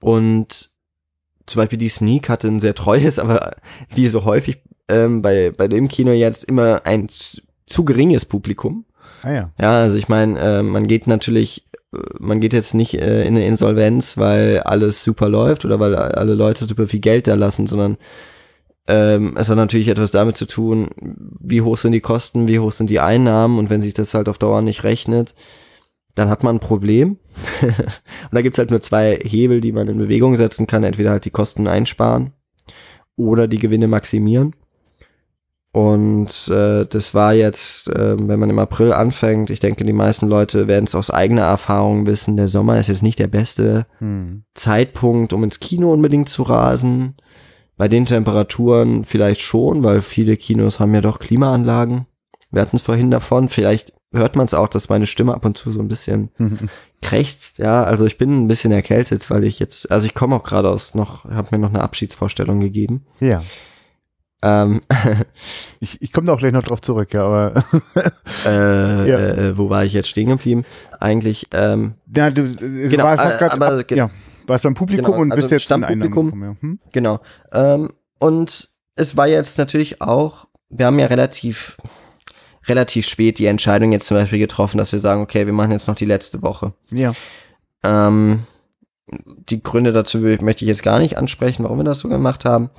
und 0.00 0.70
zum 1.46 1.60
Beispiel 1.60 1.78
die 1.78 1.88
Sneak 1.88 2.28
hatte 2.28 2.48
ein 2.48 2.60
sehr 2.60 2.74
treues, 2.74 3.18
aber 3.18 3.56
wie 3.94 4.06
so 4.06 4.24
häufig 4.24 4.62
ähm, 4.88 5.22
bei, 5.22 5.50
bei 5.50 5.68
dem 5.68 5.88
Kino 5.88 6.12
jetzt 6.12 6.44
immer 6.44 6.82
ein 6.84 7.08
zu, 7.72 7.84
geringes 7.84 8.24
Publikum. 8.24 8.84
Ah 9.22 9.32
ja. 9.32 9.50
Ja, 9.60 9.82
also 9.82 9.96
ich 9.96 10.08
meine, 10.08 10.38
äh, 10.38 10.62
man 10.62 10.86
geht 10.86 11.06
natürlich, 11.06 11.64
äh, 11.92 11.98
man 12.18 12.40
geht 12.40 12.52
jetzt 12.52 12.74
nicht 12.74 12.94
äh, 12.94 13.22
in 13.22 13.36
eine 13.36 13.46
Insolvenz, 13.46 14.16
weil 14.16 14.60
alles 14.60 15.02
super 15.02 15.28
läuft 15.28 15.64
oder 15.64 15.80
weil 15.80 15.94
alle 15.94 16.34
Leute 16.34 16.64
super 16.64 16.86
viel 16.86 17.00
Geld 17.00 17.26
da 17.26 17.34
lassen, 17.34 17.66
sondern 17.66 17.96
ähm, 18.88 19.36
es 19.36 19.48
hat 19.48 19.56
natürlich 19.56 19.88
etwas 19.88 20.10
damit 20.10 20.36
zu 20.36 20.46
tun, 20.46 20.88
wie 21.40 21.62
hoch 21.62 21.76
sind 21.76 21.92
die 21.92 22.00
Kosten, 22.00 22.48
wie 22.48 22.58
hoch 22.58 22.72
sind 22.72 22.90
die 22.90 23.00
Einnahmen 23.00 23.58
und 23.58 23.70
wenn 23.70 23.80
sich 23.80 23.94
das 23.94 24.14
halt 24.14 24.28
auf 24.28 24.38
Dauer 24.38 24.60
nicht 24.60 24.82
rechnet, 24.82 25.34
dann 26.14 26.28
hat 26.28 26.42
man 26.42 26.56
ein 26.56 26.60
Problem. 26.60 27.18
und 27.62 28.32
da 28.32 28.42
gibt's 28.42 28.58
halt 28.58 28.70
nur 28.70 28.80
zwei 28.80 29.18
Hebel, 29.22 29.60
die 29.60 29.72
man 29.72 29.88
in 29.88 29.98
Bewegung 29.98 30.36
setzen 30.36 30.66
kann. 30.66 30.84
Entweder 30.84 31.10
halt 31.10 31.24
die 31.24 31.30
Kosten 31.30 31.66
einsparen 31.66 32.32
oder 33.16 33.48
die 33.48 33.58
Gewinne 33.58 33.88
maximieren. 33.88 34.54
Und 35.72 36.48
äh, 36.48 36.84
das 36.84 37.14
war 37.14 37.32
jetzt, 37.32 37.88
äh, 37.88 38.16
wenn 38.18 38.38
man 38.38 38.50
im 38.50 38.58
April 38.58 38.92
anfängt, 38.92 39.48
ich 39.48 39.58
denke, 39.58 39.84
die 39.84 39.94
meisten 39.94 40.28
Leute 40.28 40.68
werden 40.68 40.84
es 40.84 40.94
aus 40.94 41.10
eigener 41.10 41.42
Erfahrung 41.42 42.06
wissen, 42.06 42.36
der 42.36 42.48
Sommer 42.48 42.78
ist 42.78 42.88
jetzt 42.88 43.02
nicht 43.02 43.18
der 43.18 43.28
beste 43.28 43.86
Hm. 43.98 44.44
Zeitpunkt, 44.54 45.32
um 45.32 45.42
ins 45.44 45.60
Kino 45.60 45.90
unbedingt 45.90 46.28
zu 46.28 46.42
rasen. 46.42 47.16
Bei 47.78 47.88
den 47.88 48.04
Temperaturen 48.04 49.04
vielleicht 49.06 49.40
schon, 49.40 49.82
weil 49.82 50.02
viele 50.02 50.36
Kinos 50.36 50.78
haben 50.78 50.94
ja 50.94 51.00
doch 51.00 51.18
Klimaanlagen. 51.18 52.06
Wir 52.50 52.60
hatten 52.60 52.76
es 52.76 52.82
vorhin 52.82 53.10
davon. 53.10 53.48
Vielleicht 53.48 53.94
hört 54.12 54.36
man 54.36 54.44
es 54.44 54.52
auch, 54.52 54.68
dass 54.68 54.90
meine 54.90 55.06
Stimme 55.06 55.34
ab 55.34 55.46
und 55.46 55.56
zu 55.56 55.70
so 55.70 55.80
ein 55.80 55.88
bisschen 55.88 56.30
krächzt. 57.00 57.56
Ja, 57.58 57.82
also 57.82 58.04
ich 58.04 58.18
bin 58.18 58.44
ein 58.44 58.46
bisschen 58.48 58.72
erkältet, 58.72 59.30
weil 59.30 59.44
ich 59.44 59.58
jetzt, 59.58 59.90
also 59.90 60.04
ich 60.04 60.12
komme 60.12 60.36
auch 60.36 60.44
gerade 60.44 60.68
aus 60.68 60.94
noch, 60.94 61.24
habe 61.24 61.48
mir 61.50 61.58
noch 61.58 61.70
eine 61.70 61.82
Abschiedsvorstellung 61.82 62.60
gegeben. 62.60 63.06
Ja. 63.20 63.42
Ähm, 64.42 64.80
Ich, 65.80 66.00
ich 66.00 66.12
komme 66.12 66.28
da 66.28 66.34
auch 66.34 66.38
gleich 66.38 66.52
noch 66.52 66.62
drauf 66.62 66.80
zurück, 66.80 67.12
ja, 67.12 67.24
aber 67.24 67.64
äh, 68.46 69.08
Ja. 69.08 69.18
äh, 69.18 69.58
wo 69.58 69.68
war 69.68 69.84
ich 69.84 69.92
jetzt 69.92 70.08
stehen 70.08 70.28
geblieben? 70.28 70.64
Eigentlich, 71.00 71.48
ähm, 71.52 71.94
ja, 72.14 72.30
du, 72.30 72.44
du 72.44 72.88
Genau, 72.88 73.02
warst, 73.02 73.22
hast 73.24 73.34
äh, 73.34 73.38
grad 73.38 73.52
aber 73.54 73.80
ab, 73.80 73.90
ja, 73.90 74.08
warst 74.46 74.62
beim 74.62 74.74
Publikum 74.74 75.06
genau, 75.06 75.20
und 75.20 75.32
also 75.32 75.40
bist 75.40 75.50
jetzt 75.50 75.62
in 75.62 75.64
Stammpublikum. 75.64 76.26
Gekommen, 76.26 76.42
ja. 76.42 76.56
Hm? 76.60 76.78
Genau. 76.92 77.20
Ähm, 77.52 77.90
und 78.20 78.68
es 78.94 79.16
war 79.16 79.26
jetzt 79.26 79.58
natürlich 79.58 80.00
auch, 80.00 80.46
wir 80.70 80.86
haben 80.86 81.00
ja 81.00 81.06
relativ, 81.06 81.76
relativ 82.68 83.08
spät 83.08 83.40
die 83.40 83.46
Entscheidung 83.46 83.90
jetzt 83.90 84.06
zum 84.06 84.16
Beispiel 84.16 84.38
getroffen, 84.38 84.78
dass 84.78 84.92
wir 84.92 85.00
sagen, 85.00 85.20
okay, 85.20 85.46
wir 85.46 85.52
machen 85.52 85.72
jetzt 85.72 85.88
noch 85.88 85.96
die 85.96 86.04
letzte 86.04 86.42
Woche. 86.42 86.74
Ja. 86.92 87.12
Ähm, 87.82 88.44
die 89.48 89.62
Gründe 89.62 89.92
dazu 89.92 90.18
möchte 90.18 90.64
ich 90.64 90.68
jetzt 90.68 90.84
gar 90.84 91.00
nicht 91.00 91.18
ansprechen, 91.18 91.64
warum 91.64 91.78
wir 91.78 91.84
das 91.84 91.98
so 91.98 92.08
gemacht 92.08 92.44
haben. 92.44 92.70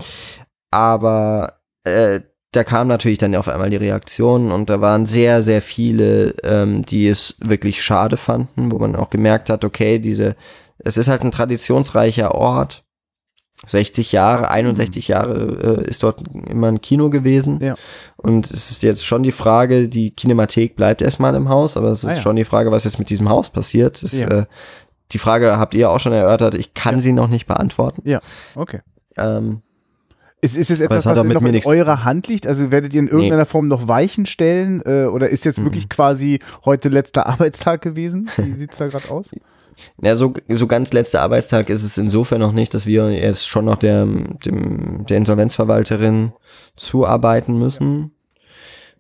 Aber 0.74 1.54
äh, 1.84 2.22
da 2.52 2.64
kam 2.64 2.88
natürlich 2.88 3.20
dann 3.20 3.36
auf 3.36 3.48
einmal 3.48 3.70
die 3.70 3.76
Reaktion 3.78 4.52
und 4.52 4.70
da 4.70 4.82
waren 4.82 5.06
sehr, 5.06 5.42
sehr 5.44 5.62
viele, 5.62 6.32
ähm, 6.44 6.84
die 6.86 7.08
es 7.08 7.38
wirklich 7.40 7.84
schade 7.84 8.18
fanden, 8.18 8.72
wo 8.72 8.80
man 8.80 8.96
auch 8.96 9.10
gemerkt 9.10 9.50
hat, 9.50 9.64
okay, 9.64 10.00
diese, 10.00 10.36
es 10.80 10.98
ist 10.98 11.08
halt 11.08 11.22
ein 11.24 11.32
traditionsreicher 11.32 12.34
Ort. 12.36 12.84
60 13.66 14.12
Jahre, 14.12 14.52
61 14.52 15.08
Jahre 15.08 15.80
äh, 15.86 15.90
ist 15.90 16.04
dort 16.04 16.22
immer 16.50 16.68
ein 16.68 16.82
Kino 16.82 17.10
gewesen. 17.10 17.60
Ja. 17.62 17.76
Und 18.18 18.52
es 18.52 18.72
ist 18.72 18.84
jetzt 18.84 19.06
schon 19.06 19.24
die 19.24 19.32
Frage, 19.32 19.88
die 19.88 20.12
Kinemathek 20.12 20.76
bleibt 20.76 21.02
erstmal 21.02 21.34
im 21.36 21.48
Haus, 21.48 21.78
aber 21.78 21.88
es 21.90 22.00
ist 22.04 22.10
Ah, 22.10 22.14
ja. 22.16 22.22
schon 22.22 22.36
die 22.36 22.44
Frage, 22.44 22.72
was 22.72 22.84
jetzt 22.84 23.00
mit 23.00 23.10
diesem 23.10 23.30
Haus 23.30 23.50
passiert. 23.52 24.04
Das, 24.04 24.12
Ja. 24.12 24.28
äh, 24.28 24.46
die 25.14 25.18
Frage 25.20 25.58
habt 25.58 25.76
ihr 25.76 25.90
auch 25.92 26.00
schon 26.00 26.12
erörtert. 26.12 26.56
Ich 26.56 26.74
kann 26.74 27.00
sie 27.00 27.14
noch 27.14 27.30
nicht 27.30 27.46
beantworten. 27.48 28.02
Ja, 28.04 28.20
okay. 28.56 28.82
Ähm, 29.18 29.62
Ist, 30.44 30.58
ist 30.58 30.72
es 30.72 30.80
etwas, 30.82 31.00
es 31.00 31.06
was 31.06 31.16
noch 31.26 31.42
in 31.42 31.66
eurer 31.66 32.04
Hand 32.04 32.28
liegt? 32.28 32.46
Also 32.48 32.70
werdet 32.70 32.94
ihr 32.94 33.00
in 33.00 33.08
irgendeiner 33.08 33.46
Form 33.46 33.68
noch 33.68 33.88
Weichen 33.88 34.26
stellen? 34.26 34.82
Äh, 34.86 35.06
oder 35.06 35.30
ist 35.30 35.46
jetzt 35.46 35.60
Mhm. 35.60 35.66
wirklich 35.66 35.88
quasi 35.90 36.40
heute 36.66 36.90
letzter 36.90 37.26
Arbeitstag 37.28 37.82
gewesen? 37.82 38.30
Wie 38.38 38.54
sieht's 38.60 38.78
da 38.78 38.88
gerade 38.88 39.10
aus? 39.10 39.28
ja, 40.02 40.16
so, 40.16 40.34
so 40.50 40.68
ganz 40.68 40.94
letzter 40.94 41.22
Arbeitstag 41.22 41.70
ist 41.70 41.84
es 41.84 41.98
insofern 41.98 42.40
noch 42.42 42.52
nicht, 42.52 42.74
dass 42.74 42.86
wir 42.86 43.10
jetzt 43.12 43.48
schon 43.48 43.66
noch 43.66 43.78
der, 43.78 44.06
dem, 44.06 45.06
der 45.08 45.18
Insolvenzverwalterin 45.18 46.34
zuarbeiten 46.76 47.58
müssen. 47.58 48.12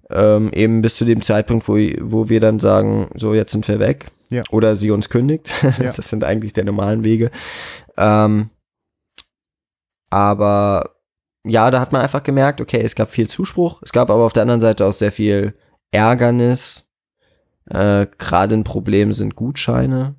Ähm, 0.09 0.49
eben 0.53 0.81
bis 0.81 0.95
zu 0.95 1.05
dem 1.05 1.21
Zeitpunkt, 1.21 1.67
wo, 1.67 1.73
wo 2.01 2.29
wir 2.29 2.39
dann 2.39 2.59
sagen, 2.59 3.09
so 3.15 3.33
jetzt 3.33 3.51
sind 3.51 3.67
wir 3.67 3.79
weg. 3.79 4.07
Ja. 4.29 4.41
Oder 4.49 4.75
sie 4.75 4.91
uns 4.91 5.09
kündigt. 5.09 5.53
Ja. 5.79 5.91
Das 5.91 6.09
sind 6.09 6.23
eigentlich 6.23 6.53
der 6.53 6.63
normalen 6.65 7.03
Wege. 7.03 7.29
Ähm, 7.97 8.49
aber 10.09 10.92
ja, 11.45 11.71
da 11.71 11.79
hat 11.79 11.91
man 11.91 12.01
einfach 12.01 12.23
gemerkt, 12.23 12.61
okay, 12.61 12.81
es 12.81 12.95
gab 12.95 13.11
viel 13.11 13.27
Zuspruch, 13.27 13.81
es 13.83 13.91
gab 13.91 14.09
aber 14.09 14.23
auf 14.23 14.33
der 14.33 14.43
anderen 14.43 14.61
Seite 14.61 14.85
auch 14.85 14.93
sehr 14.93 15.11
viel 15.11 15.53
Ärgernis. 15.91 16.85
Äh, 17.69 18.07
Gerade 18.17 18.55
ein 18.55 18.63
Problem 18.63 19.13
sind 19.13 19.35
Gutscheine. 19.35 20.15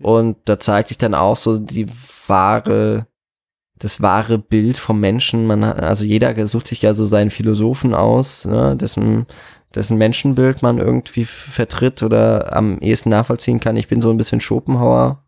Und 0.00 0.36
da 0.44 0.60
zeigt 0.60 0.88
sich 0.88 0.98
dann 0.98 1.14
auch 1.14 1.36
so 1.36 1.58
die 1.58 1.86
wahre, 2.26 3.06
das 3.76 4.00
wahre 4.00 4.38
Bild 4.38 4.78
vom 4.78 5.00
Menschen. 5.00 5.46
Man 5.46 5.64
hat, 5.64 5.80
also 5.80 6.04
jeder 6.04 6.46
sucht 6.46 6.68
sich 6.68 6.82
ja 6.82 6.94
so 6.94 7.06
seinen 7.06 7.30
Philosophen 7.30 7.94
aus, 7.94 8.44
ne, 8.44 8.76
dessen, 8.76 9.26
dessen 9.74 9.98
Menschenbild 9.98 10.62
man 10.62 10.78
irgendwie 10.78 11.24
vertritt 11.24 12.02
oder 12.02 12.56
am 12.56 12.78
ehesten 12.78 13.10
nachvollziehen 13.10 13.60
kann. 13.60 13.76
Ich 13.76 13.88
bin 13.88 14.00
so 14.00 14.10
ein 14.10 14.16
bisschen 14.16 14.40
Schopenhauer. 14.40 15.24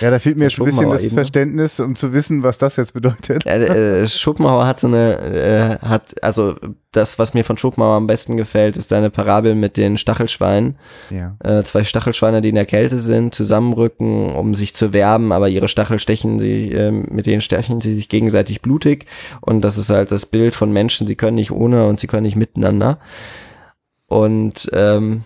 Ja, 0.00 0.10
da 0.10 0.18
fehlt 0.18 0.36
mir 0.36 0.44
jetzt 0.44 0.58
ein 0.58 0.64
bisschen 0.64 0.90
das 0.90 1.02
Schopenhauer-Ebene. 1.02 1.14
Verständnis, 1.14 1.80
um 1.80 1.96
zu 1.96 2.12
wissen, 2.12 2.42
was 2.42 2.58
das 2.58 2.76
jetzt 2.76 2.94
bedeutet. 2.94 3.44
Ja, 3.44 3.52
äh, 3.52 4.06
Schopenhauer 4.08 4.66
hat 4.66 4.80
so 4.80 4.86
eine, 4.86 5.80
äh, 5.82 5.86
hat, 5.86 6.22
also 6.22 6.56
das, 6.92 7.18
was 7.18 7.34
mir 7.34 7.44
von 7.44 7.56
Schopenhauer 7.56 7.96
am 7.96 8.06
besten 8.06 8.36
gefällt, 8.36 8.76
ist 8.76 8.88
seine 8.88 9.10
Parabel 9.10 9.54
mit 9.54 9.76
den 9.76 9.98
Stachelschweinen. 9.98 10.76
Ja. 11.10 11.36
Äh, 11.42 11.64
zwei 11.64 11.84
Stachelschweine, 11.84 12.40
die 12.40 12.50
in 12.50 12.54
der 12.54 12.66
Kälte 12.66 12.98
sind, 12.98 13.34
zusammenrücken, 13.34 14.34
um 14.34 14.54
sich 14.54 14.74
zu 14.74 14.92
wärmen, 14.92 15.32
aber 15.32 15.48
ihre 15.48 15.68
Stachel 15.68 15.98
stechen 15.98 16.38
sie, 16.38 16.70
ähm, 16.70 17.06
mit 17.10 17.26
denen 17.26 17.40
stechen 17.40 17.80
sie 17.80 17.94
sich 17.94 18.08
gegenseitig 18.08 18.62
blutig. 18.62 19.06
Und 19.40 19.62
das 19.62 19.78
ist 19.78 19.90
halt 19.90 20.10
das 20.10 20.26
Bild 20.26 20.54
von 20.54 20.72
Menschen, 20.72 21.06
sie 21.06 21.16
können 21.16 21.36
nicht 21.36 21.50
ohne 21.50 21.86
und 21.86 21.98
sie 21.98 22.06
können 22.06 22.24
nicht 22.24 22.36
miteinander. 22.36 22.98
Und 24.06 24.70
ähm, 24.72 25.24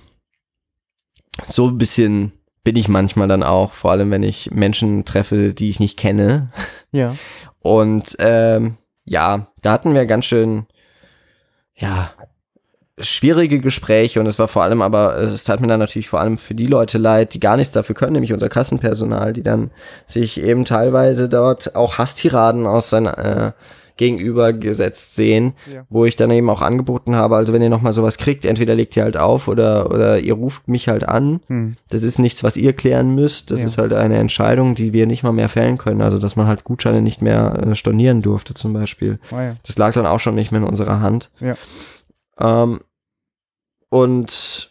so 1.47 1.69
ein 1.69 1.79
bisschen 1.79 2.33
bin 2.69 2.77
ich 2.77 2.89
manchmal 2.91 3.29
dann 3.29 3.43
auch, 3.43 3.73
vor 3.73 3.93
allem 3.93 4.11
wenn 4.11 4.23
ich 4.23 4.51
Menschen 4.51 5.07
treffe, 5.07 5.55
die 5.55 5.71
ich 5.71 5.81
nicht 5.81 5.97
kenne. 5.97 6.51
Ja. 6.93 7.17
Und 7.61 8.15
ähm, 8.19 8.77
ja, 9.07 9.47
da 9.63 9.73
hatten 9.73 9.95
wir 9.95 10.05
ganz 10.05 10.27
schön, 10.27 10.67
ja, 11.75 12.11
schwierige 12.99 13.61
Gespräche 13.61 14.21
und 14.21 14.27
es 14.27 14.39
war 14.39 14.49
vor 14.49 14.65
allem 14.65 14.83
aber, 14.83 15.17
es 15.17 15.45
tat 15.45 15.63
mir 15.63 15.67
dann 15.67 15.81
natürlich 15.81 16.11
vor 16.11 16.21
allem 16.21 16.37
für 16.37 16.55
die 16.55 16.67
Leute 16.67 16.99
leid, 16.99 17.33
die 17.33 17.41
gar 17.41 17.57
nichts 17.57 17.73
dafür 17.73 17.95
können, 17.95 18.13
nämlich 18.13 18.35
unser 18.35 18.51
Kassenpersonal, 18.51 19.33
die 19.33 19.43
dann 19.43 19.71
sich 20.07 20.39
eben 20.39 20.67
teilweise 20.67 21.31
dort 21.31 21.75
auch 21.75 21.97
Hasstiraden 21.97 22.67
aus 22.67 22.91
seiner 22.91 23.19
äh, 23.19 23.53
gegenüber 23.99 24.55
gesetzt 24.55 25.15
sehen, 25.15 25.53
Ja. 25.73 25.85
wo 25.91 26.07
ich 26.07 26.17
dann 26.17 26.31
eben 26.31 26.49
auch 26.49 26.63
angeboten 26.63 27.15
habe, 27.17 27.37
also 27.37 27.53
wenn 27.53 27.61
ihr 27.61 27.69
nochmal 27.69 27.93
sowas 27.93 28.17
kriegt, 28.17 28.47
entweder 28.47 28.75
legt 28.75 28.97
ihr 28.97 29.03
halt 29.03 29.19
auf 29.19 29.47
oder, 29.49 29.91
oder 29.91 30.19
ihr 30.21 30.33
ruft 30.33 30.67
mich 30.69 30.89
halt 30.89 31.07
an. 31.07 31.41
Hm. 31.49 31.77
Das 31.91 32.03
ist 32.03 32.19
nichts, 32.19 32.43
was 32.43 32.57
ihr 32.57 32.73
klären 32.73 33.15
müsst. 33.15 33.51
Das 33.51 33.61
Ja. 33.61 33.67
ist 33.67 33.77
halt 33.77 33.93
eine 33.93 34.17
Entscheidung, 34.17 34.75
die 34.75 34.93
wir 34.95 35.07
nicht 35.07 35.23
mal 35.23 35.33
mehr 35.33 35.49
fällen 35.51 35.77
können. 35.77 36.01
Also, 36.01 36.17
dass 36.19 36.35
man 36.37 36.47
halt 36.47 36.65
Gutscheine 36.65 37.03
nicht 37.03 37.21
mehr 37.21 37.63
äh, 37.67 37.75
stornieren 37.75 38.23
durfte, 38.23 38.55
zum 38.55 38.73
Beispiel. 38.73 39.19
Ah, 39.31 39.43
ja. 39.43 39.57
Das 39.67 39.77
lag 39.77 39.93
dann 39.93 40.07
auch 40.07 40.21
schon 40.21 40.35
nicht 40.35 40.51
mehr 40.53 40.63
in 40.63 40.67
unserer 40.67 41.01
Hand. 41.01 41.31
Ja. 41.41 41.57
Ähm, 42.41 42.81
und 43.91 44.69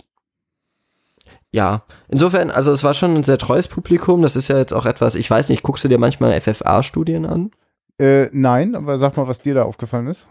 ja, 1.52 1.84
insofern, 2.08 2.52
also 2.52 2.72
es 2.72 2.84
war 2.84 2.94
schon 2.94 3.16
ein 3.16 3.24
sehr 3.24 3.38
treues 3.38 3.68
Publikum. 3.68 4.22
Das 4.22 4.36
ist 4.36 4.48
ja 4.48 4.58
jetzt 4.58 4.74
auch 4.74 4.86
etwas, 4.86 5.16
ich 5.16 5.30
weiß 5.30 5.50
nicht, 5.50 5.64
guckst 5.64 5.84
du 5.84 5.88
dir 5.88 5.98
manchmal 5.98 6.40
FFA-Studien 6.40 7.26
an? 7.26 7.52
Äh, 8.00 8.30
nein, 8.32 8.76
aber 8.76 8.98
sag 8.98 9.18
mal, 9.18 9.28
was 9.28 9.40
dir 9.40 9.56
da 9.56 9.64
aufgefallen 9.64 10.08
ist. 10.08 10.28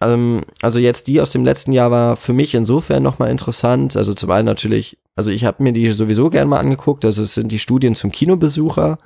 ähm, 0.00 0.40
also 0.62 0.78
jetzt 0.78 1.06
die 1.06 1.20
aus 1.20 1.30
dem 1.32 1.44
letzten 1.44 1.72
Jahr 1.72 1.90
war 1.90 2.16
für 2.16 2.32
mich 2.32 2.54
insofern 2.54 3.02
nochmal 3.02 3.30
interessant. 3.30 3.96
Also 3.96 4.14
zum 4.14 4.30
einen 4.30 4.46
natürlich, 4.46 4.98
also 5.14 5.30
ich 5.30 5.44
habe 5.44 5.62
mir 5.62 5.72
die 5.72 5.90
sowieso 5.90 6.30
gern 6.30 6.48
mal 6.48 6.60
angeguckt. 6.60 7.04
Also 7.04 7.22
es 7.22 7.34
sind 7.34 7.52
die 7.52 7.58
Studien 7.58 7.94
zum 7.94 8.10
Kinobesucher. 8.10 8.98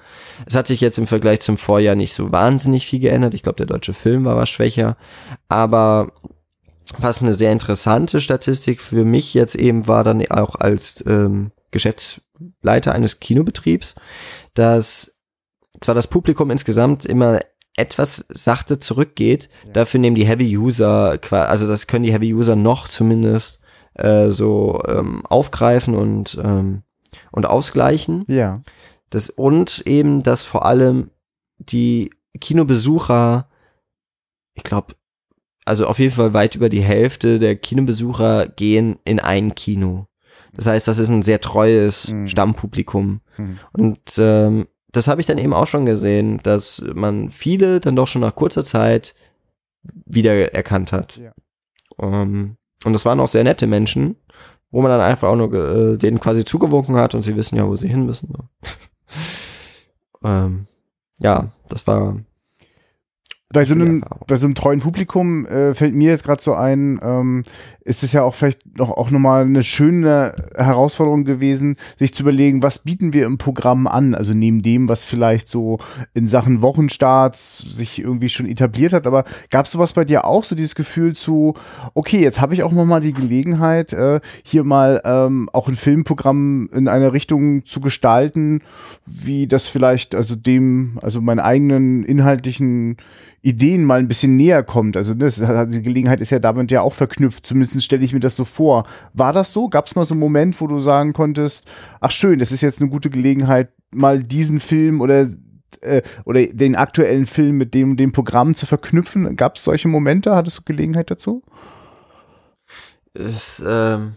Es 0.46 0.54
hat 0.54 0.68
sich 0.68 0.80
jetzt 0.80 0.98
im 0.98 1.06
Vergleich 1.06 1.40
zum 1.40 1.56
Vorjahr 1.56 1.96
nicht 1.96 2.14
so 2.14 2.30
wahnsinnig 2.30 2.86
viel 2.86 3.00
geändert. 3.00 3.34
Ich 3.34 3.42
glaube, 3.42 3.56
der 3.56 3.66
deutsche 3.66 3.94
Film 3.94 4.24
war 4.24 4.36
was 4.36 4.48
schwächer. 4.48 4.96
Aber 5.48 6.12
was 6.98 7.20
eine 7.20 7.34
sehr 7.34 7.52
interessante 7.52 8.20
Statistik 8.20 8.80
für 8.80 9.04
mich 9.04 9.34
jetzt 9.34 9.56
eben 9.56 9.86
war, 9.88 10.04
dann 10.04 10.24
auch 10.30 10.54
als 10.54 11.04
ähm, 11.06 11.50
Geschäftsleiter 11.70 12.94
eines 12.94 13.20
Kinobetriebs, 13.20 13.94
dass 14.54 15.18
zwar 15.80 15.94
das 15.94 16.06
Publikum 16.06 16.50
insgesamt 16.50 17.04
immer 17.04 17.40
etwas 17.78 18.24
sachte 18.28 18.78
zurückgeht, 18.78 19.48
ja. 19.66 19.72
dafür 19.72 20.00
nehmen 20.00 20.16
die 20.16 20.26
Heavy 20.26 20.56
User, 20.56 21.18
also 21.30 21.66
das 21.66 21.86
können 21.86 22.04
die 22.04 22.12
Heavy 22.12 22.34
User 22.34 22.56
noch 22.56 22.88
zumindest 22.88 23.60
äh, 23.94 24.30
so 24.30 24.80
ähm, 24.86 25.24
aufgreifen 25.26 25.94
und 25.94 26.38
ähm, 26.42 26.82
und 27.30 27.46
ausgleichen. 27.46 28.24
Ja. 28.28 28.62
Das 29.10 29.30
und 29.30 29.82
eben, 29.86 30.22
dass 30.22 30.44
vor 30.44 30.66
allem 30.66 31.10
die 31.58 32.10
Kinobesucher, 32.40 33.48
ich 34.54 34.64
glaube, 34.64 34.94
also 35.64 35.86
auf 35.86 35.98
jeden 35.98 36.14
Fall 36.14 36.34
weit 36.34 36.54
über 36.54 36.68
die 36.68 36.82
Hälfte 36.82 37.38
der 37.38 37.56
Kinobesucher 37.56 38.48
gehen 38.48 38.98
in 39.04 39.20
ein 39.20 39.54
Kino. 39.54 40.06
Das 40.52 40.66
heißt, 40.66 40.88
das 40.88 40.98
ist 40.98 41.08
ein 41.10 41.22
sehr 41.22 41.40
treues 41.40 42.08
mhm. 42.08 42.28
Stammpublikum. 42.28 43.20
Mhm. 43.36 43.58
Und 43.72 44.00
ähm, 44.18 44.66
das 44.98 45.08
habe 45.08 45.20
ich 45.20 45.26
dann 45.26 45.38
eben 45.38 45.54
auch 45.54 45.66
schon 45.66 45.86
gesehen, 45.86 46.40
dass 46.42 46.84
man 46.94 47.30
viele 47.30 47.80
dann 47.80 47.96
doch 47.96 48.08
schon 48.08 48.22
nach 48.22 48.34
kurzer 48.34 48.64
Zeit 48.64 49.14
wiedererkannt 50.04 50.92
hat. 50.92 51.16
Ja. 51.16 51.32
Um, 51.96 52.14
ähm, 52.14 52.56
und 52.84 52.92
das 52.92 53.04
waren 53.04 53.18
auch 53.20 53.28
sehr 53.28 53.44
nette 53.44 53.66
Menschen, 53.66 54.16
wo 54.70 54.82
man 54.82 54.90
dann 54.90 55.00
einfach 55.00 55.28
auch 55.28 55.36
nur 55.36 55.52
äh, 55.52 55.96
denen 55.96 56.20
quasi 56.20 56.44
zugewunken 56.44 56.96
hat 56.96 57.14
und 57.14 57.22
sie 57.22 57.36
wissen 57.36 57.56
ja, 57.56 57.66
wo 57.66 57.76
sie 57.76 57.88
hin 57.88 58.06
müssen. 58.06 58.34
ähm, 60.24 60.66
ja, 61.18 61.50
das 61.68 61.86
war 61.86 62.18
bei 63.50 63.64
so 63.64 63.74
einem, 63.74 64.04
bei 64.26 64.36
so 64.36 64.46
einem 64.46 64.54
treuen 64.54 64.80
Publikum 64.80 65.46
äh, 65.46 65.74
fällt 65.74 65.94
mir 65.94 66.10
jetzt 66.10 66.24
gerade 66.24 66.42
so 66.42 66.52
ein, 66.52 67.00
ähm, 67.02 67.44
ist 67.80 68.02
es 68.02 68.12
ja 68.12 68.22
auch 68.22 68.34
vielleicht 68.34 68.76
noch 68.76 68.90
auch 68.90 69.10
nochmal 69.10 69.46
eine 69.46 69.62
schöne 69.62 70.34
Herausforderung 70.54 71.24
gewesen, 71.24 71.76
sich 71.98 72.12
zu 72.12 72.24
überlegen, 72.24 72.62
was 72.62 72.80
bieten 72.80 73.14
wir 73.14 73.24
im 73.24 73.38
Programm 73.38 73.86
an? 73.86 74.14
Also 74.14 74.34
neben 74.34 74.60
dem, 74.60 74.90
was 74.90 75.02
vielleicht 75.02 75.48
so 75.48 75.78
in 76.12 76.28
Sachen 76.28 76.60
Wochenstarts 76.60 77.58
sich 77.60 77.98
irgendwie 77.98 78.28
schon 78.28 78.44
etabliert 78.44 78.92
hat, 78.92 79.06
aber 79.06 79.24
gab 79.48 79.64
es 79.64 79.72
sowas 79.72 79.94
bei 79.94 80.04
dir 80.04 80.26
auch, 80.26 80.44
so 80.44 80.54
dieses 80.54 80.74
Gefühl 80.74 81.14
zu, 81.16 81.54
okay, 81.94 82.20
jetzt 82.20 82.42
habe 82.42 82.52
ich 82.52 82.62
auch 82.62 82.72
nochmal 82.72 83.00
die 83.00 83.14
Gelegenheit, 83.14 83.94
äh, 83.94 84.20
hier 84.42 84.64
mal 84.64 85.00
ähm, 85.06 85.48
auch 85.54 85.68
ein 85.68 85.76
Filmprogramm 85.76 86.68
in 86.74 86.86
eine 86.86 87.14
Richtung 87.14 87.64
zu 87.64 87.80
gestalten, 87.80 88.60
wie 89.06 89.46
das 89.46 89.68
vielleicht, 89.68 90.14
also 90.14 90.36
dem, 90.36 90.98
also 91.00 91.22
meinen 91.22 91.40
eigenen 91.40 92.04
inhaltlichen 92.04 92.98
Ideen 93.40 93.84
mal 93.84 94.00
ein 94.00 94.08
bisschen 94.08 94.36
näher 94.36 94.62
kommt. 94.62 94.96
Also 94.96 95.14
ne, 95.14 95.24
das, 95.26 95.68
die 95.68 95.82
Gelegenheit 95.82 96.20
ist 96.20 96.30
ja 96.30 96.38
damit 96.38 96.70
ja 96.70 96.80
auch 96.80 96.92
verknüpft. 96.92 97.46
Zumindest 97.46 97.82
stelle 97.82 98.04
ich 98.04 98.12
mir 98.12 98.20
das 98.20 98.36
so 98.36 98.44
vor. 98.44 98.86
War 99.14 99.32
das 99.32 99.52
so? 99.52 99.68
Gab 99.68 99.86
es 99.86 99.94
mal 99.94 100.04
so 100.04 100.14
einen 100.14 100.20
Moment, 100.20 100.60
wo 100.60 100.66
du 100.66 100.80
sagen 100.80 101.12
konntest, 101.12 101.66
ach 102.00 102.10
schön, 102.10 102.38
das 102.38 102.52
ist 102.52 102.62
jetzt 102.62 102.80
eine 102.80 102.90
gute 102.90 103.10
Gelegenheit, 103.10 103.70
mal 103.92 104.22
diesen 104.22 104.60
Film 104.60 105.00
oder 105.00 105.28
äh, 105.82 106.02
oder 106.24 106.44
den 106.46 106.76
aktuellen 106.76 107.26
Film 107.26 107.56
mit 107.58 107.74
dem 107.74 107.96
dem 107.96 108.12
Programm 108.12 108.54
zu 108.54 108.66
verknüpfen? 108.66 109.36
Gab 109.36 109.56
es 109.56 109.64
solche 109.64 109.88
Momente? 109.88 110.34
Hattest 110.34 110.58
du 110.58 110.62
Gelegenheit 110.64 111.10
dazu? 111.10 111.42
Es, 113.14 113.62
ähm, 113.66 114.14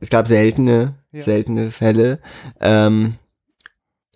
es 0.00 0.10
gab 0.10 0.28
seltene, 0.28 0.94
ja. 1.12 1.22
seltene 1.22 1.70
Fälle. 1.70 2.20
Ähm, 2.60 3.14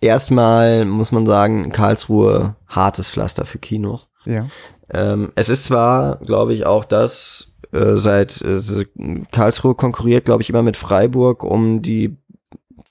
erstmal 0.01 0.85
muss 0.85 1.11
man 1.11 1.25
sagen, 1.25 1.71
Karlsruhe 1.71 2.55
hartes 2.67 3.09
Pflaster 3.09 3.45
für 3.45 3.59
Kinos. 3.59 4.09
Ja. 4.25 4.47
Ähm, 4.89 5.31
es 5.35 5.49
ist 5.49 5.65
zwar, 5.65 6.17
glaube 6.17 6.53
ich, 6.53 6.65
auch 6.65 6.85
das, 6.85 7.55
äh, 7.71 7.95
seit 7.95 8.41
äh, 8.41 8.85
Karlsruhe 9.31 9.75
konkurriert, 9.75 10.25
glaube 10.25 10.43
ich, 10.43 10.49
immer 10.49 10.63
mit 10.63 10.77
Freiburg 10.77 11.43
um 11.43 11.81
die 11.81 12.17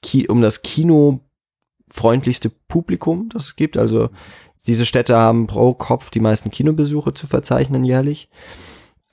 Ki 0.02 0.28
um 0.28 0.42
das 0.42 0.62
kinofreundlichste 0.62 2.50
Publikum, 2.68 3.28
das 3.32 3.46
es 3.46 3.56
gibt. 3.56 3.76
Also 3.76 4.10
diese 4.66 4.86
Städte 4.86 5.16
haben 5.16 5.46
pro 5.46 5.74
Kopf 5.74 6.10
die 6.10 6.20
meisten 6.20 6.50
Kinobesuche 6.50 7.14
zu 7.14 7.26
verzeichnen 7.26 7.84
jährlich. 7.84 8.28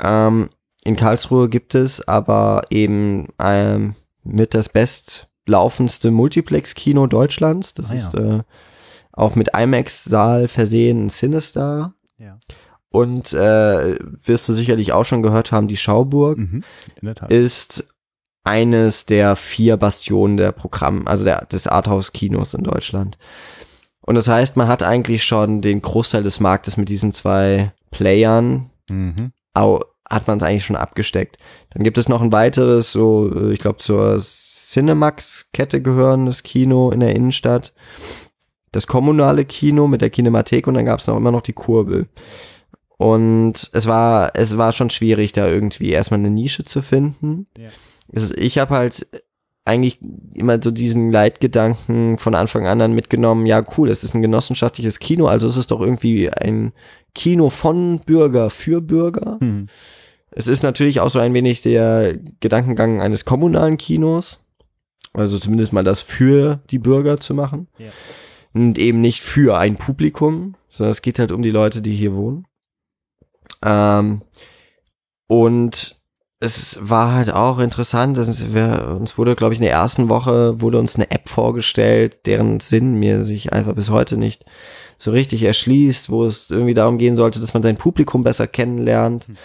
Ähm, 0.01 0.49
in 0.83 0.95
Karlsruhe 0.95 1.49
gibt 1.49 1.75
es 1.75 2.07
aber 2.07 2.63
eben 2.69 3.27
ähm, 3.39 3.95
mit 4.23 4.53
das 4.53 4.69
bestlaufendste 4.69 6.11
Multiplex-Kino 6.11 7.07
Deutschlands. 7.07 7.73
Das 7.73 7.91
ah, 7.91 7.95
ist 7.95 8.13
ja. 8.13 8.37
äh, 8.37 8.43
auch 9.13 9.35
mit 9.35 9.49
IMAX-Saal 9.55 10.47
versehen, 10.47 11.09
Sinister. 11.09 11.93
Ja. 12.21 12.37
Und 12.91 13.33
äh, 13.33 13.95
wirst 13.99 14.47
du 14.49 14.53
sicherlich 14.53 14.93
auch 14.93 15.05
schon 15.05 15.23
gehört 15.23 15.51
haben, 15.51 15.67
die 15.67 15.77
Schauburg 15.77 16.37
mhm, 16.37 16.63
ist 17.29 17.87
eines 18.43 19.05
der 19.05 19.35
vier 19.35 19.77
Bastionen 19.77 20.37
der 20.37 20.51
Programm, 20.51 21.07
also 21.07 21.23
der, 21.23 21.45
des 21.45 21.67
Arthouse-Kinos 21.67 22.53
in 22.53 22.63
Deutschland. 22.63 23.17
Und 24.01 24.15
das 24.15 24.27
heißt, 24.27 24.57
man 24.57 24.67
hat 24.67 24.83
eigentlich 24.83 25.23
schon 25.23 25.61
den 25.61 25.81
Großteil 25.81 26.23
des 26.23 26.39
Marktes 26.39 26.75
mit 26.75 26.89
diesen 26.89 27.13
zwei 27.13 27.71
Playern, 27.91 28.69
mhm. 28.89 29.31
au, 29.53 29.79
hat 30.09 30.27
man 30.27 30.39
es 30.39 30.43
eigentlich 30.43 30.65
schon 30.65 30.75
abgesteckt. 30.75 31.37
Dann 31.69 31.83
gibt 31.83 31.97
es 31.97 32.09
noch 32.09 32.21
ein 32.21 32.33
weiteres, 32.33 32.91
so, 32.91 33.31
äh, 33.33 33.53
ich 33.53 33.59
glaube, 33.59 33.77
zur 33.77 34.19
Cinemax-Kette 34.19 35.81
gehörendes 35.81 36.43
Kino 36.43 36.91
in 36.91 36.99
der 36.99 37.15
Innenstadt 37.15 37.73
das 38.71 38.87
kommunale 38.87 39.45
Kino 39.45 39.87
mit 39.87 40.01
der 40.01 40.09
Kinemathek 40.09 40.67
und 40.67 40.75
dann 40.75 40.85
gab 40.85 40.99
es 40.99 41.07
noch 41.07 41.17
immer 41.17 41.31
noch 41.31 41.41
die 41.41 41.53
Kurbel. 41.53 42.07
Und 42.97 43.69
es 43.73 43.87
war, 43.87 44.31
es 44.35 44.57
war 44.57 44.73
schon 44.73 44.89
schwierig, 44.89 45.33
da 45.33 45.47
irgendwie 45.47 45.89
erstmal 45.89 46.19
eine 46.19 46.29
Nische 46.29 46.63
zu 46.63 46.81
finden. 46.81 47.47
Ja. 47.57 47.69
Also 48.13 48.33
ich 48.35 48.59
habe 48.59 48.75
halt 48.75 49.07
eigentlich 49.65 49.99
immer 50.33 50.59
so 50.61 50.71
diesen 50.71 51.11
Leitgedanken 51.11 52.17
von 52.17 52.35
Anfang 52.35 52.65
an 52.65 52.79
dann 52.79 52.93
mitgenommen, 52.93 53.45
ja 53.45 53.63
cool, 53.77 53.89
es 53.89 54.03
ist 54.03 54.15
ein 54.15 54.21
genossenschaftliches 54.21 54.99
Kino, 54.99 55.27
also 55.27 55.47
es 55.47 55.57
ist 55.57 55.71
doch 55.71 55.81
irgendwie 55.81 56.31
ein 56.31 56.73
Kino 57.13 57.49
von 57.49 57.99
Bürger 58.05 58.49
für 58.49 58.81
Bürger. 58.81 59.37
Hm. 59.39 59.67
Es 60.31 60.47
ist 60.47 60.63
natürlich 60.63 60.99
auch 60.99 61.09
so 61.09 61.19
ein 61.19 61.33
wenig 61.33 61.61
der 61.61 62.17
Gedankengang 62.39 63.01
eines 63.01 63.25
kommunalen 63.25 63.77
Kinos, 63.77 64.39
also 65.13 65.37
zumindest 65.37 65.73
mal 65.73 65.83
das 65.83 66.01
für 66.01 66.61
die 66.69 66.79
Bürger 66.79 67.19
zu 67.19 67.33
machen. 67.33 67.67
Ja 67.77 67.89
und 68.53 68.77
eben 68.77 69.01
nicht 69.01 69.21
für 69.21 69.57
ein 69.57 69.77
Publikum, 69.77 70.55
sondern 70.69 70.91
es 70.91 71.01
geht 71.01 71.19
halt 71.19 71.31
um 71.31 71.41
die 71.41 71.51
Leute, 71.51 71.81
die 71.81 71.93
hier 71.93 72.15
wohnen. 72.15 72.45
Ähm, 73.63 74.21
und 75.27 76.01
es 76.39 76.77
war 76.81 77.13
halt 77.13 77.31
auch 77.31 77.59
interessant, 77.59 78.17
dass 78.17 78.53
wir, 78.53 78.97
uns 78.99 79.17
wurde, 79.17 79.35
glaube 79.35 79.53
ich, 79.53 79.59
in 79.59 79.65
der 79.65 79.73
ersten 79.73 80.09
Woche 80.09 80.59
wurde 80.59 80.79
uns 80.79 80.95
eine 80.95 81.11
App 81.11 81.29
vorgestellt, 81.29 82.25
deren 82.25 82.59
Sinn 82.59 82.95
mir 82.95 83.23
sich 83.23 83.53
einfach 83.53 83.75
bis 83.75 83.91
heute 83.91 84.17
nicht 84.17 84.43
so 84.97 85.11
richtig 85.11 85.43
erschließt, 85.43 86.09
wo 86.09 86.25
es 86.25 86.49
irgendwie 86.49 86.73
darum 86.73 86.97
gehen 86.97 87.15
sollte, 87.15 87.39
dass 87.39 87.53
man 87.53 87.63
sein 87.63 87.77
Publikum 87.77 88.23
besser 88.23 88.47
kennenlernt. 88.47 89.29
Mhm. 89.29 89.37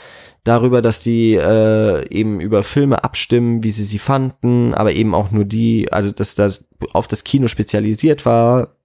Darüber, 0.44 0.80
dass 0.80 1.00
die 1.00 1.34
äh, 1.34 2.08
eben 2.08 2.40
über 2.40 2.62
Filme 2.62 3.02
abstimmen, 3.04 3.62
wie 3.62 3.72
sie 3.72 3.84
sie 3.84 3.98
fanden, 3.98 4.74
aber 4.74 4.94
eben 4.94 5.14
auch 5.14 5.32
nur 5.32 5.44
die, 5.44 5.92
also 5.92 6.12
dass 6.12 6.34
das 6.34 6.64
auf 6.92 7.08
das 7.08 7.24
Kino 7.24 7.48
spezialisiert 7.48 8.24
war, 8.24 8.75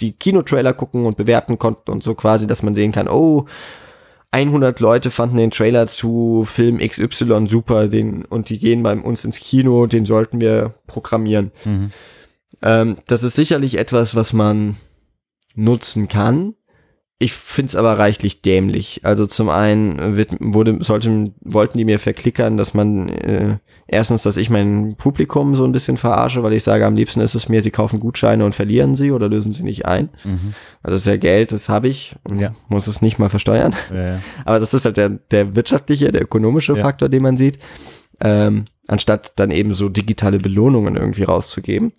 die 0.00 0.12
Kinotrailer 0.12 0.72
gucken 0.72 1.06
und 1.06 1.16
bewerten 1.16 1.58
konnten 1.58 1.90
und 1.90 2.02
so 2.02 2.14
quasi, 2.14 2.46
dass 2.46 2.62
man 2.62 2.74
sehen 2.74 2.92
kann, 2.92 3.08
oh, 3.08 3.46
100 4.32 4.80
Leute 4.80 5.12
fanden 5.12 5.36
den 5.36 5.52
Trailer 5.52 5.86
zu 5.86 6.44
Film 6.44 6.78
XY 6.78 7.46
super, 7.46 7.86
den, 7.86 8.24
und 8.24 8.48
die 8.48 8.58
gehen 8.58 8.82
bei 8.82 8.96
uns 8.96 9.24
ins 9.24 9.38
Kino, 9.38 9.86
den 9.86 10.04
sollten 10.04 10.40
wir 10.40 10.74
programmieren. 10.88 11.52
Mhm. 11.64 11.92
Ähm, 12.62 12.96
das 13.06 13.22
ist 13.22 13.36
sicherlich 13.36 13.78
etwas, 13.78 14.16
was 14.16 14.32
man 14.32 14.76
nutzen 15.54 16.08
kann. 16.08 16.54
Ich 17.20 17.32
find's 17.32 17.76
aber 17.76 17.98
reichlich 17.98 18.42
dämlich. 18.42 19.00
Also 19.04 19.26
zum 19.26 19.48
einen 19.48 20.16
wird, 20.16 20.30
wurde, 20.40 20.82
sollte, 20.82 21.32
wollten 21.42 21.78
die 21.78 21.84
mir 21.84 22.00
verklickern, 22.00 22.56
dass 22.56 22.74
man 22.74 23.08
äh, 23.08 23.58
erstens, 23.86 24.22
dass 24.22 24.36
ich 24.36 24.50
mein 24.50 24.96
Publikum 24.96 25.54
so 25.54 25.64
ein 25.64 25.70
bisschen 25.70 25.96
verarsche, 25.96 26.42
weil 26.42 26.54
ich 26.54 26.64
sage, 26.64 26.84
am 26.84 26.96
liebsten 26.96 27.20
ist 27.20 27.36
es 27.36 27.48
mir, 27.48 27.62
sie 27.62 27.70
kaufen 27.70 28.00
Gutscheine 28.00 28.44
und 28.44 28.54
verlieren 28.54 28.96
sie 28.96 29.12
oder 29.12 29.28
lösen 29.28 29.52
sie 29.52 29.62
nicht 29.62 29.86
ein. 29.86 30.10
Mhm. 30.24 30.54
Also 30.82 30.94
das 30.94 31.00
ist 31.02 31.06
ja 31.06 31.16
Geld, 31.16 31.52
das 31.52 31.68
habe 31.68 31.88
ich 31.88 32.16
und 32.28 32.42
ja. 32.42 32.54
muss 32.68 32.88
es 32.88 33.00
nicht 33.00 33.20
mal 33.20 33.30
versteuern. 33.30 33.74
Ja, 33.92 34.06
ja. 34.06 34.20
Aber 34.44 34.58
das 34.58 34.74
ist 34.74 34.84
halt 34.84 34.96
der, 34.96 35.10
der 35.10 35.54
wirtschaftliche, 35.54 36.10
der 36.10 36.22
ökonomische 36.22 36.74
Faktor, 36.74 37.08
den 37.08 37.22
man 37.22 37.36
sieht. 37.36 37.58
Ähm, 38.20 38.64
anstatt 38.86 39.32
dann 39.36 39.50
eben 39.50 39.74
so 39.74 39.88
digitale 39.88 40.38
Belohnungen 40.38 40.96
irgendwie 40.96 41.24
rauszugeben. 41.24 41.92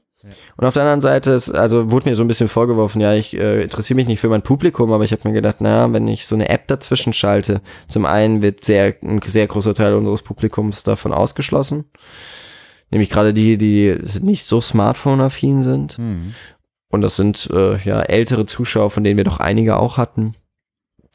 Und 0.57 0.65
auf 0.65 0.73
der 0.73 0.83
anderen 0.83 1.01
Seite 1.01 1.31
ist, 1.31 1.51
also 1.51 1.91
wurde 1.91 2.09
mir 2.09 2.15
so 2.15 2.23
ein 2.23 2.27
bisschen 2.27 2.47
vorgeworfen, 2.47 3.01
ja, 3.01 3.13
ich 3.13 3.35
äh, 3.35 3.63
interessiere 3.63 3.95
mich 3.95 4.07
nicht 4.07 4.19
für 4.19 4.29
mein 4.29 4.41
Publikum, 4.41 4.91
aber 4.91 5.03
ich 5.03 5.11
habe 5.11 5.27
mir 5.27 5.33
gedacht, 5.33 5.57
na, 5.59 5.91
wenn 5.93 6.07
ich 6.07 6.25
so 6.25 6.35
eine 6.35 6.49
App 6.49 6.67
dazwischen 6.67 7.13
schalte, 7.13 7.61
zum 7.87 8.05
einen 8.05 8.41
wird 8.41 8.63
sehr 8.63 8.95
ein 9.01 9.21
sehr 9.25 9.47
großer 9.47 9.75
Teil 9.75 9.93
unseres 9.93 10.21
Publikums 10.21 10.83
davon 10.83 11.13
ausgeschlossen, 11.13 11.85
nämlich 12.89 13.09
gerade 13.09 13.33
die, 13.33 13.57
die 13.57 13.97
nicht 14.21 14.45
so 14.45 14.61
Smartphone-affin 14.61 15.61
sind. 15.61 15.97
Mhm. 15.99 16.33
Und 16.89 17.01
das 17.01 17.15
sind 17.15 17.49
äh, 17.51 17.77
ja 17.77 18.01
ältere 18.01 18.45
Zuschauer, 18.45 18.89
von 18.89 19.03
denen 19.03 19.17
wir 19.17 19.25
doch 19.25 19.39
einige 19.39 19.77
auch 19.77 19.97
hatten, 19.97 20.35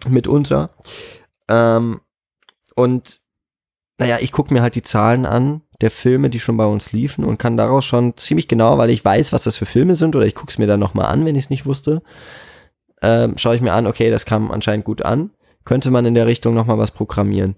mitunter. 0.09 0.71
Ähm, 1.49 2.01
und 2.75 3.21
naja, 3.99 4.19
ich 4.21 4.33
gucke 4.33 4.53
mir 4.55 4.63
halt 4.63 4.75
die 4.75 4.83
Zahlen 4.83 5.27
an 5.27 5.63
der 5.81 5.91
Filme, 5.91 6.31
die 6.31 6.41
schon 6.41 6.57
bei 6.57 6.67
uns 6.67 6.93
liefen 6.93 7.25
und 7.25 7.39
kann 7.39 7.57
daraus 7.57 7.85
schon 7.85 8.17
ziemlich 8.17 8.49
genau, 8.49 8.79
weil 8.79 8.91
ich 8.91 9.05
weiß, 9.05 9.33
was 9.33 9.45
das 9.45 9.57
für 9.57 9.67
Filme 9.67 9.95
sind 9.95 10.15
oder 10.15 10.27
ich 10.27 10.35
gucke 10.35 10.51
es 10.51 10.59
mir 10.59 10.67
dann 10.67 10.81
nochmal 10.81 11.07
an, 11.07 11.25
wenn 11.25 11.37
ich 11.37 11.45
es 11.45 11.51
nicht 11.51 11.67
wusste, 11.67 12.03
ähm, 13.03 13.39
schaue 13.39 13.57
ich 13.57 13.63
mir 13.63 13.73
an, 13.73 13.87
okay, 13.87 14.11
das 14.11 14.27
kam 14.27 14.51
anscheinend 14.51 14.85
gut 14.85 15.03
an. 15.03 15.31
Könnte 15.67 15.91
man 15.91 16.07
in 16.07 16.15
der 16.15 16.27
Richtung 16.27 16.55
nochmal 16.55 16.79
was 16.79 16.91
programmieren. 16.91 17.55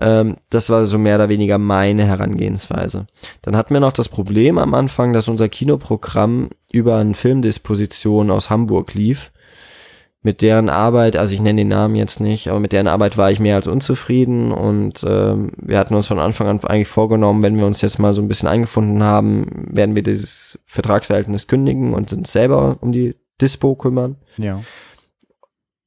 Ähm, 0.00 0.36
das 0.50 0.68
war 0.68 0.84
so 0.84 0.98
mehr 0.98 1.16
oder 1.16 1.30
weniger 1.30 1.56
meine 1.56 2.04
Herangehensweise. 2.04 3.06
Dann 3.40 3.56
hatten 3.56 3.72
wir 3.72 3.80
noch 3.80 3.92
das 3.92 4.10
Problem 4.10 4.58
am 4.58 4.74
Anfang, 4.74 5.14
dass 5.14 5.28
unser 5.28 5.48
Kinoprogramm 5.48 6.50
über 6.70 6.98
eine 6.98 7.14
Filmdisposition 7.14 8.30
aus 8.30 8.50
Hamburg 8.50 8.92
lief 8.92 9.32
mit 10.28 10.42
deren 10.42 10.68
Arbeit, 10.68 11.16
also 11.16 11.32
ich 11.32 11.40
nenne 11.40 11.62
den 11.62 11.68
Namen 11.68 11.94
jetzt 11.94 12.20
nicht, 12.20 12.48
aber 12.48 12.60
mit 12.60 12.72
deren 12.72 12.86
Arbeit 12.86 13.16
war 13.16 13.30
ich 13.30 13.40
mehr 13.40 13.54
als 13.54 13.66
unzufrieden 13.66 14.52
und 14.52 15.02
ähm, 15.08 15.52
wir 15.56 15.78
hatten 15.78 15.94
uns 15.94 16.06
von 16.06 16.18
Anfang 16.18 16.48
an 16.48 16.60
eigentlich 16.64 16.86
vorgenommen, 16.86 17.40
wenn 17.40 17.56
wir 17.56 17.64
uns 17.64 17.80
jetzt 17.80 17.98
mal 17.98 18.12
so 18.12 18.20
ein 18.20 18.28
bisschen 18.28 18.46
eingefunden 18.46 19.02
haben, 19.02 19.46
werden 19.70 19.96
wir 19.96 20.02
dieses 20.02 20.58
Vertragsverhältnis 20.66 21.46
kündigen 21.46 21.94
und 21.94 22.12
uns 22.12 22.30
selber 22.30 22.76
um 22.82 22.92
die 22.92 23.16
Dispo 23.40 23.74
kümmern. 23.74 24.16
Ja. 24.36 24.60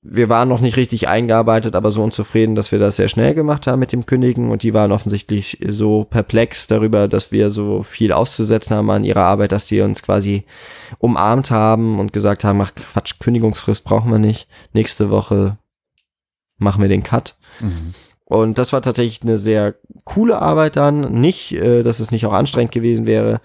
Wir 0.04 0.30
waren 0.30 0.50
noch 0.50 0.62
nicht 0.62 0.78
richtig 0.78 1.08
eingearbeitet, 1.10 1.76
aber 1.76 1.92
so 1.92 2.04
unzufrieden, 2.04 2.56
dass 2.56 2.72
wir 2.72 2.80
das 2.80 2.96
sehr 2.96 3.08
schnell 3.08 3.36
gemacht 3.36 3.68
haben 3.68 3.80
mit 3.80 3.92
dem 3.92 4.08
Kündigen 4.08 4.50
und 4.50 4.64
die 4.64 4.74
waren 4.74 4.92
offensichtlich 4.92 5.60
so 5.68 6.06
perplex 6.06 6.66
darüber, 6.66 7.08
dass 7.08 7.32
wir 7.32 7.52
so 7.52 7.84
viel 7.84 8.12
auszusetzen 8.12 8.76
haben 8.76 8.90
an 8.90 9.04
ihrer 9.04 9.22
Arbeit, 9.22 9.52
dass 9.52 9.68
sie 9.68 9.82
uns 9.82 10.02
quasi 10.02 10.44
umarmt 10.98 11.52
haben 11.52 12.00
und 12.00 12.14
gesagt 12.14 12.44
haben, 12.44 12.60
ach 12.62 12.74
Quatsch, 12.74 13.20
Kündigungsfrist 13.20 13.84
brauchen 13.84 14.12
wir 14.12 14.18
nicht. 14.18 14.48
Nächste 14.74 15.12
Woche 15.12 15.58
machen 16.58 16.82
wir 16.82 16.90
den 16.90 17.04
Cut. 17.04 17.36
Mhm. 17.60 17.94
Und 18.26 18.58
das 18.58 18.74
war 18.74 18.82
tatsächlich 18.82 19.22
eine 19.22 19.38
sehr 19.38 19.76
coole 20.04 20.42
Arbeit 20.42 20.78
dann. 20.78 21.20
Nicht, 21.20 21.52
äh, 21.52 21.84
dass 21.84 22.00
es 22.00 22.12
nicht 22.12 22.26
auch 22.26 22.34
anstrengend 22.34 22.72
gewesen 22.72 23.06
wäre, 23.06 23.42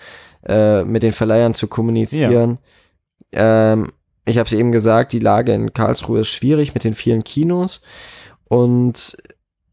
äh, 0.47 0.85
mit 0.85 1.03
den 1.03 1.13
Verleihern 1.13 1.55
zu 1.55 1.67
kommunizieren. 1.67 2.59
Ähm, 3.33 3.89
ich 4.27 4.39
habe 4.39 4.47
es 4.47 4.53
eben 4.53 4.73
gesagt, 4.73 5.13
die 5.13 5.19
Lage 5.21 5.53
in 5.53 5.73
Karlsruhe 5.73 6.21
ist 6.21 6.29
schwierig 6.29 6.75
mit 6.75 6.85
den 6.85 6.95
vielen 6.95 7.25
Kinos. 7.25 7.81
Und 8.49 9.17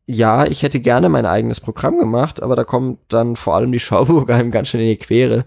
ja, 0.05 0.45
ich 0.45 0.63
hätte 0.63 0.79
gerne 0.79 1.09
mein 1.09 1.25
eigenes 1.25 1.59
Programm 1.59 1.97
gemacht, 1.97 2.41
aber 2.43 2.55
da 2.55 2.63
kommt 2.63 2.99
dann 3.09 3.35
vor 3.35 3.55
allem 3.55 3.71
die 3.71 3.79
Schauburger 3.79 4.35
einem 4.35 4.51
ganz 4.51 4.69
schön 4.69 4.81
in 4.81 4.87
die 4.87 4.97
Quere. 4.97 5.45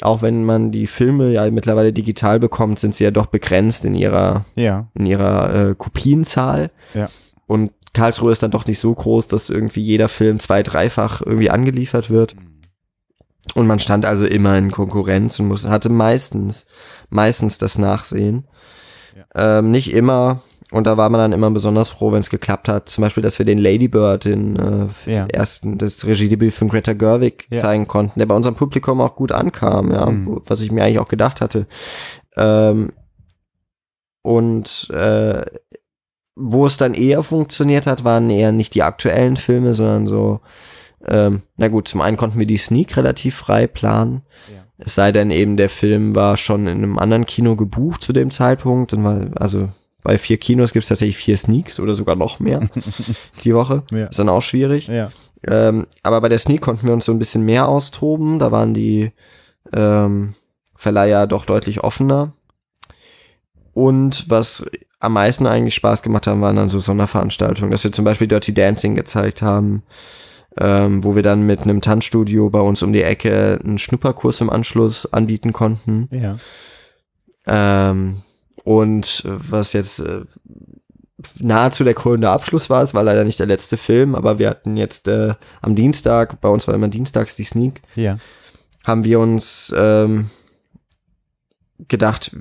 Auch 0.00 0.22
wenn 0.22 0.44
man 0.44 0.70
die 0.70 0.86
Filme 0.86 1.32
ja 1.32 1.50
mittlerweile 1.50 1.92
digital 1.92 2.38
bekommt, 2.38 2.78
sind 2.78 2.94
sie 2.94 3.04
ja 3.04 3.10
doch 3.10 3.26
begrenzt 3.26 3.84
in 3.84 3.94
ihrer, 3.94 4.44
Ja. 4.54 4.88
in 4.94 5.06
ihrer 5.06 5.70
äh, 5.70 5.74
Kopienzahl. 5.76 6.70
Ja. 6.94 7.08
Und 7.46 7.72
Karlsruhe 7.94 8.30
ist 8.30 8.42
dann 8.42 8.52
doch 8.52 8.66
nicht 8.66 8.78
so 8.78 8.94
groß, 8.94 9.26
dass 9.26 9.50
irgendwie 9.50 9.80
jeder 9.80 10.08
Film 10.08 10.38
zwei-, 10.38 10.62
dreifach 10.62 11.20
irgendwie 11.20 11.50
angeliefert 11.50 12.10
wird. 12.10 12.36
Und 13.54 13.66
man 13.66 13.80
stand 13.80 14.04
also 14.06 14.24
immer 14.24 14.56
in 14.56 14.70
Konkurrenz 14.70 15.40
und 15.40 15.48
muss, 15.48 15.66
hatte 15.66 15.88
meistens, 15.88 16.66
meistens 17.10 17.58
das 17.58 17.78
Nachsehen. 17.78 18.46
Ähm, 19.34 19.70
nicht 19.70 19.92
immer. 19.92 20.40
Und 20.70 20.86
da 20.86 20.96
war 20.98 21.08
man 21.08 21.18
dann 21.18 21.32
immer 21.32 21.50
besonders 21.50 21.88
froh, 21.88 22.12
wenn 22.12 22.20
es 22.20 22.28
geklappt 22.28 22.68
hat. 22.68 22.90
Zum 22.90 23.02
Beispiel, 23.02 23.22
dass 23.22 23.38
wir 23.38 23.46
den 23.46 23.58
Ladybird, 23.58 24.26
den 24.26 24.56
äh, 25.06 25.10
Ja. 25.10 25.26
ersten, 25.26 25.78
das 25.78 26.04
Regiedebüt 26.06 26.52
von 26.52 26.68
Greta 26.68 26.92
Gerwig 26.92 27.46
Ja. 27.50 27.62
zeigen 27.62 27.88
konnten, 27.88 28.18
der 28.18 28.26
bei 28.26 28.34
unserem 28.34 28.54
Publikum 28.54 29.00
auch 29.00 29.16
gut 29.16 29.32
ankam, 29.32 29.90
ja, 29.90 30.06
Mhm. 30.06 30.42
was 30.46 30.60
ich 30.60 30.70
mir 30.70 30.84
eigentlich 30.84 30.98
auch 30.98 31.08
gedacht 31.08 31.40
hatte. 31.40 31.66
Ähm, 32.36 32.92
und 34.22 34.88
äh, 34.90 35.42
wo 36.36 36.66
es 36.66 36.76
dann 36.76 36.94
eher 36.94 37.22
funktioniert 37.22 37.86
hat, 37.86 38.04
waren 38.04 38.30
eher 38.30 38.52
nicht 38.52 38.74
die 38.74 38.82
aktuellen 38.82 39.36
Filme, 39.36 39.74
sondern 39.74 40.06
so, 40.06 40.40
ähm, 41.06 41.42
na 41.56 41.68
gut, 41.68 41.88
zum 41.88 42.00
einen 42.00 42.16
konnten 42.16 42.38
wir 42.38 42.46
die 42.46 42.58
Sneak 42.58 42.96
relativ 42.96 43.36
frei 43.36 43.66
planen. 43.66 44.22
Ja. 44.52 44.64
Es 44.78 44.94
sei 44.94 45.10
denn 45.10 45.30
eben, 45.30 45.56
der 45.56 45.68
Film 45.68 46.14
war 46.14 46.36
schon 46.36 46.66
in 46.66 46.78
einem 46.78 46.98
anderen 46.98 47.26
Kino 47.26 47.56
gebucht 47.56 48.02
zu 48.02 48.12
dem 48.12 48.30
Zeitpunkt. 48.30 48.92
Und 48.92 49.04
war, 49.04 49.26
also 49.34 49.68
bei 50.02 50.18
vier 50.18 50.38
Kinos 50.38 50.72
gibt 50.72 50.84
es 50.84 50.88
tatsächlich 50.88 51.16
vier 51.16 51.36
Sneaks 51.36 51.80
oder 51.80 51.94
sogar 51.94 52.16
noch 52.16 52.38
mehr 52.38 52.68
die 53.44 53.54
Woche. 53.54 53.82
Ja. 53.90 54.06
Ist 54.06 54.18
dann 54.18 54.28
auch 54.28 54.42
schwierig. 54.42 54.86
Ja. 54.86 55.10
Ähm, 55.46 55.86
aber 56.02 56.20
bei 56.20 56.28
der 56.28 56.38
Sneak 56.38 56.60
konnten 56.60 56.86
wir 56.86 56.94
uns 56.94 57.04
so 57.04 57.12
ein 57.12 57.18
bisschen 57.18 57.44
mehr 57.44 57.68
austoben. 57.68 58.38
Da 58.38 58.52
waren 58.52 58.72
die 58.72 59.12
ähm, 59.72 60.34
Verleiher 60.76 61.26
doch 61.26 61.44
deutlich 61.44 61.82
offener. 61.82 62.32
Und 63.74 64.30
was 64.30 64.64
am 65.00 65.12
meisten 65.12 65.46
eigentlich 65.46 65.74
Spaß 65.74 66.02
gemacht 66.02 66.26
haben, 66.26 66.40
waren 66.40 66.56
dann 66.56 66.70
so 66.70 66.78
Sonderveranstaltungen, 66.78 67.70
dass 67.70 67.84
wir 67.84 67.92
zum 67.92 68.04
Beispiel 68.04 68.26
Dirty 68.26 68.52
Dancing 68.52 68.96
gezeigt 68.96 69.42
haben, 69.42 69.82
ähm, 70.60 71.04
wo 71.04 71.14
wir 71.14 71.22
dann 71.22 71.46
mit 71.46 71.60
einem 71.62 71.80
Tanzstudio 71.80 72.50
bei 72.50 72.60
uns 72.60 72.82
um 72.82 72.92
die 72.92 73.02
Ecke 73.02 73.58
einen 73.64 73.78
Schnupperkurs 73.78 74.40
im 74.40 74.50
Anschluss 74.50 75.12
anbieten 75.12 75.52
konnten. 75.52 76.08
Ja. 76.10 76.36
Ähm, 77.46 78.22
und 78.64 79.22
was 79.26 79.72
jetzt 79.72 80.00
äh, 80.00 80.22
nahezu 81.38 81.84
der 81.84 81.94
krönende 81.94 82.30
Abschluss 82.30 82.70
war, 82.70 82.82
es 82.82 82.94
war 82.94 83.02
leider 83.02 83.24
nicht 83.24 83.38
der 83.40 83.46
letzte 83.46 83.76
Film, 83.76 84.14
aber 84.14 84.38
wir 84.38 84.50
hatten 84.50 84.76
jetzt 84.76 85.08
äh, 85.08 85.34
am 85.62 85.74
Dienstag, 85.74 86.40
bei 86.40 86.48
uns 86.48 86.68
war 86.68 86.74
immer 86.74 86.88
dienstags 86.88 87.36
die 87.36 87.44
Sneak, 87.44 87.80
Ja. 87.94 88.18
haben 88.86 89.04
wir 89.04 89.18
uns 89.20 89.72
ähm, 89.76 90.30
gedacht, 91.88 92.36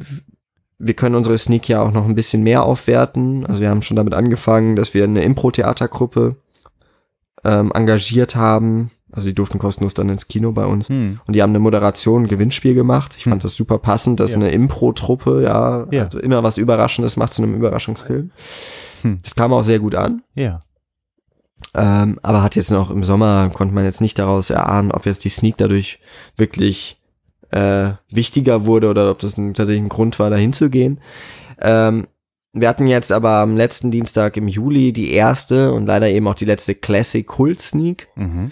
wir 0.79 0.93
können 0.93 1.15
unsere 1.15 1.37
Sneak 1.37 1.67
ja 1.69 1.81
auch 1.81 1.91
noch 1.91 2.05
ein 2.05 2.13
bisschen 2.15 2.43
mehr 2.43 2.63
aufwerten. 2.63 3.45
Also 3.47 3.61
wir 3.61 3.69
haben 3.69 3.81
schon 3.81 3.97
damit 3.97 4.13
angefangen, 4.13 4.75
dass 4.75 4.93
wir 4.93 5.05
eine 5.05 5.23
Impro-Theatergruppe 5.23 6.35
ähm, 7.47 7.71
engagiert 7.73 8.35
haben. 8.35 8.91
Also 9.11 9.29
die 9.29 9.33
durften 9.33 9.57
kostenlos 9.57 9.93
dann 9.93 10.09
ins 10.09 10.27
Kino 10.27 10.51
bei 10.51 10.65
uns. 10.65 10.89
Hm. 10.89 11.19
Und 11.25 11.33
die 11.33 11.41
haben 11.41 11.51
eine 11.51 11.59
Moderation, 11.59 12.23
ein 12.23 12.27
Gewinnspiel 12.27 12.73
gemacht. 12.75 13.15
Ich 13.17 13.23
fand 13.23 13.35
Hm. 13.35 13.39
das 13.41 13.55
super 13.55 13.77
passend, 13.79 14.19
dass 14.19 14.31
Ja. 14.31 14.35
eine 14.37 14.51
Impro-Truppe, 14.51 15.43
ja, 15.43 15.87
Ja. 15.91 16.03
also 16.03 16.19
immer 16.19 16.43
was 16.43 16.57
Überraschendes 16.57 17.15
macht 17.15 17.31
zu 17.33 17.41
einem 17.41 17.55
Überraschungsfilm. 17.55 18.31
Hm. 19.03 19.19
Das 19.23 19.35
kam 19.35 19.53
auch 19.53 19.63
sehr 19.63 19.79
gut 19.79 19.95
an. 19.95 20.23
Ja. 20.35 20.61
Ähm, 21.73 22.19
aber 22.21 22.43
hat 22.43 22.55
jetzt 22.55 22.69
noch 22.71 22.91
im 22.91 23.03
Sommer, 23.03 23.49
konnte 23.53 23.73
man 23.73 23.85
jetzt 23.85 24.01
nicht 24.01 24.19
daraus 24.19 24.49
erahnen, 24.49 24.91
ob 24.91 25.05
jetzt 25.05 25.23
die 25.23 25.29
Sneak 25.29 25.57
dadurch 25.57 25.99
wirklich 26.35 27.01
äh, 27.51 27.91
wichtiger 28.11 28.65
wurde 28.65 28.89
oder 28.89 29.09
ob 29.09 29.19
das 29.19 29.37
ein, 29.37 29.53
tatsächlich 29.53 29.85
ein 29.85 29.89
Grund 29.89 30.19
war, 30.19 30.29
da 30.29 30.35
hinzugehen. 30.35 30.99
Ähm, 31.61 32.07
wir 32.61 32.67
hatten 32.69 32.87
jetzt 32.87 33.11
aber 33.11 33.31
am 33.37 33.55
letzten 33.57 33.91
Dienstag 33.91 34.37
im 34.37 34.47
Juli 34.47 34.93
die 34.93 35.11
erste 35.11 35.71
und 35.73 35.85
leider 35.85 36.09
eben 36.09 36.27
auch 36.27 36.35
die 36.35 36.45
letzte 36.45 36.75
Classic 36.75 37.25
Kult 37.25 37.61
Sneak. 37.61 38.07
Mhm. 38.15 38.51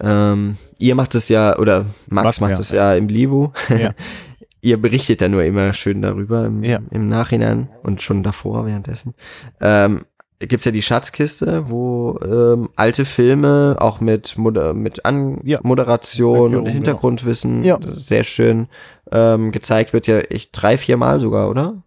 Ähm, 0.00 0.56
ihr 0.78 0.94
macht 0.94 1.14
es 1.14 1.28
ja, 1.28 1.58
oder 1.58 1.86
Max 2.08 2.24
Max, 2.24 2.40
macht 2.40 2.58
es 2.58 2.70
ja 2.70 2.94
im 2.94 3.08
Livo. 3.08 3.52
Ja. 3.70 3.92
ihr 4.60 4.80
berichtet 4.80 5.20
ja 5.20 5.28
nur 5.28 5.44
immer 5.44 5.72
schön 5.72 6.02
darüber 6.02 6.44
im, 6.46 6.62
Ja. 6.64 6.80
im 6.90 7.08
Nachhinein 7.08 7.68
und 7.82 8.02
schon 8.02 8.22
davor 8.22 8.66
währenddessen. 8.66 9.14
Ähm, 9.60 10.04
gibt's 10.38 10.66
ja 10.66 10.72
die 10.72 10.82
Schatzkiste, 10.82 11.70
wo 11.70 12.18
ähm, 12.22 12.68
alte 12.76 13.04
Filme 13.06 13.76
auch 13.78 14.00
mit 14.00 14.36
Moder 14.36 14.74
mit 14.74 15.06
An 15.06 15.40
Ja. 15.44 15.60
Moderation 15.62 16.54
und 16.56 16.66
Hintergrundwissen 16.66 17.64
Ja. 17.64 17.78
sehr 17.88 18.24
schön 18.24 18.68
ähm, 19.12 19.50
gezeigt 19.52 19.92
wird 19.94 20.06
ja 20.08 20.18
ich 20.28 20.50
drei 20.52 20.76
vier 20.76 20.96
Mal 20.98 21.20
sogar 21.20 21.48
oder 21.48 21.82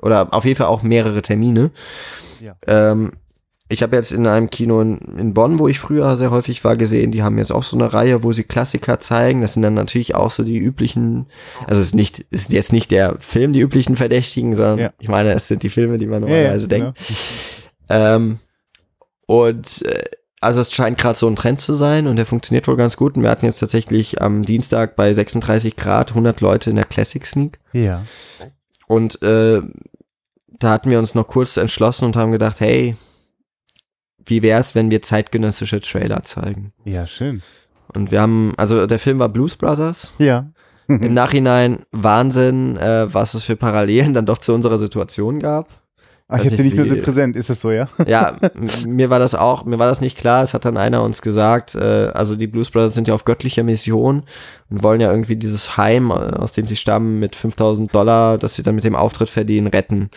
oder 0.00 0.32
auf 0.34 0.44
jeden 0.44 0.56
Fall 0.56 0.66
auch 0.68 0.82
mehrere 0.82 1.22
Termine. 1.22 1.70
Ja. 2.40 2.54
Ähm, 2.66 3.12
ich 3.72 3.84
habe 3.84 3.94
jetzt 3.94 4.10
in 4.10 4.26
einem 4.26 4.50
Kino 4.50 4.80
in, 4.80 4.98
in 5.16 5.32
Bonn, 5.32 5.60
wo 5.60 5.68
ich 5.68 5.78
früher 5.78 6.16
sehr 6.16 6.32
häufig 6.32 6.64
war, 6.64 6.76
gesehen, 6.76 7.12
die 7.12 7.22
haben 7.22 7.38
jetzt 7.38 7.52
auch 7.52 7.62
so 7.62 7.76
eine 7.76 7.92
Reihe, 7.92 8.24
wo 8.24 8.32
sie 8.32 8.42
Klassiker 8.42 8.98
zeigen. 8.98 9.42
Das 9.42 9.54
sind 9.54 9.62
dann 9.62 9.74
natürlich 9.74 10.16
auch 10.16 10.32
so 10.32 10.42
die 10.42 10.58
üblichen, 10.58 11.26
also 11.68 11.80
es 11.80 11.88
ist 11.88 11.94
nicht, 11.94 12.24
es 12.32 12.40
ist 12.42 12.52
jetzt 12.52 12.72
nicht 12.72 12.90
der 12.90 13.14
Film, 13.20 13.52
die 13.52 13.60
üblichen 13.60 13.96
Verdächtigen, 13.96 14.56
sondern 14.56 14.78
Ja. 14.78 14.92
ich 14.98 15.06
meine, 15.08 15.32
es 15.34 15.46
sind 15.46 15.62
die 15.62 15.68
Filme, 15.70 15.98
die 15.98 16.06
man 16.06 16.22
Ja, 16.22 16.28
ja, 16.28 16.34
normalerweise 16.34 16.66
denkt. 16.68 16.98
genau. 17.88 18.00
Ähm, 18.16 18.38
und 19.26 19.82
äh, 19.82 20.02
also 20.40 20.60
es 20.60 20.72
scheint 20.72 20.98
gerade 20.98 21.18
so 21.18 21.26
ein 21.28 21.36
Trend 21.36 21.60
zu 21.60 21.74
sein 21.74 22.06
und 22.06 22.16
der 22.16 22.26
funktioniert 22.26 22.66
wohl 22.66 22.76
ganz 22.76 22.96
gut. 22.96 23.16
Und 23.16 23.22
wir 23.22 23.30
hatten 23.30 23.44
jetzt 23.46 23.58
tatsächlich 23.60 24.20
am 24.22 24.42
Dienstag 24.44 24.96
bei 24.96 25.12
36 25.12 25.76
Grad 25.76 26.10
100 26.10 26.40
Leute 26.40 26.70
in 26.70 26.76
der 26.76 26.86
Classic 26.86 27.24
Sneak. 27.26 27.58
Ja. 27.72 28.02
Und 28.88 29.22
äh, 29.22 29.60
da 30.60 30.70
hatten 30.70 30.90
wir 30.90 30.98
uns 30.98 31.14
noch 31.14 31.26
kurz 31.26 31.56
entschlossen 31.56 32.04
und 32.04 32.16
haben 32.16 32.30
gedacht, 32.30 32.60
hey, 32.60 32.96
wie 34.24 34.42
wär's, 34.42 34.74
wenn 34.74 34.90
wir 34.90 35.02
zeitgenössische 35.02 35.80
Trailer 35.80 36.22
zeigen? 36.22 36.72
Ja, 36.84 37.06
schön. 37.06 37.42
Und 37.96 38.12
wir 38.12 38.20
haben, 38.20 38.52
also 38.56 38.86
der 38.86 38.98
Film 38.98 39.18
war 39.18 39.28
Blues 39.28 39.56
Brothers 39.56 40.12
Ja. 40.18 40.52
Im 40.86 41.14
Nachhinein 41.14 41.84
Wahnsinn, 41.92 42.76
äh, 42.76 43.12
was 43.12 43.34
es 43.34 43.44
für 43.44 43.54
Parallelen 43.54 44.12
dann 44.12 44.26
doch 44.26 44.38
zu 44.38 44.52
unserer 44.52 44.78
Situation 44.78 45.38
gab. 45.38 45.79
Ach, 46.30 46.38
ich 46.38 46.52
hatte 46.52 46.62
nicht 46.62 46.76
mehr 46.76 46.84
so 46.84 46.96
präsent, 46.96 47.34
ist 47.34 47.50
das 47.50 47.60
so, 47.60 47.72
ja? 47.72 47.88
Ja, 48.06 48.36
mir 48.86 49.10
war 49.10 49.18
das 49.18 49.34
auch, 49.34 49.64
mir 49.64 49.80
war 49.80 49.86
das 49.86 50.00
nicht 50.00 50.16
klar. 50.16 50.44
Es 50.44 50.54
hat 50.54 50.64
dann 50.64 50.76
einer 50.76 51.02
uns 51.02 51.22
gesagt, 51.22 51.74
äh, 51.74 52.10
also 52.14 52.36
die 52.36 52.46
Blues 52.46 52.70
Brothers 52.70 52.94
sind 52.94 53.08
ja 53.08 53.14
auf 53.14 53.24
göttlicher 53.24 53.64
Mission 53.64 54.22
und 54.70 54.82
wollen 54.82 55.00
ja 55.00 55.10
irgendwie 55.10 55.34
dieses 55.34 55.76
Heim, 55.76 56.10
äh, 56.10 56.14
aus 56.14 56.52
dem 56.52 56.68
sie 56.68 56.76
stammen, 56.76 57.18
mit 57.18 57.34
5000 57.34 57.92
Dollar, 57.92 58.38
das 58.38 58.54
sie 58.54 58.62
dann 58.62 58.76
mit 58.76 58.84
dem 58.84 58.94
Auftritt 58.94 59.28
verdienen, 59.28 59.66
retten. 59.66 60.10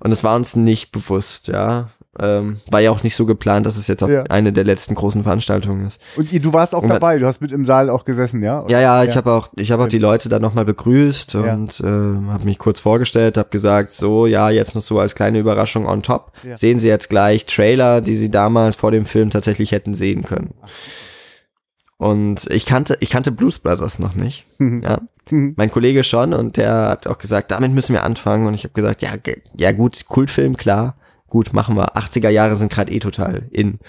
Und 0.00 0.12
es 0.12 0.22
war 0.22 0.36
uns 0.36 0.54
nicht 0.54 0.92
bewusst, 0.92 1.48
ja. 1.48 1.88
Ähm, 2.20 2.60
war 2.70 2.80
ja 2.80 2.90
auch 2.90 3.02
nicht 3.02 3.16
so 3.16 3.26
geplant, 3.26 3.66
dass 3.66 3.76
es 3.76 3.88
jetzt 3.88 4.02
auch 4.04 4.08
Ja. 4.08 4.22
eine 4.30 4.52
der 4.52 4.62
letzten 4.64 4.94
großen 4.94 5.22
Veranstaltungen 5.24 5.86
ist. 5.86 6.00
Und 6.16 6.30
du 6.32 6.52
warst 6.52 6.74
auch 6.74 6.82
Und 6.82 6.88
dabei, 6.88 7.18
du 7.18 7.26
hast 7.26 7.40
mit 7.40 7.50
im 7.50 7.64
Saal 7.64 7.90
auch 7.90 8.04
gesessen, 8.04 8.42
ja? 8.42 8.64
Ja, 8.68 8.80
ja, 8.80 9.02
ich 9.04 9.16
habe 9.16 9.32
auch, 9.32 9.48
ich 9.56 9.72
habe 9.72 9.82
auch 9.84 9.88
die 9.88 9.98
Leute 9.98 10.28
dann 10.28 10.40
nochmal 10.42 10.64
begrüßt 10.64 11.34
Ja. 11.34 11.52
und 11.54 11.80
äh, 11.80 11.84
habe 12.30 12.44
mich 12.44 12.58
kurz 12.58 12.78
vorgestellt, 12.80 13.36
habe 13.36 13.48
gesagt, 13.50 13.92
so, 13.92 14.26
ja, 14.26 14.50
jetzt 14.50 14.74
noch 14.76 14.82
so 14.82 14.98
als 15.00 15.14
kleine 15.14 15.38
Überraschung 15.40 15.86
on 15.86 16.02
top. 16.02 16.32
Ja. 16.44 16.56
Sehen 16.56 16.78
Sie 16.78 16.88
jetzt 16.88 17.10
gleich 17.10 17.46
Trailer, 17.46 18.00
die 18.00 18.14
Sie 18.16 18.30
damals 18.30 18.76
vor 18.76 18.90
dem 18.92 19.06
Film 19.06 19.30
tatsächlich 19.30 19.72
hätten 19.72 19.94
sehen 19.94 20.22
können. 20.24 20.54
Und 21.96 22.46
ich 22.50 22.66
kannte, 22.66 22.96
ich 23.00 23.10
kannte 23.10 23.32
Blues 23.32 23.58
Brothers 23.58 23.98
noch 23.98 24.14
nicht. 24.14 24.44
Ja. 24.58 24.98
Mhm. 25.30 25.54
Mein 25.56 25.70
Kollege 25.70 26.04
schon 26.04 26.34
und 26.34 26.56
der 26.56 26.88
hat 26.90 27.06
auch 27.06 27.18
gesagt, 27.18 27.50
damit 27.50 27.72
müssen 27.72 27.92
wir 27.94 28.04
anfangen. 28.04 28.46
Und 28.46 28.54
ich 28.54 28.64
habe 28.64 28.74
gesagt, 28.74 29.00
ja, 29.00 29.10
ja 29.56 29.72
gut, 29.72 30.06
Kultfilm, 30.08 30.56
klar, 30.56 30.96
gut, 31.34 31.52
machen 31.52 31.76
wir. 31.76 31.96
80er 31.96 32.28
Jahre 32.28 32.54
sind 32.54 32.70
gerade 32.70 32.92
eh 32.92 33.00
total 33.00 33.42
in. 33.50 33.80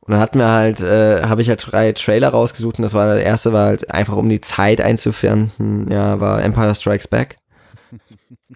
Und 0.00 0.12
dann 0.12 0.20
hatten 0.20 0.38
wir 0.38 0.50
halt, 0.50 0.82
äh, 0.82 1.22
habe 1.22 1.40
ich 1.40 1.48
halt 1.48 1.64
drei 1.66 1.92
Trailer 1.92 2.28
rausgesucht 2.28 2.76
und 2.76 2.82
das 2.82 2.92
war 2.92 3.14
der 3.14 3.24
erste 3.24 3.54
war 3.54 3.68
halt 3.68 3.90
einfach 3.90 4.16
um 4.16 4.28
die 4.28 4.42
Zeit 4.42 4.82
einzufinden, 4.82 5.90
ja, 5.90 6.20
war 6.20 6.42
Empire 6.42 6.74
Strikes 6.74 7.08
Back. 7.08 7.38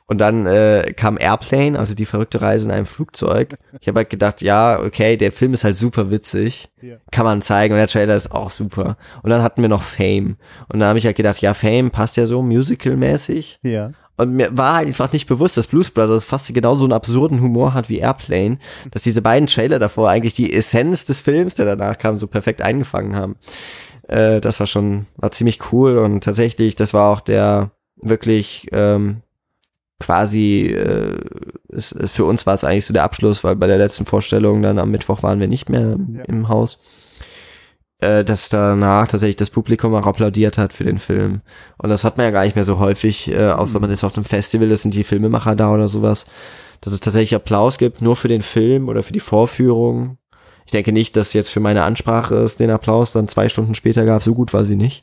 Und 0.09 0.19
dann 0.19 0.47
äh, 0.47 0.93
kam 0.95 1.17
Airplane, 1.19 1.79
also 1.79 1.95
die 1.95 2.05
verrückte 2.05 2.41
Reise 2.41 2.67
in 2.67 2.71
einem 2.71 2.87
Flugzeug. 2.87 3.57
Ich 3.81 3.89
habe 3.89 4.01
halt 4.01 4.11
gedacht, 4.11 4.43
ja, 4.43 4.79
okay, 4.79 5.17
der 5.17 5.33
Film 5.33 5.55
ist 5.55 5.65
halt 5.65 5.75
super 5.75 6.11
witzig, 6.11 6.69
kann 7.11 7.25
man 7.25 7.43
zeigen 7.43 7.73
und 7.73 7.79
der 7.79 7.89
Trailer 7.89 8.15
ist 8.15 8.31
auch 8.31 8.51
super. 8.51 8.99
Und 9.23 9.31
dann 9.31 9.43
hatten 9.43 9.63
wir 9.63 9.71
noch 9.71 9.83
Fame. 9.83 10.37
Und 10.69 10.81
da 10.81 10.89
habe 10.89 10.99
ich 10.99 11.07
halt 11.07 11.17
gedacht, 11.17 11.41
ja, 11.41 11.55
Fame 11.55 11.91
passt 11.91 12.17
ja 12.19 12.27
so 12.27 12.43
musical-mäßig. 12.43 13.59
Ja. 13.63 13.93
Und 14.19 14.33
mir 14.33 14.57
war 14.57 14.77
einfach 14.77 15.13
nicht 15.13 15.27
bewusst, 15.27 15.57
dass 15.57 15.67
Blues 15.67 15.91
Brothers 15.91 16.25
fast 16.25 16.53
genauso 16.55 16.85
einen 16.85 16.93
absurden 16.95 17.41
Humor 17.41 17.75
hat 17.75 17.89
wie 17.89 17.99
Airplane, 17.99 18.59
dass 18.91 19.03
diese 19.03 19.21
beiden 19.23 19.47
Trailer 19.47 19.79
davor 19.79 20.09
eigentlich 20.09 20.35
die 20.35 20.53
Essenz 20.55 21.05
des 21.05 21.21
Films, 21.21 21.55
der 21.55 21.67
danach 21.67 21.99
kam, 21.99 22.17
so 22.17 22.27
perfekt 22.27 22.63
eingefangen 22.63 23.15
haben. 23.15 23.37
Äh, 24.09 24.41
das 24.41 24.59
war 24.61 24.67
schon, 24.67 25.07
war 25.17 25.33
ziemlich 25.33 25.73
cool 25.73 25.99
und 25.99 26.25
tatsächlich, 26.25 26.77
das 26.77 26.95
war 26.95 27.13
auch 27.13 27.21
der 27.21 27.73
wirklich 28.01 28.69
ähm, 28.73 29.23
quasi, 30.01 30.67
äh, 30.67 31.19
es, 31.69 31.95
für 32.07 32.25
uns 32.25 32.47
war 32.47 32.55
es 32.55 32.65
eigentlich 32.65 32.87
so 32.87 32.95
der 32.95 33.05
Abschluss, 33.05 33.45
weil 33.45 33.57
bei 33.57 33.67
der 33.67 33.79
letzten 33.79 34.07
Vorstellung 34.07 34.63
dann 34.63 34.79
am 34.79 34.91
Mittwoch 34.91 35.23
waren 35.23 35.41
wir 35.41 35.49
nicht 35.49 35.69
mehr 35.69 35.97
Ja. 36.15 36.25
im 36.25 36.49
Haus. 36.49 36.79
Äh, 37.99 38.25
dass 38.25 38.51
danach 38.51 39.09
tatsächlich 39.09 39.37
das 39.37 39.49
Publikum 39.49 39.95
auch 39.95 40.07
applaudiert 40.07 40.59
hat 40.59 40.75
für 40.75 40.85
den 40.85 40.99
Film. 40.99 41.41
Und 41.79 41.89
das 41.89 42.05
hat 42.05 42.19
man 42.19 42.27
ja 42.27 42.31
gar 42.31 42.45
nicht 42.45 42.55
mehr 42.55 42.65
so 42.65 42.79
häufig, 42.79 43.31
äh, 43.33 43.49
außer 43.49 43.81
man 43.81 43.91
ist 43.91 44.05
auf 44.05 44.15
einem 44.17 44.27
Festival, 44.27 44.69
das 44.69 44.83
sind 44.83 44.95
die 44.95 45.05
Filmemacher 45.05 45.57
da 45.57 45.73
oder 45.73 45.89
sowas, 45.89 46.27
dass 46.83 46.93
es 46.93 47.01
tatsächlich 47.01 47.35
Applaus 47.35 47.79
gibt, 47.79 48.03
nur 48.03 48.15
für 48.17 48.29
den 48.29 48.43
Film 48.43 48.91
oder 48.91 49.03
für 49.03 49.15
die 49.15 49.21
Vorführung. 49.21 50.19
Ich 50.67 50.73
denke 50.73 50.93
nicht, 50.93 51.17
dass 51.17 51.33
jetzt 51.33 51.49
für 51.49 51.61
meine 51.61 51.85
Ansprache 51.85 52.35
es 52.35 52.57
den 52.57 52.71
Applaus 52.71 53.13
dann 53.13 53.29
zwei 53.29 53.49
Stunden 53.49 53.75
später 53.75 54.05
gab, 54.05 54.23
so 54.23 54.35
gut 54.35 54.53
war 54.53 54.67
sie 54.67 54.77
nicht. 54.77 55.03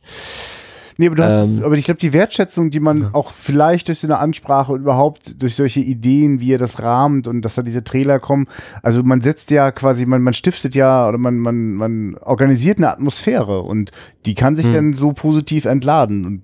Nee, 0.98 1.08
aber, 1.08 1.16
du 1.16 1.24
hast, 1.24 1.50
Ähm, 1.50 1.64
aber 1.64 1.76
ich 1.76 1.86
glaube, 1.86 2.00
die 2.00 2.14
Wertschätzung, 2.14 2.70
die 2.72 2.80
man 2.80 3.14
auch 3.14 3.32
vielleicht 3.32 3.88
durch 3.88 4.00
so 4.00 4.08
eine 4.08 4.20
Ansprache 4.20 4.72
und 4.74 4.82
überhaupt 4.82 5.42
durch 5.42 5.56
solche 5.56 5.80
Ideen, 5.80 6.40
wie 6.40 6.54
er 6.54 6.58
das 6.58 6.82
rahmt 6.84 7.28
und 7.28 7.42
dass 7.44 7.56
da 7.56 7.62
diese 7.62 7.84
Trailer 7.84 8.20
kommen, 8.20 8.48
also 8.82 9.04
man 9.04 9.22
setzt 9.22 9.52
ja 9.52 9.72
quasi, 9.72 10.06
man, 10.06 10.22
man 10.22 10.34
stiftet 10.34 10.76
ja 10.76 11.08
oder 11.08 11.18
man, 11.18 11.38
man, 11.40 11.74
man 11.74 12.16
organisiert 12.22 12.78
eine 12.78 12.92
Atmosphäre 12.92 13.62
und 13.62 13.92
die 14.26 14.36
kann 14.36 14.56
sich 14.56 14.68
Hm. 14.68 14.74
dann 14.74 14.94
so 14.94 15.14
positiv 15.14 15.66
entladen. 15.66 16.26
Und 16.26 16.42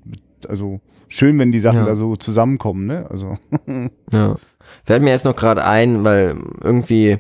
also 0.48 0.80
schön, 1.08 1.38
wenn 1.40 1.52
die 1.52 1.60
Sachen 1.60 1.80
Ja. 1.82 1.86
da 1.86 1.96
so 1.96 2.16
zusammenkommen, 2.16 2.86
ne? 2.88 3.06
Also. 3.10 3.38
Ja. 4.12 4.36
Fällt 4.86 5.04
mir 5.04 5.10
jetzt 5.12 5.26
noch 5.26 5.36
gerade 5.36 5.66
ein, 5.66 6.04
weil 6.04 6.36
irgendwie, 6.64 7.18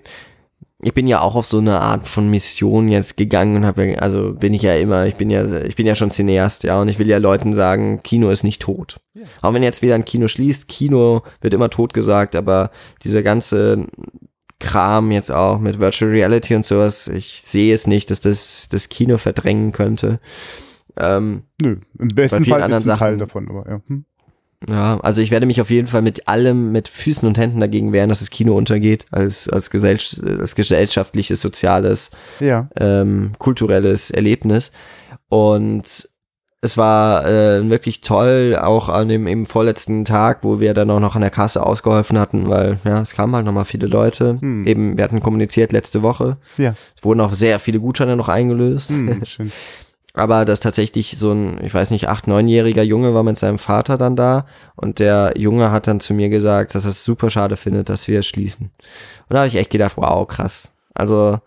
ich 0.81 0.93
bin 0.93 1.07
ja 1.07 1.19
auch 1.21 1.35
auf 1.35 1.45
so 1.45 1.57
eine 1.57 1.79
Art 1.81 2.07
von 2.07 2.29
Mission 2.29 2.87
jetzt 2.87 3.17
gegangen 3.17 3.57
und 3.57 3.65
habe, 3.65 3.85
ja- 3.91 3.99
also 3.99 4.33
bin 4.33 4.53
ich 4.53 4.61
ja 4.61 4.73
immer, 4.75 5.05
ich 5.07 5.15
bin 5.15 5.29
ja, 5.29 5.61
ich 5.63 5.75
bin 5.75 5.85
ja 5.85 5.95
schon 5.95 6.09
Cineast, 6.11 6.63
ja, 6.63 6.81
und 6.81 6.87
ich 6.87 6.99
will 6.99 7.07
ja 7.09 7.17
Leuten 7.17 7.53
sagen, 7.53 8.01
Kino 8.03 8.29
ist 8.29 8.43
nicht 8.43 8.61
tot. 8.61 8.99
Auch 9.41 9.53
wenn 9.53 9.63
jetzt 9.63 9.81
wieder 9.81 9.95
ein 9.95 10.05
Kino 10.05 10.27
schließt, 10.29 10.67
Kino 10.69 11.23
wird 11.41 11.53
immer 11.53 11.69
tot 11.69 11.93
gesagt, 11.93 12.35
aber 12.35 12.71
dieser 13.03 13.23
ganze 13.23 13.87
Kram 14.59 15.11
jetzt 15.11 15.31
auch 15.31 15.59
mit 15.59 15.79
Virtual 15.79 16.11
Reality 16.11 16.55
und 16.55 16.65
sowas, 16.65 17.07
ich 17.07 17.41
sehe 17.45 17.73
es 17.73 17.87
nicht, 17.87 18.09
dass 18.11 18.21
das 18.21 18.67
das 18.69 18.89
Kino 18.89 19.17
verdrängen 19.17 19.71
könnte. 19.71 20.19
Ähm, 20.97 21.43
Nö, 21.61 21.77
im 21.97 22.07
besten 22.09 22.43
Fall 22.45 22.69
ist 22.71 22.87
ein 22.87 22.97
Teil 22.97 23.17
davon, 23.17 23.49
aber 23.49 23.69
ja. 23.69 23.81
Hm. 23.87 24.05
Ja, 24.67 24.99
also 24.99 25.21
ich 25.21 25.31
werde 25.31 25.45
mich 25.45 25.61
auf 25.61 25.69
jeden 25.69 25.87
Fall 25.87 26.01
mit 26.01 26.27
allem, 26.27 26.71
mit 26.71 26.89
Füßen 26.89 27.27
und 27.27 27.37
Händen 27.37 27.61
dagegen 27.61 27.93
wehren, 27.93 28.09
dass 28.09 28.19
das 28.19 28.29
Kino 28.29 28.57
untergeht, 28.57 29.05
als, 29.09 29.47
als, 29.47 29.69
gesell 29.69 29.97
als 30.39 30.53
gesellschaftliches, 30.55 31.39
soziales, 31.39 32.11
Ja. 32.41 32.69
ähm, 32.77 33.31
kulturelles 33.37 34.11
Erlebnis. 34.11 34.71
Und 35.29 36.09
es 36.61 36.75
war 36.77 37.25
äh, 37.25 37.69
wirklich 37.69 38.01
toll, 38.01 38.57
auch 38.61 38.89
an 38.89 39.07
dem 39.07 39.27
im 39.27 39.45
vorletzten 39.45 40.03
Tag, 40.03 40.39
wo 40.43 40.59
wir 40.59 40.73
dann 40.73 40.89
auch 40.91 40.99
noch 40.99 41.15
an 41.15 41.21
der 41.21 41.29
Kasse 41.29 41.65
ausgeholfen 41.65 42.19
hatten, 42.19 42.49
weil 42.49 42.79
ja, 42.83 43.01
es 43.01 43.13
kamen 43.13 43.33
halt 43.33 43.45
nochmal 43.45 43.63
viele 43.63 43.87
Leute. 43.87 44.39
Hm. 44.41 44.67
Eben, 44.67 44.97
wir 44.97 45.05
hatten 45.05 45.21
kommuniziert 45.21 45.71
letzte 45.71 46.01
Woche. 46.01 46.35
Ja. 46.57 46.75
Es 46.97 47.03
wurden 47.05 47.21
auch 47.21 47.33
sehr 47.33 47.59
viele 47.59 47.79
Gutscheine 47.79 48.17
noch 48.17 48.27
eingelöst. 48.27 48.89
Hm, 48.89 49.21
schön. 49.25 49.53
Aber 50.13 50.43
dass 50.45 50.59
tatsächlich 50.59 51.17
so 51.17 51.31
ein, 51.31 51.59
ich 51.63 51.73
weiß 51.73 51.91
nicht, 51.91 52.09
acht, 52.09 52.27
neunjähriger 52.27 52.83
Junge 52.83 53.13
war 53.13 53.23
mit 53.23 53.37
seinem 53.37 53.59
Vater 53.59 53.97
dann 53.97 54.15
da 54.15 54.45
und 54.75 54.99
der 54.99 55.33
Junge 55.37 55.71
hat 55.71 55.87
dann 55.87 55.99
zu 55.99 56.13
mir 56.13 56.29
gesagt, 56.29 56.73
dass 56.75 56.85
er 56.85 56.89
es 56.89 57.03
super 57.03 57.29
schade 57.29 57.55
findet, 57.57 57.89
dass 57.89 58.07
wir 58.07 58.19
es 58.19 58.27
schließen. 58.27 58.65
Und 59.29 59.33
da 59.33 59.39
habe 59.39 59.47
ich 59.47 59.55
echt 59.55 59.69
gedacht, 59.69 59.97
wow, 59.97 60.27
krass. 60.27 60.71
Also 60.95 61.37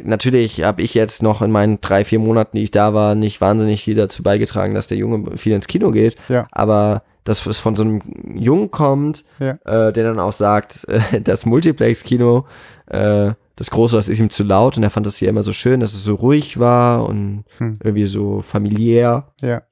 natürlich 0.00 0.62
habe 0.62 0.82
ich 0.82 0.94
jetzt 0.94 1.22
noch 1.22 1.40
in 1.42 1.50
meinen 1.50 1.80
drei, 1.80 2.04
vier 2.04 2.18
Monaten, 2.18 2.56
die 2.56 2.64
ich 2.64 2.70
da 2.70 2.92
war, 2.94 3.14
nicht 3.14 3.40
wahnsinnig 3.40 3.82
viel 3.82 3.94
dazu 3.94 4.22
beigetragen, 4.22 4.74
dass 4.74 4.86
der 4.86 4.98
Junge 4.98 5.36
viel 5.38 5.54
ins 5.54 5.66
Kino 5.68 5.90
geht. 5.90 6.16
Ja. 6.28 6.46
Aber 6.52 7.02
dass 7.24 7.44
es 7.46 7.58
von 7.58 7.76
so 7.76 7.82
einem 7.82 8.02
Jungen 8.36 8.70
kommt, 8.70 9.24
Ja. 9.38 9.52
äh, 9.64 9.92
der 9.92 10.04
dann 10.04 10.20
auch 10.20 10.32
sagt, 10.32 10.86
äh, 10.88 11.20
das 11.22 11.46
Multiplex-Kino, 11.46 12.46
äh, 12.86 13.32
das 13.58 13.70
Große, 13.70 13.96
das 13.96 14.08
ist 14.08 14.20
ihm 14.20 14.30
zu 14.30 14.44
laut 14.44 14.76
und 14.76 14.84
er 14.84 14.90
fand 14.90 15.04
das 15.04 15.16
hier 15.16 15.28
immer 15.28 15.42
so 15.42 15.52
schön, 15.52 15.80
dass 15.80 15.92
es 15.92 16.04
so 16.04 16.14
ruhig 16.14 16.58
war 16.60 17.06
und 17.08 17.44
Hm. 17.58 17.78
irgendwie 17.82 18.06
so 18.06 18.40
familiär. 18.40 19.32
Ja. 19.40 19.62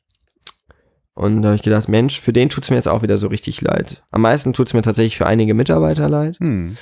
Und 1.14 1.40
da 1.42 1.48
habe 1.48 1.56
ich 1.56 1.62
gedacht, 1.62 1.88
Mensch, 1.88 2.20
für 2.20 2.32
den 2.32 2.48
tut's 2.50 2.68
mir 2.68 2.76
jetzt 2.76 2.88
auch 2.88 3.02
wieder 3.02 3.16
so 3.16 3.28
richtig 3.28 3.60
leid. 3.62 4.02
Am 4.10 4.20
meisten 4.22 4.52
tut's 4.52 4.74
mir 4.74 4.82
tatsächlich 4.82 5.16
für 5.16 5.26
einige 5.26 5.54
Mitarbeiter 5.54 6.08
leid. 6.08 6.36
Hm. 6.40 6.76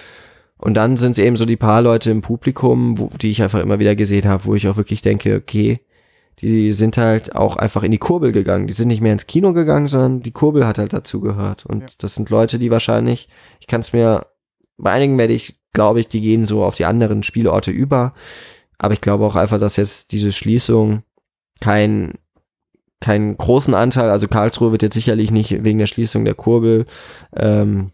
Und 0.59 0.75
dann 0.75 0.97
sind 0.97 1.13
es 1.13 1.19
eben 1.19 1.37
so 1.37 1.45
die 1.47 1.57
paar 1.57 1.83
Leute 1.83 2.11
im 2.11 2.23
Publikum, 2.23 2.99
wo, 2.99 3.11
die 3.21 3.31
ich 3.31 3.43
einfach 3.43 3.61
immer 3.61 3.79
wieder 3.79 3.95
gesehen 3.95 4.27
habe, 4.27 4.45
wo 4.47 4.55
ich 4.55 4.67
auch 4.67 4.77
wirklich 4.77 5.03
denke, 5.03 5.37
okay, 5.37 5.81
die 6.41 6.73
sind 6.73 6.97
halt 6.97 7.37
auch 7.37 7.57
einfach 7.57 7.83
in 7.85 7.93
die 7.93 7.99
Kurbel 7.99 8.33
gegangen. 8.33 8.67
Die 8.67 8.73
sind 8.73 8.89
nicht 8.89 9.01
mehr 9.03 9.13
ins 9.13 9.27
Kino 9.29 9.53
gegangen, 9.53 9.87
sondern 9.89 10.21
die 10.23 10.33
Kurbel 10.33 10.67
hat 10.67 10.79
halt 10.79 10.93
dazu 10.93 11.21
gehört. 11.21 11.65
Und 11.67 11.83
Ja. 11.83 11.89
das 11.99 12.15
sind 12.17 12.31
Leute, 12.31 12.59
die 12.59 12.71
wahrscheinlich, 12.73 13.29
ich 13.61 13.67
kann 13.69 13.83
es 13.83 13.93
mir, 13.93 14.27
bei 14.77 14.93
einigen 14.93 15.19
werde 15.19 15.33
ich, 15.33 15.59
glaube 15.73 16.01
ich, 16.01 16.09
die 16.09 16.21
gehen 16.21 16.47
so 16.47 16.65
auf 16.65 16.77
die 16.77 16.85
anderen 16.85 17.23
Spielorte 17.23 17.71
über. 17.71 18.15
Aber 18.79 18.95
ich 18.95 19.01
glaube 19.01 19.25
auch 19.25 19.37
einfach, 19.37 19.59
dass 19.59 19.77
jetzt 19.77 20.13
diese 20.13 20.33
Schließung 20.33 21.03
kein 21.61 22.15
keinen 23.01 23.37
großen 23.37 23.75
Anteil, 23.75 24.09
also 24.09 24.29
Karlsruhe 24.29 24.73
wird 24.73 24.81
jetzt 24.81 24.95
sicherlich 24.95 25.31
nicht 25.31 25.63
wegen 25.63 25.79
der 25.79 25.87
Schließung 25.87 26.25
der 26.25 26.35
Kurbel 26.35 26.87
ähm, 27.37 27.91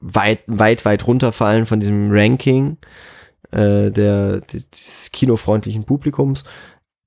weit, 0.00 0.42
weit, 0.46 0.84
weit 0.84 1.06
runterfallen 1.06 1.64
von 1.64 1.80
diesem 1.80 2.10
Ranking 2.10 2.76
äh, 3.50 3.90
der, 3.90 4.40
des 4.40 5.10
kinofreundlichen 5.10 5.84
Publikums. 5.84 6.44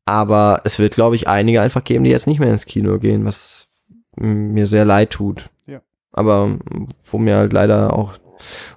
Aber 0.05 0.61
es 0.63 0.79
wird, 0.79 0.95
glaube 0.95 1.15
ich, 1.15 1.27
einige 1.27 1.61
einfach 1.61 1.83
geben, 1.83 2.03
die 2.03 2.09
jetzt 2.09 2.25
nicht 2.25 2.39
mehr 2.39 2.51
ins 2.51 2.65
Kino 2.65 2.97
gehen, 2.97 3.25
was 3.25 3.67
mir 4.15 4.65
sehr 4.65 4.85
leid 4.85 5.11
tut. 5.11 5.49
Ja. 5.67 5.81
Aber 6.11 6.57
wo 7.05 7.19
mir 7.19 7.35
halt 7.35 7.53
leider 7.53 7.93
auch 7.93 8.17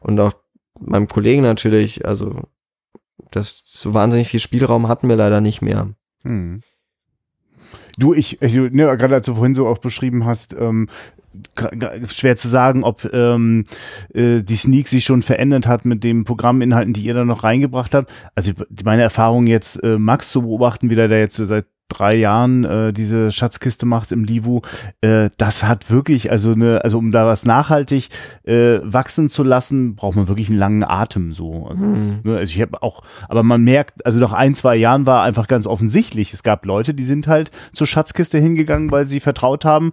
und 0.00 0.18
auch 0.20 0.34
meinem 0.80 1.08
Kollegen 1.08 1.42
natürlich, 1.42 2.06
also 2.06 2.42
das 3.30 3.64
so 3.66 3.94
wahnsinnig 3.94 4.28
viel 4.28 4.40
Spielraum 4.40 4.88
hatten 4.88 5.08
wir 5.08 5.16
leider 5.16 5.40
nicht 5.40 5.62
mehr. 5.62 5.90
Hm. 6.24 6.62
Du, 7.98 8.14
ich, 8.14 8.40
also, 8.40 8.62
ne, 8.62 8.96
gerade 8.96 9.14
als 9.14 9.26
du 9.26 9.34
vorhin 9.34 9.54
so 9.54 9.66
auch 9.66 9.78
beschrieben 9.78 10.24
hast, 10.24 10.54
ähm, 10.58 10.88
schwer 12.08 12.36
zu 12.36 12.48
sagen, 12.48 12.82
ob 12.82 13.08
ähm, 13.12 13.64
äh, 14.12 14.42
die 14.42 14.56
Sneak 14.56 14.88
sich 14.88 15.04
schon 15.04 15.22
verändert 15.22 15.66
hat 15.66 15.84
mit 15.84 16.02
den 16.02 16.24
Programminhalten, 16.24 16.92
die 16.92 17.02
ihr 17.02 17.14
da 17.14 17.24
noch 17.24 17.44
reingebracht 17.44 17.94
habt. 17.94 18.10
Also 18.34 18.52
meine 18.84 19.02
Erfahrung 19.02 19.46
jetzt, 19.46 19.82
äh, 19.82 19.98
Max 19.98 20.30
zu 20.30 20.42
beobachten, 20.42 20.90
wie 20.90 20.96
der 20.96 21.08
da 21.08 21.16
jetzt 21.16 21.36
so 21.36 21.44
seit 21.44 21.66
drei 21.90 22.14
Jahren 22.14 22.64
äh, 22.64 22.92
diese 22.92 23.32
Schatzkiste 23.32 23.84
macht 23.84 24.12
im 24.12 24.24
Livu, 24.24 24.62
äh, 25.00 25.30
das 25.36 25.62
hat 25.62 25.90
wirklich, 25.90 26.30
also 26.30 26.52
eine, 26.52 26.82
also 26.84 26.98
um 26.98 27.12
da 27.12 27.26
was 27.26 27.44
nachhaltig 27.44 28.08
äh, 28.44 28.78
wachsen 28.82 29.28
zu 29.28 29.42
lassen, 29.42 29.96
braucht 29.96 30.16
man 30.16 30.28
wirklich 30.28 30.48
einen 30.48 30.58
langen 30.58 30.84
Atem 30.84 31.32
so. 31.32 31.66
Also, 31.68 31.84
mhm. 31.84 32.20
ne, 32.24 32.36
also 32.36 32.52
ich 32.52 32.60
habe 32.60 32.82
auch, 32.82 33.02
aber 33.28 33.42
man 33.42 33.62
merkt, 33.62 34.06
also 34.06 34.18
nach 34.18 34.32
ein, 34.32 34.54
zwei 34.54 34.76
Jahren 34.76 35.06
war 35.06 35.22
einfach 35.22 35.48
ganz 35.48 35.66
offensichtlich, 35.66 36.32
es 36.32 36.42
gab 36.42 36.64
Leute, 36.64 36.94
die 36.94 37.04
sind 37.04 37.26
halt 37.26 37.50
zur 37.72 37.86
Schatzkiste 37.86 38.38
hingegangen, 38.38 38.90
weil 38.90 39.06
sie 39.06 39.20
vertraut 39.20 39.64
haben, 39.64 39.92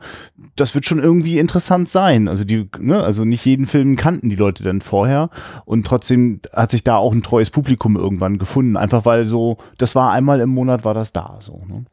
das 0.56 0.76
wird 0.76 0.86
schon 0.86 1.00
irgendwie 1.00 1.40
interessant 1.40 1.90
sein. 1.90 2.28
Also 2.28 2.44
die, 2.44 2.70
ne, 2.80 3.04
also 3.04 3.26
nicht 3.26 3.46
jeden 3.46 3.68
Film 3.68 3.96
kannten 3.96 4.30
die 4.30 4.36
Leute 4.36 4.64
dann 4.64 4.82
vorher 4.82 5.30
und 5.66 5.86
trotzdem 5.86 6.40
hat 6.54 6.72
sich 6.72 6.84
da 6.84 6.96
auch 6.98 7.14
ein 7.14 7.24
treues 7.24 7.50
Publikum 7.50 7.96
irgendwann 7.96 8.38
gefunden, 8.38 8.78
einfach 8.78 9.06
weil 9.06 9.26
so, 9.26 9.58
das 9.78 9.96
war 9.96 10.12
einmal 10.12 10.40
im 10.40 10.50
Monat 10.50 10.86
war 10.86 10.94
das 10.94 11.14
da 11.14 11.38
so. 11.40 11.64
Ne? 11.68 11.86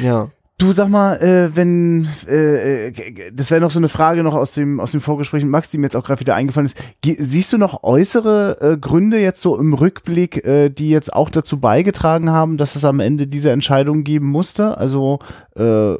Ja. 0.00 0.30
Du 0.60 0.72
sag 0.72 0.88
mal, 0.88 1.14
äh, 1.22 1.54
wenn 1.54 2.08
äh, 2.28 2.88
äh 2.88 3.30
das 3.32 3.52
wäre 3.52 3.60
noch 3.60 3.70
so 3.70 3.78
eine 3.78 3.88
Frage 3.88 4.24
noch 4.24 4.34
aus 4.34 4.54
dem 4.54 4.80
aus 4.80 4.90
dem 4.90 5.00
Vorgespräch 5.00 5.44
mit 5.44 5.52
Max, 5.52 5.70
die 5.70 5.78
mir 5.78 5.86
jetzt 5.86 5.94
auch 5.94 6.02
gerade 6.02 6.18
wieder 6.18 6.34
eingefallen 6.34 6.66
ist. 6.66 6.76
Ge 7.00 7.16
siehst 7.16 7.52
du 7.52 7.58
noch 7.58 7.84
äußere 7.84 8.58
äh, 8.60 8.76
Gründe 8.76 9.20
jetzt 9.20 9.40
so 9.40 9.56
im 9.56 9.72
Rückblick, 9.72 10.44
äh, 10.44 10.68
die 10.68 10.90
jetzt 10.90 11.12
auch 11.12 11.30
dazu 11.30 11.60
beigetragen 11.60 12.30
haben, 12.30 12.56
dass 12.56 12.74
es 12.74 12.84
am 12.84 12.98
Ende 12.98 13.28
diese 13.28 13.52
Entscheidung 13.52 14.02
geben 14.02 14.26
musste? 14.26 14.76
Also 14.76 15.20
äh, 15.54 15.94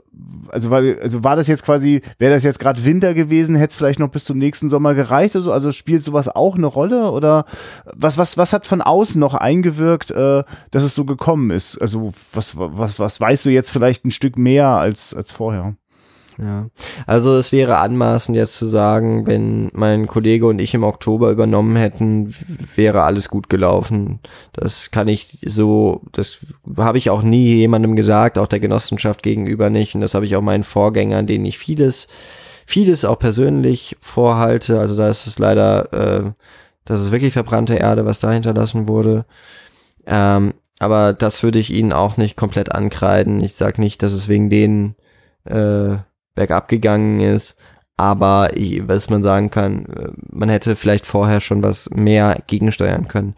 also 0.48 0.70
war 0.70 0.82
also 1.02 1.22
war 1.22 1.36
das 1.36 1.46
jetzt 1.46 1.64
quasi, 1.64 2.02
wäre 2.18 2.34
das 2.34 2.42
jetzt 2.42 2.58
gerade 2.58 2.84
Winter 2.84 3.14
gewesen, 3.14 3.54
hätte 3.54 3.70
es 3.70 3.76
vielleicht 3.76 4.00
noch 4.00 4.08
bis 4.08 4.24
zum 4.24 4.38
nächsten 4.38 4.68
Sommer 4.68 4.94
gereicht 4.94 5.36
oder 5.36 5.44
so? 5.44 5.52
Also 5.52 5.70
spielt 5.70 6.02
sowas 6.02 6.28
auch 6.28 6.56
eine 6.56 6.66
Rolle 6.66 7.12
oder 7.12 7.44
was 7.84 8.18
was 8.18 8.36
was 8.36 8.52
hat 8.52 8.66
von 8.66 8.82
außen 8.82 9.20
noch 9.20 9.34
eingewirkt, 9.34 10.10
äh, 10.10 10.42
dass 10.72 10.82
es 10.82 10.96
so 10.96 11.04
gekommen 11.04 11.50
ist? 11.52 11.80
Also 11.80 12.12
was 12.32 12.56
was 12.56 12.98
was 12.98 13.20
weißt 13.20 13.44
du 13.44 13.50
jetzt 13.50 13.70
vielleicht 13.70 14.04
ein 14.04 14.10
Stück 14.10 14.36
mehr 14.36 14.47
mehr 14.48 14.68
als, 14.68 15.14
als 15.14 15.30
vorher. 15.32 15.74
Ja, 16.40 16.68
also 17.04 17.36
es 17.36 17.50
wäre 17.50 17.78
anmaßend 17.78 18.36
jetzt 18.36 18.54
zu 18.54 18.66
sagen, 18.66 19.26
wenn 19.26 19.70
mein 19.74 20.06
Kollege 20.06 20.46
und 20.46 20.60
ich 20.60 20.72
im 20.72 20.84
Oktober 20.84 21.32
übernommen 21.32 21.74
hätten, 21.74 22.32
wäre 22.76 23.02
alles 23.02 23.28
gut 23.28 23.50
gelaufen. 23.50 24.20
Das 24.52 24.92
kann 24.92 25.08
ich 25.08 25.40
so, 25.44 26.02
das 26.12 26.46
habe 26.76 26.96
ich 26.96 27.10
auch 27.10 27.22
nie 27.22 27.56
jemandem 27.56 27.96
gesagt, 27.96 28.38
auch 28.38 28.46
der 28.46 28.60
Genossenschaft 28.60 29.24
gegenüber 29.24 29.68
nicht. 29.68 29.96
Und 29.96 30.00
das 30.00 30.14
habe 30.14 30.26
ich 30.26 30.36
auch 30.36 30.42
meinen 30.42 30.62
Vorgängern, 30.62 31.26
denen 31.26 31.44
ich 31.44 31.58
vieles, 31.58 32.06
vieles 32.66 33.04
auch 33.04 33.18
persönlich 33.18 33.96
vorhalte. 34.00 34.78
Also 34.78 34.96
da 34.96 35.08
ist 35.08 35.26
es 35.26 35.40
leider, 35.40 35.92
äh, 35.92 36.32
das 36.84 37.00
ist 37.00 37.10
wirklich 37.10 37.32
verbrannte 37.32 37.74
Erde, 37.74 38.06
was 38.06 38.20
da 38.20 38.30
hinterlassen 38.30 38.86
wurde. 38.86 39.24
Ähm, 40.06 40.54
aber 40.78 41.12
das 41.12 41.42
würde 41.42 41.58
ich 41.58 41.72
ihnen 41.72 41.92
auch 41.92 42.16
nicht 42.16 42.36
komplett 42.36 42.72
ankreiden. 42.72 43.42
Ich 43.42 43.54
sag 43.54 43.78
nicht, 43.78 44.02
dass 44.02 44.12
es 44.12 44.28
wegen 44.28 44.50
denen 44.50 44.94
äh, 45.44 45.96
bergab 46.34 46.68
gegangen 46.68 47.20
ist. 47.20 47.56
Aber 47.96 48.56
ich, 48.56 48.86
was 48.86 49.10
man 49.10 49.24
sagen 49.24 49.50
kann, 49.50 49.86
äh, 49.86 50.08
man 50.30 50.48
hätte 50.48 50.76
vielleicht 50.76 51.04
vorher 51.04 51.40
schon 51.40 51.62
was 51.62 51.90
mehr 51.90 52.40
gegensteuern 52.46 53.08
können. 53.08 53.34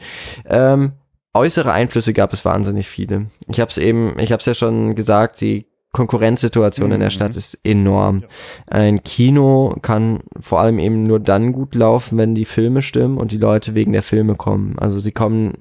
Ähm, 0.47 0.93
äußere 1.33 1.73
Einflüsse 1.73 2.13
gab 2.13 2.35
es 2.35 2.45
wahnsinnig 2.45 2.87
viele. 2.87 3.27
Ich 3.49 3.59
habe 3.59 3.71
es 3.71 3.79
eben, 3.79 4.19
ich 4.19 4.33
habe 4.33 4.41
es 4.41 4.47
ja 4.47 4.55
schon 4.55 4.95
gesagt, 4.95 5.41
die 5.41 5.67
Konkurrenzsituation 5.93 6.89
mhm. 6.89 6.95
in 6.95 7.01
der 7.01 7.09
mhm. 7.09 7.15
Stadt 7.15 7.37
ist 7.37 7.59
enorm. 7.65 8.21
Ja. 8.21 8.29
Ein 8.67 9.03
Kino 9.03 9.77
kann 9.81 10.21
vor 10.39 10.61
allem 10.61 10.79
eben 10.79 11.05
nur 11.05 11.21
dann 11.21 11.53
gut 11.53 11.75
laufen, 11.75 12.19
wenn 12.19 12.35
die 12.35 12.45
Filme 12.45 12.83
stimmen 12.83 13.17
und 13.17 13.33
die 13.33 13.39
Leute 13.39 13.75
wegen 13.75 13.93
der 13.93 14.03
Filme 14.03 14.35
kommen. 14.35 14.79
Also 14.79 15.01
sie 15.01 15.13
kommen 15.13 15.55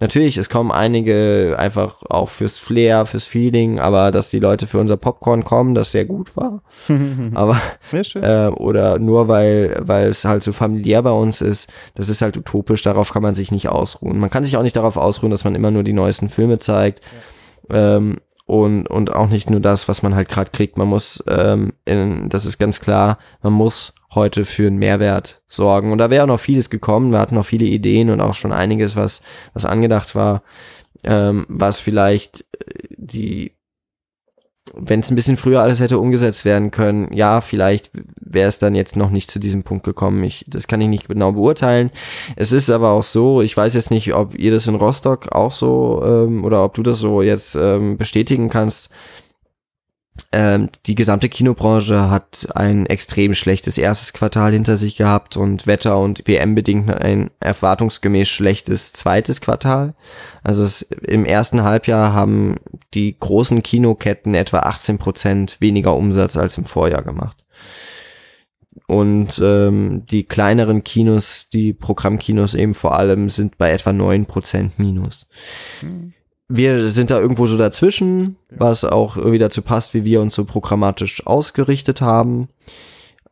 Natürlich, 0.00 0.36
es 0.36 0.48
kommen 0.48 0.72
einige 0.72 1.54
einfach 1.58 2.02
auch 2.08 2.28
fürs 2.28 2.58
Flair, 2.58 3.06
fürs 3.06 3.26
Feeling, 3.26 3.78
aber 3.78 4.10
dass 4.10 4.28
die 4.28 4.40
Leute 4.40 4.66
für 4.66 4.78
unser 4.78 4.96
Popcorn 4.96 5.44
kommen, 5.44 5.74
das 5.74 5.92
sehr 5.92 6.04
gut 6.04 6.36
war. 6.36 6.62
aber 7.34 7.60
äh, 7.92 8.48
oder 8.48 8.98
nur 8.98 9.28
weil 9.28 9.76
weil 9.80 10.08
es 10.08 10.24
halt 10.24 10.42
so 10.42 10.52
familiär 10.52 11.02
bei 11.02 11.12
uns 11.12 11.40
ist, 11.40 11.70
das 11.94 12.08
ist 12.08 12.22
halt 12.22 12.36
utopisch. 12.36 12.82
Darauf 12.82 13.12
kann 13.12 13.22
man 13.22 13.34
sich 13.34 13.52
nicht 13.52 13.68
ausruhen. 13.68 14.18
Man 14.18 14.30
kann 14.30 14.44
sich 14.44 14.56
auch 14.56 14.62
nicht 14.62 14.76
darauf 14.76 14.96
ausruhen, 14.96 15.30
dass 15.30 15.44
man 15.44 15.54
immer 15.54 15.70
nur 15.70 15.84
die 15.84 15.92
neuesten 15.92 16.28
Filme 16.28 16.58
zeigt. 16.58 17.00
Ja. 17.70 17.96
Ähm, 17.96 18.16
und, 18.46 18.88
und 18.88 19.14
auch 19.14 19.28
nicht 19.28 19.48
nur 19.48 19.60
das, 19.60 19.88
was 19.88 20.02
man 20.02 20.14
halt 20.14 20.28
gerade 20.28 20.50
kriegt. 20.50 20.76
Man 20.76 20.88
muss, 20.88 21.22
ähm, 21.28 21.72
in, 21.84 22.28
das 22.28 22.44
ist 22.44 22.58
ganz 22.58 22.80
klar, 22.80 23.18
man 23.42 23.54
muss 23.54 23.94
heute 24.14 24.44
für 24.44 24.66
einen 24.66 24.78
Mehrwert 24.78 25.42
sorgen. 25.46 25.92
Und 25.92 25.98
da 25.98 26.10
wäre 26.10 26.26
noch 26.26 26.40
vieles 26.40 26.70
gekommen. 26.70 27.12
Wir 27.12 27.18
hatten 27.18 27.34
noch 27.34 27.46
viele 27.46 27.66
Ideen 27.66 28.10
und 28.10 28.20
auch 28.20 28.34
schon 28.34 28.52
einiges, 28.52 28.96
was, 28.96 29.22
was 29.52 29.64
angedacht 29.64 30.14
war, 30.14 30.42
ähm, 31.04 31.44
was 31.48 31.78
vielleicht 31.78 32.44
äh, 32.58 32.88
die 32.96 33.52
wenn 34.72 35.00
es 35.00 35.10
ein 35.10 35.14
bisschen 35.14 35.36
früher 35.36 35.62
alles 35.62 35.80
hätte 35.80 35.98
umgesetzt 35.98 36.44
werden 36.44 36.70
können, 36.70 37.12
ja, 37.12 37.40
vielleicht 37.40 37.90
wäre 38.18 38.48
es 38.48 38.58
dann 38.58 38.74
jetzt 38.74 38.96
noch 38.96 39.10
nicht 39.10 39.30
zu 39.30 39.38
diesem 39.38 39.62
Punkt 39.62 39.84
gekommen. 39.84 40.24
Ich, 40.24 40.44
das 40.48 40.66
kann 40.66 40.80
ich 40.80 40.88
nicht 40.88 41.06
genau 41.06 41.32
beurteilen. 41.32 41.90
Es 42.36 42.52
ist 42.52 42.70
aber 42.70 42.90
auch 42.90 43.04
so, 43.04 43.42
ich 43.42 43.56
weiß 43.56 43.74
jetzt 43.74 43.90
nicht, 43.90 44.14
ob 44.14 44.34
ihr 44.34 44.50
das 44.50 44.66
in 44.66 44.74
Rostock 44.74 45.32
auch 45.32 45.52
so 45.52 46.02
ähm, 46.04 46.44
oder 46.44 46.64
ob 46.64 46.74
du 46.74 46.82
das 46.82 46.98
so 46.98 47.20
jetzt 47.20 47.54
ähm, 47.56 47.98
bestätigen 47.98 48.48
kannst. 48.48 48.88
Ähm, 50.30 50.68
die 50.86 50.94
gesamte 50.94 51.28
Kinobranche 51.28 52.08
hat 52.08 52.48
ein 52.54 52.86
extrem 52.86 53.34
schlechtes 53.34 53.78
erstes 53.78 54.12
Quartal 54.12 54.52
hinter 54.52 54.76
sich 54.76 54.96
gehabt 54.96 55.36
und 55.36 55.66
Wetter- 55.66 55.98
und 55.98 56.26
WM-bedingt 56.26 56.90
ein 56.92 57.30
erwartungsgemäß 57.40 58.28
schlechtes 58.28 58.92
zweites 58.92 59.40
Quartal. 59.40 59.94
Also 60.44 60.62
es, 60.62 60.82
im 60.82 61.24
ersten 61.24 61.64
Halbjahr 61.64 62.12
haben 62.12 62.56
die 62.94 63.16
großen 63.18 63.62
Kinoketten 63.64 64.34
etwa 64.34 64.60
18 64.60 64.98
Prozent 64.98 65.56
weniger 65.60 65.96
Umsatz 65.96 66.36
als 66.36 66.58
im 66.58 66.64
Vorjahr 66.64 67.02
gemacht. 67.02 67.44
Und 68.86 69.40
ähm, 69.42 70.04
die 70.06 70.24
kleineren 70.24 70.84
Kinos, 70.84 71.48
die 71.48 71.72
Programmkinos 71.72 72.54
eben 72.54 72.74
vor 72.74 72.96
allem, 72.96 73.30
sind 73.30 73.58
bei 73.58 73.70
etwa 73.72 73.92
neun 73.92 74.26
Prozent 74.26 74.78
minus. 74.78 75.26
Mhm 75.82 76.12
wir 76.56 76.88
sind 76.88 77.10
da 77.10 77.20
irgendwo 77.20 77.46
so 77.46 77.56
dazwischen, 77.56 78.36
was 78.50 78.84
auch 78.84 79.16
irgendwie 79.16 79.38
dazu 79.38 79.62
passt, 79.62 79.94
wie 79.94 80.04
wir 80.04 80.20
uns 80.20 80.34
so 80.34 80.44
programmatisch 80.44 81.26
ausgerichtet 81.26 82.00
haben. 82.00 82.48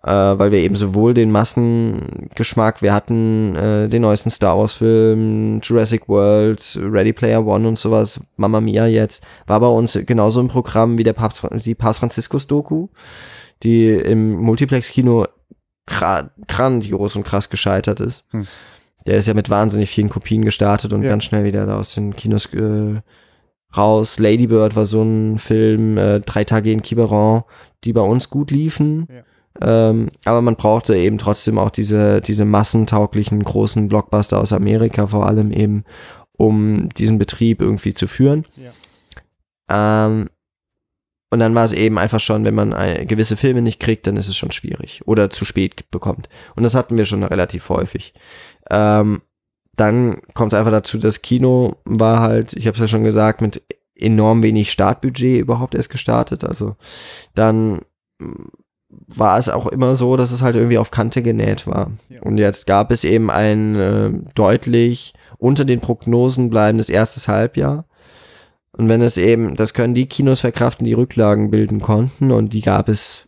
Äh, 0.04 0.10
weil 0.10 0.50
wir 0.50 0.58
eben 0.58 0.74
sowohl 0.74 1.14
den 1.14 1.30
Massengeschmack, 1.30 2.82
wir 2.82 2.92
hatten 2.92 3.54
äh, 3.54 3.88
den 3.88 4.02
neuesten 4.02 4.30
Star 4.30 4.58
Wars 4.58 4.72
Film, 4.72 5.60
Jurassic 5.62 6.08
World, 6.08 6.76
Ready 6.82 7.12
Player 7.12 7.46
One 7.46 7.68
und 7.68 7.78
sowas, 7.78 8.18
Mamma 8.36 8.60
Mia 8.60 8.88
jetzt, 8.88 9.22
war 9.46 9.60
bei 9.60 9.68
uns 9.68 9.96
genauso 10.04 10.40
im 10.40 10.48
Programm 10.48 10.98
wie 10.98 11.04
der 11.04 11.12
Papst, 11.12 11.46
die 11.64 11.76
Papst 11.76 12.00
Franziskus 12.00 12.48
Doku, 12.48 12.88
die 13.62 13.90
im 13.90 14.32
Multiplex-Kino 14.38 15.26
grandios 15.86 17.14
und 17.14 17.22
krass 17.22 17.48
gescheitert 17.48 18.00
ist. 18.00 18.24
Hm. 18.30 18.48
Der 19.06 19.18
ist 19.18 19.26
ja 19.26 19.34
mit 19.34 19.50
wahnsinnig 19.50 19.90
vielen 19.90 20.08
Kopien 20.08 20.44
gestartet 20.44 20.92
und 20.92 21.02
ja. 21.02 21.10
ganz 21.10 21.24
schnell 21.24 21.44
wieder 21.44 21.66
da 21.66 21.78
aus 21.78 21.94
den 21.94 22.14
Kinos 22.14 22.46
äh, 22.54 23.00
raus. 23.76 24.18
Lady 24.18 24.46
Bird 24.46 24.76
war 24.76 24.86
so 24.86 25.02
ein 25.02 25.38
Film, 25.38 25.98
äh, 25.98 26.20
drei 26.20 26.44
Tage 26.44 26.72
in 26.72 26.82
Quiberon, 26.82 27.42
die 27.84 27.92
bei 27.92 28.02
uns 28.02 28.30
gut 28.30 28.50
liefen. 28.50 29.08
Ja. 29.10 29.22
Ähm, 29.60 30.08
aber 30.24 30.40
man 30.40 30.56
brauchte 30.56 30.96
eben 30.96 31.18
trotzdem 31.18 31.58
auch 31.58 31.70
diese, 31.70 32.20
diese 32.20 32.44
massentauglichen 32.44 33.42
großen 33.42 33.88
Blockbuster 33.88 34.40
aus 34.40 34.52
Amerika 34.52 35.06
vor 35.06 35.26
allem 35.26 35.52
eben, 35.52 35.84
um 36.38 36.88
diesen 36.90 37.18
Betrieb 37.18 37.60
irgendwie 37.60 37.94
zu 37.94 38.06
führen. 38.06 38.46
Ja. 38.56 40.06
Ähm, 40.06 40.28
und 41.30 41.38
dann 41.38 41.54
war 41.54 41.64
es 41.64 41.72
eben 41.72 41.98
einfach 41.98 42.20
schon, 42.20 42.44
wenn 42.44 42.54
man 42.54 42.74
eine, 42.74 43.06
gewisse 43.06 43.38
Filme 43.38 43.62
nicht 43.62 43.80
kriegt, 43.80 44.06
dann 44.06 44.18
ist 44.18 44.28
es 44.28 44.36
schon 44.36 44.52
schwierig 44.52 45.00
oder 45.06 45.30
zu 45.30 45.46
spät 45.46 45.90
bekommt. 45.90 46.28
Und 46.56 46.62
das 46.62 46.74
hatten 46.74 46.98
wir 46.98 47.06
schon 47.06 47.22
relativ 47.22 47.70
häufig. 47.70 48.12
Ähm, 48.70 49.22
dann 49.76 50.20
kommt 50.34 50.52
es 50.52 50.58
einfach 50.58 50.70
dazu, 50.70 50.98
das 50.98 51.22
Kino 51.22 51.76
war 51.84 52.20
halt, 52.20 52.52
ich 52.52 52.66
habe 52.66 52.74
es 52.74 52.80
ja 52.80 52.88
schon 52.88 53.04
gesagt, 53.04 53.40
mit 53.40 53.62
enorm 53.94 54.42
wenig 54.42 54.70
Startbudget 54.70 55.40
überhaupt 55.40 55.74
erst 55.74 55.90
gestartet. 55.90 56.44
Also 56.44 56.76
dann 57.34 57.80
war 58.88 59.38
es 59.38 59.48
auch 59.48 59.66
immer 59.66 59.96
so, 59.96 60.16
dass 60.16 60.32
es 60.32 60.42
halt 60.42 60.56
irgendwie 60.56 60.78
auf 60.78 60.90
Kante 60.90 61.22
genäht 61.22 61.66
war. 61.66 61.90
Ja. 62.08 62.20
Und 62.22 62.38
jetzt 62.38 62.66
gab 62.66 62.90
es 62.90 63.04
eben 63.04 63.30
ein 63.30 63.74
äh, 63.76 64.10
deutlich 64.34 65.14
unter 65.38 65.64
den 65.64 65.80
Prognosen 65.80 66.50
bleibendes 66.50 66.88
erstes 66.88 67.28
Halbjahr. 67.28 67.86
Und 68.72 68.88
wenn 68.88 69.02
es 69.02 69.16
eben, 69.16 69.56
das 69.56 69.74
können 69.74 69.94
die 69.94 70.06
Kinos 70.06 70.40
verkraften, 70.40 70.86
die 70.86 70.92
Rücklagen 70.92 71.50
bilden 71.50 71.80
konnten 71.80 72.30
und 72.30 72.52
die 72.52 72.62
gab 72.62 72.88
es 72.88 73.26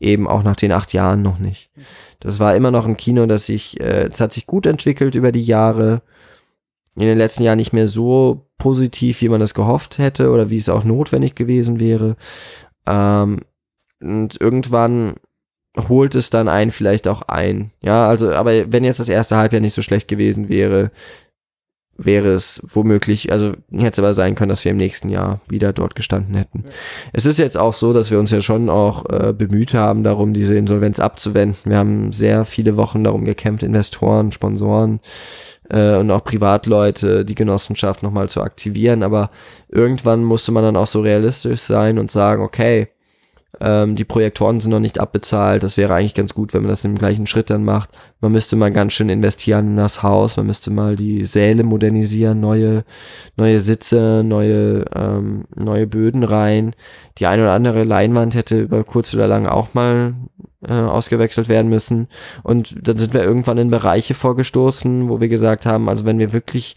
eben 0.00 0.26
auch 0.28 0.42
nach 0.42 0.56
den 0.56 0.72
acht 0.72 0.92
Jahren 0.92 1.22
noch 1.22 1.38
nicht. 1.38 1.70
Das 2.20 2.40
war 2.40 2.54
immer 2.56 2.70
noch 2.70 2.86
ein 2.86 2.96
Kino, 2.96 3.26
das 3.26 3.46
sich, 3.46 3.80
äh, 3.80 4.08
es 4.10 4.20
hat 4.20 4.32
sich 4.32 4.46
gut 4.46 4.66
entwickelt 4.66 5.14
über 5.14 5.32
die 5.32 5.44
Jahre. 5.44 6.02
In 6.94 7.02
den 7.02 7.18
letzten 7.18 7.42
Jahren 7.42 7.58
nicht 7.58 7.74
mehr 7.74 7.88
so 7.88 8.46
positiv, 8.58 9.20
wie 9.20 9.28
man 9.28 9.40
das 9.40 9.54
gehofft 9.54 9.98
hätte 9.98 10.30
oder 10.30 10.48
wie 10.48 10.56
es 10.56 10.68
auch 10.68 10.84
notwendig 10.84 11.34
gewesen 11.34 11.78
wäre. 11.78 12.16
Ähm, 12.86 13.40
und 14.00 14.40
irgendwann 14.40 15.14
holt 15.88 16.14
es 16.14 16.30
dann 16.30 16.48
einen 16.48 16.70
vielleicht 16.70 17.06
auch 17.06 17.22
ein. 17.22 17.70
Ja, 17.82 18.06
also, 18.06 18.32
aber 18.32 18.72
wenn 18.72 18.84
jetzt 18.84 19.00
das 19.00 19.08
erste 19.08 19.36
Halbjahr 19.36 19.60
nicht 19.60 19.74
so 19.74 19.82
schlecht 19.82 20.08
gewesen 20.08 20.48
wäre, 20.48 20.90
wäre 21.98 22.28
es 22.28 22.62
womöglich, 22.66 23.32
also 23.32 23.52
hätte 23.72 23.92
es 23.92 23.98
aber 23.98 24.14
sein 24.14 24.34
können, 24.34 24.50
dass 24.50 24.64
wir 24.64 24.70
im 24.70 24.76
nächsten 24.76 25.08
Jahr 25.08 25.40
wieder 25.48 25.72
dort 25.72 25.94
gestanden 25.94 26.34
hätten. 26.34 26.64
Ja. 26.64 26.70
Es 27.12 27.26
ist 27.26 27.38
jetzt 27.38 27.56
auch 27.56 27.74
so, 27.74 27.92
dass 27.92 28.10
wir 28.10 28.18
uns 28.18 28.30
ja 28.30 28.42
schon 28.42 28.68
auch 28.68 29.04
äh, 29.08 29.32
bemüht 29.32 29.74
haben, 29.74 30.04
darum 30.04 30.34
diese 30.34 30.54
Insolvenz 30.54 31.00
abzuwenden. 31.00 31.58
Wir 31.64 31.78
haben 31.78 32.12
sehr 32.12 32.44
viele 32.44 32.76
Wochen 32.76 33.04
darum 33.04 33.24
gekämpft, 33.24 33.62
Investoren, 33.62 34.32
Sponsoren 34.32 35.00
äh, 35.70 35.96
und 35.96 36.10
auch 36.10 36.24
Privatleute, 36.24 37.24
die 37.24 37.34
Genossenschaft 37.34 38.02
nochmal 38.02 38.28
zu 38.28 38.42
aktivieren. 38.42 39.02
Aber 39.02 39.30
irgendwann 39.68 40.24
musste 40.24 40.52
man 40.52 40.62
dann 40.62 40.76
auch 40.76 40.86
so 40.86 41.00
realistisch 41.00 41.60
sein 41.60 41.98
und 41.98 42.10
sagen, 42.10 42.42
okay, 42.42 42.88
ähm, 43.60 43.96
die 43.96 44.04
Projektoren 44.04 44.60
sind 44.60 44.70
noch 44.70 44.80
nicht 44.80 44.98
abbezahlt. 44.98 45.62
Das 45.62 45.76
wäre 45.76 45.94
eigentlich 45.94 46.14
ganz 46.14 46.34
gut, 46.34 46.52
wenn 46.52 46.62
man 46.62 46.70
das 46.70 46.84
im 46.84 46.96
gleichen 46.96 47.26
Schritt 47.26 47.50
dann 47.50 47.64
macht. 47.64 47.90
Man 48.20 48.32
müsste 48.32 48.56
mal 48.56 48.70
ganz 48.70 48.92
schön 48.92 49.08
investieren 49.08 49.68
in 49.68 49.76
das 49.76 50.02
Haus. 50.02 50.36
Man 50.36 50.46
müsste 50.46 50.70
mal 50.70 50.96
die 50.96 51.24
Säle 51.24 51.62
modernisieren, 51.62 52.40
neue, 52.40 52.84
neue 53.36 53.60
Sitze, 53.60 54.22
neue, 54.24 54.84
ähm, 54.94 55.44
neue 55.54 55.86
Böden 55.86 56.22
rein. 56.22 56.74
Die 57.18 57.26
eine 57.26 57.42
oder 57.42 57.52
andere 57.52 57.84
Leinwand 57.84 58.34
hätte 58.34 58.60
über 58.60 58.84
kurz 58.84 59.14
oder 59.14 59.26
lang 59.26 59.46
auch 59.46 59.74
mal 59.74 60.14
äh, 60.68 60.74
ausgewechselt 60.74 61.48
werden 61.48 61.68
müssen. 61.68 62.08
Und 62.42 62.86
dann 62.86 62.98
sind 62.98 63.14
wir 63.14 63.22
irgendwann 63.22 63.58
in 63.58 63.70
Bereiche 63.70 64.14
vorgestoßen, 64.14 65.08
wo 65.08 65.20
wir 65.20 65.28
gesagt 65.28 65.66
haben, 65.66 65.88
also 65.88 66.04
wenn 66.04 66.18
wir 66.18 66.32
wirklich 66.32 66.76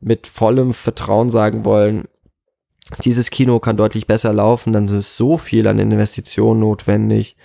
mit 0.00 0.26
vollem 0.26 0.74
Vertrauen 0.74 1.30
sagen 1.30 1.64
wollen, 1.64 2.04
dieses 3.02 3.30
Kino 3.30 3.58
kann 3.60 3.76
deutlich 3.76 4.06
besser 4.06 4.32
laufen, 4.32 4.72
dann 4.72 4.88
ist 4.88 5.16
so 5.16 5.36
viel 5.36 5.66
an 5.66 5.78
Investitionen 5.78 6.60
notwendig, 6.60 7.36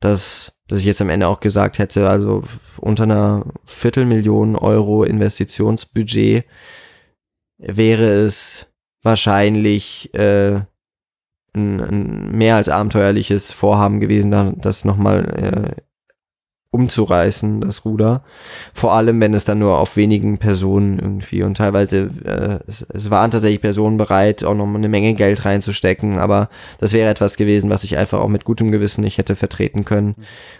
dass, 0.00 0.52
dass 0.68 0.78
ich 0.78 0.84
jetzt 0.84 1.00
am 1.00 1.08
Ende 1.08 1.28
auch 1.28 1.40
gesagt 1.40 1.78
hätte, 1.78 2.08
also 2.08 2.44
unter 2.78 3.04
einer 3.04 3.46
Viertelmillion 3.64 4.56
Euro 4.56 5.04
Investitionsbudget 5.04 6.44
wäre 7.58 8.04
es 8.04 8.66
wahrscheinlich 9.02 10.14
äh, 10.14 10.60
ein, 11.54 11.80
ein 11.80 12.36
mehr 12.36 12.56
als 12.56 12.68
abenteuerliches 12.68 13.50
Vorhaben 13.50 14.00
gewesen, 14.00 14.60
das 14.60 14.84
nochmal 14.84 15.74
äh, 15.76 15.87
umzureißen, 16.70 17.62
das 17.62 17.84
Ruder. 17.84 18.22
Vor 18.74 18.92
allem, 18.92 19.20
wenn 19.20 19.32
es 19.32 19.46
dann 19.46 19.58
nur 19.58 19.78
auf 19.78 19.96
wenigen 19.96 20.36
Personen 20.36 20.98
irgendwie 20.98 21.42
und 21.42 21.56
teilweise, 21.56 22.10
äh, 22.24 22.58
es, 22.70 22.82
es 22.92 23.10
waren 23.10 23.30
tatsächlich 23.30 23.62
Personen 23.62 23.96
bereit, 23.96 24.44
auch 24.44 24.54
noch 24.54 24.66
eine 24.66 24.88
Menge 24.88 25.14
Geld 25.14 25.46
reinzustecken, 25.46 26.18
aber 26.18 26.50
das 26.78 26.92
wäre 26.92 27.08
etwas 27.08 27.36
gewesen, 27.36 27.70
was 27.70 27.84
ich 27.84 27.96
einfach 27.96 28.20
auch 28.20 28.28
mit 28.28 28.44
gutem 28.44 28.70
Gewissen 28.70 29.02
nicht 29.02 29.16
hätte 29.16 29.34
vertreten 29.34 29.86
können, 29.86 30.16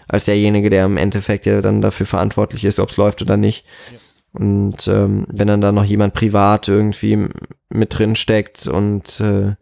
als 0.07 0.25
derjenige, 0.25 0.71
der 0.71 0.85
im 0.85 0.97
Endeffekt 0.97 1.45
ja 1.45 1.61
dann 1.61 1.81
dafür 1.81 2.07
verantwortlich 2.07 2.65
ist, 2.65 2.79
ob 2.79 2.89
es 2.89 2.97
läuft 2.97 3.21
oder 3.21 3.37
nicht. 3.37 3.65
Ja. 3.91 3.99
Und 4.31 4.87
ähm, 4.87 5.25
wenn 5.29 5.47
dann 5.47 5.61
da 5.61 5.71
noch 5.71 5.85
jemand 5.85 6.13
privat 6.13 6.67
irgendwie 6.67 7.27
mit 7.69 7.97
drin 7.97 8.15
steckt 8.15 8.67
und 8.67 9.19
äh, 9.19 9.55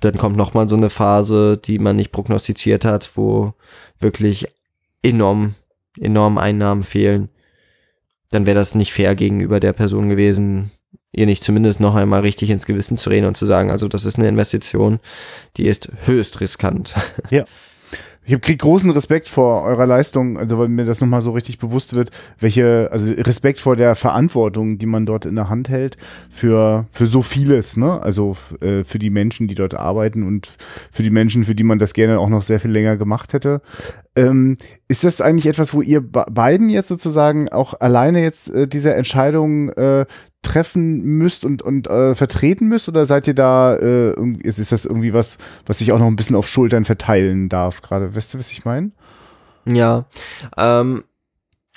dann 0.00 0.16
kommt 0.16 0.36
noch 0.36 0.54
mal 0.54 0.68
so 0.68 0.76
eine 0.76 0.90
Phase, 0.90 1.56
die 1.56 1.78
man 1.78 1.96
nicht 1.96 2.12
prognostiziert 2.12 2.84
hat, 2.84 3.10
wo 3.16 3.54
wirklich 3.98 4.48
enorm, 5.02 5.54
enorm 5.98 6.38
Einnahmen 6.38 6.82
fehlen, 6.82 7.28
dann 8.30 8.46
wäre 8.46 8.58
das 8.58 8.74
nicht 8.74 8.92
fair 8.92 9.14
gegenüber 9.14 9.60
der 9.60 9.72
Person 9.72 10.08
gewesen, 10.08 10.70
ihr 11.12 11.26
nicht 11.26 11.44
zumindest 11.44 11.80
noch 11.80 11.94
einmal 11.94 12.20
richtig 12.20 12.50
ins 12.50 12.66
Gewissen 12.66 12.98
zu 12.98 13.10
reden 13.10 13.26
und 13.26 13.36
zu 13.36 13.46
sagen, 13.46 13.70
also 13.70 13.88
das 13.88 14.04
ist 14.04 14.16
eine 14.16 14.28
Investition, 14.28 15.00
die 15.56 15.66
ist 15.66 15.90
höchst 16.04 16.40
riskant. 16.40 16.94
Ja. 17.30 17.44
Ich 18.30 18.38
kriege 18.42 18.58
großen 18.58 18.90
Respekt 18.90 19.26
vor 19.26 19.62
eurer 19.62 19.86
Leistung, 19.86 20.36
also 20.36 20.58
weil 20.58 20.68
mir 20.68 20.84
das 20.84 21.00
nochmal 21.00 21.22
so 21.22 21.30
richtig 21.30 21.58
bewusst 21.58 21.94
wird, 21.94 22.10
welche, 22.38 22.90
also 22.92 23.10
Respekt 23.12 23.58
vor 23.58 23.74
der 23.74 23.94
Verantwortung, 23.94 24.76
die 24.76 24.84
man 24.84 25.06
dort 25.06 25.24
in 25.24 25.34
der 25.34 25.48
Hand 25.48 25.70
hält, 25.70 25.96
für, 26.28 26.84
für 26.90 27.06
so 27.06 27.22
vieles, 27.22 27.78
ne? 27.78 28.02
Also 28.02 28.36
äh, 28.60 28.84
für 28.84 28.98
die 28.98 29.08
Menschen, 29.08 29.48
die 29.48 29.54
dort 29.54 29.72
arbeiten 29.72 30.24
und 30.24 30.50
für 30.92 31.02
die 31.02 31.10
Menschen, 31.10 31.44
für 31.44 31.54
die 31.54 31.64
man 31.64 31.78
das 31.78 31.94
gerne 31.94 32.20
auch 32.20 32.28
noch 32.28 32.42
sehr 32.42 32.60
viel 32.60 32.70
länger 32.70 32.98
gemacht 32.98 33.32
hätte. 33.32 33.62
Ähm, 34.14 34.58
ist 34.88 35.04
das 35.04 35.22
eigentlich 35.22 35.46
etwas, 35.46 35.72
wo 35.72 35.80
ihr 35.80 36.02
beiden 36.02 36.68
jetzt 36.68 36.88
sozusagen 36.88 37.48
auch 37.48 37.80
alleine 37.80 38.20
jetzt 38.20 38.52
äh, 38.52 38.68
diese 38.68 38.92
Entscheidung 38.92 39.70
äh, 39.70 40.04
treffen 40.42 41.02
müsst 41.02 41.44
und, 41.44 41.62
und 41.62 41.86
äh, 41.88 42.14
vertreten 42.14 42.68
müsst? 42.68 42.88
Oder 42.88 43.06
seid 43.06 43.26
ihr 43.26 43.34
da, 43.34 43.76
äh, 43.76 44.14
ist, 44.42 44.58
ist 44.58 44.72
das 44.72 44.84
irgendwie 44.84 45.14
was, 45.14 45.38
was 45.66 45.78
sich 45.78 45.92
auch 45.92 45.98
noch 45.98 46.06
ein 46.06 46.16
bisschen 46.16 46.36
auf 46.36 46.48
Schultern 46.48 46.84
verteilen 46.84 47.48
darf 47.48 47.82
gerade? 47.82 48.14
Weißt 48.14 48.34
du, 48.34 48.38
was 48.38 48.50
ich 48.50 48.64
meine? 48.64 48.92
Ja, 49.66 50.06
ähm, 50.56 51.04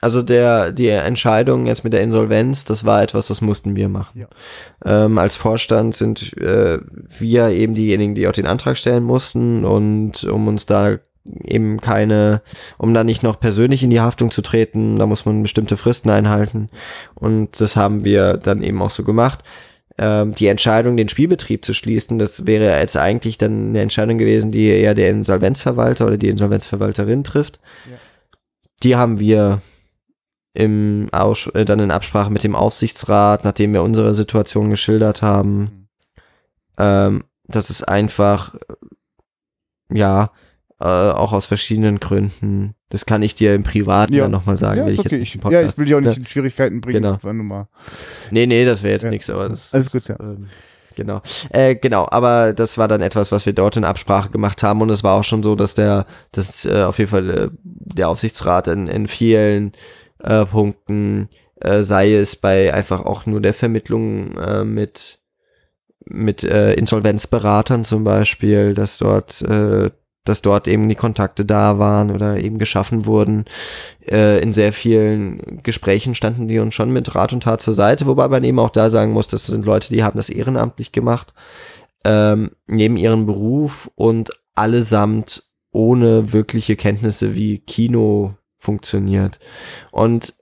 also 0.01 0.23
der, 0.23 0.71
die 0.71 0.87
Entscheidung 0.87 1.67
jetzt 1.67 1.83
mit 1.83 1.93
der 1.93 2.01
Insolvenz, 2.01 2.65
das 2.65 2.85
war 2.85 3.03
etwas, 3.03 3.27
das 3.27 3.39
mussten 3.41 3.75
wir 3.75 3.87
machen. 3.87 4.21
Ja. 4.21 5.05
Ähm, 5.05 5.19
als 5.19 5.35
Vorstand 5.35 5.95
sind 5.95 6.35
äh, 6.37 6.79
wir 7.19 7.49
eben 7.49 7.75
diejenigen, 7.75 8.15
die 8.15 8.27
auch 8.27 8.31
den 8.31 8.47
Antrag 8.47 8.77
stellen 8.77 9.03
mussten 9.03 9.63
und 9.63 10.23
um 10.23 10.47
uns 10.47 10.65
da 10.65 10.97
eben 11.25 11.79
keine, 11.79 12.41
um 12.77 12.93
da 12.93 13.03
nicht 13.03 13.23
noch 13.23 13.39
persönlich 13.39 13.83
in 13.83 13.89
die 13.89 14.01
Haftung 14.01 14.31
zu 14.31 14.41
treten, 14.41 14.97
da 14.97 15.05
muss 15.05 15.25
man 15.25 15.43
bestimmte 15.43 15.77
Fristen 15.77 16.09
einhalten. 16.09 16.69
Und 17.15 17.61
das 17.61 17.75
haben 17.75 18.03
wir 18.03 18.37
dann 18.37 18.63
eben 18.63 18.81
auch 18.81 18.89
so 18.89 19.03
gemacht. 19.03 19.43
Ähm, 19.97 20.33
die 20.33 20.47
Entscheidung, 20.47 20.97
den 20.97 21.09
Spielbetrieb 21.09 21.63
zu 21.63 21.73
schließen, 21.73 22.17
das 22.17 22.45
wäre 22.47 22.79
jetzt 22.79 22.97
eigentlich 22.97 23.37
dann 23.37 23.69
eine 23.69 23.81
Entscheidung 23.81 24.17
gewesen, 24.17 24.51
die 24.51 24.67
eher 24.67 24.95
der 24.95 25.09
Insolvenzverwalter 25.09 26.07
oder 26.07 26.17
die 26.17 26.29
Insolvenzverwalterin 26.29 27.23
trifft. 27.23 27.59
Ja. 27.89 27.97
Die 28.83 28.95
haben 28.95 29.19
wir 29.19 29.61
im 30.53 31.07
Aus 31.11 31.47
äh, 31.47 31.65
dann 31.65 31.79
in 31.79 31.91
Absprache 31.91 32.31
mit 32.31 32.43
dem 32.43 32.55
Aufsichtsrat, 32.55 33.43
nachdem 33.43 33.73
wir 33.73 33.83
unsere 33.83 34.13
Situation 34.13 34.69
geschildert 34.69 35.21
haben. 35.21 35.59
Mhm. 35.59 35.87
Ähm, 36.77 37.23
das 37.47 37.69
ist 37.69 37.83
einfach, 37.83 38.55
ja, 39.91 40.31
äh, 40.81 41.11
auch 41.11 41.31
aus 41.31 41.45
verschiedenen 41.45 41.99
Gründen. 41.99 42.73
Das 42.89 43.05
kann 43.05 43.21
ich 43.21 43.35
dir 43.35 43.53
im 43.53 43.63
Privaten 43.63 44.13
ja. 44.13 44.23
dann 44.23 44.31
nochmal 44.31 44.57
sagen. 44.57 44.79
Ja, 44.79 44.85
will 44.87 44.93
ich, 44.93 44.99
okay. 44.99 45.17
ich, 45.17 45.35
ja, 45.49 45.61
ich 45.61 45.77
will 45.77 45.85
dich 45.85 45.95
auch 45.95 46.01
nicht 46.01 46.17
in 46.17 46.25
Schwierigkeiten 46.25 46.81
bringen. 46.81 47.03
Genau. 47.03 47.17
Wenn 47.21 47.37
mal. 47.37 47.67
Nee, 48.31 48.47
nee, 48.47 48.65
das 48.65 48.81
wäre 48.81 48.93
jetzt 48.93 49.03
ja. 49.03 49.11
nichts, 49.11 49.29
aber 49.29 49.49
das. 49.49 49.73
Alles 49.73 49.91
gut, 49.91 50.07
ja. 50.07 50.19
Ähm, 50.19 50.47
genau. 50.95 51.21
Äh, 51.51 51.75
genau, 51.75 52.07
aber 52.09 52.53
das 52.53 52.77
war 52.77 52.87
dann 52.87 53.01
etwas, 53.01 53.31
was 53.31 53.45
wir 53.45 53.53
dort 53.53 53.77
in 53.77 53.83
Absprache 53.83 54.31
gemacht 54.31 54.63
haben 54.63 54.81
und 54.81 54.89
es 54.89 55.03
war 55.03 55.19
auch 55.19 55.23
schon 55.23 55.43
so, 55.43 55.55
dass 55.55 55.75
der, 55.75 56.07
dass 56.31 56.65
äh, 56.65 56.81
auf 56.81 56.97
jeden 56.97 57.11
Fall 57.11 57.29
äh, 57.29 57.49
der 57.63 58.09
Aufsichtsrat 58.09 58.67
in, 58.67 58.87
in 58.87 59.07
vielen 59.07 59.73
äh, 60.23 60.45
Punkten, 60.45 61.29
äh, 61.59 61.83
sei 61.83 62.13
es 62.15 62.35
bei 62.35 62.73
einfach 62.73 63.05
auch 63.05 63.27
nur 63.27 63.39
der 63.39 63.53
Vermittlung 63.53 64.35
äh, 64.37 64.65
mit 64.65 65.19
mit 66.05 66.43
äh, 66.43 66.73
Insolvenzberatern 66.73 67.85
zum 67.85 68.03
Beispiel, 68.03 68.73
dass 68.73 68.97
dort 68.97 69.43
äh, 69.43 69.91
dass 70.23 70.41
dort 70.41 70.67
eben 70.67 70.87
die 70.87 70.95
Kontakte 70.95 71.45
da 71.45 71.79
waren 71.79 72.11
oder 72.11 72.37
eben 72.37 72.59
geschaffen 72.59 73.05
wurden. 73.05 73.45
Äh, 74.07 74.41
in 74.41 74.53
sehr 74.53 74.73
vielen 74.73 75.63
Gesprächen 75.63 76.15
standen 76.15 76.47
die 76.47 76.59
uns 76.59 76.73
schon 76.75 76.91
mit 76.91 77.15
Rat 77.15 77.33
und 77.33 77.43
Tat 77.43 77.61
zur 77.61 77.73
Seite, 77.73 78.05
wobei 78.05 78.27
man 78.27 78.43
eben 78.43 78.59
auch 78.59 78.69
da 78.69 78.89
sagen 78.89 79.13
muss, 79.13 79.27
das 79.27 79.47
sind 79.47 79.65
Leute, 79.65 79.89
die 79.89 80.03
haben 80.03 80.17
das 80.17 80.29
ehrenamtlich 80.29 80.91
gemacht, 80.91 81.33
ähm, 82.05 82.51
neben 82.67 82.97
ihrem 82.97 83.25
Beruf 83.25 83.89
und 83.95 84.31
allesamt 84.55 85.43
ohne 85.71 86.33
wirkliche 86.33 86.75
Kenntnisse, 86.75 87.35
wie 87.35 87.59
Kino 87.59 88.35
funktioniert. 88.57 89.39
Und 89.91 90.35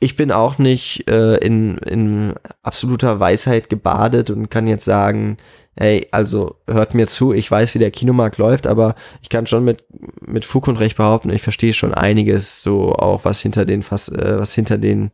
ich 0.00 0.16
bin 0.16 0.32
auch 0.32 0.58
nicht 0.58 1.08
äh, 1.08 1.36
in, 1.36 1.78
in 1.78 2.34
absoluter 2.62 3.20
Weisheit 3.20 3.70
gebadet 3.70 4.30
und 4.30 4.50
kann 4.50 4.66
jetzt 4.66 4.84
sagen, 4.84 5.38
ey, 5.76 6.06
also 6.10 6.56
hört 6.68 6.94
mir 6.94 7.06
zu, 7.06 7.32
ich 7.32 7.50
weiß, 7.50 7.74
wie 7.74 7.78
der 7.78 7.90
Kinomarkt 7.90 8.38
läuft, 8.38 8.66
aber 8.66 8.94
ich 9.22 9.28
kann 9.28 9.46
schon 9.46 9.64
mit, 9.64 9.84
mit 10.20 10.44
Fug 10.44 10.68
und 10.68 10.78
Recht 10.78 10.96
behaupten, 10.96 11.30
ich 11.30 11.42
verstehe 11.42 11.72
schon 11.72 11.94
einiges, 11.94 12.62
so 12.62 12.92
auch 12.92 13.24
was 13.24 13.40
hinter 13.40 13.64
den, 13.64 13.82
fast, 13.82 14.12
äh, 14.12 14.38
was 14.38 14.54
hinter 14.54 14.78
den, 14.78 15.10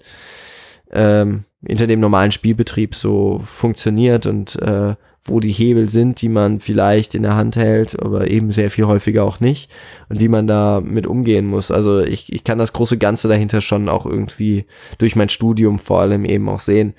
ähm, 0.93 1.45
hinter 1.67 1.87
dem 1.87 2.01
normalen 2.01 2.33
Spielbetrieb 2.33 2.95
so 2.95 3.41
funktioniert 3.45 4.27
und 4.27 4.61
äh, 4.63 4.95
wo 5.23 5.39
die 5.41 5.53
Hebel 5.53 5.89
sind, 5.89 6.23
die 6.23 6.29
man 6.31 6.61
vielleicht 6.61 7.15
in 7.15 7.23
der 7.23 7.37
Hand 7.37 7.57
hält, 7.57 8.01
aber 8.01 8.31
eben 8.31 8.53
sehr 8.53 8.71
viel 8.71 8.87
häufiger 8.87 9.25
auch 9.25 9.41
nicht 9.41 9.71
und 10.09 10.19
wie 10.19 10.29
man 10.29 10.47
da 10.47 10.81
mit 10.83 11.07
umgehen 11.07 11.47
muss. 11.47 11.71
Also 11.71 12.01
ich, 12.01 12.33
ich 12.33 12.43
kann 12.43 12.59
das 12.59 12.73
große 12.73 12.97
Ganze 12.97 13.29
dahinter 13.29 13.61
schon 13.61 13.89
auch 13.89 14.07
irgendwie 14.07 14.65
durch 14.99 15.17
mein 15.17 15.29
Studium 15.29 15.79
vor 15.79 16.01
allem 16.01 16.25
eben 16.25 16.49
auch 16.49 16.61
sehen. 16.61 16.95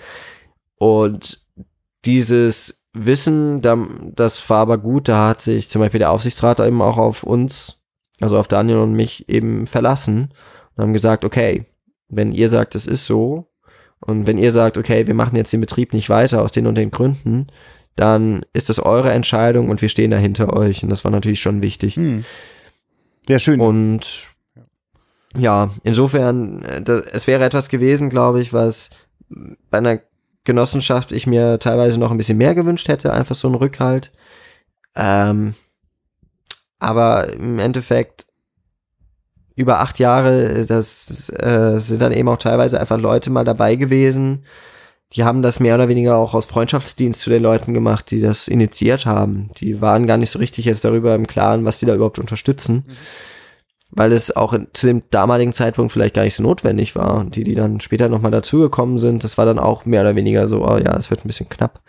Und 0.77 1.41
dieses 2.05 2.81
Wissen, 2.93 3.61
das 4.15 4.49
war 4.49 4.59
aber 4.59 4.77
gut, 4.77 5.07
da 5.07 5.30
hat 5.30 5.41
sich 5.41 5.69
zum 5.69 5.81
Beispiel 5.81 5.99
der 5.99 6.11
Aufsichtsrat 6.11 6.59
eben 6.59 6.81
auch 6.81 6.97
auf 6.97 7.23
uns, 7.23 7.80
also 8.19 8.38
auf 8.38 8.47
Daniel 8.47 8.80
und 8.80 8.93
mich 8.93 9.30
eben 9.30 9.65
verlassen 9.65 10.34
und 10.76 10.84
haben 10.84 10.93
gesagt, 10.93 11.23
okay, 11.23 11.65
wenn 12.09 12.34
ihr 12.34 12.49
sagt, 12.49 12.76
es 12.76 12.85
ist 12.85 13.05
so, 13.05 13.51
und 14.01 14.26
wenn 14.27 14.38
ihr 14.38 14.51
sagt, 14.51 14.77
okay, 14.77 15.07
wir 15.07 15.13
machen 15.13 15.35
jetzt 15.35 15.53
den 15.53 15.61
Betrieb 15.61 15.93
nicht 15.93 16.09
weiter 16.09 16.41
aus 16.41 16.51
den 16.51 16.68
und 16.68 16.76
den 16.76 16.91
Gründen, 16.91 17.47
dann 17.95 18.43
ist 18.53 18.69
das 18.69 18.80
eure 18.80 19.11
Entscheidung 19.11 19.69
und 19.69 19.81
wir 19.81 19.89
stehen 19.89 20.11
dahinter 20.11 20.53
euch. 20.53 20.84
Und 20.84 20.89
das 20.89 21.03
war 21.03 21.11
natürlich 21.11 21.39
schon 21.39 21.61
wichtig. 21.61 21.97
Hm. 21.97 22.26
Ja, 23.27 23.38
schön. 23.38 23.61
Und 23.61 24.30
ja, 25.38 25.69
insofern, 25.84 26.63
äh, 26.63 26.81
das, 26.81 27.01
es 27.01 27.27
wäre 27.27 27.45
etwas 27.45 27.69
gewesen, 27.69 28.09
glaube 28.09 28.41
ich, 28.41 28.53
was 28.53 28.89
bei 29.69 29.77
einer 29.77 29.99
Genossenschaft 30.43 31.11
ich 31.11 31.27
mir 31.27 31.59
teilweise 31.59 31.99
noch 31.99 32.11
ein 32.11 32.18
bisschen 32.18 32.38
mehr 32.38 32.55
gewünscht 32.55 32.88
hätte, 32.88 33.13
einfach 33.13 33.35
so 33.35 33.47
ein 33.47 33.55
Rückhalt. 33.55 34.11
Ähm, 34.95 35.55
aber 36.80 37.31
im 37.34 37.59
Endeffekt 37.59 38.26
über 39.55 39.80
acht 39.80 39.99
Jahre, 39.99 40.65
das 40.65 41.30
äh, 41.30 41.80
sind 41.80 42.01
dann 42.01 42.11
eben 42.11 42.30
auch 42.30 42.38
teilweise 42.38 42.80
einfach 42.80 42.97
Leute 42.97 43.30
mal 43.30 43.45
dabei 43.45 43.76
gewesen. 43.76 44.45
Die 45.13 45.23
haben 45.23 45.41
das 45.41 45.59
mehr 45.59 45.76
oder 45.76 45.89
weniger 45.89 46.15
auch 46.15 46.34
aus 46.34 46.45
Freundschaftsdienst 46.45 47.19
zu 47.19 47.30
den 47.30 47.43
Leuten 47.43 47.73
gemacht, 47.73 48.09
die 48.11 48.22
das 48.22 48.47
initiiert 48.47 49.05
haben. 49.05 49.51
Die 49.57 49.81
waren 49.81 50.07
gar 50.07 50.18
nicht 50.18 50.31
so 50.31 50.39
richtig 50.39 50.65
jetzt 50.65 50.85
darüber 50.85 51.13
im 51.15 51.27
Klaren, 51.27 51.65
was 51.65 51.80
die 51.80 51.85
da 51.85 51.93
überhaupt 51.93 52.18
unterstützen. 52.18 52.85
Mhm. 52.88 52.93
Weil 53.91 54.13
es 54.13 54.35
auch 54.35 54.57
zu 54.73 54.88
dem 54.88 55.03
damaligen 55.09 55.51
Zeitpunkt 55.51 55.91
vielleicht 55.91 56.15
gar 56.15 56.23
nicht 56.23 56.35
so 56.35 56.43
notwendig 56.43 56.95
war. 56.95 57.15
Und 57.15 57.35
die, 57.35 57.43
die 57.43 57.55
dann 57.55 57.81
später 57.81 58.07
nochmal 58.07 58.31
dazugekommen 58.31 58.99
sind, 58.99 59.23
das 59.23 59.38
war 59.38 59.45
dann 59.45 59.59
auch 59.59 59.85
mehr 59.85 60.01
oder 60.01 60.15
weniger 60.15 60.47
so, 60.47 60.65
oh 60.65 60.77
ja, 60.77 60.95
es 60.97 61.09
wird 61.09 61.26
ein 61.26 61.27
bisschen 61.27 61.49
knapp. 61.49 61.81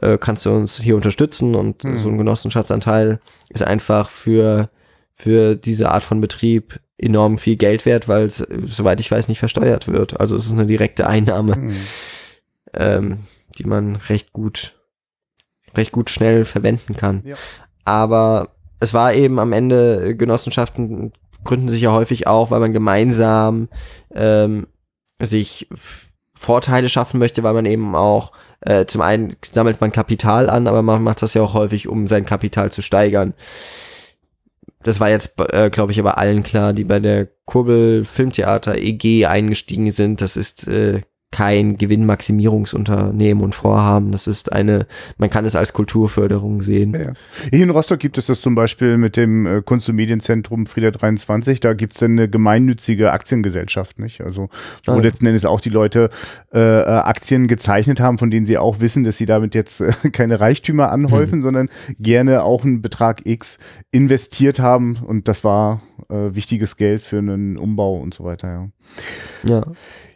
Äh, 0.00 0.18
kannst 0.18 0.44
du 0.44 0.50
uns 0.50 0.80
hier 0.80 0.96
unterstützen? 0.96 1.54
Und 1.54 1.84
mhm. 1.84 1.96
so 1.96 2.08
ein 2.08 2.18
Genossenschaftsanteil 2.18 3.20
ist 3.50 3.62
einfach 3.62 4.10
für 4.10 4.68
für 5.14 5.54
diese 5.54 5.90
Art 5.92 6.02
von 6.02 6.20
Betrieb 6.20 6.80
enorm 6.98 7.38
viel 7.38 7.56
Geld 7.56 7.86
wert, 7.86 8.08
weil 8.08 8.26
es, 8.26 8.44
soweit 8.66 9.00
ich 9.00 9.10
weiß, 9.10 9.28
nicht 9.28 9.38
versteuert 9.38 9.88
wird. 9.88 10.20
Also 10.20 10.36
es 10.36 10.46
ist 10.46 10.52
eine 10.52 10.66
direkte 10.66 11.06
Einnahme, 11.06 11.56
mhm. 11.56 11.76
ähm, 12.74 13.18
die 13.56 13.64
man 13.64 13.96
recht 13.96 14.32
gut, 14.32 14.74
recht 15.76 15.92
gut 15.92 16.10
schnell 16.10 16.44
verwenden 16.44 16.96
kann. 16.96 17.22
Ja. 17.24 17.36
Aber 17.84 18.54
es 18.80 18.94
war 18.94 19.14
eben 19.14 19.38
am 19.38 19.52
Ende, 19.52 20.16
Genossenschaften 20.16 21.12
gründen 21.44 21.68
sich 21.68 21.82
ja 21.82 21.92
häufig 21.92 22.26
auch, 22.26 22.50
weil 22.50 22.60
man 22.60 22.72
gemeinsam 22.72 23.68
ähm, 24.14 24.66
sich 25.20 25.68
Vorteile 26.34 26.88
schaffen 26.88 27.18
möchte, 27.18 27.42
weil 27.42 27.54
man 27.54 27.66
eben 27.66 27.94
auch 27.94 28.32
äh, 28.60 28.86
zum 28.86 29.02
einen 29.02 29.36
sammelt 29.44 29.80
man 29.80 29.92
Kapital 29.92 30.48
an, 30.48 30.66
aber 30.66 30.82
man 30.82 31.02
macht 31.02 31.22
das 31.22 31.34
ja 31.34 31.42
auch 31.42 31.54
häufig, 31.54 31.86
um 31.86 32.06
sein 32.06 32.24
Kapital 32.24 32.72
zu 32.72 32.82
steigern. 32.82 33.34
Das 34.82 35.00
war 35.00 35.10
jetzt, 35.10 35.38
äh, 35.52 35.70
glaube 35.70 35.92
ich, 35.92 36.00
aber 36.00 36.18
allen 36.18 36.42
klar, 36.42 36.72
die 36.72 36.84
bei 36.84 36.98
der 36.98 37.28
Kurbel 37.44 38.04
Filmtheater 38.04 38.76
EG 38.76 39.26
eingestiegen 39.26 39.90
sind. 39.90 40.20
Das 40.20 40.36
ist 40.36 40.66
äh, 40.66 41.00
kein 41.34 41.78
Gewinnmaximierungsunternehmen 41.78 43.42
und 43.42 43.56
Vorhaben. 43.56 44.12
Das 44.12 44.28
ist 44.28 44.52
eine, 44.52 44.86
man 45.18 45.30
kann 45.30 45.44
es 45.44 45.56
als 45.56 45.72
Kulturförderung 45.72 46.60
sehen. 46.60 46.94
Ja, 46.94 47.12
Hier 47.50 47.64
in 47.64 47.70
Rostock 47.70 47.98
gibt 47.98 48.18
es 48.18 48.26
das 48.26 48.40
zum 48.40 48.54
Beispiel 48.54 48.98
mit 48.98 49.16
dem 49.16 49.44
äh, 49.44 49.60
Kunst- 49.60 49.88
und 49.88 49.96
Medienzentrum 49.96 50.66
Frieda 50.66 50.92
23. 50.92 51.58
Da 51.58 51.72
gibt 51.74 51.96
es 51.96 52.04
eine 52.04 52.28
gemeinnützige 52.28 53.10
Aktiengesellschaft, 53.10 53.98
nicht? 53.98 54.20
Also, 54.20 54.48
wo 54.86 54.92
ah, 54.92 54.94
ja. 54.94 55.02
letzten 55.02 55.26
Endes 55.26 55.44
auch 55.44 55.60
die 55.60 55.70
Leute 55.70 56.10
äh, 56.52 56.60
äh, 56.60 56.84
Aktien 56.84 57.48
gezeichnet 57.48 57.98
haben, 57.98 58.18
von 58.18 58.30
denen 58.30 58.46
sie 58.46 58.56
auch 58.56 58.78
wissen, 58.78 59.02
dass 59.02 59.16
sie 59.16 59.26
damit 59.26 59.56
jetzt 59.56 59.80
äh, 59.80 59.90
keine 60.12 60.38
Reichtümer 60.38 60.92
anhäufen, 60.92 61.38
hm. 61.38 61.42
sondern 61.42 61.68
gerne 61.98 62.44
auch 62.44 62.62
einen 62.62 62.80
Betrag 62.80 63.26
X 63.26 63.58
investiert 63.90 64.60
haben. 64.60 64.98
Und 65.04 65.26
das 65.26 65.42
war 65.42 65.82
äh, 66.10 66.32
wichtiges 66.36 66.76
Geld 66.76 67.02
für 67.02 67.18
einen 67.18 67.56
Umbau 67.56 67.96
und 67.96 68.14
so 68.14 68.22
weiter, 68.22 68.48
ja. 68.48 68.68
Ja. 69.48 69.64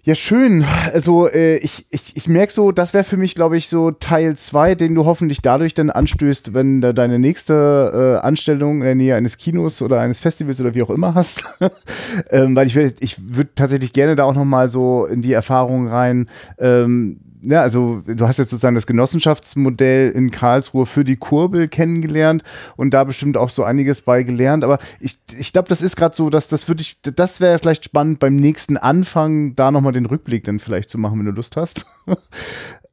Ja, 0.09 0.15
schön. 0.15 0.65
Also 0.95 1.29
äh, 1.29 1.59
ich, 1.59 1.85
ich, 1.91 2.17
ich 2.17 2.29
merke 2.29 2.51
so, 2.51 2.73
das 2.73 2.95
wäre 2.95 3.05
für 3.05 3.19
mich, 3.19 3.35
glaube 3.35 3.59
ich, 3.59 3.69
so 3.69 3.91
Teil 3.91 4.39
2, 4.39 4.75
den 4.75 4.95
du 4.95 5.05
hoffentlich 5.05 5.43
dadurch 5.43 5.75
dann 5.75 5.91
anstößt, 5.91 6.55
wenn 6.55 6.81
du 6.81 6.95
deine 6.95 7.19
nächste 7.19 8.19
äh, 8.23 8.27
Anstellung 8.27 8.77
in 8.79 8.85
der 8.85 8.95
Nähe 8.95 9.17
eines 9.17 9.37
Kinos 9.37 9.83
oder 9.83 10.01
eines 10.01 10.21
Festivals 10.21 10.63
oder 10.63 10.73
wie 10.75 10.83
auch 10.83 10.89
immer 10.89 11.15
hast. 11.15 11.61
ähm, 12.31 12.57
weil 12.57 12.67
ich 12.67 12.75
würde 12.75 12.95
ich 13.01 13.19
würde 13.37 13.51
tatsächlich 13.55 13.93
gerne 13.93 14.17
da 14.17 14.25
auch 14.25 14.33
noch 14.33 14.47
mal 14.47 14.71
so 14.71 15.05
in 15.05 15.21
die 15.21 15.35
Erfahrung 15.35 15.89
rein, 15.89 16.31
ähm, 16.59 17.21
ja, 17.43 17.63
also 17.63 18.03
du 18.07 18.27
hast 18.27 18.39
jetzt 18.39 18.51
sozusagen 18.51 18.75
das 18.75 18.87
Genossenschaftsmodell 18.87 20.11
in 20.11 20.31
Karlsruhe 20.31 20.87
für 20.87 21.05
die 21.05 21.17
Kurbel 21.17 21.69
kennengelernt 21.69 22.43
und 22.77 22.93
da 22.93 23.05
bestimmt 23.05 23.37
auch 23.37 23.51
so 23.51 23.65
einiges 23.65 24.03
bei 24.03 24.23
gelernt. 24.23 24.65
Aber 24.65 24.79
ich, 25.01 25.19
ich 25.39 25.53
glaube, 25.53 25.69
das 25.69 25.83
ist 25.83 25.97
gerade 25.97 26.17
so, 26.17 26.31
dass 26.31 26.49
das 26.49 26.69
würde 26.69 26.83
ich, 26.83 27.01
das 27.03 27.41
wäre 27.41 27.59
vielleicht 27.59 27.85
spannend 27.85 28.19
beim 28.19 28.37
nächsten 28.37 28.77
Anfang, 28.77 29.55
da 29.57 29.71
nochmal 29.71 29.93
den 29.93 30.07
Rückblick 30.07 30.45
dann 30.45 30.59
vielleicht 30.59 30.91
zu 30.91 30.99
machen, 30.99 31.19
wenn 31.19 31.27
du 31.27 31.33
Lust 31.33 31.57
hast. 31.57 31.87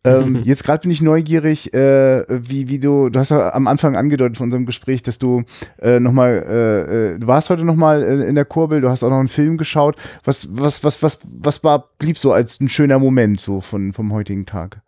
Ähm, 0.06 0.42
jetzt 0.46 0.64
gerade 0.64 0.82
bin 0.82 0.92
ich 0.92 1.02
neugierig, 1.02 1.74
äh, 1.74 2.24
wie, 2.30 2.70
wie 2.70 2.80
du, 2.80 3.10
du 3.10 3.20
hast 3.20 3.30
ja 3.30 3.54
am 3.54 3.68
Anfang 3.68 3.96
angedeutet 3.96 4.38
von 4.38 4.46
unserem 4.46 4.66
Gespräch, 4.66 5.02
dass 5.02 5.20
du 5.20 5.44
äh, 5.82 6.00
nochmal, 6.00 6.46
äh, 6.48 7.14
äh, 7.16 7.20
du 7.20 7.28
warst 7.28 7.50
heute 7.50 7.66
nochmal 7.66 8.04
äh, 8.04 8.28
in 8.28 8.36
der 8.36 8.46
Kurbel, 8.46 8.82
du 8.82 8.90
hast 8.90 9.04
auch 9.04 9.10
noch 9.10 9.20
einen 9.20 9.28
Film 9.28 9.58
geschaut. 9.58 9.96
Was, 10.24 10.48
was, 10.52 10.84
was, 10.84 11.02
was, 11.04 11.20
was 11.24 11.64
war, 11.64 11.90
blieb 11.98 12.18
so 12.18 12.32
als 12.32 12.60
ein 12.60 12.70
schöner 12.70 13.00
Moment 13.00 13.42
so 13.42 13.62
von, 13.62 13.94
vom 13.94 14.14
heutigen 14.14 14.46
Tag? 14.46 14.82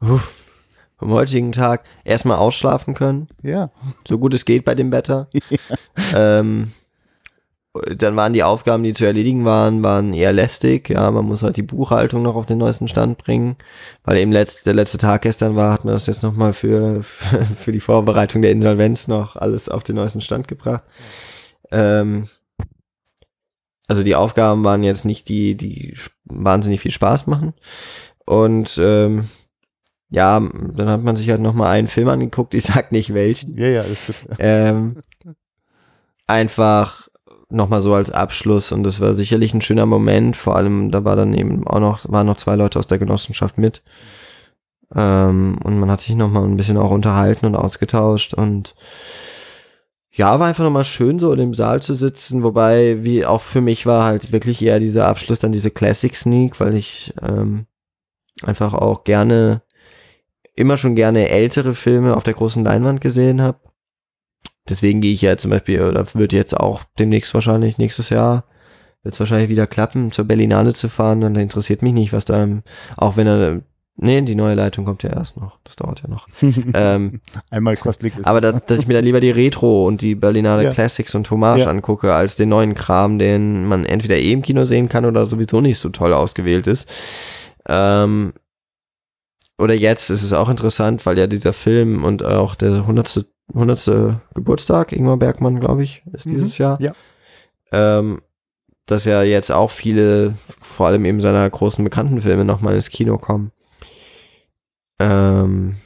Uff, 0.00 0.32
vom 0.98 1.10
heutigen 1.10 1.52
Tag 1.52 1.84
erstmal 2.04 2.38
ausschlafen 2.38 2.94
können. 2.94 3.28
Ja. 3.42 3.70
So 4.06 4.18
gut 4.18 4.34
es 4.34 4.44
geht 4.44 4.64
bei 4.64 4.74
dem 4.74 4.90
Wetter. 4.92 5.28
Ja. 5.32 5.40
Ähm, 6.12 6.72
dann 7.72 8.16
waren 8.16 8.32
die 8.32 8.42
Aufgaben, 8.42 8.82
die 8.82 8.94
zu 8.94 9.04
erledigen 9.04 9.44
waren, 9.44 9.82
waren 9.82 10.12
eher 10.12 10.32
lästig. 10.32 10.88
Ja, 10.90 11.10
man 11.10 11.24
muss 11.24 11.42
halt 11.42 11.56
die 11.56 11.62
Buchhaltung 11.62 12.22
noch 12.22 12.34
auf 12.34 12.46
den 12.46 12.58
neuesten 12.58 12.88
Stand 12.88 13.18
bringen, 13.18 13.56
weil 14.02 14.18
eben 14.18 14.32
letzt, 14.32 14.66
der 14.66 14.74
letzte 14.74 14.98
Tag 14.98 15.22
gestern 15.22 15.54
war, 15.54 15.72
hat 15.72 15.84
man 15.84 15.94
das 15.94 16.06
jetzt 16.06 16.24
nochmal 16.24 16.52
für, 16.52 17.02
für 17.56 17.72
die 17.72 17.80
Vorbereitung 17.80 18.42
der 18.42 18.50
Insolvenz 18.50 19.06
noch 19.06 19.36
alles 19.36 19.68
auf 19.68 19.84
den 19.84 19.96
neuesten 19.96 20.20
Stand 20.20 20.48
gebracht. 20.48 20.82
Ähm, 21.70 22.28
also 23.86 24.02
die 24.02 24.16
Aufgaben 24.16 24.64
waren 24.64 24.82
jetzt 24.82 25.04
nicht 25.04 25.28
die, 25.28 25.56
die 25.56 25.96
wahnsinnig 26.24 26.80
viel 26.80 26.92
Spaß 26.92 27.28
machen. 27.28 27.54
Und 28.24 28.78
ähm, 28.82 29.28
ja, 30.10 30.40
dann 30.40 30.88
hat 30.88 31.02
man 31.04 31.14
sich 31.14 31.30
halt 31.30 31.40
nochmal 31.40 31.70
einen 31.70 31.88
Film 31.88 32.08
angeguckt, 32.08 32.54
ich 32.54 32.64
sag 32.64 32.90
nicht 32.90 33.14
welchen. 33.14 33.56
Ja, 33.56 33.66
ja, 33.66 33.82
das 33.84 34.08
wird. 34.08 34.18
Ähm, 34.40 35.02
einfach 36.26 37.09
nochmal 37.50 37.82
so 37.82 37.94
als 37.94 38.10
Abschluss 38.10 38.72
und 38.72 38.82
das 38.82 39.00
war 39.00 39.14
sicherlich 39.14 39.54
ein 39.54 39.62
schöner 39.62 39.86
Moment. 39.86 40.36
Vor 40.36 40.56
allem, 40.56 40.90
da 40.90 41.04
war 41.04 41.16
dann 41.16 41.34
eben 41.34 41.66
auch 41.66 41.80
noch, 41.80 42.10
waren 42.10 42.26
noch 42.26 42.36
zwei 42.36 42.56
Leute 42.56 42.78
aus 42.78 42.86
der 42.86 42.98
Genossenschaft 42.98 43.58
mit. 43.58 43.82
Ähm, 44.94 45.58
und 45.62 45.78
man 45.78 45.90
hat 45.90 46.00
sich 46.00 46.14
nochmal 46.14 46.44
ein 46.44 46.56
bisschen 46.56 46.76
auch 46.76 46.90
unterhalten 46.90 47.46
und 47.46 47.54
ausgetauscht 47.54 48.34
und 48.34 48.74
ja, 50.12 50.40
war 50.40 50.48
einfach 50.48 50.64
nochmal 50.64 50.84
schön, 50.84 51.20
so 51.20 51.32
in 51.32 51.38
dem 51.38 51.54
Saal 51.54 51.80
zu 51.82 51.94
sitzen, 51.94 52.42
wobei, 52.42 53.04
wie 53.04 53.24
auch 53.24 53.40
für 53.40 53.60
mich 53.60 53.86
war 53.86 54.04
halt 54.04 54.32
wirklich 54.32 54.60
eher 54.62 54.80
dieser 54.80 55.06
Abschluss 55.06 55.38
dann 55.38 55.52
diese 55.52 55.70
Classic 55.70 56.14
Sneak, 56.14 56.58
weil 56.58 56.74
ich 56.74 57.14
ähm, 57.22 57.66
einfach 58.42 58.74
auch 58.74 59.04
gerne, 59.04 59.62
immer 60.56 60.76
schon 60.76 60.96
gerne 60.96 61.28
ältere 61.28 61.74
Filme 61.74 62.16
auf 62.16 62.24
der 62.24 62.34
großen 62.34 62.64
Leinwand 62.64 63.00
gesehen 63.00 63.40
habe 63.40 63.58
deswegen 64.70 65.00
gehe 65.00 65.12
ich 65.12 65.22
ja 65.22 65.36
zum 65.36 65.50
Beispiel, 65.50 65.82
oder 65.82 66.06
wird 66.14 66.32
jetzt 66.32 66.56
auch 66.56 66.82
demnächst 66.98 67.34
wahrscheinlich, 67.34 67.78
nächstes 67.78 68.10
Jahr, 68.10 68.44
wird 69.02 69.14
es 69.14 69.20
wahrscheinlich 69.20 69.48
wieder 69.48 69.66
klappen, 69.66 70.12
zur 70.12 70.24
Berlinale 70.24 70.72
zu 70.72 70.88
fahren, 70.88 71.20
dann 71.20 71.36
interessiert 71.36 71.82
mich 71.82 71.92
nicht, 71.92 72.12
was 72.12 72.24
da, 72.24 72.46
auch 72.96 73.16
wenn 73.16 73.26
er, 73.26 73.62
nee, 73.96 74.20
die 74.22 74.34
neue 74.34 74.54
Leitung 74.54 74.84
kommt 74.84 75.02
ja 75.02 75.10
erst 75.10 75.36
noch, 75.36 75.58
das 75.64 75.76
dauert 75.76 76.02
ja 76.02 76.08
noch. 76.08 76.28
ähm, 76.74 77.20
Einmal 77.50 77.76
kostlich 77.76 78.16
ist. 78.16 78.26
Aber 78.26 78.40
dass, 78.40 78.64
dass 78.66 78.78
ich 78.78 78.86
mir 78.86 78.94
dann 78.94 79.04
lieber 79.04 79.20
die 79.20 79.30
Retro 79.30 79.86
und 79.86 80.02
die 80.02 80.14
Berlinale 80.14 80.64
ja. 80.64 80.70
Classics 80.70 81.14
und 81.14 81.30
Hommage 81.30 81.60
ja. 81.60 81.66
angucke, 81.66 82.14
als 82.14 82.36
den 82.36 82.50
neuen 82.50 82.74
Kram, 82.74 83.18
den 83.18 83.66
man 83.66 83.84
entweder 83.84 84.16
eh 84.16 84.32
im 84.32 84.42
Kino 84.42 84.64
sehen 84.64 84.88
kann 84.88 85.04
oder 85.04 85.26
sowieso 85.26 85.60
nicht 85.60 85.78
so 85.78 85.88
toll 85.88 86.12
ausgewählt 86.12 86.66
ist. 86.66 86.88
Ähm, 87.68 88.32
oder 89.60 89.74
jetzt 89.74 90.08
ist 90.10 90.22
es 90.22 90.32
auch 90.32 90.48
interessant, 90.48 91.04
weil 91.04 91.18
ja 91.18 91.26
dieser 91.26 91.52
Film 91.52 92.02
und 92.04 92.24
auch 92.24 92.54
der 92.54 92.72
100. 92.76 93.26
100. 93.54 94.20
Geburtstag, 94.34 94.92
Ingmar 94.92 95.16
Bergmann, 95.16 95.60
glaube 95.60 95.82
ich, 95.82 96.02
ist 96.12 96.26
mhm. 96.26 96.30
dieses 96.32 96.58
Jahr. 96.58 96.80
Ja. 96.80 96.92
Ähm, 97.72 98.20
dass 98.86 99.04
ja 99.04 99.22
jetzt 99.22 99.52
auch 99.52 99.70
viele, 99.70 100.34
vor 100.60 100.88
allem 100.88 101.04
eben 101.04 101.20
seiner 101.20 101.48
großen 101.48 101.84
bekannten 101.84 102.22
Filme 102.22 102.44
nochmal 102.44 102.74
ins 102.74 102.90
Kino 102.90 103.18
kommen. 103.18 103.52
Ähm, 104.98 105.76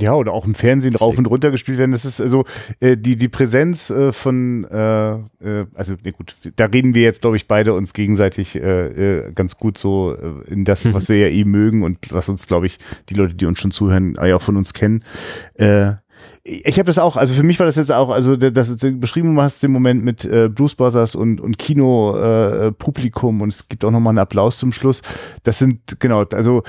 ja, 0.00 0.12
oder 0.14 0.32
auch 0.32 0.44
im 0.44 0.56
Fernsehen 0.56 0.92
Deswegen. 0.92 1.08
rauf 1.08 1.18
und 1.18 1.26
runter 1.26 1.52
gespielt 1.52 1.78
werden. 1.78 1.92
Das 1.92 2.04
ist 2.04 2.20
also 2.20 2.44
äh, 2.80 2.96
die, 2.96 3.14
die 3.14 3.28
Präsenz 3.28 3.90
äh, 3.90 4.12
von, 4.12 4.64
äh, 4.64 5.12
äh, 5.14 5.66
also 5.74 5.94
ne, 6.02 6.12
gut, 6.12 6.34
da 6.56 6.64
reden 6.64 6.96
wir 6.96 7.02
jetzt, 7.02 7.20
glaube 7.20 7.36
ich, 7.36 7.46
beide 7.46 7.74
uns 7.74 7.92
gegenseitig 7.92 8.56
äh, 8.56 9.28
äh, 9.28 9.32
ganz 9.32 9.56
gut 9.56 9.78
so 9.78 10.16
äh, 10.16 10.50
in 10.52 10.64
das, 10.64 10.84
was 10.92 11.08
wir 11.08 11.18
ja 11.18 11.28
eh 11.28 11.44
mögen 11.44 11.84
und 11.84 12.12
was 12.12 12.28
uns, 12.28 12.48
glaube 12.48 12.66
ich, 12.66 12.78
die 13.08 13.14
Leute, 13.14 13.34
die 13.34 13.46
uns 13.46 13.60
schon 13.60 13.70
zuhören, 13.70 14.16
ja 14.20 14.34
auch 14.34 14.42
von 14.42 14.56
uns 14.56 14.74
kennen. 14.74 15.04
Äh, 15.54 15.92
ich 16.46 16.78
habe 16.78 16.86
das 16.86 16.98
auch, 16.98 17.16
also 17.16 17.32
für 17.32 17.42
mich 17.42 17.58
war 17.58 17.64
das 17.64 17.76
jetzt 17.76 17.90
auch, 17.90 18.10
also 18.10 18.36
das, 18.36 18.76
das 18.76 19.00
beschrieben 19.00 19.40
hast 19.40 19.62
den 19.62 19.72
Moment 19.72 20.04
mit 20.04 20.26
äh, 20.26 20.50
Blues 20.50 20.74
Brothers 20.74 21.14
und, 21.14 21.40
und 21.40 21.58
Kino 21.58 22.14
äh, 22.18 22.70
Publikum 22.70 23.40
und 23.40 23.48
es 23.48 23.66
gibt 23.66 23.82
auch 23.82 23.90
nochmal 23.90 24.10
einen 24.10 24.18
Applaus 24.18 24.58
zum 24.58 24.70
Schluss. 24.70 25.00
Das 25.42 25.58
sind, 25.58 26.00
genau, 26.00 26.22
also 26.24 26.62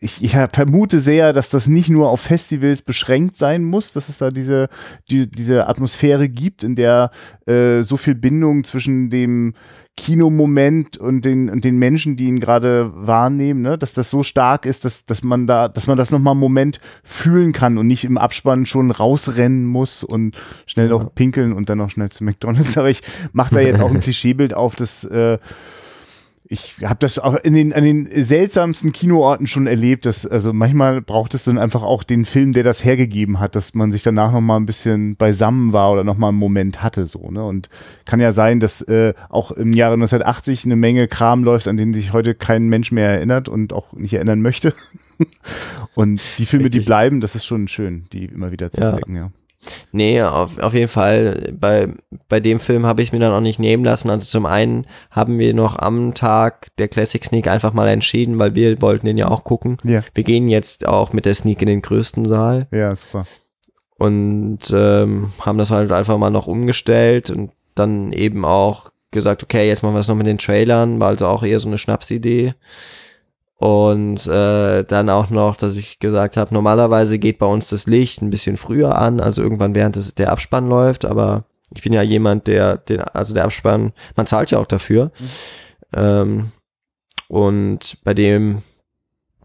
ich, 0.00 0.24
ich 0.24 0.36
vermute 0.52 0.98
sehr, 0.98 1.32
dass 1.32 1.50
das 1.50 1.68
nicht 1.68 1.88
nur 1.88 2.10
auf 2.10 2.20
Festivals 2.20 2.82
beschränkt 2.82 3.36
sein 3.36 3.62
muss, 3.62 3.92
dass 3.92 4.08
es 4.08 4.18
da 4.18 4.30
diese, 4.30 4.68
die, 5.08 5.30
diese 5.30 5.68
Atmosphäre 5.68 6.28
gibt, 6.28 6.64
in 6.64 6.74
der 6.74 7.12
äh, 7.46 7.82
so 7.82 7.96
viel 7.96 8.16
Bindung 8.16 8.64
zwischen 8.64 9.08
dem 9.08 9.54
Kinomoment 9.96 10.96
und 10.96 11.24
den, 11.24 11.50
und 11.50 11.64
den 11.64 11.78
Menschen, 11.78 12.16
die 12.16 12.24
ihn 12.24 12.40
gerade 12.40 12.90
wahrnehmen, 12.94 13.60
ne? 13.60 13.76
dass 13.76 13.92
das 13.92 14.08
so 14.08 14.22
stark 14.22 14.64
ist, 14.64 14.84
dass, 14.84 15.04
dass 15.04 15.22
man 15.22 15.46
da, 15.46 15.68
dass 15.68 15.86
man 15.86 15.98
das 15.98 16.10
nochmal 16.10 16.32
einen 16.32 16.40
Moment 16.40 16.80
fühlen 17.04 17.52
kann 17.52 17.76
und 17.76 17.86
nicht 17.86 18.04
im 18.04 18.16
Abspann 18.16 18.64
schon 18.64 18.90
rausrennen 18.90 19.66
muss 19.66 20.02
und 20.02 20.36
schnell 20.66 20.88
noch 20.88 21.14
pinkeln 21.14 21.52
und 21.52 21.68
dann 21.68 21.78
noch 21.78 21.90
schnell 21.90 22.10
zu 22.10 22.24
McDonalds. 22.24 22.76
Aber 22.78 22.88
ich 22.88 23.02
mache 23.32 23.54
da 23.54 23.60
jetzt 23.60 23.82
auch 23.82 23.90
ein 23.90 24.00
Klischeebild 24.00 24.54
auf, 24.54 24.76
das 24.76 25.04
äh, 25.04 25.38
ich 26.44 26.76
habe 26.82 26.98
das 26.98 27.18
auch 27.18 27.36
in 27.36 27.54
den, 27.54 27.72
an 27.72 27.84
den 27.84 28.06
seltsamsten 28.24 28.92
Kinoorten 28.92 29.46
schon 29.46 29.66
erlebt, 29.66 30.06
dass, 30.06 30.26
also 30.26 30.52
manchmal 30.52 31.00
braucht 31.00 31.34
es 31.34 31.44
dann 31.44 31.56
einfach 31.56 31.82
auch 31.82 32.02
den 32.02 32.24
Film, 32.24 32.52
der 32.52 32.64
das 32.64 32.84
hergegeben 32.84 33.38
hat, 33.38 33.54
dass 33.54 33.74
man 33.74 33.92
sich 33.92 34.02
danach 34.02 34.32
nochmal 34.32 34.58
ein 34.58 34.66
bisschen 34.66 35.16
beisammen 35.16 35.72
war 35.72 35.92
oder 35.92 36.04
nochmal 36.04 36.30
einen 36.30 36.38
Moment 36.38 36.82
hatte, 36.82 37.06
so, 37.06 37.30
ne? 37.30 37.44
Und 37.44 37.68
kann 38.04 38.20
ja 38.20 38.32
sein, 38.32 38.60
dass 38.60 38.82
äh, 38.82 39.14
auch 39.28 39.52
im 39.52 39.72
Jahre 39.72 39.94
1980 39.94 40.64
eine 40.64 40.76
Menge 40.76 41.06
Kram 41.08 41.44
läuft, 41.44 41.68
an 41.68 41.76
den 41.76 41.94
sich 41.94 42.12
heute 42.12 42.34
kein 42.34 42.68
Mensch 42.68 42.92
mehr 42.92 43.08
erinnert 43.08 43.48
und 43.48 43.72
auch 43.72 43.92
nicht 43.92 44.14
erinnern 44.14 44.42
möchte. 44.42 44.74
und 45.94 46.20
die 46.38 46.46
Filme, 46.46 46.66
Richtig. 46.66 46.82
die 46.82 46.86
bleiben, 46.86 47.20
das 47.20 47.36
ist 47.36 47.46
schon 47.46 47.68
schön, 47.68 48.04
die 48.12 48.24
immer 48.24 48.50
wieder 48.50 48.70
zu 48.70 48.80
entdecken, 48.80 49.16
ja. 49.16 49.30
Nee, 49.92 50.22
auf, 50.22 50.58
auf 50.58 50.74
jeden 50.74 50.88
Fall. 50.88 51.52
Bei, 51.58 51.88
bei 52.28 52.40
dem 52.40 52.60
Film 52.60 52.86
habe 52.86 53.02
ich 53.02 53.08
es 53.08 53.12
mir 53.12 53.20
dann 53.20 53.32
auch 53.32 53.40
nicht 53.40 53.58
nehmen 53.58 53.84
lassen. 53.84 54.10
Also 54.10 54.26
zum 54.26 54.46
einen 54.46 54.86
haben 55.10 55.38
wir 55.38 55.54
noch 55.54 55.78
am 55.78 56.14
Tag 56.14 56.68
der 56.78 56.88
Classic 56.88 57.24
Sneak 57.24 57.46
einfach 57.46 57.72
mal 57.72 57.88
entschieden, 57.88 58.38
weil 58.38 58.54
wir 58.54 58.80
wollten 58.82 59.06
den 59.06 59.18
ja 59.18 59.28
auch 59.28 59.44
gucken. 59.44 59.78
Ja. 59.84 60.02
Wir 60.14 60.24
gehen 60.24 60.48
jetzt 60.48 60.86
auch 60.86 61.12
mit 61.12 61.26
der 61.26 61.34
Sneak 61.34 61.62
in 61.62 61.68
den 61.68 61.82
größten 61.82 62.26
Saal. 62.26 62.66
Ja, 62.72 62.94
super. 62.94 63.26
Und 63.98 64.60
ähm, 64.74 65.32
haben 65.40 65.58
das 65.58 65.70
halt 65.70 65.92
einfach 65.92 66.18
mal 66.18 66.30
noch 66.30 66.48
umgestellt 66.48 67.30
und 67.30 67.52
dann 67.74 68.12
eben 68.12 68.44
auch 68.44 68.90
gesagt, 69.12 69.42
okay, 69.42 69.68
jetzt 69.68 69.82
machen 69.82 69.94
wir 69.94 70.00
es 70.00 70.08
noch 70.08 70.16
mit 70.16 70.26
den 70.26 70.38
Trailern, 70.38 70.98
war 70.98 71.08
also 71.08 71.26
auch 71.26 71.44
eher 71.44 71.60
so 71.60 71.68
eine 71.68 71.78
Schnapsidee. 71.78 72.54
Und 73.56 74.26
äh, 74.26 74.82
dann 74.84 75.08
auch 75.08 75.30
noch, 75.30 75.56
dass 75.56 75.76
ich 75.76 76.00
gesagt 76.00 76.36
habe, 76.36 76.52
normalerweise 76.52 77.18
geht 77.18 77.38
bei 77.38 77.46
uns 77.46 77.68
das 77.68 77.86
Licht 77.86 78.20
ein 78.20 78.30
bisschen 78.30 78.56
früher 78.56 78.96
an, 78.96 79.20
also 79.20 79.40
irgendwann 79.40 79.74
während 79.74 79.96
des, 79.96 80.14
der 80.14 80.32
Abspann 80.32 80.68
läuft, 80.68 81.04
aber 81.04 81.44
ich 81.74 81.82
bin 81.82 81.92
ja 81.92 82.02
jemand, 82.02 82.48
der 82.48 82.78
den, 82.78 83.00
also 83.00 83.34
der 83.34 83.44
Abspann, 83.44 83.92
man 84.16 84.26
zahlt 84.26 84.50
ja 84.50 84.58
auch 84.58 84.66
dafür. 84.66 85.12
Mhm. 85.18 85.28
Ähm, 85.94 86.52
und 87.28 87.98
bei 88.04 88.14
dem 88.14 88.62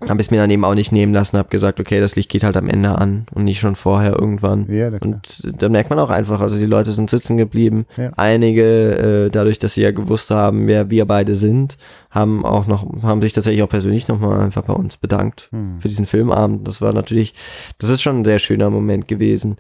habe 0.02 0.22
ich 0.22 0.28
es 0.28 0.32
mir 0.32 0.38
dann 0.38 0.52
eben 0.52 0.64
auch 0.64 0.76
nicht 0.76 0.92
nehmen 0.92 1.12
lassen, 1.12 1.38
habe 1.38 1.50
gesagt, 1.50 1.80
okay, 1.80 2.00
das 2.00 2.16
Licht 2.16 2.30
geht 2.30 2.44
halt 2.44 2.56
am 2.56 2.70
Ende 2.70 2.98
an 2.98 3.26
und 3.34 3.46
nicht 3.46 3.60
schon 3.60 3.76
vorher 3.76 4.14
irgendwann. 4.14 4.72
Ja, 4.72 4.90
und 5.00 5.42
da 5.60 5.70
merkt 5.70 5.90
man 5.90 5.98
auch 5.98 6.12
einfach, 6.12 6.40
also 6.40 6.60
die 6.60 6.68
Leute 6.68 6.92
sind 6.92 7.10
sitzen 7.10 7.36
geblieben. 7.38 7.88
Ja. 7.98 8.12
Einige, 8.16 9.26
äh, 9.26 9.30
dadurch, 9.32 9.58
dass 9.58 9.74
sie 9.74 9.82
ja 9.82 9.92
gewusst 9.92 10.30
haben, 10.30 10.68
wer 10.68 10.92
wir 10.92 11.06
beide 11.06 11.36
sind, 11.36 11.78
haben 12.12 12.46
auch 12.46 12.68
noch, 12.68 12.86
haben 13.02 13.24
sich 13.24 13.34
tatsächlich 13.34 13.64
auch 13.64 13.70
persönlich 13.70 14.08
nochmal 14.08 14.40
einfach 14.40 14.64
bei 14.64 14.74
uns 14.74 14.98
bedankt 14.98 15.50
hm. 15.52 15.82
für 15.82 15.90
diesen 15.90 16.06
Filmabend. 16.06 16.68
Das 16.68 16.80
war 16.82 16.94
natürlich, 16.94 17.34
das 17.80 17.90
ist 17.90 18.04
schon 18.04 18.20
ein 18.20 18.26
sehr 18.26 18.40
schöner 18.40 18.70
Moment 18.70 19.08
gewesen. 19.08 19.58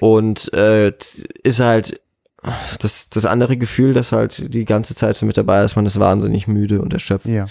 Und 0.00 0.52
äh, 0.54 0.92
ist 1.44 1.60
halt 1.60 2.00
das, 2.78 3.10
das 3.10 3.26
andere 3.26 3.56
Gefühl, 3.56 3.92
das 3.92 4.12
halt 4.12 4.54
die 4.54 4.64
ganze 4.64 4.94
Zeit 4.94 5.16
so 5.16 5.26
mit 5.26 5.36
dabei 5.36 5.64
ist, 5.64 5.76
man 5.76 5.86
ist 5.86 5.98
wahnsinnig 5.98 6.46
müde 6.46 6.80
und 6.80 6.92
erschöpft. 6.92 7.26
Ja. 7.26 7.46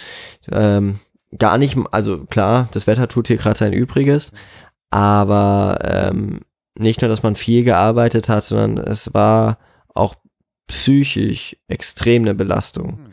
Ähm, 0.52 1.00
gar 1.38 1.58
nicht, 1.58 1.78
also 1.92 2.26
klar, 2.26 2.70
das 2.72 2.88
Wetter 2.88 3.08
tut 3.08 3.28
hier 3.28 3.38
gerade 3.38 3.58
sein 3.58 3.74
Übriges, 3.74 4.32
aber 4.90 5.80
ähm, 5.84 6.42
nicht 6.78 7.02
nur, 7.02 7.10
dass 7.10 7.24
man 7.24 7.36
viel 7.36 7.64
gearbeitet 7.64 8.30
hat, 8.30 8.44
sondern 8.44 8.78
es 8.78 9.14
war 9.14 9.58
auch 9.94 10.16
psychisch 10.68 11.58
extrem 11.68 12.24
eine 12.24 12.36
Belastung. 12.36 12.90
Hm. 12.90 13.06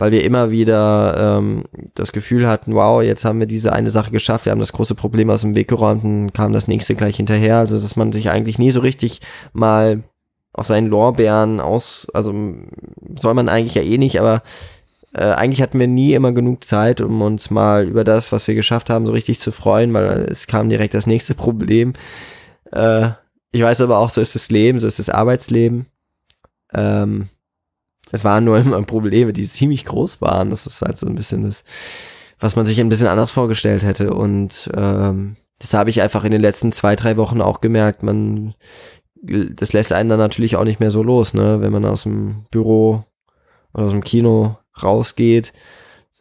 Weil 0.00 0.12
wir 0.12 0.22
immer 0.22 0.52
wieder 0.52 1.38
ähm, 1.38 1.64
das 1.94 2.12
Gefühl 2.12 2.46
hatten, 2.46 2.74
wow, 2.74 3.02
jetzt 3.02 3.24
haben 3.24 3.40
wir 3.40 3.48
diese 3.48 3.72
eine 3.72 3.90
Sache 3.90 4.12
geschafft, 4.12 4.44
wir 4.44 4.52
haben 4.52 4.60
das 4.60 4.72
große 4.72 4.94
Problem 4.94 5.28
aus 5.28 5.40
dem 5.40 5.56
Weg 5.56 5.66
geräumt 5.66 6.04
und 6.04 6.32
kam 6.32 6.52
das 6.52 6.68
nächste 6.68 6.94
gleich 6.94 7.16
hinterher. 7.16 7.56
Also, 7.56 7.80
dass 7.80 7.96
man 7.96 8.12
sich 8.12 8.30
eigentlich 8.30 8.60
nie 8.60 8.70
so 8.70 8.78
richtig 8.78 9.20
mal 9.52 10.04
auf 10.52 10.68
seinen 10.68 10.86
Lorbeeren 10.86 11.60
aus, 11.60 12.06
also 12.14 12.32
soll 13.20 13.34
man 13.34 13.48
eigentlich 13.48 13.74
ja 13.74 13.82
eh 13.82 13.98
nicht, 13.98 14.20
aber 14.20 14.42
äh, 15.14 15.22
eigentlich 15.22 15.62
hatten 15.62 15.80
wir 15.80 15.86
nie 15.86 16.12
immer 16.14 16.32
genug 16.32 16.64
Zeit, 16.64 17.00
um 17.00 17.22
uns 17.22 17.50
mal 17.50 17.86
über 17.86 18.04
das, 18.04 18.30
was 18.30 18.46
wir 18.46 18.54
geschafft 18.54 18.90
haben, 18.90 19.06
so 19.06 19.12
richtig 19.12 19.40
zu 19.40 19.52
freuen, 19.52 19.92
weil 19.94 20.26
es 20.30 20.46
kam 20.46 20.68
direkt 20.68 20.94
das 20.94 21.06
nächste 21.06 21.34
Problem. 21.36 21.94
Äh, 22.72 23.10
ich 23.50 23.62
weiß 23.62 23.80
aber 23.80 23.98
auch, 23.98 24.10
so 24.10 24.20
ist 24.20 24.34
das 24.34 24.50
Leben, 24.50 24.80
so 24.80 24.86
ist 24.86 24.98
das 24.98 25.10
Arbeitsleben. 25.10 25.86
Ähm, 26.74 27.28
es 28.12 28.24
waren 28.24 28.44
nur 28.44 28.58
immer 28.58 28.82
Probleme, 28.82 29.32
die 29.32 29.44
ziemlich 29.44 29.84
groß 29.84 30.20
waren. 30.20 30.50
Das 30.50 30.66
ist 30.66 30.82
halt 30.82 30.98
so 30.98 31.06
ein 31.06 31.14
bisschen 31.14 31.44
das, 31.44 31.64
was 32.38 32.56
man 32.56 32.66
sich 32.66 32.80
ein 32.80 32.88
bisschen 32.88 33.08
anders 33.08 33.30
vorgestellt 33.30 33.84
hätte. 33.84 34.12
Und 34.12 34.70
ähm, 34.76 35.36
das 35.58 35.74
habe 35.74 35.90
ich 35.90 36.02
einfach 36.02 36.24
in 36.24 36.30
den 36.32 36.42
letzten 36.42 36.70
zwei, 36.72 36.96
drei 36.96 37.16
Wochen 37.16 37.40
auch 37.40 37.60
gemerkt. 37.60 38.02
Man, 38.02 38.54
das 39.22 39.72
lässt 39.72 39.92
einen 39.92 40.10
dann 40.10 40.18
natürlich 40.18 40.56
auch 40.56 40.64
nicht 40.64 40.80
mehr 40.80 40.90
so 40.90 41.02
los, 41.02 41.34
ne? 41.34 41.60
Wenn 41.60 41.72
man 41.72 41.84
aus 41.84 42.04
dem 42.04 42.44
Büro 42.50 43.04
oder 43.74 43.84
aus 43.84 43.90
dem 43.90 44.04
Kino 44.04 44.56
rausgeht. 44.82 45.52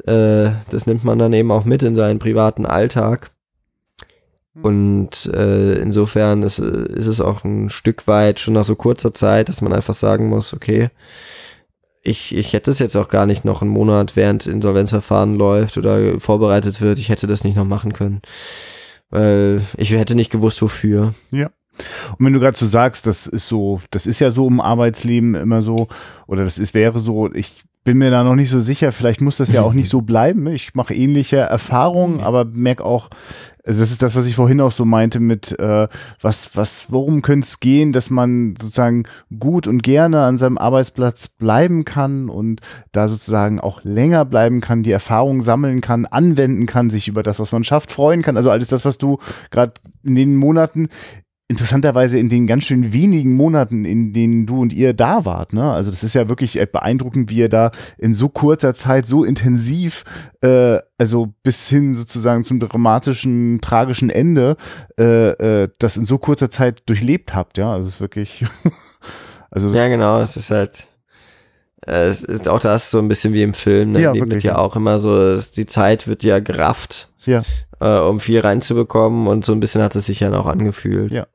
Äh, 0.05 0.51
das 0.69 0.85
nimmt 0.85 1.03
man 1.03 1.19
dann 1.19 1.33
eben 1.33 1.51
auch 1.51 1.65
mit 1.65 1.83
in 1.83 1.95
seinen 1.95 2.19
privaten 2.19 2.65
Alltag. 2.65 3.31
Hm. 4.53 4.63
Und 4.63 5.25
äh, 5.33 5.75
insofern 5.75 6.43
ist, 6.43 6.59
ist 6.59 7.07
es 7.07 7.21
auch 7.21 7.43
ein 7.43 7.69
Stück 7.69 8.07
weit 8.07 8.39
schon 8.39 8.53
nach 8.53 8.65
so 8.65 8.75
kurzer 8.75 9.13
Zeit, 9.13 9.49
dass 9.49 9.61
man 9.61 9.73
einfach 9.73 9.93
sagen 9.93 10.29
muss, 10.29 10.53
okay, 10.53 10.89
ich, 12.03 12.35
ich 12.35 12.53
hätte 12.53 12.71
es 12.71 12.79
jetzt 12.79 12.95
auch 12.95 13.09
gar 13.09 13.25
nicht 13.25 13.43
noch 13.43 13.61
einen 13.61 13.71
Monat, 13.71 14.15
während 14.15 14.47
Insolvenzverfahren 14.47 15.35
läuft 15.35 15.77
oder 15.77 16.19
vorbereitet 16.19 16.79
wird, 16.79 16.99
ich 16.99 17.09
hätte 17.09 17.27
das 17.27 17.43
nicht 17.43 17.57
noch 17.57 17.65
machen 17.65 17.93
können. 17.93 18.21
Weil 19.09 19.61
ich 19.77 19.91
hätte 19.91 20.15
nicht 20.15 20.31
gewusst, 20.31 20.61
wofür. 20.61 21.13
Ja. 21.31 21.49
Und 22.17 22.25
wenn 22.25 22.33
du 22.33 22.39
gerade 22.39 22.57
so 22.57 22.65
sagst, 22.65 23.05
das 23.05 23.27
ist 23.27 23.47
so, 23.47 23.81
das 23.91 24.07
ist 24.07 24.19
ja 24.19 24.31
so 24.31 24.47
im 24.47 24.59
Arbeitsleben 24.61 25.35
immer 25.35 25.61
so, 25.61 25.87
oder 26.25 26.43
das 26.43 26.57
ist, 26.57 26.73
wäre 26.73 26.99
so, 26.99 27.31
ich 27.33 27.61
bin 27.87 27.99
mir 27.99 28.11
da 28.11 28.21
noch 28.25 28.35
nicht 28.35 28.49
so 28.49 28.59
sicher. 28.59 28.91
Vielleicht 28.91 29.21
muss 29.21 29.37
das 29.37 29.49
ja 29.49 29.61
auch 29.61 29.71
nicht 29.71 29.89
so 29.89 30.01
bleiben. 30.01 30.45
Ich 30.47 30.75
mache 30.75 30.93
ähnliche 30.93 31.37
Erfahrungen, 31.37 32.19
aber 32.19 32.43
merke 32.43 32.83
auch, 32.83 33.09
also 33.63 33.79
das 33.79 33.91
ist 33.91 34.01
das, 34.01 34.13
was 34.13 34.25
ich 34.25 34.35
vorhin 34.35 34.59
auch 34.59 34.73
so 34.73 34.83
meinte 34.83 35.21
mit, 35.21 35.57
äh, 35.57 35.87
was, 36.19 36.57
was, 36.57 36.91
worum 36.91 37.21
könnte 37.21 37.45
es 37.45 37.61
gehen, 37.61 37.93
dass 37.93 38.09
man 38.09 38.55
sozusagen 38.61 39.05
gut 39.39 39.67
und 39.67 39.83
gerne 39.83 40.23
an 40.23 40.37
seinem 40.37 40.57
Arbeitsplatz 40.57 41.29
bleiben 41.29 41.85
kann 41.85 42.27
und 42.27 42.59
da 42.91 43.07
sozusagen 43.07 43.61
auch 43.61 43.81
länger 43.85 44.25
bleiben 44.25 44.59
kann, 44.59 44.83
die 44.83 44.91
Erfahrung 44.91 45.41
sammeln 45.41 45.79
kann, 45.79 46.05
anwenden 46.05 46.65
kann, 46.65 46.89
sich 46.89 47.07
über 47.07 47.23
das, 47.23 47.39
was 47.39 47.53
man 47.53 47.63
schafft, 47.63 47.93
freuen 47.93 48.21
kann. 48.21 48.35
Also 48.35 48.51
alles 48.51 48.67
das, 48.67 48.83
was 48.83 48.97
du 48.97 49.17
gerade 49.49 49.71
in 50.03 50.15
den 50.15 50.35
Monaten 50.35 50.89
interessanterweise 51.49 52.19
in 52.19 52.27
den 52.27 52.45
ganz 52.45 52.65
schön 52.65 52.91
wenigen 52.91 53.33
Monaten, 53.33 53.85
in 53.85 54.11
denen 54.11 54.45
du 54.45 54.61
und 54.61 54.73
ihr 54.73 54.93
da 54.93 55.23
wart. 55.23 55.53
Ne? 55.53 55.71
Also 55.71 55.91
das 55.91 56.03
ist 56.03 56.13
ja 56.13 56.27
wirklich 56.27 56.59
beeindruckend, 56.71 57.29
wie 57.29 57.37
ihr 57.37 57.49
da 57.49 57.71
in 57.97 58.13
so 58.13 58.27
kurzer 58.27 58.73
Zeit 58.73 59.07
so 59.07 59.23
intensiv, 59.23 60.03
äh, 60.41 60.79
also 60.97 61.33
bis 61.43 61.69
hin 61.69 61.93
sozusagen 61.93 62.43
zum 62.43 62.59
dramatischen, 62.59 63.61
tragischen 63.61 64.09
Ende, 64.09 64.57
äh, 64.99 65.29
äh, 65.63 65.69
das 65.79 65.95
in 65.95 66.03
so 66.03 66.17
kurzer 66.17 66.49
Zeit 66.49 66.83
durchlebt 66.87 67.33
habt. 67.33 67.57
Ja, 67.57 67.71
also 67.71 67.87
es 67.87 67.95
ist 67.95 68.01
wirklich. 68.01 68.45
also 69.49 69.73
ja, 69.73 69.87
genau. 69.87 70.19
Es 70.19 70.35
ist 70.35 70.51
halt. 70.51 70.87
Äh, 71.85 72.09
es 72.09 72.23
ist 72.23 72.49
auch 72.49 72.59
das 72.59 72.91
so 72.91 72.99
ein 72.99 73.07
bisschen 73.07 73.33
wie 73.33 73.43
im 73.43 73.53
Film. 73.53 73.93
Ne? 73.93 74.01
Ja, 74.01 74.13
wirklich, 74.13 74.31
wird 74.31 74.43
ja 74.43 74.57
auch 74.57 74.75
immer 74.75 74.99
so, 74.99 75.17
es, 75.17 75.51
die 75.51 75.65
Zeit 75.65 76.09
wird 76.09 76.23
ja 76.23 76.39
gerafft. 76.39 77.09
Ja. 77.23 77.43
Äh, 77.79 77.99
um 77.99 78.19
viel 78.19 78.41
reinzubekommen 78.41 79.27
und 79.27 79.45
so 79.45 79.53
ein 79.53 79.61
bisschen 79.61 79.81
hat 79.81 79.95
es 79.95 80.07
sich 80.07 80.21
ja 80.21 80.33
auch 80.33 80.47
angefühlt. 80.47 81.13
Ja. 81.13 81.27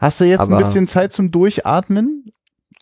Hast 0.00 0.20
du 0.20 0.24
jetzt 0.24 0.40
Aber 0.40 0.56
ein 0.56 0.64
bisschen 0.64 0.88
Zeit 0.88 1.12
zum 1.12 1.30
Durchatmen? 1.30 2.32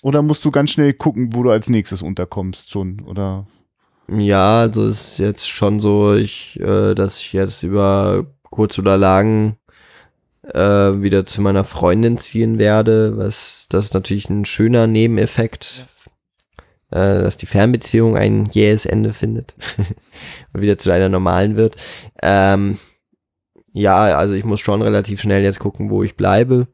Oder 0.03 0.23
musst 0.23 0.45
du 0.45 0.53
ganz 0.53 0.71
schnell 0.71 0.93
gucken, 0.95 1.35
wo 1.35 1.43
du 1.43 1.51
als 1.51 1.69
nächstes 1.69 2.01
unterkommst 2.01 2.71
schon? 2.71 3.01
Oder? 3.01 3.47
Ja, 4.09 4.61
also 4.61 4.87
ist 4.87 5.19
jetzt 5.19 5.49
schon 5.49 5.81
so, 5.81 6.15
ich, 6.15 6.59
äh, 6.61 6.95
dass 6.95 7.19
ich 7.19 7.33
jetzt 7.33 7.65
über 7.65 8.25
kurz 8.45 8.79
oder 8.79 8.97
lang 8.97 9.57
äh, 10.45 10.61
wieder 10.61 11.27
zu 11.27 11.43
meiner 11.43 11.65
Freundin 11.65 12.19
ziehen 12.19 12.59
werde, 12.59 13.19
was 13.19 13.67
das 13.69 13.87
ist 13.87 13.95
natürlich 13.95 14.31
ein 14.31 14.45
schöner 14.45 14.87
Nebeneffekt, 14.87 15.87
äh, 16.91 17.23
dass 17.23 17.37
die 17.37 17.47
Fernbeziehung 17.47 18.17
ein 18.17 18.47
jähes 18.47 18.87
Ende 18.87 19.13
findet 19.13 19.57
und 20.55 20.63
wieder 20.63 20.79
zu 20.79 20.91
einer 20.91 21.09
normalen 21.09 21.57
wird. 21.57 21.77
Ähm, 22.23 22.79
ja, 23.79 23.97
also 24.17 24.35
ich 24.35 24.45
muss 24.45 24.61
schon 24.61 24.83
relativ 24.83 25.21
schnell 25.21 25.43
jetzt 25.43 25.61
gucken, 25.61 25.91
wo 25.91 26.03
ich 26.03 26.17
bleibe. 26.17 26.67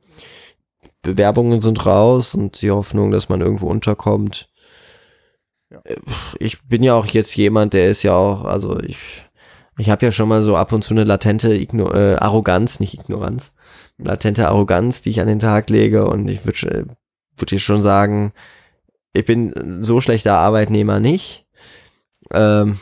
Bewerbungen 1.02 1.60
sind 1.60 1.84
raus 1.84 2.34
und 2.34 2.62
die 2.62 2.70
Hoffnung, 2.70 3.10
dass 3.10 3.28
man 3.28 3.40
irgendwo 3.40 3.68
unterkommt. 3.68 4.48
Äh, 5.84 5.96
Ich 6.38 6.62
bin 6.62 6.82
ja 6.82 6.94
auch 6.94 7.06
jetzt 7.06 7.36
jemand, 7.36 7.74
der 7.74 7.90
ist 7.90 8.02
ja 8.02 8.14
auch, 8.14 8.44
also 8.44 8.80
ich, 8.80 8.98
ich 9.78 9.90
habe 9.90 10.06
ja 10.06 10.12
schon 10.12 10.28
mal 10.28 10.42
so 10.42 10.56
ab 10.56 10.72
und 10.72 10.82
zu 10.82 10.94
eine 10.94 11.04
latente 11.04 11.54
Igno 11.54 11.92
äh, 11.92 12.16
Arroganz, 12.16 12.80
nicht 12.80 12.94
Ignoranz, 12.94 13.52
latente 13.98 14.48
Arroganz, 14.48 15.02
die 15.02 15.10
ich 15.10 15.20
an 15.20 15.28
den 15.28 15.40
Tag 15.40 15.70
lege 15.70 16.06
und 16.06 16.28
ich 16.28 16.44
würde 16.46 16.86
würd 17.36 17.50
dir 17.50 17.58
schon 17.58 17.82
sagen, 17.82 18.32
ich 19.12 19.24
bin 19.24 19.82
so 19.82 20.00
schlechter 20.00 20.38
Arbeitnehmer 20.38 21.00
nicht. 21.00 21.46
Ähm, 22.32 22.78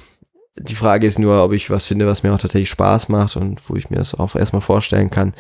die 0.57 0.75
Frage 0.75 1.07
ist 1.07 1.19
nur, 1.19 1.43
ob 1.43 1.53
ich 1.53 1.71
was 1.71 1.87
finde, 1.87 2.07
was 2.07 2.23
mir 2.23 2.33
auch 2.33 2.39
tatsächlich 2.39 2.71
Spaß 2.71 3.09
macht 3.09 3.37
und 3.37 3.61
wo 3.69 3.77
ich 3.77 3.91
mir 3.91 3.97
das 3.97 4.15
auch 4.15 4.37
erstmal 4.37 4.63
vorstellen 4.63 5.11
kann. 5.11 5.35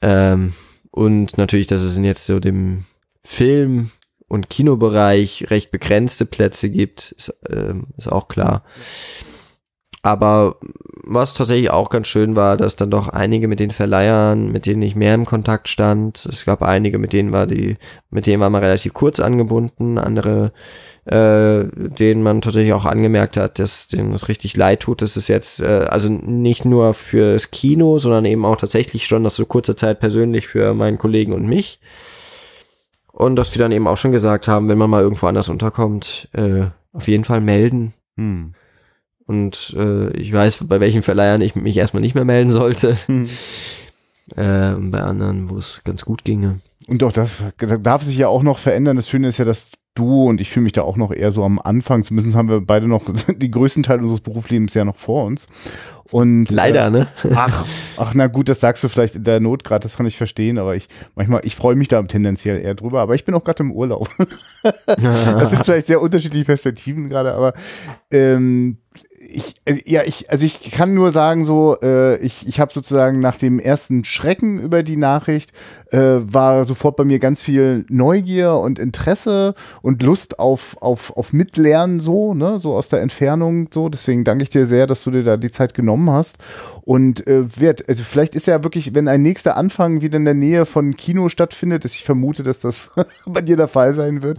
Ähm, 0.00 0.54
und 0.90 1.38
natürlich, 1.38 1.66
dass 1.66 1.82
es 1.82 1.96
in 1.96 2.04
jetzt 2.04 2.26
so 2.26 2.40
dem 2.40 2.84
Film- 3.22 3.90
und 4.26 4.50
Kinobereich 4.50 5.46
recht 5.50 5.70
begrenzte 5.70 6.26
Plätze 6.26 6.70
gibt, 6.70 7.12
ist, 7.12 7.34
ähm, 7.48 7.88
ist 7.96 8.10
auch 8.10 8.28
klar. 8.28 8.64
Aber 10.02 10.56
was 11.04 11.34
tatsächlich 11.34 11.70
auch 11.70 11.90
ganz 11.90 12.06
schön 12.06 12.36
war, 12.36 12.56
dass 12.56 12.76
dann 12.76 12.90
doch 12.90 13.08
einige 13.08 13.48
mit 13.48 13.60
den 13.60 13.70
Verleihern, 13.70 14.50
mit 14.52 14.66
denen 14.66 14.82
ich 14.82 14.94
mehr 14.94 15.14
im 15.14 15.24
Kontakt 15.24 15.68
stand, 15.68 16.24
es 16.26 16.44
gab 16.44 16.62
einige, 16.62 16.98
mit 16.98 17.12
denen 17.12 17.32
war 17.32 17.46
die, 17.46 17.76
mit 18.10 18.26
denen 18.26 18.40
war 18.40 18.50
man 18.50 18.62
relativ 18.62 18.94
kurz 18.94 19.18
angebunden, 19.18 19.98
andere, 19.98 20.52
äh, 21.08 21.64
denen 21.74 22.22
man 22.22 22.42
tatsächlich 22.42 22.74
auch 22.74 22.84
angemerkt 22.84 23.38
hat, 23.38 23.58
dass 23.58 23.88
denen 23.88 24.12
es 24.12 24.28
richtig 24.28 24.56
leid 24.56 24.80
tut, 24.80 25.00
dass 25.00 25.16
es 25.16 25.26
jetzt, 25.26 25.60
äh, 25.60 25.86
also 25.88 26.10
nicht 26.10 26.66
nur 26.66 26.92
für 26.92 27.32
das 27.32 27.50
Kino, 27.50 27.98
sondern 27.98 28.26
eben 28.26 28.44
auch 28.44 28.56
tatsächlich 28.56 29.06
schon 29.06 29.22
nach 29.22 29.30
so 29.30 29.46
kurzer 29.46 29.76
Zeit 29.76 30.00
persönlich 30.00 30.46
für 30.46 30.74
meinen 30.74 30.98
Kollegen 30.98 31.32
und 31.32 31.46
mich. 31.46 31.80
Und 33.10 33.36
dass 33.36 33.54
wir 33.54 33.58
dann 33.58 33.72
eben 33.72 33.88
auch 33.88 33.96
schon 33.96 34.12
gesagt 34.12 34.48
haben, 34.48 34.68
wenn 34.68 34.76
man 34.76 34.90
mal 34.90 35.02
irgendwo 35.02 35.26
anders 35.26 35.48
unterkommt, 35.48 36.28
äh, 36.32 36.66
auf 36.92 37.08
jeden 37.08 37.24
Fall 37.24 37.40
melden. 37.40 37.94
Hm. 38.16 38.52
Und 39.26 39.74
äh, 39.78 40.10
ich 40.10 40.32
weiß, 40.32 40.58
bei 40.68 40.80
welchen 40.80 41.02
Verleihern 41.02 41.40
ich 41.40 41.56
mich 41.56 41.76
erstmal 41.76 42.02
nicht 42.02 42.14
mehr 42.14 42.26
melden 42.26 42.50
sollte. 42.50 42.96
Hm. 43.06 43.28
Äh, 44.36 44.74
und 44.74 44.90
bei 44.90 45.00
anderen, 45.00 45.48
wo 45.48 45.56
es 45.56 45.80
ganz 45.84 46.04
gut 46.04 46.22
ginge. 46.22 46.60
Und 46.86 47.02
auch 47.02 47.14
das 47.14 47.42
darf 47.80 48.02
sich 48.02 48.18
ja 48.18 48.28
auch 48.28 48.42
noch 48.42 48.58
verändern. 48.58 48.96
Das 48.96 49.08
Schöne 49.08 49.28
ist 49.28 49.38
ja, 49.38 49.46
dass 49.46 49.70
du 49.98 50.28
und 50.28 50.40
ich 50.40 50.50
fühle 50.50 50.64
mich 50.64 50.72
da 50.72 50.82
auch 50.82 50.96
noch 50.96 51.12
eher 51.12 51.30
so 51.30 51.44
am 51.44 51.58
Anfang. 51.58 52.02
Zumindest 52.02 52.36
haben 52.36 52.48
wir 52.48 52.60
beide 52.60 52.88
noch 52.88 53.02
die 53.36 53.50
größten 53.50 53.82
Teil 53.82 54.00
unseres 54.00 54.20
Berufslebens 54.20 54.74
ja 54.74 54.84
noch 54.84 54.96
vor 54.96 55.24
uns. 55.24 55.48
Und 56.10 56.50
Leider, 56.50 56.86
äh, 56.86 56.90
ne? 56.90 57.06
Ach, 57.34 57.66
ach, 57.98 58.14
na 58.14 58.28
gut, 58.28 58.48
das 58.48 58.60
sagst 58.60 58.82
du 58.82 58.88
vielleicht 58.88 59.16
in 59.16 59.24
der 59.24 59.40
Not 59.40 59.62
gerade, 59.62 59.82
das 59.82 59.96
kann 59.96 60.06
ich 60.06 60.16
verstehen, 60.16 60.58
aber 60.58 60.74
ich 60.74 60.88
manchmal, 61.14 61.42
ich 61.44 61.54
freue 61.54 61.76
mich 61.76 61.88
da 61.88 62.02
tendenziell 62.02 62.58
eher 62.58 62.74
drüber, 62.74 63.00
aber 63.00 63.14
ich 63.14 63.26
bin 63.26 63.34
auch 63.34 63.44
gerade 63.44 63.62
im 63.62 63.72
Urlaub. 63.72 64.08
das 64.86 65.50
sind 65.50 65.62
vielleicht 65.64 65.86
sehr 65.86 66.00
unterschiedliche 66.00 66.46
Perspektiven 66.46 67.10
gerade, 67.10 67.34
aber 67.34 67.52
ähm, 68.10 68.78
ich, 69.30 69.54
äh, 69.66 69.80
ja, 69.84 70.02
ich, 70.04 70.30
also 70.30 70.46
ich 70.46 70.70
kann 70.70 70.94
nur 70.94 71.10
sagen, 71.10 71.44
so, 71.44 71.76
äh, 71.82 72.16
ich, 72.18 72.48
ich 72.48 72.60
habe 72.60 72.72
sozusagen 72.72 73.20
nach 73.20 73.36
dem 73.36 73.58
ersten 73.58 74.04
Schrecken 74.04 74.58
über 74.58 74.82
die 74.82 74.96
Nachricht, 74.96 75.52
äh, 75.90 75.98
war 75.98 76.64
sofort 76.64 76.96
bei 76.96 77.04
mir 77.04 77.18
ganz 77.18 77.42
viel 77.42 77.84
Neugier 77.88 78.54
und 78.54 78.78
Interesse 78.78 79.54
und 79.82 80.02
Lust 80.02 80.38
auf, 80.38 80.76
auf, 80.80 81.14
auf 81.16 81.32
Mitlernen, 81.32 82.00
so, 82.00 82.32
ne, 82.32 82.58
so 82.58 82.74
aus 82.74 82.88
der 82.88 83.02
Entfernung, 83.02 83.68
so. 83.72 83.88
Deswegen 83.88 84.24
danke 84.24 84.42
ich 84.42 84.50
dir 84.50 84.64
sehr, 84.64 84.86
dass 84.86 85.04
du 85.04 85.10
dir 85.10 85.24
da 85.24 85.36
die 85.36 85.50
Zeit 85.50 85.74
genommen 85.74 86.10
hast. 86.10 86.38
Und 86.88 87.26
äh, 87.26 87.60
wird, 87.60 87.86
also 87.86 88.02
vielleicht 88.02 88.34
ist 88.34 88.46
ja 88.46 88.64
wirklich, 88.64 88.94
wenn 88.94 89.08
ein 89.08 89.20
nächster 89.20 89.58
Anfang 89.58 90.00
wieder 90.00 90.16
in 90.16 90.24
der 90.24 90.32
Nähe 90.32 90.64
von 90.64 90.96
Kino 90.96 91.28
stattfindet, 91.28 91.84
ich 91.84 92.02
vermute, 92.02 92.42
dass 92.42 92.60
das 92.60 92.96
bei 93.26 93.42
dir 93.42 93.58
der 93.58 93.68
Fall 93.68 93.92
sein 93.92 94.22
wird, 94.22 94.38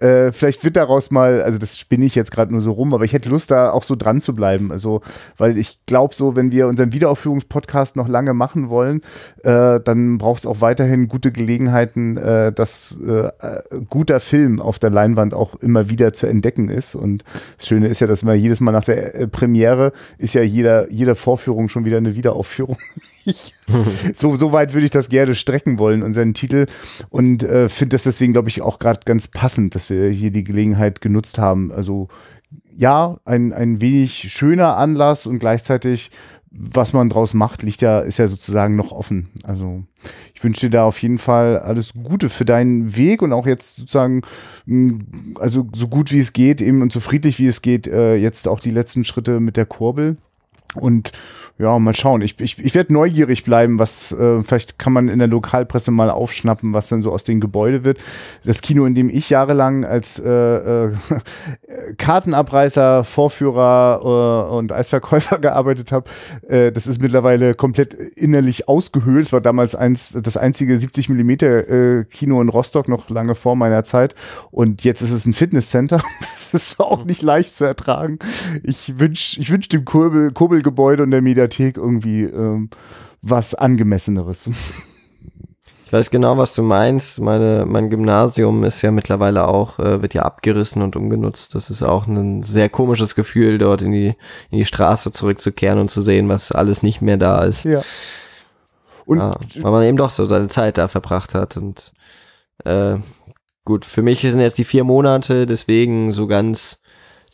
äh, 0.00 0.32
vielleicht 0.32 0.64
wird 0.64 0.74
daraus 0.74 1.12
mal, 1.12 1.40
also 1.40 1.56
das 1.56 1.78
spinne 1.78 2.04
ich 2.04 2.16
jetzt 2.16 2.32
gerade 2.32 2.50
nur 2.50 2.62
so 2.62 2.72
rum, 2.72 2.94
aber 2.94 3.04
ich 3.04 3.12
hätte 3.12 3.28
Lust, 3.28 3.52
da 3.52 3.70
auch 3.70 3.84
so 3.84 3.94
dran 3.94 4.20
zu 4.20 4.34
bleiben. 4.34 4.72
Also, 4.72 5.02
weil 5.36 5.56
ich 5.56 5.86
glaube, 5.86 6.16
so, 6.16 6.34
wenn 6.34 6.50
wir 6.50 6.66
unseren 6.66 6.92
Wiederaufführungspodcast 6.92 7.94
noch 7.94 8.08
lange 8.08 8.34
machen 8.34 8.70
wollen, 8.70 9.00
äh, 9.44 9.78
dann 9.78 10.18
braucht 10.18 10.40
es 10.40 10.46
auch 10.46 10.60
weiterhin 10.60 11.06
gute 11.06 11.30
Gelegenheiten, 11.30 12.16
äh, 12.16 12.52
dass 12.52 12.96
äh, 13.06 13.28
äh, 13.38 13.62
guter 13.88 14.18
Film 14.18 14.60
auf 14.60 14.80
der 14.80 14.90
Leinwand 14.90 15.32
auch 15.32 15.54
immer 15.60 15.88
wieder 15.90 16.12
zu 16.12 16.26
entdecken 16.26 16.70
ist. 16.70 16.96
Und 16.96 17.22
das 17.56 17.68
Schöne 17.68 17.86
ist 17.86 18.00
ja, 18.00 18.08
dass 18.08 18.24
man 18.24 18.36
jedes 18.36 18.58
Mal 18.58 18.72
nach 18.72 18.84
der 18.84 19.14
äh, 19.14 19.28
Premiere 19.28 19.92
ist 20.18 20.34
ja 20.34 20.42
jeder, 20.42 20.90
jede 20.90 21.14
Vorführung 21.14 21.68
schon 21.68 21.83
wieder 21.84 21.98
eine 21.98 22.16
Wiederaufführung. 22.16 22.76
So, 24.14 24.34
so 24.36 24.52
weit 24.52 24.74
würde 24.74 24.84
ich 24.84 24.90
das 24.90 25.08
gerne 25.08 25.34
strecken 25.34 25.78
wollen, 25.78 26.02
unseren 26.02 26.34
Titel. 26.34 26.66
Und 27.10 27.42
äh, 27.42 27.68
finde 27.68 27.94
das 27.94 28.04
deswegen, 28.04 28.32
glaube 28.32 28.48
ich, 28.48 28.62
auch 28.62 28.78
gerade 28.78 29.00
ganz 29.04 29.28
passend, 29.28 29.74
dass 29.74 29.90
wir 29.90 30.08
hier 30.10 30.30
die 30.30 30.44
Gelegenheit 30.44 31.00
genutzt 31.00 31.38
haben. 31.38 31.72
Also 31.72 32.08
ja, 32.76 33.18
ein, 33.24 33.52
ein 33.52 33.80
wenig 33.80 34.32
schöner 34.32 34.76
Anlass 34.76 35.26
und 35.26 35.38
gleichzeitig, 35.38 36.10
was 36.50 36.92
man 36.92 37.08
draus 37.08 37.34
macht, 37.34 37.62
liegt 37.62 37.82
ja, 37.82 38.00
ist 38.00 38.18
ja 38.18 38.28
sozusagen 38.28 38.76
noch 38.76 38.92
offen. 38.92 39.28
Also 39.42 39.84
ich 40.34 40.44
wünsche 40.44 40.66
dir 40.66 40.70
da 40.70 40.84
auf 40.84 41.00
jeden 41.02 41.18
Fall 41.18 41.58
alles 41.58 41.94
Gute 41.94 42.28
für 42.28 42.44
deinen 42.44 42.96
Weg 42.96 43.22
und 43.22 43.32
auch 43.32 43.46
jetzt 43.46 43.76
sozusagen, 43.76 44.22
mh, 44.66 44.98
also 45.40 45.66
so 45.74 45.88
gut 45.88 46.12
wie 46.12 46.20
es 46.20 46.32
geht, 46.32 46.60
eben 46.60 46.82
und 46.82 46.92
so 46.92 47.00
friedlich 47.00 47.38
wie 47.38 47.46
es 47.46 47.62
geht, 47.62 47.86
äh, 47.86 48.16
jetzt 48.16 48.46
auch 48.46 48.60
die 48.60 48.70
letzten 48.70 49.04
Schritte 49.04 49.40
mit 49.40 49.56
der 49.56 49.66
Kurbel. 49.66 50.16
Und 50.74 51.12
ja, 51.56 51.78
mal 51.78 51.94
schauen. 51.94 52.20
Ich, 52.20 52.40
ich, 52.40 52.58
ich 52.58 52.74
werde 52.74 52.92
neugierig 52.92 53.44
bleiben, 53.44 53.78
was 53.78 54.10
äh, 54.10 54.42
vielleicht 54.42 54.76
kann 54.76 54.92
man 54.92 55.08
in 55.08 55.20
der 55.20 55.28
Lokalpresse 55.28 55.92
mal 55.92 56.10
aufschnappen, 56.10 56.72
was 56.72 56.88
dann 56.88 57.00
so 57.00 57.12
aus 57.12 57.22
dem 57.22 57.40
Gebäude 57.40 57.84
wird. 57.84 57.98
Das 58.44 58.60
Kino, 58.60 58.84
in 58.86 58.96
dem 58.96 59.08
ich 59.08 59.30
jahrelang 59.30 59.84
als 59.84 60.18
äh, 60.18 60.30
äh, 60.30 60.92
Kartenabreißer, 61.96 63.04
Vorführer 63.04 64.48
äh, 64.50 64.54
und 64.56 64.72
Eisverkäufer 64.72 65.38
gearbeitet 65.40 65.92
habe, 65.92 66.10
äh, 66.48 66.72
das 66.72 66.88
ist 66.88 67.00
mittlerweile 67.00 67.54
komplett 67.54 67.94
innerlich 67.94 68.68
ausgehöhlt. 68.68 69.26
Es 69.26 69.32
war 69.32 69.40
damals 69.40 69.76
eins, 69.76 70.12
das 70.20 70.36
einzige 70.36 70.76
70 70.76 71.08
Millimeter 71.08 71.68
äh, 71.68 72.04
Kino 72.04 72.40
in 72.40 72.48
Rostock 72.48 72.88
noch 72.88 73.08
lange 73.10 73.36
vor 73.36 73.54
meiner 73.54 73.84
Zeit. 73.84 74.16
Und 74.50 74.82
jetzt 74.82 75.02
ist 75.02 75.12
es 75.12 75.24
ein 75.24 75.34
Fitnesscenter. 75.34 76.02
Das 76.34 76.52
ist 76.52 76.80
auch 76.80 77.04
nicht 77.04 77.22
leicht 77.22 77.52
zu 77.54 77.64
ertragen. 77.64 78.18
Ich 78.64 78.98
wünsche 78.98 79.40
ich 79.40 79.50
wünsch 79.50 79.68
dem 79.68 79.84
Kurbel, 79.84 80.32
Kurbelgebäude 80.32 81.04
und 81.04 81.12
der 81.12 81.22
Mediathek 81.44 81.76
irgendwie 81.76 82.22
ähm, 82.24 82.70
was 83.22 83.54
angemesseneres. 83.54 84.48
Ich 85.86 85.92
weiß 85.92 86.10
genau, 86.10 86.36
was 86.38 86.54
du 86.54 86.62
meinst. 86.62 87.20
Meine, 87.20 87.66
mein 87.66 87.88
Gymnasium 87.88 88.64
ist 88.64 88.82
ja 88.82 88.90
mittlerweile 88.90 89.46
auch, 89.46 89.78
äh, 89.78 90.02
wird 90.02 90.14
ja 90.14 90.22
abgerissen 90.22 90.82
und 90.82 90.96
umgenutzt. 90.96 91.54
Das 91.54 91.70
ist 91.70 91.82
auch 91.82 92.06
ein 92.06 92.42
sehr 92.42 92.68
komisches 92.68 93.14
Gefühl, 93.14 93.58
dort 93.58 93.82
in 93.82 93.92
die, 93.92 94.08
in 94.50 94.58
die 94.58 94.64
Straße 94.64 95.12
zurückzukehren 95.12 95.78
und 95.78 95.90
zu 95.90 96.02
sehen, 96.02 96.28
was 96.28 96.52
alles 96.52 96.82
nicht 96.82 97.00
mehr 97.00 97.16
da 97.16 97.44
ist. 97.44 97.64
Ja. 97.64 97.82
Und 99.06 99.18
ja, 99.18 99.36
weil 99.56 99.70
man 99.70 99.82
eben 99.84 99.98
doch 99.98 100.10
so 100.10 100.26
seine 100.26 100.48
Zeit 100.48 100.78
da 100.78 100.88
verbracht 100.88 101.34
hat. 101.34 101.56
Und 101.56 101.92
äh, 102.64 102.96
gut, 103.64 103.84
für 103.84 104.02
mich 104.02 104.22
sind 104.22 104.40
jetzt 104.40 104.58
die 104.58 104.64
vier 104.64 104.84
Monate, 104.84 105.46
deswegen 105.46 106.12
so 106.12 106.26
ganz, 106.26 106.78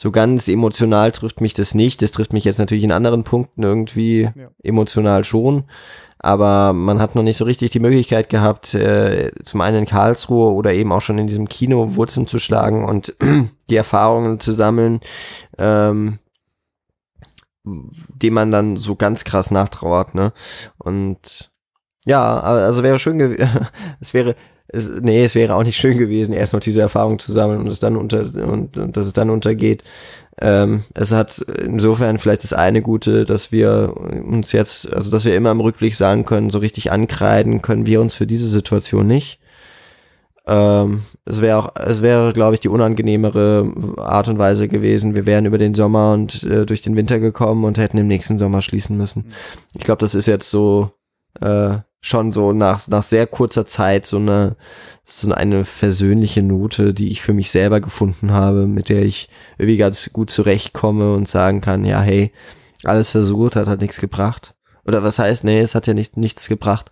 so 0.01 0.11
ganz 0.11 0.49
emotional 0.49 1.13
trifft 1.13 1.43
mich 1.43 1.53
das 1.53 1.75
nicht. 1.75 2.01
Das 2.01 2.11
trifft 2.11 2.33
mich 2.33 2.45
jetzt 2.45 2.59
natürlich 2.59 2.85
in 2.85 2.91
anderen 2.91 3.23
Punkten 3.23 3.63
irgendwie 3.63 4.31
Ja. 4.35 4.49
emotional 4.63 5.25
schon. 5.25 5.65
Aber 6.19 6.73
man 6.73 7.03
hat 7.03 7.15
noch 7.15 7.23
nicht 7.23 7.37
so 7.37 7.45
richtig 7.45 7.71
die 7.71 7.81
Möglichkeit 7.81 8.31
gehabt, 8.31 8.73
äh, 8.73 9.31
zum 9.45 9.61
einen 9.61 9.81
in 9.81 9.85
Karlsruhe 9.87 10.55
oder 10.55 10.73
eben 10.73 10.91
auch 10.91 11.03
schon 11.03 11.19
in 11.19 11.27
diesem 11.27 11.51
Kino 11.51 11.97
Wurzeln 11.97 12.27
zu 12.27 12.39
schlagen 12.39 12.87
und 12.87 13.15
die 13.69 13.77
Erfahrungen 13.77 14.41
zu 14.41 14.53
sammeln, 14.53 15.01
ähm, 15.59 16.19
dem 17.65 18.33
man 18.33 18.51
dann 18.51 18.77
so 18.79 18.97
ganz 18.97 19.25
krass 19.25 19.51
nachtrauert, 19.51 20.15
ne? 20.15 20.33
Und 20.79 21.51
ja, 22.07 22.41
also 22.41 22.83
wäre 22.83 22.99
schön 22.99 23.19
gewesen, 23.19 23.67
es 24.01 24.15
wäre, 24.15 24.35
es, 24.73 24.89
nee, 25.01 25.25
es 25.25 25.35
wäre 25.35 25.55
auch 25.55 25.63
nicht 25.63 25.77
schön 25.77 25.99
gewesen, 25.99 26.33
erstmal 26.33 26.61
diese 26.61 26.81
Erfahrung 26.81 27.19
zu 27.19 27.33
sammeln 27.33 27.61
und 27.61 27.69
es 27.69 27.81
dann 27.81 27.97
unter 27.97 28.21
und, 28.21 28.77
und 28.77 28.97
dass 28.97 29.07
es 29.07 29.13
dann 29.13 29.31
untergeht. 29.31 29.83
Ähm, 30.41 30.85
es 30.95 31.13
hat 31.13 31.39
insofern 31.63 32.19
vielleicht 32.19 32.45
das 32.45 32.53
eine 32.53 32.81
Gute, 32.81 33.25
dass 33.25 33.53
wir 33.53 33.95
uns 33.97 34.53
jetzt, 34.53 34.91
also 34.93 35.11
dass 35.11 35.25
wir 35.25 35.37
immer 35.37 35.51
im 35.51 35.61
Rückblick 35.61 35.95
sagen 35.95 36.25
können, 36.25 36.51
so 36.51 36.59
richtig 36.59 36.93
ankreiden 36.93 37.63
können 37.63 37.87
wir 37.87 38.01
uns 38.01 38.15
für 38.15 38.27
diese 38.27 38.49
Situation 38.49 39.07
nicht. 39.07 39.39
Ähm, 40.47 41.03
es 41.27 41.43
wäre 41.43 41.59
auch, 41.59 41.75
es 41.77 42.01
wäre, 42.01 42.33
glaube 42.33 42.55
ich, 42.55 42.61
die 42.61 42.71
unangenehmere 42.71 43.73
Art 43.99 44.29
und 44.29 44.39
Weise 44.39 44.69
gewesen. 44.69 45.15
Wir 45.15 45.27
wären 45.27 45.47
über 45.47 45.59
den 45.59 45.75
Sommer 45.75 46.13
und 46.15 46.43
äh, 46.45 46.65
durch 46.65 46.81
den 46.81 46.97
Winter 46.97 47.19
gekommen 47.19 47.65
und 47.65 47.77
hätten 47.77 47.99
im 47.99 48.07
nächsten 48.09 48.39
Sommer 48.39 48.63
schließen 48.63 48.97
müssen. 48.97 49.33
Ich 49.77 49.85
glaube, 49.85 50.01
das 50.01 50.15
ist 50.15 50.27
jetzt 50.27 50.51
so 50.51 50.93
äh, 51.41 51.79
schon 52.01 52.33
so 52.33 52.53
nach, 52.53 52.87
nach 52.89 53.03
sehr 53.03 53.27
kurzer 53.27 53.67
Zeit 53.67 54.07
so 54.07 54.17
eine, 54.17 54.57
so 55.05 55.33
eine 55.33 55.65
versöhnliche 55.65 56.43
Note, 56.43 56.95
die 56.95 57.11
ich 57.11 57.21
für 57.21 57.35
mich 57.35 57.51
selber 57.51 57.81
gefunden 57.81 58.33
habe, 58.33 58.67
mit 58.67 58.89
der 58.89 59.03
ich 59.03 59.29
irgendwie 59.59 59.77
ganz 59.77 60.11
gut 60.13 60.31
zurechtkomme 60.31 61.15
und 61.15 61.29
sagen 61.29 61.61
kann, 61.61 61.85
ja, 61.85 62.01
hey, 62.01 62.33
alles 62.85 63.11
versucht 63.11 63.57
hat, 63.57 63.69
hat 63.69 63.81
nichts 63.81 64.01
gebracht. 64.01 64.55
Oder 64.85 65.03
was 65.03 65.19
heißt, 65.19 65.45
nee, 65.45 65.61
es 65.61 65.75
hat 65.75 65.87
ja 65.87 65.95
nicht, 65.95 66.17
nichts 66.17 66.49
gebracht. 66.49 66.91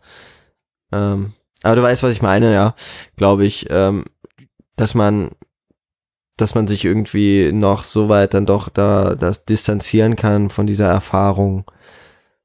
Ähm, 0.92 1.32
aber 1.62 1.76
du 1.76 1.82
weißt, 1.82 2.02
was 2.02 2.12
ich 2.12 2.22
meine, 2.22 2.52
ja, 2.52 2.74
glaube 3.16 3.46
ich, 3.46 3.66
ähm, 3.70 4.04
dass 4.76 4.94
man, 4.94 5.30
dass 6.36 6.54
man 6.54 6.68
sich 6.68 6.84
irgendwie 6.84 7.50
noch 7.52 7.84
so 7.84 8.08
weit 8.08 8.34
dann 8.34 8.46
doch 8.46 8.68
da 8.68 9.14
das 9.14 9.44
distanzieren 9.44 10.16
kann 10.16 10.50
von 10.50 10.66
dieser 10.66 10.88
Erfahrung 10.88 11.64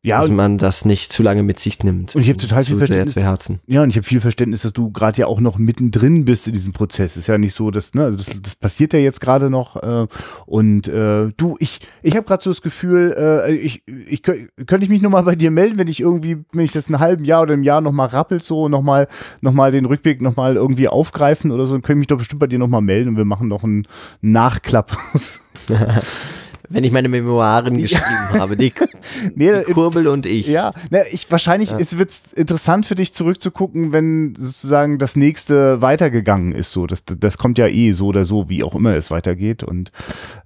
Ja, 0.06 0.20
dass 0.20 0.30
man 0.30 0.58
das 0.58 0.84
nicht 0.84 1.14
zu 1.14 1.24
lange 1.24 1.44
mit 1.44 1.60
sich 1.62 1.82
nimmt. 1.82 2.14
Und 2.14 2.24
ich 2.24 2.30
hab 2.30 2.38
total 2.38 2.62
viel 2.66 2.78
sehr 2.78 2.88
Verständnis- 2.88 3.14
zu 3.14 3.22
Herzen. 3.22 3.62
ja, 3.68 3.84
und 3.84 3.90
ich 3.90 3.96
habe 3.96 4.04
viel 4.06 4.20
Verständnis, 4.20 4.64
dass 4.64 4.74
du 4.74 4.92
gerade 4.92 5.22
ja 5.22 5.28
auch 5.28 5.40
noch 5.40 5.58
mittendrin 5.58 6.26
bist 6.26 6.46
in 6.46 6.52
diesem 6.52 6.74
Prozess. 6.74 7.16
Ist 7.16 7.28
ja 7.28 7.38
nicht 7.38 7.54
so, 7.54 7.72
dass, 7.72 7.94
ne, 7.94 8.04
also 8.04 8.18
das, 8.18 8.34
das 8.42 8.56
passiert 8.58 8.92
ja 8.92 9.00
jetzt 9.00 9.22
gerade 9.22 9.50
noch. 9.50 9.82
Äh, 9.82 10.08
und 10.46 10.90
äh, 10.90 11.30
du, 11.38 11.56
ich, 11.60 11.80
ich 12.02 12.18
habe 12.18 12.26
gerade 12.28 12.44
so 12.44 12.50
das 12.50 12.62
Gefühl, 12.62 13.16
äh, 13.18 13.54
ich, 13.56 13.84
ich 13.88 14.20
kö- 14.20 14.50
könnte 14.66 14.84
ich 14.84 14.90
mich 14.90 15.02
nochmal 15.02 15.24
bei 15.24 15.36
dir 15.38 15.52
melden, 15.52 15.80
wenn 15.80 15.88
ich 15.88 16.02
irgendwie, 16.02 16.44
wenn 16.52 16.66
ich 16.66 16.74
das 16.74 16.90
in 16.90 16.96
einem 16.96 17.02
halben 17.02 17.24
Jahr 17.24 17.44
oder 17.44 17.54
im 17.54 17.64
Jahr 17.64 17.80
nochmal 17.80 18.08
rappelt, 18.10 18.44
so 18.44 18.68
nochmal 18.68 19.08
noch 19.40 19.54
mal 19.54 19.72
den 19.72 19.86
Rückweg 19.86 20.22
nochmal 20.22 20.58
irgendwie 20.58 20.90
aufgreifen 20.90 21.50
oder 21.52 21.66
so, 21.66 21.76
dann 21.76 21.82
könnte 21.82 21.94
ich 21.94 22.00
mich 22.00 22.08
doch 22.08 22.18
bestimmt 22.18 22.42
bei 22.42 22.48
dir 22.48 22.60
nochmal 22.60 22.82
melden 22.82 23.08
und 23.08 23.16
wir 23.18 23.24
machen 23.26 23.48
noch 23.48 23.64
einen 23.64 23.88
Nachklapp. 24.20 24.98
Wenn 26.70 26.84
ich 26.84 26.92
meine 26.92 27.10
Memoiren 27.10 27.78
geschrieben 27.78 28.40
habe, 28.40 28.56
die, 28.58 28.74
nee, 29.36 29.52
die 29.68 29.74
Kurbel 29.74 30.08
und 30.08 30.26
ich. 30.26 30.48
Ja, 30.48 30.74
na, 30.90 31.00
ich 31.12 31.30
wahrscheinlich 31.30 31.72
ist 31.72 31.98
wird's 31.98 32.34
interessant 32.34 32.86
für 32.86 32.96
dich 32.96 33.14
zurückzugucken, 33.14 33.94
wenn 33.94 34.36
sozusagen 34.38 34.98
das 34.98 35.16
nächste 35.16 35.82
weitergegangen 35.82 36.54
ist. 36.54 36.72
So, 36.72 36.88
das, 36.88 37.04
das 37.06 37.38
kommt 37.38 37.58
ja 37.58 37.68
eh 37.68 37.92
so 37.92 38.08
oder 38.08 38.26
so, 38.26 38.50
wie 38.50 38.64
auch 38.64 38.76
immer 38.76 38.96
es 38.96 39.12
weitergeht. 39.12 39.64
Und 39.64 39.92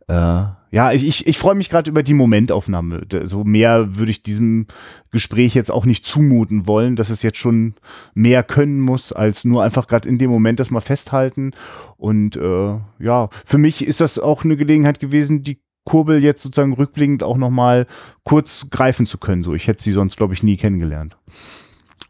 äh, 0.08 0.44
ja, 0.72 0.92
ich, 0.92 1.08
ich, 1.08 1.28
ich 1.28 1.38
freue 1.38 1.56
mich 1.56 1.70
gerade 1.70 1.90
über 1.90 2.04
die 2.04 2.14
Momentaufnahme. 2.14 3.04
So 3.24 3.44
mehr 3.44 3.96
würde 3.96 4.12
ich 4.12 4.22
diesem 4.22 4.68
Gespräch 5.12 5.54
jetzt 5.54 5.72
auch 5.72 5.86
nicht 5.86 6.06
zumuten 6.06 6.68
wollen, 6.68 6.96
dass 6.96 7.10
es 7.10 7.22
jetzt 7.22 7.38
schon 7.38 7.76
mehr 8.14 8.44
können 8.44 8.82
muss, 8.82 9.14
als 9.14 9.46
nur 9.46 9.64
einfach 9.64 9.88
gerade 9.88 10.10
in 10.10 10.18
dem 10.18 10.30
Moment 10.30 10.60
das 10.60 10.72
mal 10.72 10.82
festhalten. 10.82 11.52
Und 11.96 12.36
äh, 12.36 12.76
ja, 13.00 13.30
für 13.46 13.58
mich 13.58 13.86
ist 13.86 14.02
das 14.02 14.20
auch 14.20 14.44
eine 14.44 14.58
Gelegenheit 14.58 15.00
gewesen, 15.00 15.44
die 15.44 15.60
Kurbel 15.88 16.22
jetzt 16.22 16.44
sozusagen 16.44 16.74
rückblickend 16.74 17.24
auch 17.24 17.38
nochmal 17.38 17.88
kurz 18.24 18.68
greifen 18.70 19.06
zu 19.06 19.18
können. 19.18 19.44
So, 19.44 19.54
ich 19.56 19.68
hätte 19.68 19.82
sie 19.82 19.94
sonst, 19.94 20.18
glaube 20.18 20.34
ich, 20.34 20.44
nie 20.44 20.58
kennengelernt. 20.58 21.16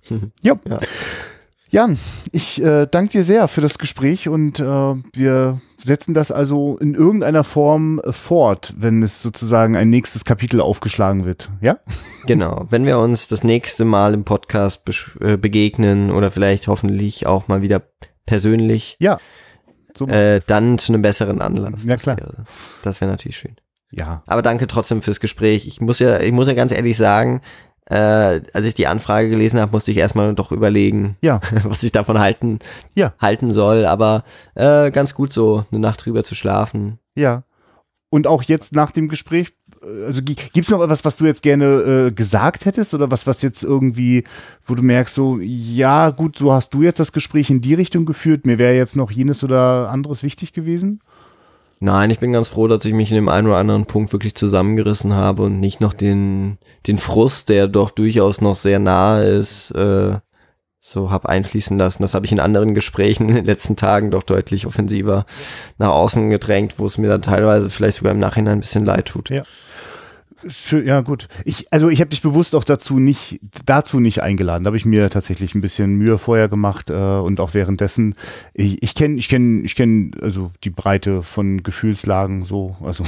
ja. 0.41 0.56
Ja. 0.68 0.80
Jan, 1.70 1.99
ich 2.32 2.64
äh, 2.64 2.88
danke 2.90 3.12
dir 3.12 3.24
sehr 3.26 3.48
für 3.49 3.60
das 3.60 3.78
Gespräch 3.78 4.30
und 4.30 4.58
äh, 4.62 4.64
wir 4.64 5.60
setzen 5.76 6.14
das 6.14 6.32
also 6.32 6.78
in 6.78 6.95
irgendeiner 6.95 7.44
Form 7.44 7.99
äh, 7.99 8.14
fort, 8.14 8.74
wenn 8.78 9.04
es 9.04 9.22
sozusagen 9.22 9.76
ein 9.76 9.90
nächstes 9.90 10.24
Kapitel 10.24 10.62
aufgeschlagen 10.62 11.26
wird. 11.26 11.49
Ja? 11.62 11.80
Genau. 12.26 12.66
Wenn 12.70 12.86
wir 12.86 12.99
uns 12.99 13.28
das 13.30 13.44
nächste 13.44 13.86
Mal 13.86 14.14
im 14.14 14.24
Podcast 14.26 14.86
besch- 14.88 15.22
äh, 15.22 15.38
begegnen 15.38 16.12
oder 16.12 16.32
vielleicht 16.32 16.68
hoffentlich 16.68 17.26
auch 17.28 17.48
mal 17.48 17.62
wieder 17.62 17.82
persönlich, 18.26 18.98
Ja. 18.99 19.20
So 19.98 20.08
äh, 20.08 20.40
dann 20.48 20.78
zu 20.78 20.94
einem 20.94 21.02
besseren 21.02 21.41
Anlass. 21.41 21.84
Ja, 21.86 21.98
klar. 21.98 22.18
Das 22.84 23.02
wäre 23.02 23.10
natürlich 23.12 23.38
schön. 23.38 23.56
Ja. 23.91 24.23
Aber 24.27 24.41
danke 24.41 24.68
trotzdem 24.68 25.01
fürs 25.01 25.19
Gespräch. 25.19 25.68
Ich 25.68 25.80
muss 25.81 25.99
ja, 25.99 26.19
ich 26.19 26.31
muss 26.31 26.47
ja 26.47 26.53
ganz 26.53 26.72
ehrlich 26.72 26.97
sagen, 26.97 27.41
äh, 27.89 27.95
als 27.95 28.65
ich 28.65 28.73
die 28.73 28.88
Anfrage 28.88 29.30
gelesen 29.30 29.59
habe, 29.61 29.72
musste 29.72 29.91
ich 29.91 29.97
erstmal 29.97 30.34
doch 30.35 30.51
überlegen, 30.51 31.15
Ja. 31.22 31.39
was 31.64 31.84
ich 31.84 31.91
davon 31.93 32.19
halten, 32.19 32.59
Ja. 32.95 33.14
halten 33.19 33.51
soll. 33.51 33.85
Aber 33.85 34.23
äh, 34.55 34.91
ganz 34.91 35.14
gut 35.14 35.31
so, 35.31 35.64
eine 35.72 35.80
Nacht 35.80 36.05
drüber 36.05 36.23
zu 36.23 36.35
schlafen. 36.35 36.99
Ja. 37.15 37.43
Und 38.09 38.26
auch 38.26 38.43
jetzt 38.43 38.73
nach 38.73 38.91
dem 38.91 39.07
Gespräch, 39.09 39.49
äh, 39.84 40.05
also 40.05 40.22
gibt 40.22 40.57
es 40.57 40.69
noch 40.69 40.81
etwas, 40.84 41.03
was 41.05 41.18
du 41.18 41.26
jetzt 41.26 41.41
gerne 41.43 41.65
äh, 42.07 42.11
gesagt 42.11 42.65
hättest 42.65 42.93
oder 42.93 43.09
was, 43.11 43.26
was 43.27 43.41
jetzt 43.41 43.64
irgendwie, 43.64 44.23
wo 44.65 44.76
du 44.76 44.84
merkst, 44.84 45.15
so, 45.15 45.39
ja, 45.41 46.09
gut, 46.09 46.38
so 46.38 46.51
hast 46.53 46.73
du 46.73 46.84
jetzt 46.84 46.99
das 46.99 47.11
Gespräch 47.14 47.49
in 47.49 47.61
die 47.61 47.73
Richtung 47.73 48.05
geführt, 48.05 48.45
mir 48.45 48.59
wäre 48.59 48.76
jetzt 48.76 48.95
noch 48.97 49.11
jenes 49.11 49.43
oder 49.45 49.89
anderes 49.89 50.23
wichtig 50.23 50.51
gewesen? 50.53 51.01
Nein, 51.80 52.10
ich 52.10 52.20
bin 52.20 52.34
ganz 52.34 52.48
froh, 52.49 52.68
dass 52.68 52.86
ich 52.86 52.94
mich 52.94 53.12
in 53.12 53.16
dem 53.16 53.30
einen 53.30 53.48
oder 53.48 53.58
anderen 53.58 53.86
Punkt 53.86 54.12
wirklich 54.12 54.34
zusammengerissen 54.34 55.14
habe 55.14 55.44
und 55.44 55.60
nicht 55.60 55.80
noch 55.80 55.94
den, 55.94 56.58
den 56.88 56.98
Frust, 56.98 57.49
der 57.49 57.68
doch 57.68 57.91
durchaus 57.91 58.41
noch 58.41 58.56
sehr 58.56 58.80
nahe 58.80 59.26
ist, 59.26 59.72
äh, 59.72 60.16
so 60.80 61.12
hab 61.12 61.28
einfließen 61.28 61.78
lassen. 61.78 62.02
Das 62.02 62.16
habe 62.16 62.26
ich 62.26 62.32
in 62.32 62.40
anderen 62.40 62.74
Gesprächen 62.74 63.30
in 63.30 63.36
den 63.36 63.45
letzten 63.45 63.76
Tagen 63.76 64.10
doch 64.10 64.24
deutlich 64.24 64.66
offensiver 64.66 65.26
nach 65.78 65.91
außen 65.91 66.30
gedrängt, 66.32 66.80
wo 66.80 66.86
es 66.88 66.98
mir 66.98 67.10
dann 67.10 67.22
teilweise 67.22 67.70
vielleicht 67.70 67.98
sogar 67.98 68.14
im 68.14 68.20
Nachhinein 68.20 68.58
ein 68.58 68.62
bisschen 68.62 68.86
leid 68.86 69.06
tut. 69.06 69.30
Ja. 69.30 69.44
Schön, 70.45 70.85
ja, 70.85 71.01
gut. 71.01 71.27
Ich, 71.45 71.72
also 71.72 71.89
ich 71.89 71.99
habe 71.99 72.09
dich 72.09 72.22
bewusst 72.22 72.53
auch 72.53 72.64
dazu 72.64 72.99
nicht, 72.99 73.39
dazu 73.65 73.99
nicht 73.99 74.22
eingeladen. 74.22 74.64
Da 74.64 74.68
habe 74.69 74.77
ich 74.77 74.85
mir 74.85 75.09
tatsächlich 75.09 75.55
ein 75.55 75.61
bisschen 75.61 75.95
Mühe 75.95 76.18
vorher 76.18 76.47
gemacht 76.47 76.89
äh, 76.89 76.93
und 76.93 77.39
auch 77.39 77.53
währenddessen. 77.53 78.14
Ich, 78.53 78.84
ich 78.84 78.93
kenne, 78.93 79.18
ich 79.18 79.30
kenne, 79.30 79.61
ich 79.64 79.76
kenne 79.76 80.11
also 80.22 80.51
die 80.64 80.69
Breite 80.69 81.23
von 81.23 81.64
Gefühlslagen 81.64 82.45
so. 82.45 82.76
Also 82.84 83.03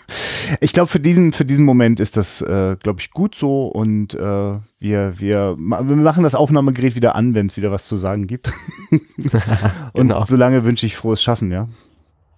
ich 0.60 0.72
glaube 0.72 0.88
für 0.88 1.00
diesen, 1.00 1.32
für 1.32 1.44
diesen 1.44 1.64
Moment 1.64 2.00
ist 2.00 2.16
das, 2.16 2.40
äh, 2.40 2.76
glaube 2.82 3.00
ich, 3.00 3.10
gut 3.10 3.34
so 3.34 3.66
und 3.66 4.14
äh, 4.14 4.18
wir, 4.18 5.20
wir, 5.20 5.56
wir 5.56 5.56
machen 5.56 6.24
das 6.24 6.34
Aufnahmegerät 6.34 6.96
wieder 6.96 7.14
an, 7.14 7.34
wenn 7.34 7.46
es 7.46 7.56
wieder 7.56 7.70
was 7.70 7.86
zu 7.86 7.96
sagen 7.96 8.26
gibt. 8.26 8.52
und 8.90 9.00
Genau. 9.94 10.24
solange 10.24 10.64
wünsche 10.64 10.86
ich 10.86 10.96
frohes 10.96 11.22
Schaffen, 11.22 11.50
ja. 11.50 11.68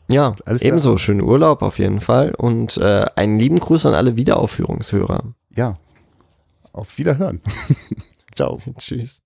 Ja, 0.09 0.37
Alles 0.45 0.61
klar. 0.61 0.69
ebenso. 0.69 0.99
Schönen 0.99 1.21
Urlaub 1.23 1.63
auf 1.63 1.79
jeden 1.79 2.01
Fall 2.01 2.33
und 2.37 2.77
äh, 2.77 3.07
einen 3.17 3.39
lieben 3.39 3.59
Gruß 3.59 3.87
an 3.87 3.95
alle 3.95 4.17
Wiederaufführungshörer. 4.17 5.25
Ja. 5.51 5.75
Auf 6.73 6.97
Wiederhören. 6.99 7.41
Ciao. 8.35 8.61
Tschüss. 8.79 9.21